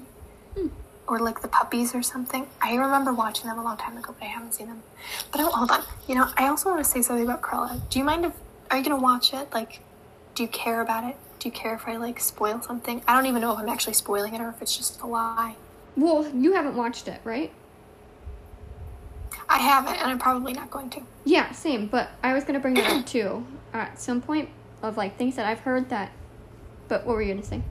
or 1.08 1.20
like 1.20 1.42
the 1.42 1.48
puppies 1.48 1.94
or 1.94 2.02
something. 2.02 2.48
I 2.62 2.76
remember 2.76 3.14
watching 3.14 3.48
them 3.48 3.60
a 3.60 3.64
long 3.64 3.78
time 3.78 3.98
ago, 3.98 4.16
but 4.18 4.26
I 4.26 4.30
haven't 4.30 4.54
seen 4.54 4.68
them. 4.68 4.84
But 5.32 5.42
oh, 5.42 5.52
hold 5.52 5.72
on, 5.72 5.84
you 6.08 6.16
know, 6.16 6.28
I 6.38 6.48
also 6.48 6.70
want 6.70 6.84
to 6.84 6.90
say 6.90 7.02
something 7.02 7.26
about 7.26 7.42
Cruella. 7.42 7.82
Do 7.90 8.00
you 8.00 8.06
mind 8.06 8.26
if 8.26 8.34
are 8.72 8.78
you 8.78 8.84
gonna 8.84 9.02
watch 9.02 9.34
it? 9.34 9.54
Like, 9.54 9.80
do 10.34 10.44
you 10.44 10.50
care 10.50 10.82
about 10.82 11.04
it? 11.04 11.16
Do 11.40 11.48
you 11.50 11.52
care 11.54 11.76
if 11.76 11.88
I 11.88 11.98
like 11.98 12.20
spoil 12.20 12.62
something? 12.62 13.02
I 13.08 13.14
don't 13.14 13.28
even 13.28 13.42
know 13.42 13.54
if 13.54 13.60
I'm 13.60 13.70
actually 13.70 13.94
spoiling 13.94 14.34
it 14.34 14.42
or 14.42 14.50
if 14.50 14.62
it's 14.62 14.76
just 14.76 15.00
a 15.02 15.06
lie. 15.06 15.56
Well, 15.96 16.28
you 16.34 16.54
haven't 16.54 16.76
watched 16.76 17.08
it, 17.08 17.22
right? 17.24 17.52
I 19.48 19.60
haven't, 19.60 19.96
and 19.96 20.10
I'm 20.10 20.20
probably 20.20 20.54
not 20.54 20.72
going 20.72 20.90
to. 20.92 21.02
Yeah, 21.24 21.52
same. 21.52 21.88
But 21.88 22.10
I 22.24 22.34
was 22.34 22.44
gonna 22.44 22.60
bring 22.60 22.76
that 22.76 22.92
up 22.92 23.06
too 23.06 23.46
at 23.74 24.00
some 24.00 24.22
point 24.22 24.50
of 24.82 24.98
like 24.98 25.18
things 25.18 25.36
that 25.36 25.46
I've 25.46 25.60
heard 25.60 25.90
that. 25.90 26.12
But 26.88 27.06
what 27.06 27.16
were 27.16 27.22
you 27.22 27.34
gonna 27.34 27.46
say? 27.46 27.62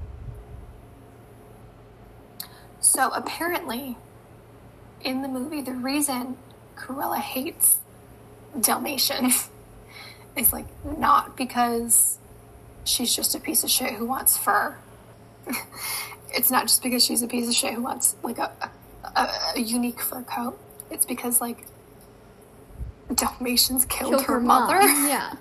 So 2.80 3.10
apparently, 3.12 3.96
in 5.02 5.22
the 5.22 5.28
movie, 5.28 5.60
the 5.60 5.72
reason 5.72 6.36
Cruella 6.76 7.18
hates 7.18 7.78
Dalmatians 8.58 9.48
is 10.36 10.52
like 10.52 10.66
not 10.98 11.36
because 11.36 12.18
she's 12.84 13.14
just 13.14 13.34
a 13.34 13.40
piece 13.40 13.64
of 13.64 13.70
shit 13.70 13.94
who 13.94 14.06
wants 14.06 14.36
fur. 14.36 14.76
it's 16.32 16.50
not 16.50 16.64
just 16.66 16.82
because 16.82 17.04
she's 17.04 17.22
a 17.22 17.26
piece 17.26 17.48
of 17.48 17.54
shit 17.54 17.74
who 17.74 17.82
wants 17.82 18.16
like 18.22 18.38
a, 18.38 18.52
a, 19.16 19.28
a 19.56 19.60
unique 19.60 20.00
fur 20.00 20.22
coat. 20.22 20.58
It's 20.94 21.04
because 21.06 21.40
like 21.40 21.66
Dalmatians 23.14 23.84
killed, 23.86 24.12
Killed 24.12 24.22
her, 24.26 24.40
mom. 24.40 24.68
mother. 24.68 24.80
Yeah. 25.08 25.34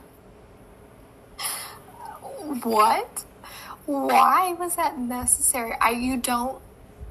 What? 2.64 3.24
Why 3.86 4.54
was 4.60 4.76
that 4.76 4.98
necessary? 4.98 5.74
I 5.80 5.92
you 5.92 6.18
don't. 6.18 6.62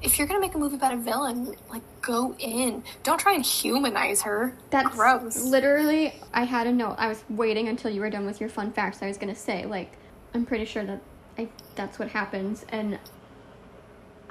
If 0.01 0.17
you're 0.19 0.27
gonna 0.27 0.39
make 0.41 0.53
a 0.53 0.57
movie 0.57 0.75
about 0.75 0.93
a 0.93 0.97
villain, 0.97 1.55
like 1.69 1.81
go 2.01 2.35
in. 2.39 2.83
Don't 3.03 3.19
try 3.19 3.33
and 3.33 3.45
humanize 3.45 4.23
her. 4.23 4.55
That's 4.69 4.89
gross. 4.89 5.41
Literally, 5.43 6.13
I 6.33 6.43
had 6.43 6.67
a 6.67 6.71
note. 6.71 6.95
I 6.97 7.07
was 7.07 7.23
waiting 7.29 7.67
until 7.67 7.89
you 7.91 8.01
were 8.01 8.09
done 8.09 8.25
with 8.25 8.39
your 8.41 8.49
fun 8.49 8.73
facts. 8.73 9.01
I 9.01 9.07
was 9.07 9.17
gonna 9.17 9.35
say, 9.35 9.65
like, 9.65 9.93
I'm 10.33 10.45
pretty 10.45 10.65
sure 10.65 10.83
that 10.83 11.01
I 11.37 11.47
that's 11.75 11.99
what 11.99 12.09
happens, 12.09 12.65
and 12.69 12.99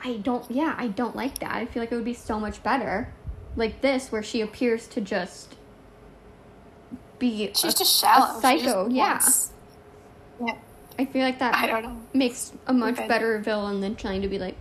I 0.05 0.17
don't. 0.19 0.49
Yeah, 0.51 0.75
I 0.77 0.89
don't 0.89 1.17
like 1.17 1.39
that. 1.39 1.53
I 1.55 1.65
feel 1.67 1.83
like 1.83 1.91
it 1.93 1.97
would 1.97 2.05
be 2.05 2.15
so 2.15 2.39
much 2.39 2.63
better, 2.63 3.13
like 3.57 3.81
this, 3.81 4.11
where 4.13 4.23
she 4.23 4.41
appears 4.41 4.87
to 4.89 5.01
just 5.01 5.55
be. 7.19 7.51
She's 7.55 7.75
a- 7.75 7.79
just 7.79 8.01
shallow. 8.01 8.39
A 8.39 8.41
She 8.41 8.59
just 8.59 8.65
psycho. 8.65 8.89
yeah. 8.89 9.13
wants- 9.13 9.53
Yeah. 10.45 10.55
I 10.99 11.05
feel 11.07 11.23
like 11.23 11.39
that 11.39 11.55
I 11.55 11.67
don't 11.67 11.83
know. 11.85 11.97
makes 12.13 12.53
a 12.67 12.73
much 12.73 12.99
Okay. 12.99 13.09
better 13.09 13.39
villain 13.39 13.81
than 13.81 13.97
trying 13.97 14.23
to 14.23 14.29
be 14.29 14.39
like. 14.39 14.57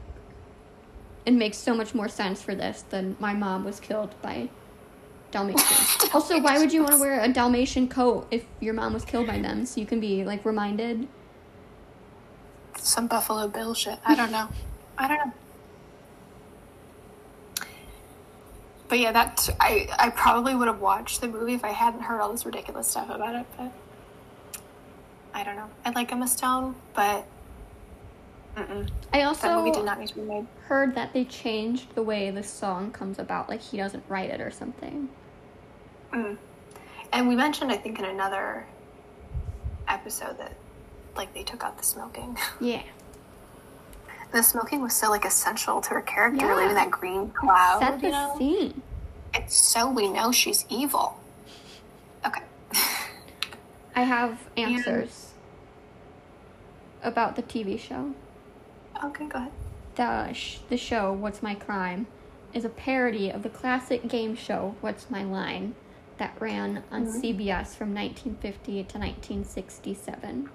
It 1.25 1.33
makes 1.33 1.57
so 1.57 1.75
much 1.75 1.93
more 1.93 2.07
sense 2.09 2.41
for 2.41 2.55
this 2.55 2.83
than 2.89 3.15
my 3.19 3.33
mom 3.33 3.63
was 3.63 3.79
killed 3.79 4.15
by 4.23 4.49
Dalmatians. 5.29 5.97
also, 6.13 6.39
why 6.41 6.57
would 6.57 6.73
you 6.73 6.81
want 6.81 6.93
to 6.95 6.99
wear 6.99 7.19
a 7.21 7.27
Dalmatian 7.27 7.87
coat 7.89 8.27
if 8.31 8.43
your 8.59 8.73
mom 8.73 8.93
was 8.93 9.05
killed 9.05 9.27
by 9.27 9.37
them? 9.39 9.65
So 9.67 9.79
you 9.79 9.85
can 9.85 9.99
be 9.99 10.23
like 10.25 10.43
reminded. 10.45 11.07
Some 12.77 13.05
Buffalo 13.07 13.47
Bill 13.47 13.73
shit. 13.75 13.99
I 14.05 14.15
don't 14.15 14.31
know. 14.31 14.47
I 14.97 15.07
don't 15.07 15.17
know. 15.27 15.33
But 18.91 18.99
yeah, 18.99 19.13
that 19.13 19.47
I 19.57 19.87
I 19.97 20.09
probably 20.09 20.53
would 20.53 20.67
have 20.67 20.81
watched 20.81 21.21
the 21.21 21.29
movie 21.29 21.53
if 21.53 21.63
I 21.63 21.69
hadn't 21.69 22.01
heard 22.01 22.19
all 22.19 22.29
this 22.29 22.45
ridiculous 22.45 22.89
stuff 22.89 23.09
about 23.09 23.35
it. 23.35 23.45
But 23.57 23.71
I 25.33 25.45
don't 25.45 25.55
know. 25.55 25.69
I 25.85 25.91
like 25.91 26.11
Emma 26.11 26.27
Stone, 26.27 26.75
but 26.93 27.25
mm-mm. 28.57 28.89
I 29.13 29.19
that 29.19 29.55
movie 29.55 29.71
did 29.71 29.77
also 29.77 29.83
not 29.83 29.97
need 29.97 30.09
to 30.09 30.15
be 30.15 30.21
made. 30.23 30.45
heard 30.67 30.93
that 30.95 31.13
they 31.13 31.23
changed 31.23 31.95
the 31.95 32.03
way 32.03 32.31
the 32.31 32.43
song 32.43 32.91
comes 32.91 33.17
about. 33.17 33.47
Like 33.47 33.61
he 33.61 33.77
doesn't 33.77 34.03
write 34.09 34.29
it 34.29 34.41
or 34.41 34.51
something. 34.51 35.07
Mm. 36.11 36.35
And 37.13 37.29
we 37.29 37.37
mentioned, 37.37 37.71
I 37.71 37.77
think, 37.77 37.97
in 37.97 38.03
another 38.03 38.65
episode 39.87 40.37
that 40.37 40.51
like 41.15 41.33
they 41.33 41.43
took 41.43 41.63
out 41.63 41.77
the 41.77 41.85
smoking. 41.85 42.37
Yeah. 42.59 42.83
The 44.31 44.41
smoking 44.41 44.81
was 44.81 44.93
so 44.93 45.09
like 45.09 45.25
essential 45.25 45.81
to 45.81 45.89
her 45.91 46.01
character, 46.01 46.45
Yeah. 46.45 46.55
leaving 46.55 46.75
that 46.75 46.91
green 46.91 47.29
cloud. 47.31 47.79
Set 47.79 47.95
you 47.95 47.99
the 48.01 48.09
know? 48.09 48.35
scene. 48.37 48.81
It's 49.33 49.55
so 49.55 49.89
we 49.89 50.09
know 50.09 50.31
she's 50.31 50.65
evil. 50.69 51.17
Okay. 52.25 52.41
I 53.95 54.03
have 54.03 54.39
answers 54.57 55.33
about 57.03 57.35
the 57.35 57.43
TV 57.43 57.79
show. 57.79 58.13
okay, 59.03 59.25
go 59.27 59.39
ahead. 59.39 59.51
the 59.95 60.33
sh- 60.33 60.59
the 60.69 60.77
show 60.77 61.11
What's 61.11 61.41
My 61.43 61.55
Crime 61.55 62.07
is 62.53 62.63
a 62.65 62.69
parody 62.69 63.29
of 63.29 63.43
the 63.43 63.49
classic 63.49 64.07
game 64.07 64.35
show 64.35 64.75
What's 64.81 65.09
My 65.09 65.23
Line 65.23 65.75
that 66.17 66.35
ran 66.39 66.83
on 66.91 67.07
mm-hmm. 67.07 67.19
CBS 67.19 67.75
from 67.75 67.93
1950 67.93 68.71
to 68.71 68.97
1967. 68.97 70.49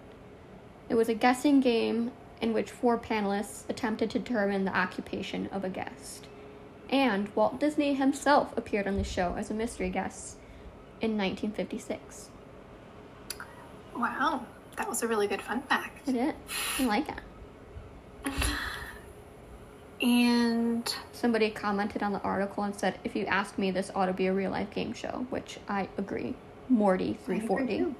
It 0.89 0.94
was 0.94 1.09
a 1.09 1.15
guessing 1.15 1.61
game 1.61 2.12
in 2.40 2.52
which 2.52 2.70
four 2.70 2.98
panelists 2.98 3.68
attempted 3.68 4.10
to 4.10 4.18
determine 4.18 4.64
the 4.64 4.76
occupation 4.76 5.48
of 5.52 5.64
a 5.64 5.68
guest. 5.68 6.26
And 6.90 7.34
Walt 7.34 7.58
Disney 7.58 7.94
himself 7.94 8.56
appeared 8.56 8.86
on 8.86 8.96
the 8.96 9.04
show 9.04 9.34
as 9.36 9.50
a 9.50 9.54
mystery 9.54 9.90
guest 9.90 10.36
in 11.00 11.16
1956. 11.16 12.30
Wow, 13.96 14.46
that 14.76 14.88
was 14.88 15.02
a 15.02 15.08
really 15.08 15.26
good 15.26 15.42
fun 15.42 15.62
fact. 15.62 16.08
I 16.08 16.12
did. 16.12 16.34
I 16.78 16.84
like 16.84 17.08
it. 17.08 18.32
And 20.02 20.94
Somebody 21.16 21.48
commented 21.48 22.02
on 22.02 22.12
the 22.12 22.20
article 22.20 22.64
and 22.64 22.74
said, 22.74 22.98
if 23.02 23.16
you 23.16 23.24
ask 23.24 23.56
me, 23.56 23.70
this 23.70 23.90
ought 23.94 24.06
to 24.06 24.12
be 24.12 24.26
a 24.26 24.34
real 24.34 24.50
life 24.50 24.70
game 24.70 24.92
show, 24.92 25.26
which 25.30 25.58
I 25.66 25.88
agree. 25.96 26.34
Morty 26.68 27.18
340. 27.24 27.94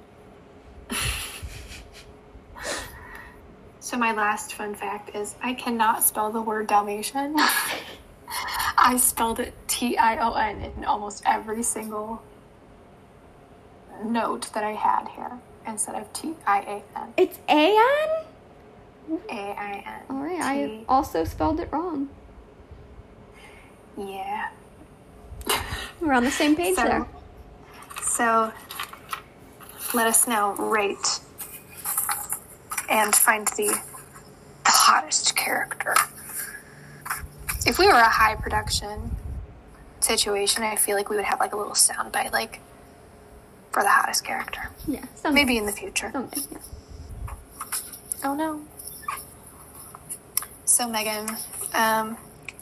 so 3.87 3.95
my 3.95 4.11
last 4.11 4.53
fun 4.53 4.75
fact 4.75 5.15
is 5.15 5.35
I 5.41 5.53
cannot 5.53 6.03
spell 6.03 6.29
the 6.29 6.41
word 6.41 6.67
Dalmatian. 6.67 7.37
I 8.77 8.97
spelled 8.97 9.39
it 9.39 9.53
T 9.69 9.97
I 9.97 10.17
O 10.17 10.33
N 10.33 10.59
in 10.61 10.83
almost 10.83 11.23
every 11.25 11.63
single 11.63 12.21
note 14.03 14.51
that 14.51 14.65
I 14.65 14.73
had 14.73 15.07
here 15.15 15.31
instead 15.65 15.95
of 15.95 16.11
T 16.11 16.33
I 16.45 16.59
A 16.59 16.99
N. 16.99 17.13
It's 17.15 17.39
A-N? 17.47 18.25
A 19.29 19.33
I 19.57 19.83
N. 19.87 20.01
All 20.09 20.21
right, 20.21 20.41
I 20.41 20.83
also 20.89 21.23
spelled 21.23 21.61
it 21.61 21.69
wrong. 21.71 22.09
Yeah. 23.97 24.49
We're 26.01 26.11
on 26.11 26.25
the 26.25 26.31
same 26.31 26.57
page 26.57 26.75
So, 26.75 26.83
there. 26.83 27.07
so 28.03 28.51
let 29.93 30.07
us 30.07 30.27
now 30.27 30.55
rate 30.55 31.21
and 32.89 33.15
find 33.15 33.47
the, 33.49 33.79
hottest 34.69 35.35
character. 35.37 35.95
If 37.65 37.79
we 37.79 37.87
were 37.87 37.93
a 37.93 38.09
high 38.09 38.35
production 38.35 39.15
situation, 40.01 40.63
I 40.63 40.75
feel 40.75 40.97
like 40.97 41.09
we 41.09 41.15
would 41.15 41.25
have 41.25 41.39
like 41.39 41.53
a 41.53 41.57
little 41.57 41.73
soundbite, 41.73 42.33
like 42.33 42.59
for 43.71 43.81
the 43.81 43.89
hottest 43.89 44.25
character. 44.25 44.69
Yeah, 44.85 45.05
someday. 45.15 45.41
Maybe 45.41 45.57
in 45.57 45.65
the 45.65 45.71
future. 45.71 46.09
Someday, 46.11 46.41
yeah. 46.51 46.57
Oh 48.23 48.35
no. 48.35 48.61
So 50.65 50.89
Megan, 50.89 51.37
um, 51.73 52.17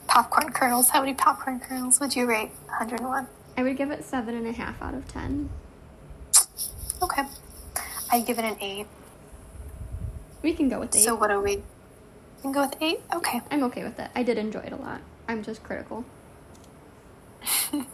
popcorn 0.08 0.52
kernels. 0.52 0.90
How 0.90 1.00
many 1.00 1.16
popcorn 1.16 1.60
kernels 1.60 2.00
would 2.00 2.16
you 2.16 2.28
rate 2.28 2.52
101? 2.68 3.28
I 3.58 3.64
would 3.64 3.78
give 3.78 3.90
it 3.92 4.04
seven 4.04 4.36
and 4.36 4.48
a 4.48 4.52
half 4.52 4.82
out 4.82 4.94
of 4.94 5.08
ten. 5.12 5.50
Okay. 7.02 7.24
I'd 8.12 8.26
give 8.26 8.38
it 8.38 8.46
an 8.46 8.58
eight. 8.62 8.88
We 10.46 10.54
can 10.54 10.70
go 10.70 10.80
with 10.80 10.96
eight. 10.96 11.02
So 11.04 11.16
what 11.16 11.32
are 11.32 11.42
we? 11.42 11.56
We 11.56 12.42
can 12.44 12.52
go 12.52 12.62
with 12.62 12.76
eight. 12.80 13.00
Okay. 13.12 13.42
I'm 13.50 13.64
okay 13.64 13.84
with 13.84 14.00
it. 14.00 14.12
I 14.14 14.22
did 14.22 14.38
enjoy 14.38 14.60
it 14.60 14.74
a 14.74 14.76
lot. 14.76 15.02
I'm 15.28 15.42
just 15.44 15.64
critical. 15.64 16.06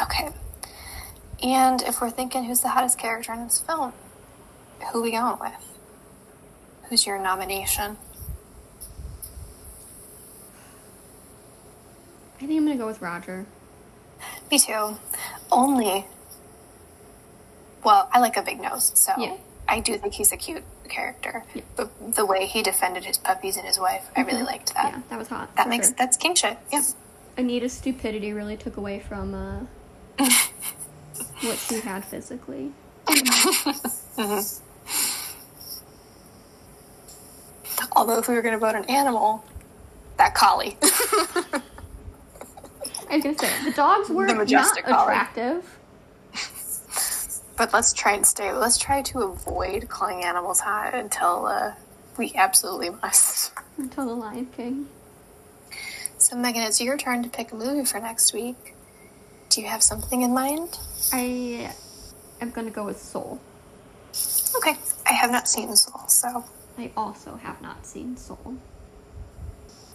Okay. 0.00 0.30
And 1.42 1.82
if 1.82 2.00
we're 2.00 2.10
thinking 2.10 2.44
who's 2.44 2.60
the 2.60 2.68
hottest 2.68 2.98
character 2.98 3.34
in 3.34 3.44
this 3.44 3.60
film, 3.60 3.92
who 4.92 5.02
we 5.02 5.10
going 5.10 5.38
with? 5.38 5.52
Who's 6.88 7.06
your 7.06 7.18
nomination? 7.18 7.98
I 12.36 12.46
think 12.46 12.52
I'm 12.52 12.64
gonna 12.64 12.78
go 12.78 12.86
with 12.86 13.02
Roger. 13.02 13.44
Me 14.50 14.58
too. 14.58 14.96
Only. 15.52 16.06
Well, 17.84 18.08
I 18.10 18.20
like 18.20 18.38
a 18.38 18.42
big 18.42 18.58
nose, 18.58 18.92
so 18.94 19.12
Yeah. 19.18 19.36
I 19.70 19.78
do 19.80 19.96
think 19.96 20.14
he's 20.14 20.32
a 20.32 20.36
cute 20.36 20.64
character. 20.88 21.44
Yeah. 21.54 21.62
But 21.76 22.14
the 22.16 22.26
way 22.26 22.46
he 22.46 22.60
defended 22.62 23.04
his 23.04 23.16
puppies 23.16 23.56
and 23.56 23.64
his 23.64 23.78
wife, 23.78 24.10
I 24.16 24.22
really 24.22 24.42
liked 24.42 24.74
that. 24.74 24.92
Yeah, 24.92 25.02
that 25.08 25.18
was 25.18 25.28
hot. 25.28 25.54
That 25.56 25.68
makes 25.68 25.86
sure. 25.88 25.96
that's 25.96 26.16
king 26.16 26.34
shit. 26.34 26.58
Yeah. 26.72 26.82
Anita's 27.36 27.72
stupidity 27.72 28.32
really 28.32 28.56
took 28.56 28.76
away 28.76 28.98
from 28.98 29.32
uh, 29.32 29.60
what 31.42 31.56
she 31.56 31.80
had 31.80 32.04
physically. 32.04 32.72
Although 37.96 38.18
if 38.18 38.28
we 38.28 38.34
were 38.34 38.42
going 38.42 38.54
to 38.54 38.58
vote 38.58 38.74
an 38.74 38.84
animal, 38.86 39.44
that 40.18 40.34
collie. 40.34 40.76
I 43.08 43.16
was 43.16 43.24
gonna 43.24 43.38
say 43.38 43.50
the 43.64 43.72
dogs 43.72 44.08
were 44.08 44.26
The 44.26 44.34
not 44.34 44.48
collie. 44.48 44.82
attractive. 44.84 45.79
But 47.60 47.74
let's 47.74 47.92
try 47.92 48.14
and 48.14 48.24
stay. 48.24 48.54
Let's 48.54 48.78
try 48.78 49.02
to 49.02 49.18
avoid 49.20 49.86
calling 49.86 50.24
animals 50.24 50.60
hot 50.60 50.94
until 50.94 51.44
uh, 51.44 51.74
we 52.16 52.32
absolutely 52.34 52.88
must. 52.88 53.52
Until 53.76 54.06
the 54.06 54.14
Lion 54.14 54.46
King. 54.46 54.88
So 56.16 56.36
Megan, 56.36 56.62
it's 56.62 56.80
your 56.80 56.96
turn 56.96 57.22
to 57.22 57.28
pick 57.28 57.52
a 57.52 57.54
movie 57.54 57.84
for 57.84 58.00
next 58.00 58.32
week. 58.32 58.74
Do 59.50 59.60
you 59.60 59.66
have 59.66 59.82
something 59.82 60.22
in 60.22 60.32
mind? 60.32 60.78
I 61.12 61.70
am 62.40 62.50
gonna 62.50 62.70
go 62.70 62.86
with 62.86 62.98
Soul. 62.98 63.38
Okay, 64.56 64.76
I 65.06 65.12
have 65.12 65.30
not 65.30 65.46
seen 65.46 65.76
Soul, 65.76 66.08
so 66.08 66.42
I 66.78 66.90
also 66.96 67.36
have 67.36 67.60
not 67.60 67.86
seen 67.86 68.16
Soul. 68.16 68.56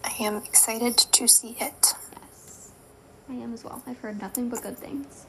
I 0.04 0.14
am 0.20 0.36
excited 0.36 0.98
to 0.98 1.28
see 1.28 1.58
it. 1.60 1.94
Yes, 2.22 2.72
I 3.28 3.34
am 3.34 3.56
as 3.56 3.64
well. 3.64 3.82
I've 3.88 3.98
heard 3.98 4.22
nothing 4.22 4.50
but 4.50 4.62
good 4.62 4.78
things. 4.78 5.26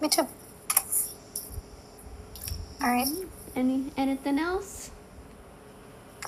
Me 0.00 0.08
too. 0.08 0.28
All 2.80 2.88
right, 2.88 3.08
Any 3.56 3.90
anything 3.96 4.38
else? 4.38 4.90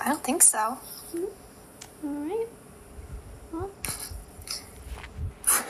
I 0.01 0.09
don't 0.09 0.23
think 0.23 0.43
so. 0.43 0.77
Mm-hmm. 1.15 2.07
All 2.07 2.27
right. 2.27 2.47
Well. 3.53 3.69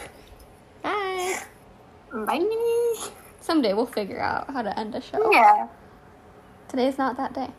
Bye. 0.82 1.38
Bye. 2.26 3.10
Someday 3.41 3.74
we'll 3.74 3.86
figure 3.86 4.20
out 4.20 4.49
how 4.49 4.62
to 4.64 4.78
end 4.80 4.95
a 4.95 5.02
show. 5.02 5.32
Yeah. 5.32 5.68
Today's 6.68 6.98
not 6.98 7.18
that 7.18 7.34
day. 7.34 7.49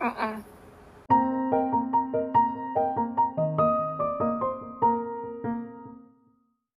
Mm-mm. 0.00 0.44